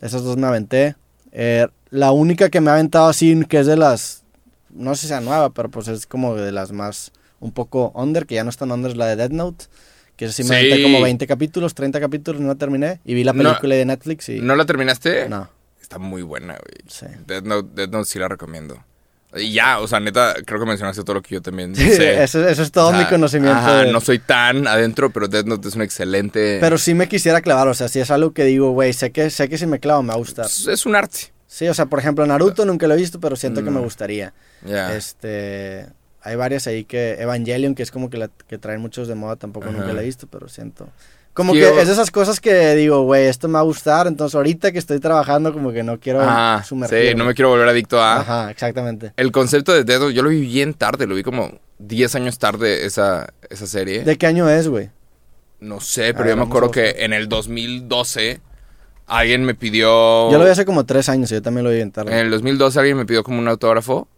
Esos 0.00 0.24
dos 0.24 0.36
me 0.36 0.46
aventé. 0.46 0.96
Eh, 1.32 1.66
la 1.90 2.10
única 2.12 2.48
que 2.50 2.60
me 2.60 2.70
ha 2.70 2.74
aventado 2.74 3.08
así, 3.08 3.44
que 3.48 3.58
es 3.60 3.66
de 3.66 3.76
las. 3.76 4.22
No 4.70 4.94
sé 4.94 5.02
si 5.02 5.08
sea 5.08 5.20
nueva, 5.20 5.50
pero 5.50 5.68
pues 5.68 5.88
es 5.88 6.06
como 6.06 6.34
de 6.36 6.52
las 6.52 6.72
más. 6.72 7.12
Un 7.40 7.52
poco 7.52 7.90
under, 7.94 8.26
que 8.26 8.34
ya 8.34 8.44
no 8.44 8.50
es 8.50 8.56
tan 8.56 8.70
under, 8.70 8.90
es 8.90 8.96
la 8.96 9.06
de 9.06 9.16
Dead 9.16 9.30
Note. 9.30 9.66
Que 10.20 10.30
sí 10.30 10.44
me 10.44 10.60
Sí. 10.60 10.82
como 10.82 11.00
20 11.00 11.26
capítulos, 11.26 11.74
30 11.74 11.98
capítulos, 11.98 12.42
no 12.42 12.48
la 12.48 12.54
terminé. 12.56 13.00
Y 13.06 13.14
vi 13.14 13.24
la 13.24 13.32
No. 13.32 13.42
película 13.42 13.74
de 13.74 13.86
Netflix 13.86 14.28
y. 14.28 14.40
¿No 14.42 14.54
la 14.54 14.66
terminaste? 14.66 15.28
No, 15.30 15.48
Está 15.80 15.98
muy 15.98 16.20
buena, 16.20 16.58
güey. 16.58 16.84
sí. 16.88 17.06
Death 17.26 17.44
Note, 17.44 17.70
Death 17.74 17.90
Note 17.90 18.04
sí 18.04 18.18
la 18.18 18.28
recomiendo. 18.28 18.84
Y 19.34 19.52
ya, 19.52 19.78
o 19.78 19.88
sea, 19.88 19.98
neta, 19.98 20.34
creo 20.44 20.60
que 20.60 20.66
mencionaste 20.66 21.02
todo 21.04 21.14
lo 21.14 21.22
que 21.22 21.36
yo 21.36 21.40
también 21.40 21.74
Sí, 21.74 21.88
sé. 21.90 22.22
eso, 22.22 22.46
eso 22.46 22.62
es 22.62 22.70
todo 22.70 22.88
O 22.88 22.90
sea, 22.90 23.00
mi 23.00 23.06
conocimiento. 23.06 23.56
ajá, 23.56 23.84
de- 23.84 23.92
no 23.92 24.00
soy 24.02 24.18
tan 24.18 24.66
adentro, 24.66 25.08
pero 25.10 25.26
Death 25.26 25.46
Note 25.46 25.68
es 25.68 25.74
un 25.76 25.82
excelente... 25.82 26.58
Pero 26.60 26.76
sí 26.78 26.92
me 26.94 27.08
quisiera 27.08 27.40
clavar, 27.40 27.68
o 27.68 27.74
sea, 27.74 27.88
si 27.88 27.98
es 28.00 28.10
algo 28.10 28.32
que 28.34 28.44
digo, 28.44 28.72
güey, 28.72 28.92
sé 28.92 29.12
que, 29.12 29.30
sé 29.30 29.48
que 29.48 29.56
si 29.56 29.66
me 29.66 29.80
clavo 29.80 30.02
me 30.02 30.08
va 30.08 30.14
a 30.14 30.18
gustar. 30.18 30.44
es, 30.46 30.66
es 30.66 30.84
un 30.84 30.96
arte. 30.96 31.32
Sí, 31.46 31.66
o 31.68 31.72
sea, 31.74 31.86
por 31.86 31.98
ejemplo, 31.98 32.26
Naruto 32.26 32.64
nunca 32.66 32.86
lo 32.88 32.94
he 32.94 32.98
visto, 32.98 33.18
pero 33.20 33.36
siento 33.36 33.60
que 33.64 33.70
me 33.70 33.76
No. 33.78 33.82
gustaría. 33.84 34.34
Ya. 34.66 34.94
Este, 34.94 35.86
hay 36.22 36.36
varias 36.36 36.66
ahí 36.66 36.84
que 36.84 37.14
Evangelion, 37.20 37.74
que 37.74 37.82
es 37.82 37.90
como 37.90 38.10
que 38.10 38.18
la 38.18 38.28
que 38.48 38.58
traen 38.58 38.80
muchos 38.80 39.08
de 39.08 39.14
moda, 39.14 39.36
tampoco 39.36 39.68
Ajá. 39.68 39.76
nunca 39.78 39.92
la 39.92 40.02
he 40.02 40.04
visto, 40.04 40.26
pero 40.26 40.48
siento. 40.48 40.88
Como 41.32 41.52
Sí, 41.54 41.60
que 41.60 41.64
yo- 41.66 41.80
es 41.80 41.86
de 41.86 41.92
esas 41.92 42.10
cosas 42.10 42.40
que 42.40 42.74
digo, 42.74 43.02
güey, 43.04 43.26
esto 43.26 43.46
me 43.46 43.54
va 43.54 43.60
a 43.60 43.62
gustar, 43.62 44.06
entonces 44.08 44.34
ahorita 44.34 44.72
que 44.72 44.78
estoy 44.78 44.98
trabajando 44.98 45.52
como 45.52 45.72
que 45.72 45.82
no 45.84 45.98
quiero 46.00 46.20
Ajá, 46.20 46.64
sumergirme. 46.64 47.08
sí, 47.10 47.14
no 47.14 47.24
me 47.24 47.34
quiero 47.34 47.50
volver 47.50 47.68
adicto 47.68 48.02
a... 48.02 48.20
Ajá, 48.20 48.50
exactamente. 48.50 49.12
El 49.16 49.30
concepto 49.30 49.72
de 49.72 49.84
Note, 49.98 50.12
yo 50.12 50.22
lo 50.22 50.28
vi 50.30 50.40
bien 50.40 50.74
tarde, 50.74 51.06
lo 51.06 51.14
vi 51.14 51.22
como 51.22 51.58
10 51.78 52.14
años 52.16 52.38
tarde 52.38 52.84
esa, 52.84 53.32
esa 53.48 53.66
serie. 53.66 54.02
¿De 54.02 54.18
qué 54.18 54.26
año 54.26 54.50
es, 54.50 54.66
güey? 54.68 54.90
No 55.60 55.80
sé, 55.80 56.12
pero 56.14 56.24
ver, 56.24 56.30
yo 56.30 56.36
me 56.36 56.42
acuerdo 56.42 56.70
que 56.72 56.96
en 56.98 57.12
el 57.12 57.28
2012 57.28 58.40
alguien 59.06 59.44
me 59.44 59.54
pidió... 59.54 60.30
Yo 60.32 60.38
lo 60.38 60.44
vi 60.44 60.50
hace 60.50 60.64
como 60.64 60.84
tres 60.84 61.08
años, 61.08 61.30
y 61.30 61.34
yo 61.34 61.42
también 61.42 61.64
lo 61.64 61.70
vi 61.70 61.80
en 61.80 61.92
tarde. 61.92 62.12
En 62.12 62.18
el 62.18 62.30
2012 62.30 62.78
alguien 62.78 62.96
me 62.96 63.06
pidió 63.06 63.22
como 63.22 63.38
un 63.38 63.46
autógrafo 63.48 64.08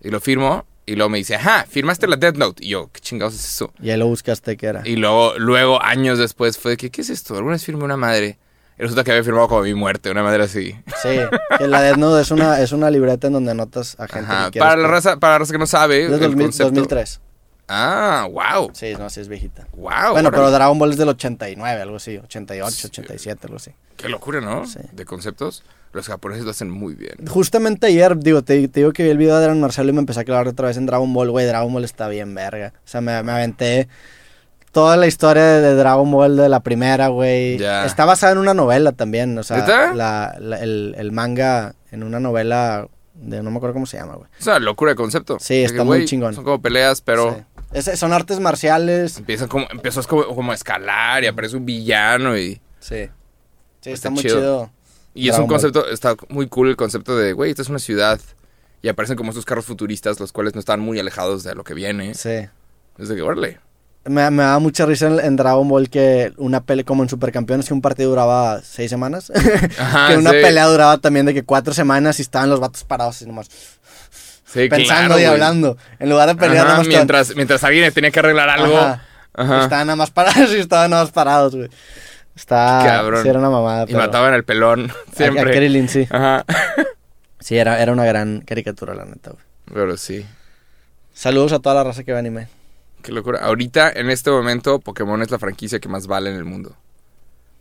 y 0.00 0.10
lo 0.10 0.20
firmo 0.20 0.64
Y 0.84 0.96
luego 0.96 1.10
me 1.10 1.18
dice, 1.18 1.36
ajá, 1.36 1.64
firmaste 1.68 2.08
la 2.08 2.16
Death 2.16 2.36
Note. 2.36 2.64
Y 2.64 2.70
yo, 2.70 2.90
¿qué 2.92 3.00
chingados 3.00 3.34
es 3.34 3.44
eso? 3.44 3.72
Y 3.80 3.90
ahí 3.90 3.96
lo 3.96 4.06
buscaste 4.08 4.56
que 4.56 4.66
era. 4.66 4.82
Y 4.84 4.96
luego, 4.96 5.34
luego 5.38 5.80
años 5.82 6.18
después, 6.18 6.58
fue 6.58 6.72
de 6.72 6.76
que, 6.76 6.90
¿qué 6.90 7.02
es 7.02 7.10
esto? 7.10 7.34
Alguna 7.36 7.52
vez 7.52 7.64
firmé 7.64 7.84
una 7.84 7.96
madre. 7.96 8.38
Y 8.78 8.82
resulta 8.82 9.04
que 9.04 9.12
había 9.12 9.22
firmado 9.22 9.48
como 9.48 9.62
mi 9.62 9.74
muerte, 9.74 10.10
una 10.10 10.22
madre 10.22 10.44
así. 10.44 10.74
Sí, 11.02 11.18
que 11.58 11.68
la 11.68 11.82
Death 11.82 11.98
Note 11.98 12.22
es 12.22 12.30
una, 12.30 12.60
es 12.60 12.72
una 12.72 12.90
libreta 12.90 13.28
en 13.28 13.34
donde 13.34 13.52
anotas 13.52 13.94
a 14.00 14.08
gente 14.08 14.32
Ajá, 14.32 14.50
que 14.50 14.58
para 14.58 14.76
la 14.76 14.88
raza, 14.88 15.18
para 15.18 15.34
la 15.34 15.38
raza 15.40 15.52
que 15.52 15.58
no 15.58 15.66
sabe, 15.66 16.04
Es 16.04 16.10
del 16.10 16.14
el 16.14 16.30
2000 16.30 16.46
concepto. 16.46 16.70
2003. 16.70 17.20
Ah, 17.68 18.28
wow. 18.30 18.70
Sí, 18.74 18.94
no, 18.98 19.08
sí 19.08 19.20
es 19.20 19.28
viejita. 19.28 19.68
Wow. 19.74 20.12
bueno, 20.12 20.30
pero 20.30 20.50
Dragon 20.50 20.78
Ball 20.78 20.90
es 20.90 20.96
del 20.98 21.10
89, 21.10 21.80
algo 21.80 21.96
así. 21.96 22.18
88, 22.18 22.88
87, 22.88 23.46
algo 23.46 23.56
así. 23.56 23.70
Qué 23.96 24.08
locura, 24.08 24.40
¿no? 24.40 24.66
Sí. 24.66 24.80
De 24.92 25.04
conceptos. 25.04 25.62
Los 25.92 26.06
japoneses 26.08 26.44
lo 26.44 26.50
hacen 26.52 26.70
muy 26.70 26.94
bien. 26.94 27.14
Justamente 27.28 27.86
ayer, 27.88 28.16
digo, 28.18 28.42
te, 28.42 28.66
te 28.68 28.80
digo 28.80 28.92
que 28.92 29.02
vi 29.04 29.10
el 29.10 29.18
video 29.18 29.36
de 29.36 29.42
Adrián 29.44 29.60
Marcelo 29.60 29.90
y 29.90 29.92
me 29.92 30.00
empecé 30.00 30.20
a 30.20 30.24
clavar 30.24 30.48
otra 30.48 30.68
vez 30.68 30.76
en 30.78 30.86
Dragon 30.86 31.12
Ball, 31.12 31.30
güey. 31.30 31.46
Dragon 31.46 31.72
Ball 31.72 31.84
está 31.84 32.08
bien 32.08 32.34
verga. 32.34 32.72
O 32.76 32.88
sea, 32.88 33.00
me, 33.02 33.22
me 33.22 33.32
aventé 33.32 33.88
toda 34.72 34.96
la 34.96 35.06
historia 35.06 35.42
de, 35.42 35.74
Dragon 35.74 36.10
Ball 36.10 36.36
de 36.36 36.48
la 36.48 36.60
primera, 36.60 37.08
güey. 37.08 37.58
Ya. 37.58 37.84
Está 37.84 38.04
basada 38.06 38.32
en 38.32 38.38
una 38.38 38.54
novela 38.54 38.92
también. 38.92 39.36
O 39.36 39.42
sea, 39.42 39.58
¿Neta? 39.58 39.92
la- 39.94 40.34
la- 40.40 40.58
el, 40.60 40.94
el 40.96 41.12
manga 41.12 41.74
en 41.90 42.02
una 42.02 42.20
novela 42.20 42.88
de 43.14 43.42
no 43.42 43.50
me 43.50 43.58
acuerdo 43.58 43.74
cómo 43.74 43.84
se 43.86 43.98
llama, 43.98 44.14
güey. 44.14 44.28
Es 44.40 44.46
una 44.46 44.58
locura 44.60 44.92
de 44.92 44.96
concepto. 44.96 45.36
Sí, 45.40 45.62
está 45.62 45.84
muy 45.84 46.06
chingón. 46.06 46.34
Son 46.34 46.42
como 46.44 46.62
peleas, 46.62 47.02
pero 47.02 47.34
Sí. 47.34 47.42
Es- 47.90 47.98
son 47.98 48.12
artes 48.14 48.40
marciales. 48.40 49.18
empiezan 49.18 49.48
como, 49.48 49.66
empiezas 49.70 50.06
como, 50.06 50.24
como 50.34 50.52
a 50.52 50.54
escalar 50.54 51.22
y 51.22 51.26
aparece 51.26 51.56
un 51.56 51.66
villano 51.66 52.36
y... 52.38 52.60
Sí. 52.80 53.08
Sí, 53.80 53.90
Está 53.90 54.08
está, 54.08 54.10
muy 54.10 54.22
chido. 54.22 54.36
chido. 54.38 54.70
Y 55.14 55.28
es 55.28 55.34
un 55.36 55.42
Ball. 55.42 55.48
concepto, 55.60 55.86
está 55.88 56.14
muy 56.28 56.48
cool 56.48 56.68
el 56.70 56.76
concepto 56.76 57.16
de, 57.16 57.32
güey, 57.32 57.50
esta 57.50 57.62
es 57.62 57.68
una 57.68 57.78
ciudad. 57.78 58.20
Y 58.82 58.88
aparecen 58.88 59.16
como 59.16 59.30
estos 59.30 59.44
carros 59.44 59.64
futuristas, 59.64 60.18
los 60.18 60.32
cuales 60.32 60.54
no 60.54 60.60
están 60.60 60.80
muy 60.80 60.98
alejados 60.98 61.44
de 61.44 61.54
lo 61.54 61.62
que 61.64 61.74
viene. 61.74 62.14
Sí. 62.14 62.48
Es 62.98 63.08
de 63.08 63.14
que, 63.14 63.22
órale. 63.22 63.60
Me, 64.04 64.28
me 64.32 64.42
da 64.42 64.58
mucha 64.58 64.84
risa 64.86 65.06
en, 65.06 65.20
en 65.20 65.36
Dragon 65.36 65.68
Ball 65.68 65.88
que 65.88 66.32
una 66.36 66.60
pelea 66.64 66.84
como 66.84 67.04
en 67.04 67.08
Supercampeones 67.08 67.68
que 67.68 67.74
un 67.74 67.80
partido 67.80 68.10
duraba 68.10 68.60
seis 68.62 68.90
semanas. 68.90 69.30
Ajá, 69.78 70.08
que 70.08 70.16
una 70.16 70.30
sí. 70.30 70.36
pelea 70.42 70.66
duraba 70.66 70.98
también 70.98 71.26
de 71.26 71.34
que 71.34 71.44
cuatro 71.44 71.72
semanas 71.72 72.18
y 72.18 72.22
estaban 72.22 72.50
los 72.50 72.58
vatos 72.58 72.82
parados 72.82 73.14
así 73.16 73.26
nomás. 73.26 73.48
Sí, 74.44 74.68
pensando 74.68 75.14
claro, 75.14 75.20
y 75.20 75.24
hablando. 75.24 75.76
En 76.00 76.10
lugar 76.10 76.28
de 76.28 76.34
pelear 76.34 76.56
Ajá, 76.58 76.64
nada 76.64 76.78
más 76.78 76.86
estaban- 76.88 76.98
mientras, 77.06 77.36
mientras 77.36 77.62
alguien 77.64 77.92
tenía 77.92 78.10
que 78.10 78.18
arreglar 78.18 78.48
algo. 78.50 78.76
Ajá. 79.34 79.62
Estaban 79.62 79.86
nada 79.86 79.96
más 79.96 80.10
parados 80.10 80.50
y 80.56 80.58
estaban 80.58 80.90
nada 80.90 81.04
más 81.04 81.12
parados, 81.12 81.54
güey. 81.54 81.70
Está... 82.34 82.82
Cabrón. 82.84 83.22
Sí, 83.22 83.28
era 83.28 83.38
una 83.38 83.50
mamada. 83.50 83.82
Y 83.84 83.86
pero- 83.86 83.98
mataban 83.98 84.34
al 84.34 84.44
pelón. 84.44 84.90
A- 84.90 84.94
A, 85.12 85.14
Siempre. 85.16 85.54
Krillin, 85.54 85.88
sí. 85.88 86.06
Ajá. 86.10 86.44
Sí, 87.40 87.56
era, 87.56 87.82
era 87.82 87.92
una 87.92 88.04
gran 88.04 88.40
caricatura, 88.42 88.94
la 88.94 89.04
neta, 89.04 89.30
güey. 89.30 89.42
Pero 89.72 89.96
sí. 89.96 90.24
Saludos 91.12 91.52
a 91.52 91.58
toda 91.58 91.74
la 91.74 91.84
raza 91.84 92.04
que 92.04 92.12
ve 92.12 92.18
anime. 92.18 92.48
Qué 93.02 93.12
locura. 93.12 93.40
Ahorita, 93.40 93.90
en 93.90 94.10
este 94.10 94.30
momento, 94.30 94.78
Pokémon 94.78 95.20
es 95.22 95.30
la 95.30 95.38
franquicia 95.38 95.80
que 95.80 95.88
más 95.88 96.06
vale 96.06 96.30
en 96.30 96.36
el 96.36 96.44
mundo. 96.44 96.76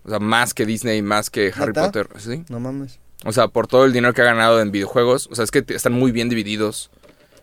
O 0.03 0.09
sea, 0.09 0.19
más 0.19 0.53
que 0.53 0.65
Disney, 0.65 1.01
más 1.01 1.29
que 1.29 1.51
Harry. 1.55 1.73
Potter. 1.73 2.07
Sí. 2.17 2.43
No 2.49 2.59
mames. 2.59 2.99
O 3.25 3.31
sea, 3.31 3.47
por 3.49 3.67
todo 3.67 3.85
el 3.85 3.93
dinero 3.93 4.13
que 4.13 4.21
ha 4.21 4.25
ganado 4.25 4.61
en 4.61 4.71
videojuegos. 4.71 5.27
O 5.31 5.35
sea, 5.35 5.43
es 5.43 5.51
que 5.51 5.63
están 5.69 5.93
muy 5.93 6.11
bien 6.11 6.29
divididos 6.29 6.89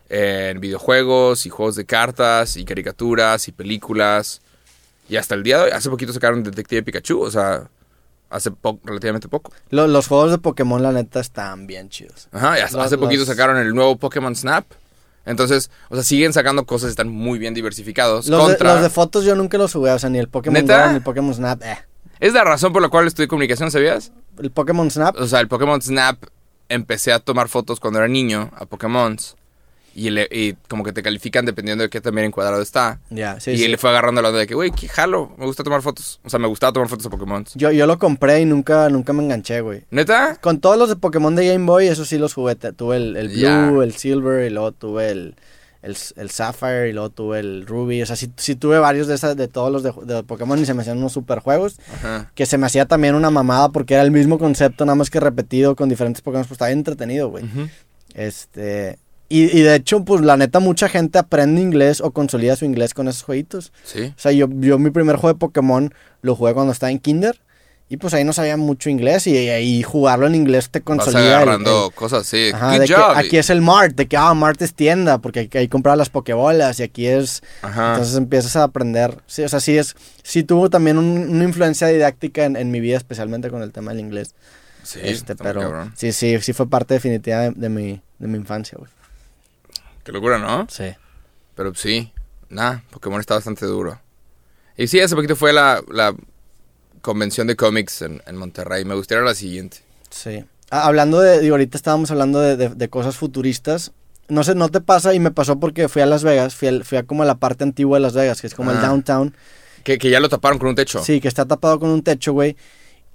en 0.08 0.60
videojuegos 0.60 1.44
y 1.46 1.50
juegos 1.50 1.76
de 1.76 1.84
cartas 1.86 2.56
y 2.56 2.64
caricaturas 2.64 3.46
y 3.48 3.52
películas. 3.52 4.40
Y 5.08 5.16
hasta 5.16 5.34
el 5.34 5.42
día 5.42 5.58
de 5.58 5.64
hoy, 5.64 5.70
hace 5.70 5.88
poquito 5.90 6.12
sacaron 6.12 6.42
Detective 6.42 6.82
Pikachu. 6.82 7.20
O 7.20 7.30
sea, 7.30 7.68
hace 8.30 8.50
po- 8.50 8.78
relativamente 8.84 9.28
poco. 9.28 9.52
Lo- 9.70 9.86
los 9.86 10.06
juegos 10.08 10.30
de 10.30 10.38
Pokémon, 10.38 10.82
la 10.82 10.92
neta, 10.92 11.20
están 11.20 11.66
bien 11.66 11.88
chidos. 11.88 12.28
Ajá, 12.32 12.58
y 12.58 12.62
hace, 12.62 12.76
Los- 12.76 12.86
hace 12.86 12.98
poquito 12.98 13.20
los- 13.20 13.28
sacaron 13.28 13.56
el 13.56 13.74
nuevo 13.74 13.96
Pokémon 13.96 14.34
Snap. 14.36 14.64
Entonces, 15.24 15.70
o 15.90 15.94
sea, 15.94 16.04
siguen 16.04 16.32
sacando 16.32 16.64
cosas, 16.64 16.88
están 16.90 17.08
muy 17.08 17.38
bien 17.38 17.52
diversificados. 17.52 18.28
Los 18.28 18.40
de, 18.46 18.52
contra... 18.54 18.74
los 18.74 18.82
de 18.82 18.90
fotos 18.90 19.24
yo 19.24 19.34
nunca 19.34 19.58
los 19.58 19.72
jugué, 19.72 19.90
o 19.90 19.98
sea, 19.98 20.08
ni 20.08 20.18
el 20.18 20.28
Pokémon 20.28 20.54
¿Neta? 20.62 20.84
Go, 20.84 20.90
ni 20.90 20.96
el 20.96 21.02
Pokémon 21.02 21.34
Snap. 21.34 21.62
Eh. 21.62 21.78
Es 22.20 22.32
la 22.32 22.44
razón 22.44 22.72
por 22.72 22.80
la 22.82 22.88
cual 22.88 23.06
estudié 23.06 23.28
comunicación, 23.28 23.70
¿sabías? 23.70 24.10
El 24.38 24.50
Pokémon 24.50 24.90
Snap, 24.90 25.16
O 25.18 25.26
sea, 25.26 25.40
el 25.40 25.48
Pokémon 25.48 25.80
Snap, 25.82 26.22
empecé 26.70 27.12
a 27.12 27.18
tomar 27.18 27.48
fotos 27.48 27.78
cuando 27.80 27.98
era 27.98 28.08
niño 28.08 28.50
a 28.56 28.64
Pokémons. 28.66 29.36
Y, 29.98 30.10
le- 30.10 30.28
y 30.30 30.52
como 30.68 30.84
que 30.84 30.92
te 30.92 31.02
califican 31.02 31.44
dependiendo 31.44 31.82
de 31.82 31.90
qué 31.90 32.00
tan 32.00 32.14
bien 32.14 32.26
encuadrado 32.26 32.62
está. 32.62 33.00
ya, 33.10 33.40
sí, 33.40 33.50
y 33.50 33.58
sí. 33.58 33.64
él 33.64 33.72
le 33.72 33.78
fue 33.78 33.90
agarrando 33.90 34.22
la 34.22 34.28
onda 34.28 34.40
de 34.40 34.46
que, 34.46 34.54
güey, 34.54 34.70
qué 34.70 34.86
jalo, 34.88 35.32
me 35.36 35.44
gusta 35.46 35.64
tomar 35.64 35.82
fotos. 35.82 36.20
O 36.24 36.30
sea, 36.30 36.38
me 36.38 36.46
gustaba 36.46 36.72
tomar 36.72 36.88
fotos 36.88 37.06
a 37.06 37.10
Pokémon. 37.10 37.44
Yo, 37.54 37.72
yo 37.72 37.86
lo 37.86 37.98
compré 37.98 38.40
y 38.40 38.44
nunca, 38.44 38.88
nunca 38.90 39.12
me 39.12 39.24
enganché, 39.24 39.60
güey. 39.60 39.82
¿Neta? 39.90 40.36
Con 40.40 40.60
todos 40.60 40.78
los 40.78 40.88
de 40.88 40.96
Pokémon 40.96 41.34
de 41.34 41.48
Game 41.48 41.64
Boy, 41.66 41.88
eso 41.88 42.04
sí 42.04 42.16
los 42.18 42.32
jugué. 42.34 42.54
Tuve 42.54 42.96
el, 42.96 43.16
el 43.16 43.28
Blue, 43.28 43.82
el 43.82 43.92
Silver, 43.94 44.46
y 44.46 44.50
luego 44.50 44.70
tuve 44.72 45.10
el, 45.10 45.34
el, 45.82 45.96
el 46.16 46.30
Sapphire, 46.30 46.88
y 46.88 46.92
luego 46.92 47.10
tuve 47.10 47.40
el 47.40 47.66
Ruby. 47.66 48.00
O 48.02 48.06
sea, 48.06 48.14
sí, 48.14 48.30
sí 48.36 48.54
tuve 48.54 48.78
varios 48.78 49.06
de 49.08 49.14
esas, 49.16 49.36
de 49.36 49.48
todos 49.48 49.72
los 49.72 49.82
de, 49.82 49.92
de 50.14 50.22
Pokémon 50.22 50.58
y 50.60 50.64
se 50.66 50.74
me 50.74 50.82
hacían 50.82 50.98
unos 50.98 51.12
super 51.12 51.40
juegos. 51.40 51.80
Ajá. 51.94 52.30
Que 52.36 52.46
se 52.46 52.56
me 52.56 52.66
hacía 52.66 52.86
también 52.86 53.14
una 53.16 53.30
mamada 53.30 53.70
porque 53.70 53.94
era 53.94 54.02
el 54.04 54.10
mismo 54.12 54.38
concepto, 54.38 54.84
nada 54.84 54.94
más 54.96 55.10
que 55.10 55.18
repetido 55.18 55.74
con 55.74 55.88
diferentes 55.88 56.22
Pokémon. 56.22 56.44
Pues 56.44 56.52
estaba 56.52 56.70
entretenido, 56.70 57.28
güey. 57.30 57.44
Este. 58.14 58.98
Y, 59.30 59.44
y 59.58 59.62
de 59.62 59.74
hecho, 59.74 60.04
pues 60.04 60.22
la 60.22 60.36
neta, 60.38 60.58
mucha 60.58 60.88
gente 60.88 61.18
aprende 61.18 61.60
inglés 61.60 62.00
o 62.00 62.12
consolida 62.12 62.56
su 62.56 62.64
inglés 62.64 62.94
con 62.94 63.08
esos 63.08 63.22
jueguitos. 63.24 63.72
Sí. 63.84 64.04
O 64.16 64.18
sea, 64.18 64.32
yo, 64.32 64.48
yo 64.50 64.78
mi 64.78 64.90
primer 64.90 65.16
juego 65.16 65.34
de 65.34 65.38
Pokémon 65.38 65.92
lo 66.22 66.34
jugué 66.34 66.54
cuando 66.54 66.72
estaba 66.72 66.90
en 66.90 66.98
Kinder. 66.98 67.38
Y 67.90 67.96
pues 67.96 68.12
ahí 68.12 68.22
no 68.22 68.34
sabía 68.34 68.58
mucho 68.58 68.90
inglés. 68.90 69.26
Y 69.26 69.36
ahí 69.48 69.82
jugarlo 69.82 70.26
en 70.26 70.34
inglés 70.34 70.68
te 70.70 70.80
Vas 70.80 70.84
consolida. 70.84 71.20
el- 71.20 71.32
agarrando 71.34 71.86
el- 71.88 71.94
cosas, 71.94 72.26
sí. 72.26 72.50
Ajá, 72.52 72.78
de 72.78 72.86
que 72.86 72.94
aquí 72.94 73.38
es 73.38 73.48
el 73.48 73.62
Mart, 73.62 73.96
de 73.96 74.06
que 74.06 74.16
ah, 74.16 74.32
Mart 74.34 74.60
es 74.60 74.74
tienda, 74.74 75.18
porque 75.18 75.40
ahí, 75.40 75.50
ahí 75.54 75.68
compraba 75.68 75.96
las 75.96 76.10
Pokébolas 76.10 76.80
y 76.80 76.82
aquí 76.82 77.06
es. 77.06 77.42
Ajá. 77.62 77.92
Entonces 77.92 78.14
empiezas 78.16 78.56
a 78.56 78.64
aprender. 78.64 79.18
Sí, 79.26 79.42
o 79.42 79.48
sea, 79.48 79.60
sí 79.60 79.76
es. 79.78 79.94
Sí 80.22 80.42
tuvo 80.42 80.68
también 80.68 80.98
un- 80.98 81.28
una 81.30 81.44
influencia 81.44 81.86
didáctica 81.86 82.44
en, 82.44 82.56
en 82.56 82.70
mi 82.70 82.80
vida, 82.80 82.98
especialmente 82.98 83.48
con 83.50 83.62
el 83.62 83.72
tema 83.72 83.92
del 83.92 84.00
inglés. 84.00 84.34
sí, 84.82 85.00
este, 85.02 85.34
pero 85.36 85.60
cabrón. 85.60 85.92
sí, 85.96 86.12
sí, 86.12 86.38
sí 86.42 86.52
fue 86.52 86.68
parte 86.68 86.92
definitiva 86.94 87.40
de, 87.40 87.50
de 87.52 87.68
mi, 87.70 88.00
de 88.18 88.26
mi 88.28 88.36
infancia, 88.36 88.76
güey. 88.78 88.90
Qué 90.08 90.12
locura, 90.12 90.38
¿no? 90.38 90.66
Sí. 90.70 90.84
Pero 91.54 91.74
sí, 91.74 92.10
nada, 92.48 92.82
Pokémon 92.90 93.20
está 93.20 93.34
bastante 93.34 93.66
duro. 93.66 94.00
Y 94.74 94.86
sí, 94.86 94.98
hace 95.00 95.14
poquito 95.14 95.36
fue 95.36 95.52
la, 95.52 95.82
la 95.92 96.14
convención 97.02 97.46
de 97.46 97.56
cómics 97.56 98.00
en, 98.00 98.22
en 98.26 98.36
Monterrey. 98.38 98.86
Me 98.86 98.94
gustaría 98.94 99.22
la 99.22 99.34
siguiente. 99.34 99.82
Sí. 100.08 100.46
Ah, 100.70 100.86
hablando 100.86 101.20
de, 101.20 101.40
digo, 101.40 101.56
ahorita 101.56 101.76
estábamos 101.76 102.10
hablando 102.10 102.40
de, 102.40 102.56
de- 102.56 102.68
de 102.70 102.88
cosas 102.88 103.16
futuristas. 103.18 103.92
No 104.28 104.44
sé, 104.44 104.54
no 104.54 104.70
te 104.70 104.80
pasa 104.80 105.12
y 105.12 105.20
me 105.20 105.30
pasó 105.30 105.60
porque 105.60 105.90
fui 105.90 106.00
a 106.00 106.06
Las 106.06 106.24
Vegas, 106.24 106.54
fui, 106.54 106.68
al- 106.68 106.84
fui 106.84 106.96
a 106.96 107.02
como 107.02 107.22
a 107.22 107.26
la 107.26 107.34
parte 107.34 107.64
antigua 107.64 107.98
de 107.98 108.02
Las 108.02 108.14
Vegas, 108.14 108.40
que 108.40 108.46
es 108.46 108.54
como 108.54 108.70
el 108.70 108.78
Ah. 108.78 108.86
downtown. 108.88 109.36
Que, 109.84 109.98
que 109.98 110.08
ya 110.08 110.20
lo 110.20 110.30
taparon 110.30 110.58
con 110.58 110.68
un 110.70 110.74
techo. 110.74 111.04
Sí, 111.04 111.20
que 111.20 111.28
está 111.28 111.44
tapado 111.44 111.78
con 111.78 111.90
un 111.90 112.02
techo, 112.02 112.32
güey. 112.32 112.56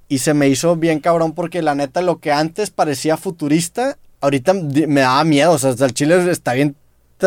Y 0.09 0.19
se 0.19 0.35
me 0.35 0.47
hizo 0.47 0.75
bien 0.75 0.99
cabrón 0.99 1.33
porque 1.33 1.63
la 1.63 1.73
neta 1.73 2.03
lo 2.03 2.19
que 2.19 2.31
antes 2.31 2.69
parecía 2.69 3.17
futurista, 3.17 3.97
ahorita 4.21 4.53
me 4.53 5.01
daba 5.01 5.23
miedo. 5.23 5.53
O 5.53 5.57
sea, 5.57 5.71
hasta 5.71 5.85
el 5.85 5.93
chile 5.95 6.29
está 6.29 6.53
bien 6.53 6.75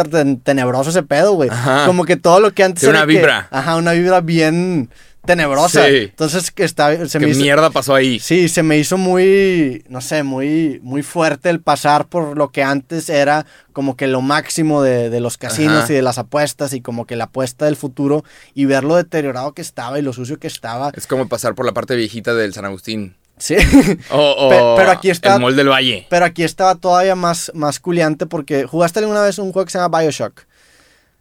ten- 0.05 0.41
tenebroso 0.41 0.91
ese 0.91 1.03
pedo, 1.03 1.33
güey. 1.35 1.51
Como 1.87 2.05
que 2.05 2.17
todo 2.17 2.41
lo 2.41 2.53
que 2.53 2.65
antes 2.65 2.81
Tiene 2.81 2.97
era 2.99 3.05
una 3.05 3.13
que- 3.13 3.19
vibra. 3.19 3.49
ajá, 3.51 3.77
una 3.77 3.93
vibra 3.93 4.21
bien 4.21 4.91
tenebrosa. 5.25 5.87
Sí. 5.87 5.95
Entonces 6.05 6.53
que 6.53 6.63
está, 6.63 6.93
se 7.09 7.19
¿Qué 7.19 7.25
me 7.27 7.33
hizo, 7.33 7.41
mierda 7.41 7.71
pasó 7.71 7.95
ahí? 7.97 8.21
Sí, 8.21 8.49
se 8.49 8.63
me 8.63 8.79
hizo 8.79 8.97
muy, 8.97 9.85
no 9.89 10.01
sé, 10.01 10.23
muy, 10.23 10.79
muy 10.85 11.03
fuerte 11.03 11.51
el 11.51 11.61
pasar 11.61 12.07
por 12.07 12.37
lo 12.39 12.51
que 12.51 12.63
antes 12.63 13.09
era 13.09 13.45
como 13.73 13.97
que 13.97 14.07
lo 14.07 14.23
máximo 14.23 14.83
de, 14.83 15.11
de 15.11 15.19
los 15.21 15.37
casinos 15.37 15.83
Ajá. 15.85 15.93
y 15.93 15.97
de 15.97 16.03
las 16.03 16.19
apuestas 16.19 16.73
y 16.75 16.81
como 16.81 17.07
que 17.07 17.17
la 17.17 17.25
apuesta 17.25 17.65
del 17.65 17.75
futuro 17.75 18.25
y 18.55 18.67
ver 18.67 18.85
lo 18.85 18.95
deteriorado 18.95 19.53
que 19.53 19.63
estaba 19.63 19.99
y 19.99 20.03
lo 20.03 20.13
sucio 20.13 20.39
que 20.39 20.47
estaba. 20.47 20.93
Es 20.95 21.09
como 21.09 21.29
pasar 21.29 21.57
por 21.57 21.67
la 21.67 21.73
parte 21.73 21.97
viejita 21.97 22.33
del 22.35 22.55
San 22.55 22.65
Agustín. 22.65 23.17
Sí, 23.39 23.55
O, 24.11 24.19
o 24.47 24.49
Pe- 24.49 24.63
pero 24.77 24.91
aquí 24.91 25.11
está- 25.11 25.35
el 25.35 25.41
Mall 25.41 25.57
del 25.57 25.69
Valle. 25.69 26.07
pero 26.09 26.25
aquí 26.25 26.43
estaba 26.43 26.75
todavía 26.75 27.15
más, 27.15 27.51
más 27.55 27.81
culiante 27.81 28.27
porque 28.27 28.65
jugaste 28.65 29.01
alguna 29.01 29.23
vez 29.23 29.39
un 29.39 29.53
juego 29.53 29.67
que 29.67 29.73
se 29.73 29.79
llama 29.79 29.99
Bioshock. 30.01 30.45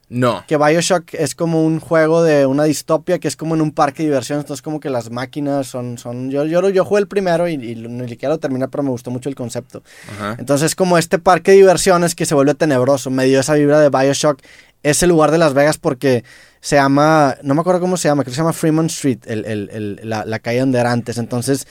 No. 0.08 0.44
Que 0.48 0.56
Bioshock 0.58 1.16
es 1.16 1.34
como 1.34 1.64
un 1.66 1.80
juego 1.80 2.22
de 2.22 2.46
una 2.46 2.66
distopia 2.66 3.18
que 3.18 3.28
es 3.28 3.36
como 3.36 3.56
en 3.56 3.62
un 3.62 3.72
parque 3.72 4.04
de 4.04 4.10
diversiones. 4.10 4.44
Entonces, 4.44 4.62
como 4.62 4.80
que 4.80 4.92
las 4.92 5.10
máquinas 5.10 5.66
son. 5.66 5.98
son 5.98 6.30
yo, 6.30 6.46
yo, 6.46 6.70
yo 6.70 6.86
jugué 6.86 7.02
el 7.02 7.08
primero 7.08 7.48
y, 7.50 7.54
y 7.56 7.76
ni 7.76 8.08
siquiera 8.08 8.36
lo 8.36 8.40
terminé, 8.40 8.68
pero 8.68 8.84
me 8.84 8.92
gustó 8.92 9.10
mucho 9.10 9.30
el 9.30 9.36
concepto. 9.36 9.82
Ajá. 10.14 10.36
Entonces, 10.38 10.76
como 10.76 11.00
este 11.00 11.18
parque 11.18 11.52
de 11.52 11.58
diversiones 11.58 12.14
que 12.14 12.28
se 12.28 12.36
vuelve 12.36 12.54
tenebroso, 12.54 13.10
me 13.10 13.26
dio 13.26 13.40
esa 13.40 13.56
vibra 13.56 13.80
de 13.80 13.90
Bioshock. 13.90 14.42
Ese 14.84 15.08
lugar 15.08 15.32
de 15.32 15.40
Las 15.40 15.56
Vegas 15.56 15.80
porque 15.80 16.24
se 16.62 16.76
llama, 16.76 17.36
no 17.42 17.56
me 17.56 17.62
acuerdo 17.62 17.82
cómo 17.82 17.98
se 17.98 18.08
llama, 18.08 18.22
creo 18.22 18.32
que 18.32 18.36
se 18.36 18.42
llama 18.42 18.54
Fremont 18.54 18.92
Street, 18.92 19.18
el, 19.26 19.44
el- 19.46 19.70
el- 19.74 20.00
la, 20.08 20.24
la 20.26 20.38
calle 20.38 20.60
donde 20.60 20.78
era 20.80 20.92
antes. 20.92 21.18
Entonces, 21.18 21.66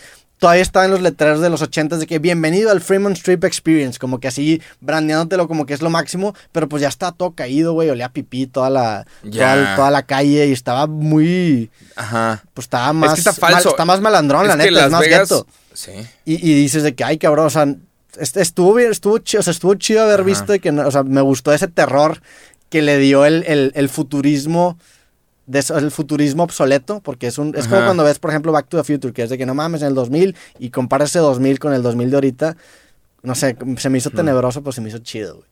todavía 0.44 0.60
está 0.62 0.84
en 0.84 0.90
los 0.90 1.00
letreros 1.00 1.40
de 1.40 1.48
los 1.48 1.62
80 1.62 1.96
de 1.96 2.06
que 2.06 2.18
bienvenido 2.18 2.70
al 2.70 2.82
Fremont 2.82 3.16
Street 3.16 3.42
Experience, 3.44 3.98
como 3.98 4.20
que 4.20 4.28
así 4.28 4.60
brandeándotelo 4.82 5.48
como 5.48 5.64
que 5.64 5.72
es 5.72 5.80
lo 5.80 5.88
máximo, 5.88 6.34
pero 6.52 6.68
pues 6.68 6.82
ya 6.82 6.88
está 6.88 7.12
todo 7.12 7.30
caído, 7.30 7.72
güey, 7.72 7.88
olía 7.88 8.10
pipí 8.10 8.46
toda 8.46 8.68
la, 8.68 9.06
Ya. 9.22 9.54
toda, 9.54 9.76
toda 9.76 9.90
la 9.90 10.02
calle 10.02 10.46
y 10.48 10.52
estaba 10.52 10.86
muy, 10.86 11.70
Ajá. 11.96 12.42
pues 12.52 12.66
estaba 12.66 12.92
más, 12.92 13.14
que 13.14 13.20
está 13.20 13.32
falso. 13.32 13.54
mal- 13.56 13.72
está 13.72 13.84
más 13.86 14.00
malandrón, 14.02 14.46
la 14.46 14.52
es 14.52 14.64
que 14.66 14.70
neta, 14.70 14.84
es 14.84 14.90
más 14.92 15.00
Vegas. 15.00 15.20
gueto. 15.30 15.46
Sí. 15.72 15.92
Y, 16.26 16.34
y 16.34 16.54
dices 16.56 16.82
de 16.82 16.94
que, 16.94 17.04
ay, 17.04 17.16
cabrón, 17.16 17.46
o 17.46 17.50
sea, 17.50 17.66
Est- 18.20 18.36
Estuvo 18.36 18.74
bien, 18.74 18.90
estuvo 18.90 19.16
chido, 19.20 19.40
o 19.40 19.42
sea, 19.42 19.50
estuvo 19.52 19.74
chido 19.76 20.02
haber 20.02 20.20
Ajá. 20.20 20.24
visto 20.24 20.60
que, 20.60 20.70
o 20.70 20.90
sea, 20.90 21.04
me 21.04 21.22
gustó 21.22 21.54
ese 21.54 21.68
terror 21.68 22.20
que 22.68 22.82
le 22.82 22.98
dio 22.98 23.24
el, 23.24 23.44
el- 23.46 23.72
el 23.74 23.88
futurismo, 23.88 24.78
de 25.46 25.58
eso- 25.58 25.76
el 25.78 25.90
futurismo 25.90 26.42
obsoleto, 26.44 27.00
porque 27.00 27.26
es 27.26 27.38
un, 27.38 27.54
es 27.56 27.66
como 27.68 27.84
cuando 27.84 28.04
ves, 28.04 28.18
por 28.18 28.30
ejemplo, 28.30 28.52
Back 28.52 28.68
to 28.68 28.76
the 28.82 28.84
Future, 28.84 29.12
que 29.12 29.22
es 29.24 29.30
de 29.30 29.38
que 29.38 29.46
no 29.46 29.54
mames 29.54 29.82
en 29.82 29.88
el 29.88 29.94
2000 29.94 30.34
y 30.58 30.70
comparas 30.70 31.10
ese 31.10 31.18
2000 31.18 31.58
con 31.58 31.72
el 31.74 31.82
2000 31.82 32.10
de 32.10 32.16
ahorita, 32.16 32.56
no 33.22 33.34
sé, 33.34 33.56
se 33.78 33.90
me 33.90 33.98
hizo 33.98 34.10
tenebroso, 34.10 34.62
pues 34.62 34.74
se 34.76 34.80
me 34.82 34.88
hizo 34.88 34.98
chido, 34.98 35.36
güey. 35.36 35.48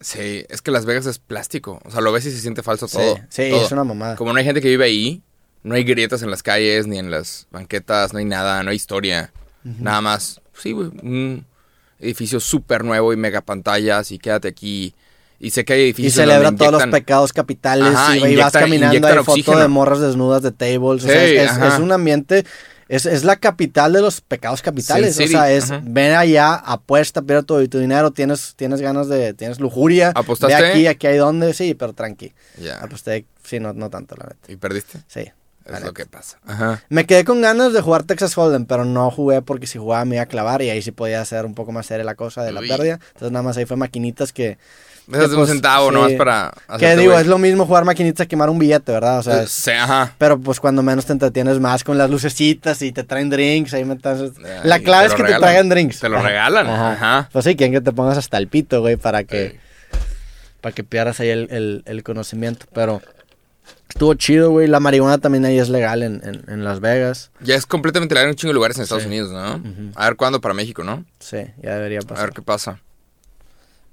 Sí, 0.00 0.44
es 0.48 0.62
que 0.62 0.70
Las 0.70 0.86
Vegas 0.86 1.06
es 1.06 1.18
plástico. 1.18 1.80
O 1.84 1.90
sea, 1.90 2.00
lo 2.00 2.12
ves 2.12 2.24
y 2.26 2.30
se 2.30 2.38
siente 2.38 2.62
falso 2.62 2.86
Sí, 2.86 2.96
todo. 2.98 3.16
sí, 3.28 3.50
todo. 3.50 3.64
es 3.64 3.72
una 3.72 3.82
mamada. 3.84 4.14
Como 4.16 4.32
no 4.32 4.38
hay 4.38 4.44
gente 4.44 4.60
que 4.60 4.68
vive 4.68 4.84
ahí, 4.84 5.22
no 5.64 5.74
hay 5.74 5.82
grietas 5.82 6.22
en 6.22 6.30
las 6.30 6.42
calles, 6.44 6.86
ni 6.86 6.98
en 6.98 7.10
las 7.10 7.48
banquetas, 7.50 8.12
no 8.12 8.20
hay 8.20 8.24
nada, 8.24 8.62
no 8.62 8.70
hay 8.70 8.76
historia. 8.76 9.32
Nada 9.64 10.00
más, 10.00 10.40
sí, 10.56 10.72
güey, 10.72 10.86
un 11.02 11.44
edificio 11.98 12.38
súper 12.40 12.84
nuevo 12.84 13.12
y 13.12 13.16
mega 13.16 13.40
pantallas 13.40 14.12
y 14.12 14.18
quédate 14.18 14.48
aquí. 14.48 14.94
Y 15.40 15.50
sé 15.50 15.64
que 15.64 15.72
hay 15.74 15.80
Y 15.80 15.84
edificios 15.84 16.14
celebra 16.14 16.46
donde 16.50 16.58
todos 16.58 16.72
los 16.72 16.82
inyectan- 16.82 16.90
pecados 16.90 17.32
capitales 17.32 17.94
Ajá, 17.94 18.16
y, 18.16 18.18
y 18.18 18.20
vas 18.36 18.52
inyectan- 18.54 18.60
caminando, 18.60 18.94
inyectan 18.96 19.12
hay 19.12 19.18
foto 19.18 19.30
oxígeno. 19.32 19.58
de 19.60 19.68
morras 19.68 20.00
desnudas 20.00 20.42
de 20.42 20.50
tables. 20.52 20.82
o 21.04 21.06
Sí, 21.06 21.12
sea, 21.12 21.24
es, 21.24 21.52
es- 21.52 21.74
es 21.74 21.78
un 21.78 21.92
ambiente, 21.92 22.44
es, 22.88 23.06
es 23.06 23.22
la 23.22 23.36
capital 23.36 23.92
de 23.92 24.00
los 24.00 24.20
pecados 24.20 24.62
capitales. 24.62 25.14
Sin 25.14 25.26
o 25.26 25.28
sea, 25.28 25.52
es 25.52 25.70
ajá. 25.70 25.80
ven 25.84 26.14
allá, 26.16 26.54
apuesta, 26.54 27.22
pierde 27.22 27.44
todo 27.44 27.66
tu 27.68 27.78
dinero, 27.78 28.10
tienes, 28.10 28.54
tienes 28.56 28.80
ganas 28.80 29.08
de, 29.08 29.32
tienes 29.34 29.60
lujuria. 29.60 30.10
¿Apostaste? 30.14 30.60
Ve 30.60 30.68
aquí, 30.70 30.86
aquí 30.88 31.06
hay 31.06 31.18
donde, 31.18 31.54
sí, 31.54 31.74
pero 31.74 31.92
tranqui. 31.92 32.32
Ya. 32.60 32.78
Aposté, 32.80 33.26
sí, 33.44 33.60
no, 33.60 33.72
no 33.74 33.90
tanto, 33.90 34.16
la 34.16 34.24
neta. 34.24 34.50
¿Y 34.52 34.56
perdiste? 34.56 34.98
Sí. 35.06 35.30
la 35.66 35.78
Es 35.78 35.84
lo 35.84 35.92
que 35.92 36.06
pasa. 36.06 36.38
Ajá. 36.46 36.82
Me 36.88 37.04
quedé 37.06 37.24
con 37.24 37.42
ganas 37.42 37.72
de 37.74 37.80
jugar 37.82 38.02
Texas 38.04 38.36
Hold'em, 38.38 38.64
pero 38.64 38.84
no 38.86 39.08
jugué 39.12 39.42
porque 39.42 39.66
si 39.68 39.78
jugaba 39.78 40.04
me 40.06 40.16
iba 40.16 40.22
a 40.22 40.26
clavar 40.26 40.62
y 40.62 40.70
ahí 40.70 40.80
sí 40.82 40.90
podía 40.92 41.20
hacer 41.20 41.44
un 41.44 41.54
poco 41.54 41.70
más 41.72 41.84
seria 41.86 42.04
la 42.04 42.14
cosa 42.16 42.42
de 42.42 42.50
la 42.52 42.60
Uy. 42.60 42.68
pérdida. 42.68 42.94
Entonces 43.08 43.30
nada 43.30 43.42
más 43.44 43.56
ahí 43.58 43.66
fue 43.66 43.76
maquinitas 43.76 44.32
que... 44.32 44.56
Dejas 45.08 45.30
de 45.30 45.36
un 45.36 45.40
pues, 45.42 45.50
centavo 45.50 45.88
sí. 45.88 45.94
nomás 45.94 46.12
para 46.12 46.52
Que 46.78 46.94
digo, 46.96 47.18
es 47.18 47.26
lo 47.26 47.38
mismo 47.38 47.64
jugar 47.66 47.84
maquinitas 47.86 48.26
que 48.26 48.28
quemar 48.28 48.50
un 48.50 48.58
billete, 48.58 48.92
¿verdad? 48.92 49.18
O 49.18 49.22
sea, 49.22 49.42
Eh, 49.42 49.46
Sí, 49.48 49.70
ajá. 49.70 50.14
Pero 50.18 50.38
pues 50.38 50.60
cuando 50.60 50.82
menos 50.82 51.06
te 51.06 51.12
entretienes 51.14 51.58
más 51.60 51.82
con 51.82 51.96
las 51.96 52.10
lucecitas 52.10 52.82
y 52.82 52.92
te 52.92 53.04
traen 53.04 53.30
drinks, 53.30 53.72
ahí 53.74 53.84
me 53.84 53.94
estás- 53.94 54.20
Ay, 54.20 54.60
La 54.64 54.80
clave 54.80 55.06
es 55.06 55.14
que 55.14 55.22
te 55.24 55.34
traigan 55.34 55.68
drinks. 55.70 56.00
Te 56.00 56.08
lo 56.10 56.20
regalan. 56.22 56.66
Ajá. 56.66 56.92
Ajá. 56.92 57.28
Pues 57.32 57.44
sí, 57.46 57.56
quieren 57.56 57.72
que 57.72 57.80
te 57.80 57.92
pongas 57.92 58.18
hasta 58.18 58.36
el 58.36 58.48
pito, 58.48 58.80
güey, 58.82 58.96
para 58.96 59.24
que, 59.24 59.58
para 60.60 60.74
que 60.74 60.84
pierdas 60.84 61.20
ahí 61.20 61.30
el, 61.30 61.48
el- 61.50 61.82
el 61.86 62.02
conocimiento. 62.02 62.66
Pero 62.74 63.00
estuvo 63.88 64.12
chido, 64.14 64.50
güey. 64.50 64.66
La 64.66 64.80
marihuana 64.80 65.16
también 65.18 65.44
ahí 65.46 65.58
es 65.58 65.70
legal 65.70 66.02
en, 66.02 66.20
en- 66.24 66.44
en 66.48 66.64
Las 66.64 66.80
Vegas. 66.80 67.30
Ya 67.40 67.54
es 67.54 67.64
completamente 67.64 68.14
legal 68.14 68.26
en 68.26 68.30
un 68.32 68.36
chingo 68.36 68.50
de 68.50 68.54
lugares 68.56 68.76
en 68.76 68.82
Estados 68.82 69.04
Sí. 69.04 69.08
Unidos, 69.08 69.30
¿no? 69.32 69.62
A 69.94 70.04
ver 70.04 70.16
cuándo 70.16 70.40
para 70.42 70.52
México, 70.54 70.84
¿no? 70.84 71.04
Sí, 71.18 71.38
ya 71.62 71.76
debería 71.76 71.98
A 71.98 72.02
ver 72.02 72.06
pasar. 72.08 72.32
qué 72.34 72.42
pasa. 72.42 72.80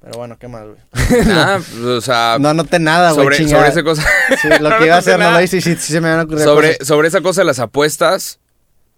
Pero 0.06 0.20
bueno, 0.20 0.38
¿qué 0.38 0.48
más, 0.48 0.66
güey? 0.68 1.26
Nada, 1.26 1.60
o 1.84 2.00
sea, 2.00 2.38
No 2.40 2.50
anoté 2.50 2.78
nada, 2.78 3.14
güey, 3.14 3.26
sobre, 3.26 3.50
sobre 3.50 3.70
esa 3.70 3.84
cosa. 3.84 4.08
Sí, 4.40 4.48
lo 4.62 4.78
que 4.78 4.86
iba 4.86 4.96
a 4.96 5.00
hacer 5.00 5.14
no 5.14 5.26
nada. 5.26 5.40
lo 5.40 5.44
hice 5.44 5.58
y 5.58 5.62
sí, 5.62 5.76
sí 5.78 5.94
se 5.94 6.00
me 6.00 6.12
van 6.12 6.20
a 6.20 6.24
ocurrir 6.26 6.44
sobre, 6.44 6.74
cosas. 6.74 6.88
sobre 6.88 7.08
esa 7.08 7.22
cosa 7.22 7.42
de 7.42 7.46
las 7.46 7.58
apuestas, 7.58 8.40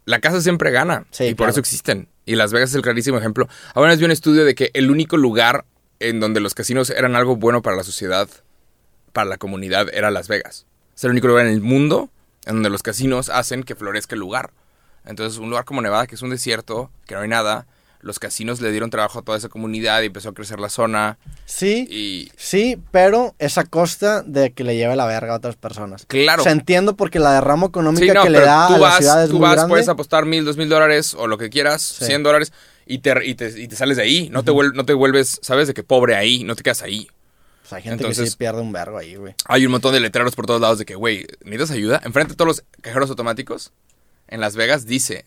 la 0.04 0.20
casa 0.20 0.42
siempre 0.42 0.70
gana. 0.72 1.06
Sí, 1.12 1.24
y 1.24 1.30
por 1.30 1.46
claro. 1.46 1.52
eso 1.52 1.60
existen. 1.62 2.10
Y 2.26 2.36
Las 2.36 2.52
Vegas 2.52 2.72
es 2.72 2.76
el 2.76 2.82
clarísimo 2.82 3.18
ejemplo. 3.18 3.48
Ahora 3.74 3.96
vi 3.96 4.04
un 4.04 4.12
estudio 4.12 4.44
de 4.44 4.54
que 4.54 4.70
el 4.74 4.92
único 4.92 5.16
lugar 5.16 5.64
en 6.02 6.20
donde 6.20 6.42
los 6.42 6.54
casinos 6.54 6.90
eran 6.90 7.16
algo 7.16 7.38
bueno 7.38 7.62
para 7.62 7.78
la 7.78 7.86
sociedad, 7.86 8.28
para 9.14 9.30
la 9.30 9.38
comunidad, 9.38 9.88
era 9.94 10.12
Las 10.12 10.28
Vegas. 10.28 10.66
Es 10.94 11.06
el 11.06 11.12
único 11.12 11.30
lugar 11.30 11.46
en 11.46 11.54
el 11.54 11.62
mundo 11.62 12.10
en 12.46 12.56
donde 12.56 12.70
los 12.70 12.84
casinos 12.84 13.30
hacen 13.30 13.64
que 13.64 13.76
florezca 13.76 14.16
el 14.16 14.20
lugar. 14.20 14.52
Entonces, 15.06 15.40
un 15.40 15.50
lugar 15.50 15.64
como 15.64 15.82
Nevada, 15.82 16.06
que 16.06 16.16
es 16.16 16.22
un 16.22 16.32
desierto, 16.32 16.92
que 17.06 17.16
no 17.16 17.22
hay 17.22 17.30
nada, 17.30 17.66
los 18.02 18.20
casinos 18.20 18.62
le 18.62 18.72
dieron 18.72 18.90
trabajo 18.90 19.20
a 19.20 19.22
toda 19.22 19.38
esa 19.38 19.50
comunidad 19.50 20.02
y 20.02 20.06
empezó 20.08 20.30
a 20.30 20.34
crecer 20.34 20.60
la 20.60 20.70
zona. 20.70 21.18
Sí, 21.46 21.88
Y 21.90 22.32
sí, 22.38 22.78
pero 22.92 23.36
es 23.40 23.58
a 23.58 23.64
costa 23.66 24.22
de 24.24 24.52
que 24.54 24.64
le 24.64 24.76
lleve 24.76 24.96
la 24.96 25.06
verga 25.06 25.34
a 25.34 25.38
otras 25.38 25.56
personas. 25.56 26.06
claro. 26.08 26.42
O 26.42 26.44
sea, 26.44 26.52
entiendo 26.52 26.96
porque 26.96 27.20
la 27.20 27.34
derrama 27.34 27.68
económica 27.68 28.06
Sí, 28.06 28.12
no, 28.14 28.24
que 28.24 28.30
le 28.30 28.40
da 28.42 28.68
tú 28.68 28.76
a 28.76 28.78
vas, 28.78 28.94
la 28.94 28.98
ciudad 29.00 29.24
es 29.24 29.30
tú 29.30 29.36
muy 29.38 29.42
vas, 29.44 29.56
grande. 29.56 29.70
puedes 29.72 29.90
apostar 29.90 30.26
mil, 30.26 30.46
dos 30.46 30.58
mil 30.58 30.70
dólares 30.70 31.14
o 31.16 31.28
lo 31.28 31.38
que 31.38 31.50
quieras, 31.50 31.82
Sí. 31.82 32.06
cien 32.06 32.24
dólares 32.24 32.54
y 32.86 33.00
te, 33.00 33.14
y, 33.26 33.36
te, 33.36 33.60
y 33.60 33.68
te 33.68 33.76
sales 33.76 33.98
de 33.98 34.04
ahí. 34.04 34.30
No, 34.30 34.44
te 34.44 34.52
vuel- 34.52 34.74
no 34.74 34.86
te 34.86 34.94
vuelves, 34.94 35.40
sabes, 35.42 35.68
de 35.68 35.74
que 35.74 35.84
pobre 35.84 36.16
ahí, 36.16 36.44
no 36.44 36.56
te 36.56 36.64
quedas 36.64 36.84
ahí. 36.84 37.08
Pues 37.62 37.74
hay 37.74 37.82
gente 37.84 38.06
que 38.06 38.14
sí 38.16 38.36
pierde 38.38 38.62
un 38.62 38.72
vergo 38.72 38.98
ahí, 38.98 39.16
güey. 39.16 39.36
Hay 39.46 39.66
un 39.66 39.74
montón 39.74 39.92
de 39.94 40.00
letreros 40.00 40.36
por 40.36 40.46
todos 40.46 40.62
lados 40.62 40.78
de 40.80 40.86
que, 40.86 40.96
güey, 40.96 41.26
¿necesitas 41.44 41.72
ayuda? 41.72 42.02
Enfrente 42.06 42.32
de 42.34 42.38
todos 42.38 42.48
los 42.48 42.64
cajeros 42.82 43.10
automáticos, 43.10 43.74
en 44.30 44.40
Las 44.40 44.56
Vegas 44.56 44.86
dice, 44.86 45.26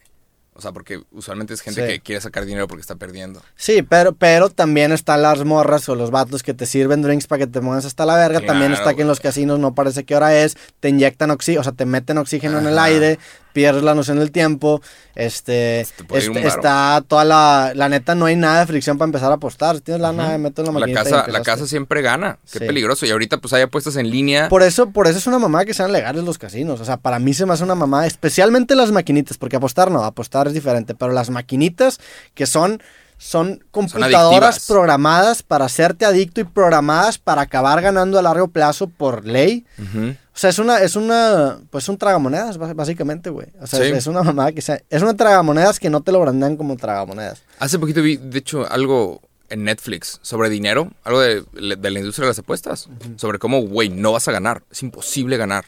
o 0.55 0.61
sea, 0.61 0.73
porque 0.73 1.01
usualmente 1.13 1.55
es 1.55 1.61
gente 1.63 1.81
Sí. 1.87 1.93
que 1.93 2.01
quiere 2.01 2.21
sacar 2.21 2.45
dinero 2.45 2.69
porque 2.69 2.81
está 2.83 2.97
perdiendo. 2.97 3.43
Sí, 3.57 3.83
pero, 3.83 4.13
pero 4.13 4.51
también 4.51 4.93
están 4.93 5.23
las 5.23 5.45
morras 5.45 5.89
o 5.89 5.95
los 5.95 6.11
vatos 6.11 6.43
que 6.43 6.53
te 6.55 6.67
sirven 6.67 7.03
drinks 7.03 7.27
para 7.27 7.41
que 7.41 7.47
te 7.47 7.61
pongas 7.61 7.85
hasta 7.85 8.05
la 8.05 8.17
verga. 8.17 8.41
también 8.41 8.73
está 8.73 8.95
que 8.95 9.03
en 9.03 9.09
los 9.09 9.21
casinos 9.21 9.59
no 9.59 9.75
parece 9.75 10.05
qué 10.05 10.17
hora 10.17 10.37
es. 10.37 10.57
Te 10.81 10.89
inyectan 10.89 11.31
oxígeno, 11.31 11.61
o 11.61 11.65
sea, 11.65 11.73
te 11.73 11.87
meten 11.87 12.19
oxígeno 12.19 12.59
en 12.59 12.67
el 12.67 12.79
aire, 12.79 13.19
pierdes 13.53 13.83
la 13.83 13.95
noción 13.95 14.19
del 14.19 14.31
tiempo. 14.31 14.81
Este, 15.15 15.81
este- 15.81 16.47
está 16.47 17.03
toda 17.07 17.25
la. 17.25 17.73
La 17.75 17.89
neta, 17.89 18.15
no 18.15 18.27
hay 18.27 18.37
nada 18.37 18.61
de 18.61 18.67
fricción 18.67 18.97
para 18.99 19.07
empezar 19.07 19.31
a 19.31 19.35
apostar. 19.35 19.77
Si 19.77 19.83
tienes 19.83 20.01
lana, 20.01 20.29
Ujú. 20.31 20.39
meto 20.39 20.63
en 20.63 20.67
la 20.67 20.73
La 20.73 20.81
maquinita. 20.81 21.01
y 21.01 21.05
casa, 21.13 21.27
la 21.31 21.43
casa 21.43 21.67
siempre 21.67 22.03
gana. 22.03 22.39
Qué 22.51 22.59
Sí. 22.61 22.65
peligroso. 22.67 23.07
Y 23.07 23.11
ahorita 23.11 23.39
pues 23.39 23.53
hay 23.53 23.63
apuestas 23.63 23.97
en 23.97 24.11
línea. 24.11 24.49
Por 24.49 24.63
eso, 24.63 24.91
por 24.91 25.07
eso 25.07 25.19
es 25.19 25.27
una 25.27 25.39
mamá 25.39 25.65
que 25.65 25.75
sean 25.75 25.93
legales 25.93 26.25
los 26.25 26.39
casinos. 26.39 26.81
O 26.81 26.85
sea, 26.85 26.97
para 26.97 27.19
mí 27.19 27.35
se 27.35 27.47
me 27.47 27.53
hace 27.53 27.65
una 27.65 27.75
mamá, 27.75 28.07
especialmente 28.07 28.75
las 28.75 28.93
maquinitas, 28.93 29.37
porque 29.39 29.57
apostar 29.57 29.91
no, 29.91 30.05
apostar 30.05 30.47
es 30.49 30.55
diferente. 30.55 30.95
Pero 30.95 31.13
las 31.13 31.31
maquinitas 31.31 31.99
que 32.35 32.47
son, 32.47 32.83
son 33.19 33.63
computadoras 33.71 34.67
programadas 34.67 35.43
para 35.43 35.67
hacerte 35.67 36.07
adicto 36.07 36.41
y 36.41 36.45
programadas 36.45 37.19
para 37.19 37.43
acabar 37.43 37.83
ganando 37.83 38.19
a 38.19 38.23
largo 38.23 38.49
plazo 38.49 38.87
por 38.89 39.27
ley. 39.27 39.67
O 39.79 40.30
sea, 40.41 40.51
es 40.51 40.59
una, 40.59 40.79
es 40.81 40.97
una, 40.97 41.59
pues 41.71 41.89
un 41.89 41.99
tragamonedas, 41.99 42.59
bás- 42.59 42.75
básicamente, 42.75 43.31
güey. 43.31 43.49
O 43.61 43.67
sea, 43.67 43.81
Sí. 43.81 43.87
es, 43.87 43.99
es 43.99 44.07
una 44.07 44.23
mamá 44.23 44.53
que 44.53 44.63
sea, 44.63 44.81
es 44.89 45.03
una 45.03 45.15
tragamonedas 45.17 45.79
que 45.79 45.91
no 45.91 46.01
te 46.03 46.13
lo 46.13 46.21
brandean 46.21 46.57
como 46.57 46.77
tragamonedas. 46.77 47.43
Hace 47.59 47.79
poquito 47.79 48.01
vi, 48.03 48.17
de 48.17 48.39
hecho, 48.39 48.71
algo 48.71 49.21
en 49.49 49.65
Netflix 49.65 50.19
sobre 50.23 50.49
dinero, 50.49 50.91
algo 51.05 51.21
de, 51.21 51.43
de 51.53 51.91
la 51.91 51.99
industria 51.99 52.25
de 52.27 52.31
las 52.31 52.39
apuestas, 52.39 52.89
sobre 53.17 53.39
cómo, 53.39 53.61
güey, 53.63 53.89
no 53.89 54.13
vas 54.13 54.29
a 54.29 54.33
ganar, 54.33 54.63
es 54.71 54.83
imposible 54.83 55.37
ganar. 55.37 55.67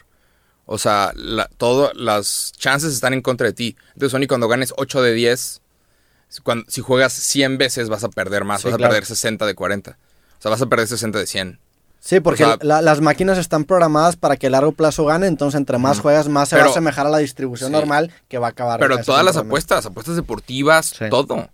O 0.65 0.77
sea, 0.77 1.11
la, 1.15 1.49
todas 1.57 1.93
las 1.95 2.53
chances 2.57 2.93
están 2.93 3.13
en 3.13 3.21
contra 3.21 3.47
de 3.47 3.53
ti. 3.53 3.75
Entonces, 3.95 4.11
Sony, 4.11 4.27
cuando 4.27 4.47
ganes 4.47 4.73
8 4.77 5.01
de 5.01 5.13
10, 5.13 5.61
cuando, 6.43 6.65
si 6.69 6.79
juegas 6.81 7.11
100 7.11 7.57
veces 7.57 7.89
vas 7.89 8.05
a 8.05 8.09
perder 8.09 8.45
más, 8.45 8.61
Sí, 8.61 8.67
vas 8.69 8.75
a 8.75 8.77
perder 8.77 9.05
60 9.05 9.45
de 9.45 9.53
40. 9.55 9.91
O 9.91 10.41
sea, 10.41 10.49
vas 10.51 10.61
a 10.61 10.65
perder 10.67 10.87
60 10.87 11.19
de 11.19 11.27
100. 11.27 11.59
Sí, 12.05 12.19
porque 12.19 12.43
O 12.43 12.47
sea- 12.47 12.57
la- 12.61 12.81
las 12.81 12.99
máquinas 12.99 13.37
están 13.37 13.63
programadas 13.63 14.17
para 14.17 14.35
que 14.35 14.47
a 14.47 14.49
largo 14.49 14.73
plazo 14.73 15.05
gane, 15.05 15.25
entonces 15.27 15.57
entre 15.57 15.77
más 15.77 16.01
juegas, 16.01 16.27
más 16.27 16.49
se 16.49 16.57
va 16.57 16.63
a 16.63 16.65
asemejar 16.65 17.07
a 17.07 17.09
la 17.09 17.19
distribución 17.19 17.69
Sí. 17.69 17.71
normal 17.71 18.11
que 18.27 18.37
va 18.39 18.47
a 18.47 18.49
acabar. 18.49 18.77
Pero 18.81 18.97
todas 18.97 19.23
las 19.23 19.37
apuestas, 19.37 19.85
apuestas 19.85 20.17
deportivas, 20.17 20.87
Sí. 20.87 21.05
todo. 21.09 21.49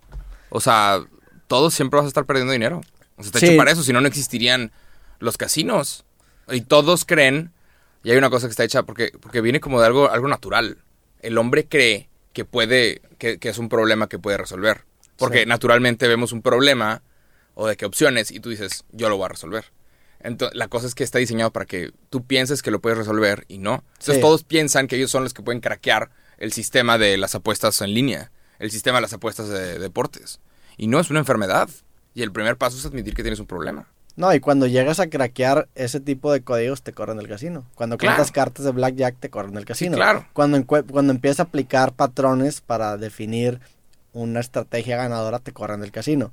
O 0.49 0.59
sea, 0.59 1.01
todo 1.47 1.69
siempre 1.69 1.97
vas 1.97 2.05
a 2.05 2.07
estar 2.07 2.25
perdiendo 2.25 2.51
dinero. 2.51 2.81
O 3.17 3.21
sea, 3.21 3.27
está 3.27 3.39
Sí. 3.39 3.45
hecho 3.45 3.57
para 3.57 3.69
eso, 3.71 3.83
si 3.83 3.93
no, 3.93 4.01
no 4.01 4.07
existirían 4.07 4.71
los 5.19 5.37
casinos. 5.37 6.03
Y 6.49 6.61
todos 6.61 7.05
creen, 7.05 7.51
y 8.03 8.09
hay 8.09 8.17
una 8.17 8.31
cosa 8.31 8.47
que 8.47 8.51
está 8.51 8.63
hecha 8.63 8.81
porque, 8.81 9.11
porque 9.21 9.41
viene 9.41 9.59
como 9.59 9.79
de 9.79 9.85
algo, 9.85 10.09
algo 10.09 10.27
natural. 10.27 10.79
El 11.21 11.37
hombre 11.37 11.67
cree 11.67 12.09
que 12.33 12.43
puede, 12.43 13.03
que, 13.19 13.37
que 13.37 13.49
es 13.49 13.59
un 13.59 13.69
problema 13.69 14.07
que 14.09 14.17
puede 14.17 14.37
resolver. 14.37 14.83
Porque 15.15 15.45
naturalmente 15.45 16.07
vemos 16.07 16.31
un 16.31 16.41
problema 16.41 17.03
o 17.53 17.67
de 17.67 17.77
qué 17.77 17.85
opciones 17.85 18.31
y 18.31 18.39
tú 18.39 18.49
dices, 18.49 18.83
yo 18.93 19.09
lo 19.09 19.17
voy 19.17 19.25
a 19.25 19.29
resolver. 19.29 19.65
Entonces, 20.21 20.57
la 20.57 20.67
cosa 20.67 20.87
es 20.87 20.95
que 20.95 21.03
está 21.03 21.19
diseñado 21.19 21.51
para 21.51 21.65
que 21.65 21.91
tú 22.09 22.23
pienses 22.25 22.61
que 22.61 22.71
lo 22.71 22.79
puedes 22.81 22.97
resolver 22.97 23.45
y 23.47 23.57
no. 23.57 23.83
Entonces 23.93 24.15
Sí. 24.15 24.21
todos 24.21 24.43
piensan 24.43 24.87
que 24.87 24.95
ellos 24.97 25.11
son 25.11 25.23
los 25.23 25.33
que 25.33 25.41
pueden 25.41 25.61
craquear 25.61 26.09
el 26.37 26.51
sistema 26.51 26.97
de 26.97 27.17
las 27.17 27.35
apuestas 27.35 27.81
en 27.81 27.93
línea, 27.93 28.31
el 28.59 28.71
sistema 28.71 28.97
de 28.97 29.01
las 29.03 29.13
apuestas 29.13 29.47
de 29.49 29.79
deportes. 29.79 30.39
Y 30.77 30.87
no 30.87 30.99
es 30.99 31.09
una 31.09 31.19
enfermedad. 31.19 31.69
Y 32.13 32.23
el 32.23 32.31
primer 32.31 32.57
paso 32.57 32.77
es 32.77 32.85
admitir 32.85 33.13
que 33.13 33.21
tienes 33.23 33.39
un 33.39 33.45
problema. 33.45 33.87
No, 34.15 34.33
y 34.33 34.41
cuando 34.41 34.67
llegas 34.67 34.99
a 34.99 35.07
craquear 35.09 35.69
ese 35.75 36.01
tipo 36.01 36.33
de 36.33 36.41
códigos, 36.41 36.81
te 36.81 36.91
corren 36.91 37.15
del 37.17 37.27
casino. 37.29 37.65
Cuando 37.75 37.97
Claro. 37.97 38.15
cuentas 38.17 38.31
cartas 38.33 38.65
de 38.65 38.71
blackjack, 38.71 39.15
te 39.19 39.29
corren 39.29 39.53
del 39.53 39.63
casino. 39.63 39.95
claro. 39.95 40.25
Cuando, 40.33 40.65
cuando 40.65 41.13
empiezas 41.13 41.39
a 41.39 41.43
aplicar 41.43 41.93
patrones 41.93 42.59
para 42.59 42.97
definir 42.97 43.61
una 44.11 44.39
estrategia 44.41 44.97
ganadora, 44.97 45.39
te 45.39 45.53
corren 45.53 45.79
del 45.81 45.91
casino. 45.91 46.31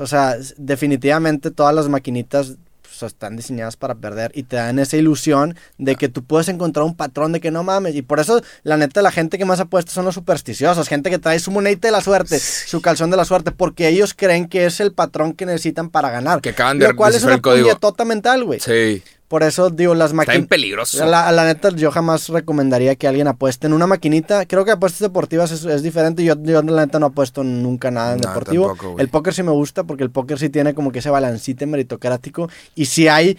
O 0.00 0.06
sea, 0.08 0.36
definitivamente 0.56 1.50
todas 1.50 1.74
las 1.74 1.88
maquinitas 1.88 2.56
pues, 2.88 3.12
están 3.12 3.36
diseñadas 3.36 3.76
para 3.76 3.94
perder 3.94 4.32
y 4.34 4.44
te 4.44 4.56
dan 4.56 4.78
esa 4.78 4.96
ilusión 4.96 5.56
de 5.76 5.96
que 5.96 6.08
tú 6.08 6.24
puedes 6.24 6.48
encontrar 6.48 6.84
un 6.84 6.96
patrón 6.96 7.32
de 7.32 7.40
que 7.40 7.50
no 7.50 7.62
mames. 7.62 7.94
Y 7.94 8.02
por 8.02 8.20
eso, 8.20 8.42
la 8.62 8.76
neta, 8.76 9.02
la 9.02 9.10
gente 9.12 9.38
que 9.38 9.44
más 9.44 9.60
apuesta 9.60 9.92
son 9.92 10.04
los 10.04 10.14
supersticiosos. 10.14 10.88
Gente 10.88 11.10
que 11.10 11.18
trae 11.18 11.38
su 11.38 11.50
monedita 11.50 11.88
de 11.88 11.92
la 11.92 12.00
suerte, 12.00 12.38
su 12.38 12.80
calzón 12.80 13.10
de 13.10 13.16
la 13.16 13.24
suerte, 13.24 13.52
porque 13.52 13.88
ellos 13.88 14.14
creen 14.14 14.48
que 14.48 14.66
es 14.66 14.80
el 14.80 14.92
patrón 14.92 15.32
que 15.34 15.46
necesitan 15.46 15.90
para 15.90 16.10
ganar. 16.10 16.40
Que 16.40 16.50
acaban 16.50 16.78
de 16.78 16.88
Lo 16.88 16.96
cual 16.96 17.14
es 17.14 17.22
una 17.24 17.34
el 17.34 17.40
código. 17.40 17.66
puñetota 17.68 18.04
mental, 18.04 18.44
güey. 18.44 18.60
Sí. 18.60 19.02
Por 19.28 19.42
eso 19.42 19.68
digo, 19.68 19.94
las 19.94 20.10
Está 20.12 20.22
bien 20.22 20.28
máquinas... 20.28 20.48
peligroso. 20.48 21.04
La, 21.04 21.30
la 21.32 21.44
neta, 21.44 21.68
yo 21.68 21.90
jamás 21.90 22.28
recomendaría 22.30 22.94
que 22.96 23.06
alguien 23.06 23.28
apueste 23.28 23.66
en 23.66 23.74
una 23.74 23.86
maquinita. 23.86 24.46
Creo 24.46 24.64
que 24.64 24.70
apuestas 24.70 25.00
deportivas 25.00 25.50
es, 25.52 25.64
es 25.66 25.82
diferente. 25.82 26.24
Yo, 26.24 26.34
yo, 26.42 26.62
la 26.62 26.86
neta, 26.86 26.98
no 26.98 27.06
apuesto 27.06 27.44
nunca 27.44 27.90
nada 27.90 28.14
en 28.14 28.20
No, 28.22 28.28
deportivo. 28.28 28.68
tampoco, 28.68 28.98
el 28.98 29.08
póker 29.08 29.34
sí 29.34 29.42
me 29.42 29.52
gusta 29.52 29.84
porque 29.84 30.02
el 30.02 30.10
póker 30.10 30.38
sí 30.38 30.48
tiene 30.48 30.72
como 30.72 30.90
que 30.92 31.00
ese 31.00 31.10
balancite 31.10 31.66
meritocrático. 31.66 32.48
Y 32.74 32.86
si 32.86 33.06
hay, 33.08 33.36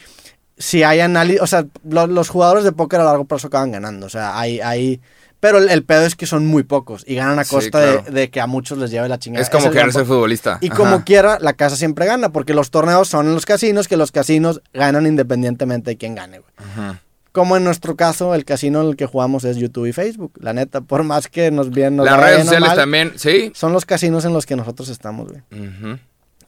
si 0.57 0.83
hay 0.83 0.99
análisis. 0.99 1.41
O 1.41 1.47
sea, 1.47 1.65
lo- 1.83 2.05
los 2.07 2.29
jugadores 2.29 2.63
de 2.63 2.71
póker 2.71 2.99
a 2.99 3.03
largo 3.05 3.25
plazo 3.25 3.47
acaban 3.47 3.71
ganando. 3.71 4.05
O 4.05 4.09
sea, 4.09 4.37
hay. 4.39 4.59
hay 4.61 5.01
pero 5.39 5.57
el, 5.59 5.69
el 5.69 5.83
pedo 5.83 6.01
es 6.05 6.15
que 6.15 6.25
son 6.25 6.45
muy 6.45 6.63
pocos 6.63 7.03
y 7.07 7.15
ganan 7.15 7.39
a 7.39 7.43
Sí, 7.43 7.55
costa 7.55 7.69
claro. 7.81 8.03
de, 8.03 8.11
de 8.11 8.29
que 8.29 8.41
a 8.41 8.47
muchos 8.47 8.77
les 8.77 8.91
lleve 8.91 9.07
la 9.09 9.19
chingada. 9.19 9.41
es 9.43 9.49
como 9.49 9.59
Ese 9.61 9.67
el 9.67 9.73
querer 9.73 9.85
gran 9.87 9.93
ser 9.93 10.05
futbolista. 10.05 10.57
y 10.61 10.67
Ajá. 10.67 10.75
como 10.77 11.03
quiera, 11.05 11.37
la 11.39 11.53
casa 11.53 11.75
siempre 11.75 12.05
gana, 12.05 12.29
porque 12.31 12.53
los 12.53 12.71
torneos 12.71 13.07
son 13.07 13.27
en 13.27 13.33
los 13.35 13.45
casinos, 13.45 13.87
que 13.87 13.97
los 13.97 14.11
casinos 14.11 14.61
ganan 14.73 15.05
independientemente 15.05 15.91
de 15.91 15.97
quién 15.97 16.15
gane, 16.15 16.39
güey. 16.39 16.51
Ajá. 16.57 17.01
Como 17.31 17.55
en 17.55 17.63
nuestro 17.63 17.95
caso, 17.95 18.33
el 18.33 18.43
casino 18.43 18.81
en 18.81 18.87
el 18.89 18.95
que 18.95 19.05
jugamos 19.05 19.43
es 19.45 19.55
YouTube 19.57 19.85
y 19.85 19.93
Facebook. 19.93 20.33
La 20.41 20.51
neta, 20.51 20.81
por 20.81 21.03
más 21.03 21.27
que 21.27 21.51
nos 21.51 21.69
bien 21.69 21.95
nos 21.95 22.05
Las 22.07 22.19
redes 22.19 22.39
sociales 22.41 22.69
mal, 22.69 22.77
también, 22.77 23.13
sí. 23.17 23.51
Son 23.53 23.71
los 23.71 23.85
casinos 23.85 24.25
en 24.25 24.33
los 24.33 24.47
que 24.47 24.55
nosotros 24.55 24.89
estamos, 24.89 25.27
güey. 25.29 25.41
Ujú. 25.51 25.99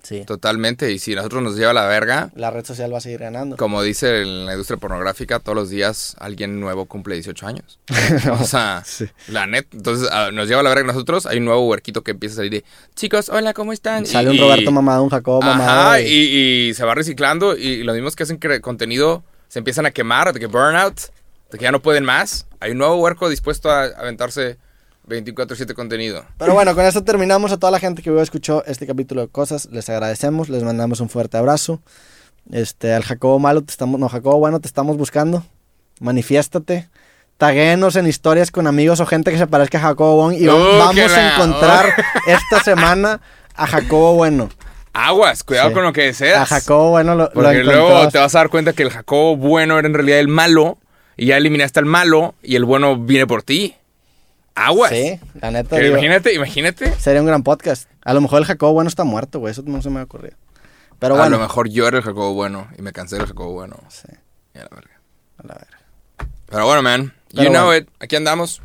Sí. 0.03 0.23
Totalmente. 0.25 0.91
Y 0.91 0.99
si 0.99 1.13
nosotros 1.15 1.43
nos 1.43 1.55
lleva 1.55 1.73
la 1.73 1.85
verga, 1.85 2.31
La 2.35 2.49
red 2.51 2.65
social 2.65 2.91
va 2.93 2.97
a 2.97 3.01
seguir 3.01 3.19
ganando. 3.19 3.55
como 3.57 3.83
dice 3.83 4.21
en 4.21 4.45
la 4.45 4.53
industria 4.53 4.77
pornográfica, 4.77 5.39
todos 5.39 5.55
los 5.55 5.69
días 5.69 6.15
alguien 6.19 6.59
nuevo 6.59 6.85
cumple 6.85 7.15
18 7.15 7.45
años. 7.47 7.79
O 8.39 8.43
sea, 8.45 8.83
Sí. 8.85 9.05
la 9.27 9.45
net. 9.47 9.67
Entonces 9.73 10.09
ah, 10.11 10.29
nos 10.33 10.47
lleva 10.47 10.63
la 10.63 10.69
verga 10.69 10.85
a 10.89 10.93
nosotros. 10.93 11.25
Hay 11.25 11.37
un 11.37 11.45
nuevo 11.45 11.67
huerquito 11.67 12.01
que 12.03 12.11
empieza 12.11 12.33
a 12.33 12.35
salir 12.37 12.51
de, 12.51 12.63
chicos, 12.95 13.29
hola, 13.29 13.53
¿cómo 13.53 13.73
están? 13.73 14.05
Sale 14.05 14.33
Y- 14.33 14.39
un 14.39 14.43
Roberto 14.47 14.71
mamado, 14.71 15.03
un 15.03 15.09
Jacobo 15.09 15.41
mamado. 15.41 15.99
Y, 15.99 16.03
y 16.69 16.73
se 16.73 16.83
va 16.83 16.95
reciclando. 16.95 17.55
Y 17.55 17.83
los 17.83 17.93
mismos 17.95 18.15
que 18.15 18.23
hacen 18.23 18.39
cre- 18.39 18.61
contenido 18.61 19.23
se 19.49 19.59
empiezan 19.59 19.85
a 19.85 19.91
quemar, 19.91 20.33
de 20.33 20.39
que 20.39 20.47
burnout, 20.47 20.95
de 21.51 21.57
que 21.57 21.63
ya 21.63 21.71
no 21.71 21.81
pueden 21.81 22.05
más. 22.05 22.47
Hay 22.59 22.71
un 22.71 22.77
nuevo 22.79 22.95
huerco 22.95 23.29
dispuesto 23.29 23.69
a 23.69 23.83
aventarse 23.83 24.57
24-7 25.11 25.73
contenido. 25.73 26.23
Pero 26.37 26.53
bueno, 26.53 26.73
con 26.75 26.85
esto 26.85 27.03
terminamos. 27.03 27.51
A 27.51 27.57
toda 27.57 27.71
la 27.71 27.79
gente 27.79 28.01
que 28.01 28.09
vio 28.11 28.21
escuchó 28.21 28.63
este 28.65 28.87
capítulo 28.87 29.21
de 29.21 29.27
cosas, 29.27 29.67
les 29.71 29.89
agradecemos, 29.89 30.49
les 30.49 30.63
mandamos 30.63 30.99
un 31.01 31.09
fuerte 31.09 31.37
abrazo. 31.37 31.81
Este, 32.51 32.93
al 32.93 33.03
Jacobo 33.03 33.37
Malo, 33.39 33.61
te 33.63 33.71
estamos, 33.71 33.99
no, 33.99 34.09
Jacobo 34.09 34.39
Bueno, 34.39 34.59
te 34.59 34.67
estamos 34.67 34.97
buscando. 34.97 35.43
Manifiéstate. 35.99 36.89
Taguéenos 37.37 37.95
en 37.95 38.07
historias 38.07 38.51
con 38.51 38.67
amigos 38.67 38.99
o 38.99 39.05
gente 39.05 39.31
que 39.31 39.37
se 39.37 39.47
parezca 39.47 39.77
a 39.79 39.81
Jacobo 39.81 40.15
Bueno 40.23 40.37
y 40.37 40.47
Uh, 40.47 40.77
vamos 40.79 41.11
a 41.11 41.33
encontrar 41.33 41.85
esta 42.27 42.63
semana 42.63 43.21
a 43.55 43.67
Jacobo 43.67 44.15
Bueno. 44.15 44.49
Aguas, 44.93 45.43
cuidado 45.43 45.69
Sí. 45.69 45.73
con 45.75 45.83
lo 45.83 45.93
que 45.93 46.01
deseas. 46.03 46.41
A 46.41 46.45
Jacobo 46.45 46.89
Bueno 46.91 47.15
lo, 47.15 47.23
lo 47.23 47.31
Porque 47.31 47.63
luego 47.63 47.87
encontrás. 47.87 48.13
te 48.13 48.19
vas 48.19 48.35
a 48.35 48.39
dar 48.39 48.49
cuenta 48.49 48.73
que 48.73 48.83
el 48.83 48.89
Jacobo 48.91 49.37
bueno 49.37 49.77
era 49.79 49.87
en 49.87 49.93
realidad 49.93 50.19
el 50.19 50.27
malo. 50.27 50.77
Y 51.17 51.27
ya 51.27 51.37
eliminaste 51.37 51.79
al 51.79 51.85
malo 51.85 52.33
y 52.41 52.55
el 52.55 52.65
bueno 52.65 52.97
viene 52.97 53.27
por 53.27 53.43
ti. 53.43 53.75
Aguas. 54.55 54.91
Sí, 54.91 55.19
la 55.41 55.51
neta. 55.51 55.77
Digo, 55.77 55.93
imagínate, 55.93 56.33
imagínate. 56.33 56.93
sería 56.99 57.21
un 57.21 57.27
gran 57.27 57.43
podcast. 57.43 57.89
A 58.03 58.13
lo 58.13 58.21
mejor 58.21 58.39
el 58.39 58.45
Jacobo 58.45 58.73
Bueno 58.73 58.87
está 58.89 59.03
muerto, 59.03 59.39
güey. 59.39 59.51
Eso 59.51 59.63
no 59.65 59.81
se 59.81 59.89
me 59.89 59.99
ha 59.99 60.03
ocurrido. 60.03 60.35
Pero 60.99 61.15
a 61.15 61.19
bueno. 61.19 61.37
lo 61.37 61.41
mejor 61.43 61.69
yo 61.69 61.87
era 61.87 61.97
el 61.97 62.03
Jacobo 62.03 62.33
bueno 62.33 62.67
y 62.77 62.81
me 62.81 62.91
cansé 62.91 63.17
del 63.17 63.25
Jacobo 63.27 63.53
bueno. 63.53 63.77
Sí, 63.89 64.07
Y 64.53 64.59
a 64.59 64.63
la 64.63 64.69
verga. 64.69 64.99
a 65.37 65.47
la 65.47 65.53
verga. 65.55 65.77
Pero 66.47 66.65
bueno, 66.65 66.81
man. 66.83 67.13
You 67.31 67.37
Pero 67.37 67.49
know 67.49 67.65
bueno. 67.65 67.85
it. 67.85 67.89
Aquí 67.99 68.15
andamos. 68.15 68.61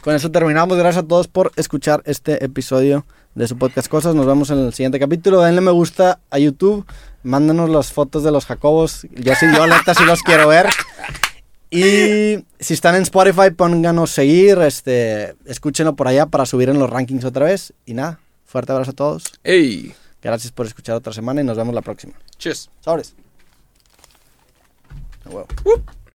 Con 0.00 0.14
eso 0.14 0.30
terminamos. 0.30 0.78
Gracias 0.78 1.04
a 1.04 1.08
todos 1.08 1.28
por 1.28 1.52
escuchar 1.56 2.02
este 2.06 2.44
episodio 2.44 3.04
de 3.34 3.48
su 3.48 3.58
podcast 3.58 3.88
Cosas. 3.88 4.14
Nos 4.14 4.26
vemos 4.26 4.50
en 4.50 4.58
el 4.60 4.72
siguiente 4.72 4.98
capítulo. 5.00 5.40
Denle 5.42 5.60
me 5.60 5.72
gusta 5.72 6.20
a 6.30 6.38
YouTube. 6.38 6.86
Mándanos 7.22 7.68
las 7.70 7.92
fotos 7.92 8.22
de 8.22 8.30
los 8.30 8.46
Jacobos. 8.46 9.06
Yo 9.12 9.34
sí, 9.34 9.46
yo 9.54 9.66
neta 9.66 9.94
sí 9.94 10.04
los 10.04 10.22
quiero 10.22 10.46
ver. 10.48 10.68
Y 11.74 12.44
si 12.60 12.74
están 12.74 12.94
en 12.94 13.02
Spotify, 13.02 13.50
pónganos 13.50 14.10
seguir. 14.10 14.58
Este, 14.58 15.34
escúchenlo 15.44 15.96
por 15.96 16.06
allá 16.06 16.26
para 16.26 16.46
subir 16.46 16.68
en 16.68 16.78
los 16.78 16.88
rankings 16.88 17.24
otra 17.24 17.46
vez. 17.46 17.72
Y 17.84 17.94
nada, 17.94 18.20
fuerte 18.44 18.70
abrazo 18.70 18.92
a 18.92 18.94
todos. 18.94 19.24
Gracias 20.22 20.52
por 20.52 20.66
escuchar 20.66 20.94
otra 20.94 21.12
semana 21.12 21.40
y 21.40 21.44
nos 21.44 21.56
vemos 21.56 21.74
la 21.74 21.82
próxima. 21.82 22.14
Cheers. 22.38 22.70
Sobres. 22.80 23.14
Huevo. 25.26 25.46